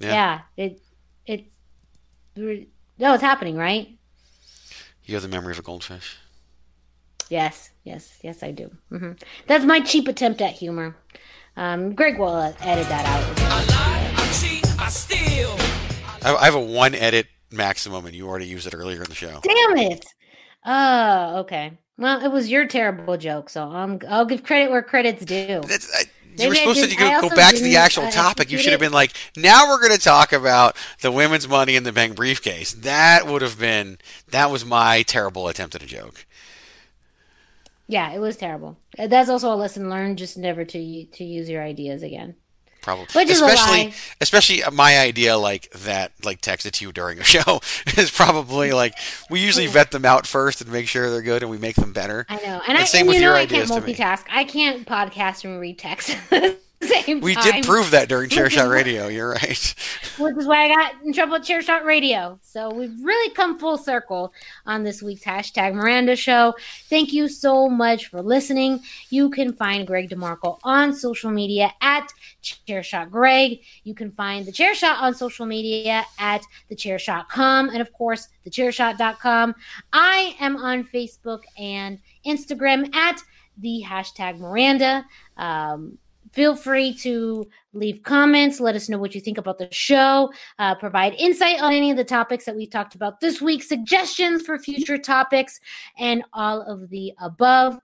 yeah. 0.00 0.12
yeah. 0.12 0.40
it 0.56 0.80
it 1.26 1.46
no, 2.36 3.14
it's 3.14 3.22
happening, 3.22 3.56
right? 3.56 3.98
You 5.04 5.14
have 5.14 5.22
the 5.22 5.28
memory 5.28 5.52
of 5.52 5.58
a 5.58 5.62
goldfish. 5.62 6.18
Yes, 7.28 7.70
yes, 7.84 8.18
yes, 8.22 8.42
I 8.42 8.52
do. 8.52 8.70
hmm 8.88 9.12
That's 9.46 9.64
my 9.64 9.80
cheap 9.80 10.06
attempt 10.08 10.40
at 10.40 10.52
humor. 10.52 10.96
Um, 11.56 11.94
Greg 11.94 12.18
will 12.18 12.36
edit 12.60 12.88
that 12.88 13.06
out. 13.06 13.95
I, 16.26 16.34
I 16.34 16.44
have 16.44 16.54
a 16.54 16.60
one 16.60 16.94
edit 16.94 17.26
maximum, 17.50 18.06
and 18.06 18.14
you 18.14 18.28
already 18.28 18.46
used 18.46 18.66
it 18.66 18.74
earlier 18.74 19.02
in 19.02 19.08
the 19.08 19.14
show. 19.14 19.40
Damn 19.42 19.78
it! 19.78 20.04
Oh, 20.64 21.38
okay. 21.40 21.78
Well, 21.98 22.22
it 22.22 22.30
was 22.30 22.50
your 22.50 22.66
terrible 22.66 23.16
joke, 23.16 23.48
so 23.48 23.62
um, 23.62 24.00
I'll 24.08 24.26
give 24.26 24.42
credit 24.42 24.70
where 24.70 24.82
credit's 24.82 25.24
due. 25.24 25.62
You 26.38 26.48
were 26.48 26.54
supposed 26.54 26.90
to 26.90 26.96
go, 26.96 27.20
go 27.22 27.34
back 27.34 27.54
to 27.54 27.62
the 27.62 27.76
actual 27.76 28.10
topic. 28.10 28.50
You 28.50 28.58
should 28.58 28.72
have 28.72 28.80
been 28.80 28.92
like, 28.92 29.12
now 29.36 29.68
we're 29.68 29.80
going 29.80 29.96
to 29.96 29.98
talk 29.98 30.34
about 30.34 30.76
the 31.00 31.10
women's 31.10 31.48
money 31.48 31.76
in 31.76 31.84
the 31.84 31.92
bank 31.92 32.14
briefcase. 32.14 32.72
That 32.72 33.26
would 33.26 33.40
have 33.40 33.58
been, 33.58 33.96
that 34.28 34.50
was 34.50 34.62
my 34.62 35.02
terrible 35.02 35.48
attempt 35.48 35.74
at 35.74 35.82
a 35.82 35.86
joke. 35.86 36.26
Yeah, 37.88 38.12
it 38.12 38.18
was 38.18 38.36
terrible. 38.36 38.76
That's 38.98 39.30
also 39.30 39.50
a 39.52 39.56
lesson 39.56 39.88
learned. 39.88 40.18
Just 40.18 40.36
never 40.36 40.64
to 40.64 41.04
to 41.06 41.24
use 41.24 41.48
your 41.48 41.62
ideas 41.62 42.02
again. 42.02 42.34
Probably, 42.86 43.06
Which 43.16 43.30
is 43.30 43.40
a 43.40 43.46
especially, 43.46 43.86
lie. 43.88 43.94
especially 44.20 44.62
my 44.72 45.00
idea 45.00 45.36
like 45.36 45.68
that, 45.72 46.12
like 46.24 46.40
texted 46.40 46.70
to 46.70 46.84
you 46.84 46.92
during 46.92 47.18
a 47.18 47.24
show 47.34 47.58
is 47.96 48.12
probably 48.12 48.70
like 48.72 48.94
we 49.28 49.40
usually 49.40 49.66
vet 49.66 49.90
them 49.90 50.04
out 50.04 50.24
first 50.24 50.60
and 50.60 50.70
make 50.70 50.86
sure 50.86 51.10
they're 51.10 51.20
good, 51.20 51.42
and 51.42 51.50
we 51.50 51.58
make 51.58 51.74
them 51.74 51.92
better. 51.92 52.24
I 52.28 52.36
know, 52.36 52.62
and, 52.68 52.78
I 52.78 52.84
same 52.84 53.00
and 53.00 53.08
with 53.08 53.16
you 53.16 53.22
know 53.22 53.30
your 53.30 53.36
I 53.36 53.46
can't 53.46 53.68
ideas 53.68 53.84
me. 53.84 53.92
multitask. 53.94 54.24
I 54.30 54.44
can't 54.44 54.86
podcast 54.86 55.44
and 55.44 55.58
read 55.60 55.78
text. 55.80 56.16
same 56.82 57.20
We 57.20 57.34
time. 57.34 57.44
did 57.44 57.64
prove 57.64 57.90
that 57.92 58.08
during 58.08 58.28
Chairshot 58.28 58.70
Radio. 58.72 59.08
You're 59.08 59.30
right. 59.30 59.74
which 60.18 60.36
is 60.36 60.46
why 60.46 60.66
I 60.66 60.68
got 60.68 60.94
in 61.04 61.12
trouble 61.12 61.36
at 61.36 61.42
Chairshot 61.42 61.84
Radio. 61.84 62.38
So 62.42 62.72
we've 62.72 62.94
really 63.02 63.32
come 63.34 63.58
full 63.58 63.78
circle 63.78 64.32
on 64.66 64.82
this 64.82 65.02
week's 65.02 65.24
hashtag 65.24 65.74
Miranda 65.74 66.16
Show. 66.16 66.54
Thank 66.88 67.12
you 67.12 67.28
so 67.28 67.68
much 67.68 68.06
for 68.06 68.20
listening. 68.22 68.80
You 69.10 69.30
can 69.30 69.52
find 69.54 69.86
Greg 69.86 70.10
DeMarco 70.10 70.58
on 70.64 70.92
social 70.92 71.30
media 71.30 71.72
at 71.80 72.12
Chairshot 72.42 73.10
Greg. 73.10 73.60
You 73.84 73.94
can 73.94 74.10
find 74.10 74.44
the 74.44 74.52
Chairshot 74.52 75.00
on 75.00 75.14
social 75.14 75.46
media 75.46 76.04
at 76.18 76.42
the 76.68 76.76
thechairshot.com 76.76 77.70
and 77.70 77.80
of 77.80 77.92
course 77.92 78.28
the 78.44 78.50
thechairshot.com. 78.50 79.54
I 79.92 80.36
am 80.40 80.56
on 80.56 80.84
Facebook 80.84 81.42
and 81.58 81.98
Instagram 82.26 82.94
at 82.94 83.20
the 83.58 83.82
hashtag 83.86 84.38
Miranda. 84.38 85.04
Um, 85.36 85.98
feel 86.36 86.54
free 86.54 86.92
to 86.92 87.48
leave 87.72 88.02
comments. 88.02 88.60
Let 88.60 88.76
us 88.76 88.90
know 88.90 88.98
what 88.98 89.14
you 89.14 89.22
think 89.22 89.38
about 89.38 89.56
the 89.56 89.72
show. 89.72 90.30
Uh, 90.58 90.74
provide 90.74 91.14
insight 91.14 91.62
on 91.62 91.72
any 91.72 91.90
of 91.90 91.96
the 91.96 92.04
topics 92.04 92.44
that 92.44 92.54
we 92.54 92.66
talked 92.66 92.94
about 92.94 93.20
this 93.20 93.40
week 93.40 93.62
suggestions 93.62 94.42
for 94.42 94.58
future 94.58 94.98
topics 94.98 95.58
and 95.98 96.22
all 96.34 96.60
of 96.60 96.90
the 96.90 97.14
above. 97.20 97.78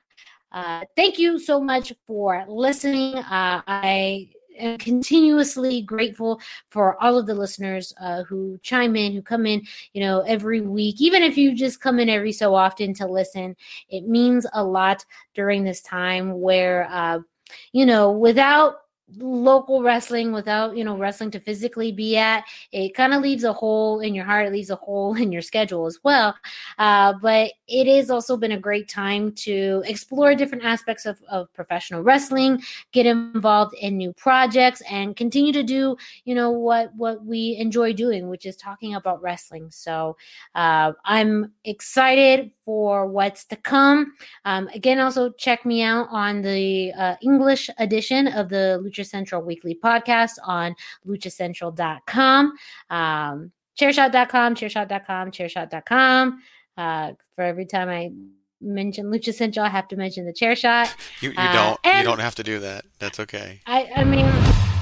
Uh, 0.52 0.82
thank 0.96 1.18
you 1.18 1.38
so 1.38 1.58
much 1.58 1.94
for 2.06 2.44
listening. 2.46 3.16
Uh, 3.16 3.62
i 3.66 4.28
am 4.58 4.76
continuously 4.76 5.80
grateful 5.80 6.38
for 6.68 7.02
all 7.02 7.16
of 7.16 7.26
the 7.26 7.34
listeners 7.34 7.94
uh, 8.02 8.22
who 8.24 8.60
chime 8.62 8.94
in 8.96 9.14
who 9.14 9.22
come 9.22 9.46
in 9.46 9.62
you 9.94 10.02
know 10.02 10.20
every 10.20 10.60
week. 10.60 11.00
Even 11.00 11.22
if 11.22 11.38
you 11.38 11.54
just 11.54 11.80
come 11.80 11.98
in 11.98 12.10
every 12.10 12.32
so 12.32 12.54
often 12.54 12.92
to 12.92 13.06
listen 13.06 13.56
it 13.88 14.06
means 14.06 14.46
a 14.52 14.62
lot 14.62 15.06
during 15.32 15.64
this 15.64 15.80
time 15.80 16.38
where 16.38 16.86
uh, 16.90 17.18
you 17.72 17.86
know, 17.86 18.10
without 18.10 18.76
local 19.18 19.82
wrestling, 19.82 20.32
without, 20.32 20.76
you 20.76 20.84
know, 20.84 20.96
wrestling 20.96 21.30
to 21.32 21.40
physically 21.40 21.92
be 21.92 22.16
at, 22.16 22.44
it 22.70 22.94
kind 22.94 23.12
of 23.12 23.20
leaves 23.20 23.44
a 23.44 23.52
hole 23.52 24.00
in 24.00 24.14
your 24.14 24.24
heart, 24.24 24.46
it 24.46 24.52
leaves 24.52 24.70
a 24.70 24.76
hole 24.76 25.14
in 25.20 25.32
your 25.32 25.42
schedule 25.42 25.86
as 25.86 25.98
well. 26.02 26.34
Uh, 26.78 27.14
but 27.20 27.52
it 27.68 27.86
has 27.86 28.10
also 28.10 28.36
been 28.36 28.52
a 28.52 28.58
great 28.58 28.88
time 28.88 29.32
to 29.32 29.82
explore 29.86 30.34
different 30.34 30.64
aspects 30.64 31.06
of, 31.06 31.20
of 31.30 31.52
professional 31.52 32.02
wrestling, 32.02 32.62
get 32.92 33.06
involved 33.06 33.74
in 33.74 33.96
new 33.96 34.12
projects, 34.12 34.82
and 34.90 35.16
continue 35.16 35.52
to 35.52 35.62
do, 35.62 35.96
you 36.24 36.34
know, 36.34 36.50
what 36.50 36.94
what 36.94 37.24
we 37.24 37.56
enjoy 37.58 37.92
doing, 37.92 38.28
which 38.28 38.46
is 38.46 38.56
talking 38.56 38.94
about 38.94 39.22
wrestling. 39.22 39.70
So 39.70 40.16
uh, 40.54 40.92
I'm 41.04 41.52
excited 41.64 42.50
for 42.64 43.06
what's 43.06 43.44
to 43.46 43.56
come. 43.56 44.14
Um, 44.44 44.68
again, 44.68 45.00
also 45.00 45.30
check 45.32 45.64
me 45.66 45.82
out 45.82 46.08
on 46.10 46.42
the 46.42 46.92
uh, 46.92 47.16
English 47.22 47.68
edition 47.78 48.28
of 48.28 48.48
the 48.48 48.80
Lucha 48.84 49.04
Central 49.06 49.42
Weekly 49.42 49.78
podcast 49.82 50.32
on 50.44 50.74
luchacentral.com. 51.06 52.52
Um, 52.90 53.52
chairshot.com, 53.78 54.54
chairshot.com, 54.54 55.30
chairshot.com. 55.30 56.42
Uh, 56.76 57.12
for 57.34 57.42
every 57.42 57.66
time 57.66 57.88
I 57.88 58.12
mention 58.60 59.06
Lucha 59.06 59.34
Central, 59.34 59.66
I 59.66 59.68
have 59.68 59.88
to 59.88 59.96
mention 59.96 60.24
the 60.24 60.32
Chairshot. 60.32 60.94
You, 61.20 61.30
you 61.30 61.34
Uh, 61.36 61.52
don't 61.84 61.96
you 61.98 62.04
don't 62.04 62.20
have 62.20 62.34
to 62.36 62.42
do 62.42 62.60
that. 62.60 62.84
That's 62.98 63.18
okay. 63.20 63.60
I, 63.66 63.90
I 63.96 64.04
mean, 64.04 64.26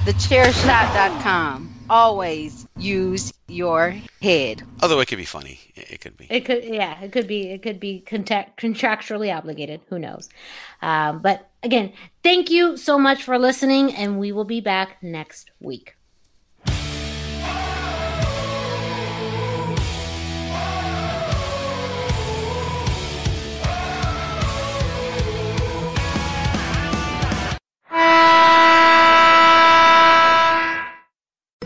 Thechairshot.com. 0.05 1.80
Always 1.91 2.69
use 2.79 3.33
your 3.49 3.97
head. 4.23 4.62
Although 4.81 5.01
it 5.01 5.09
could 5.09 5.19
be 5.19 5.25
funny. 5.25 5.59
It, 5.75 5.91
it 5.91 6.01
could 6.01 6.17
be. 6.17 6.29
It 6.31 6.45
could, 6.45 6.62
yeah, 6.62 7.01
it 7.01 7.11
could 7.11 7.27
be, 7.27 7.51
it 7.51 7.62
could 7.62 7.81
be 7.81 7.99
contact, 7.99 8.61
contractually 8.62 9.37
obligated. 9.37 9.81
Who 9.89 9.99
knows? 9.99 10.29
Um, 10.83 11.19
but 11.19 11.51
again, 11.65 11.93
thank 12.23 12.49
you 12.49 12.77
so 12.77 12.97
much 12.97 13.25
for 13.25 13.41
listening, 13.41 13.93
and 13.93 14.21
we 14.21 14.31
will 14.31 14.45
be 14.45 14.61
back 14.61 15.03
next 15.03 15.51
week. 15.59 15.97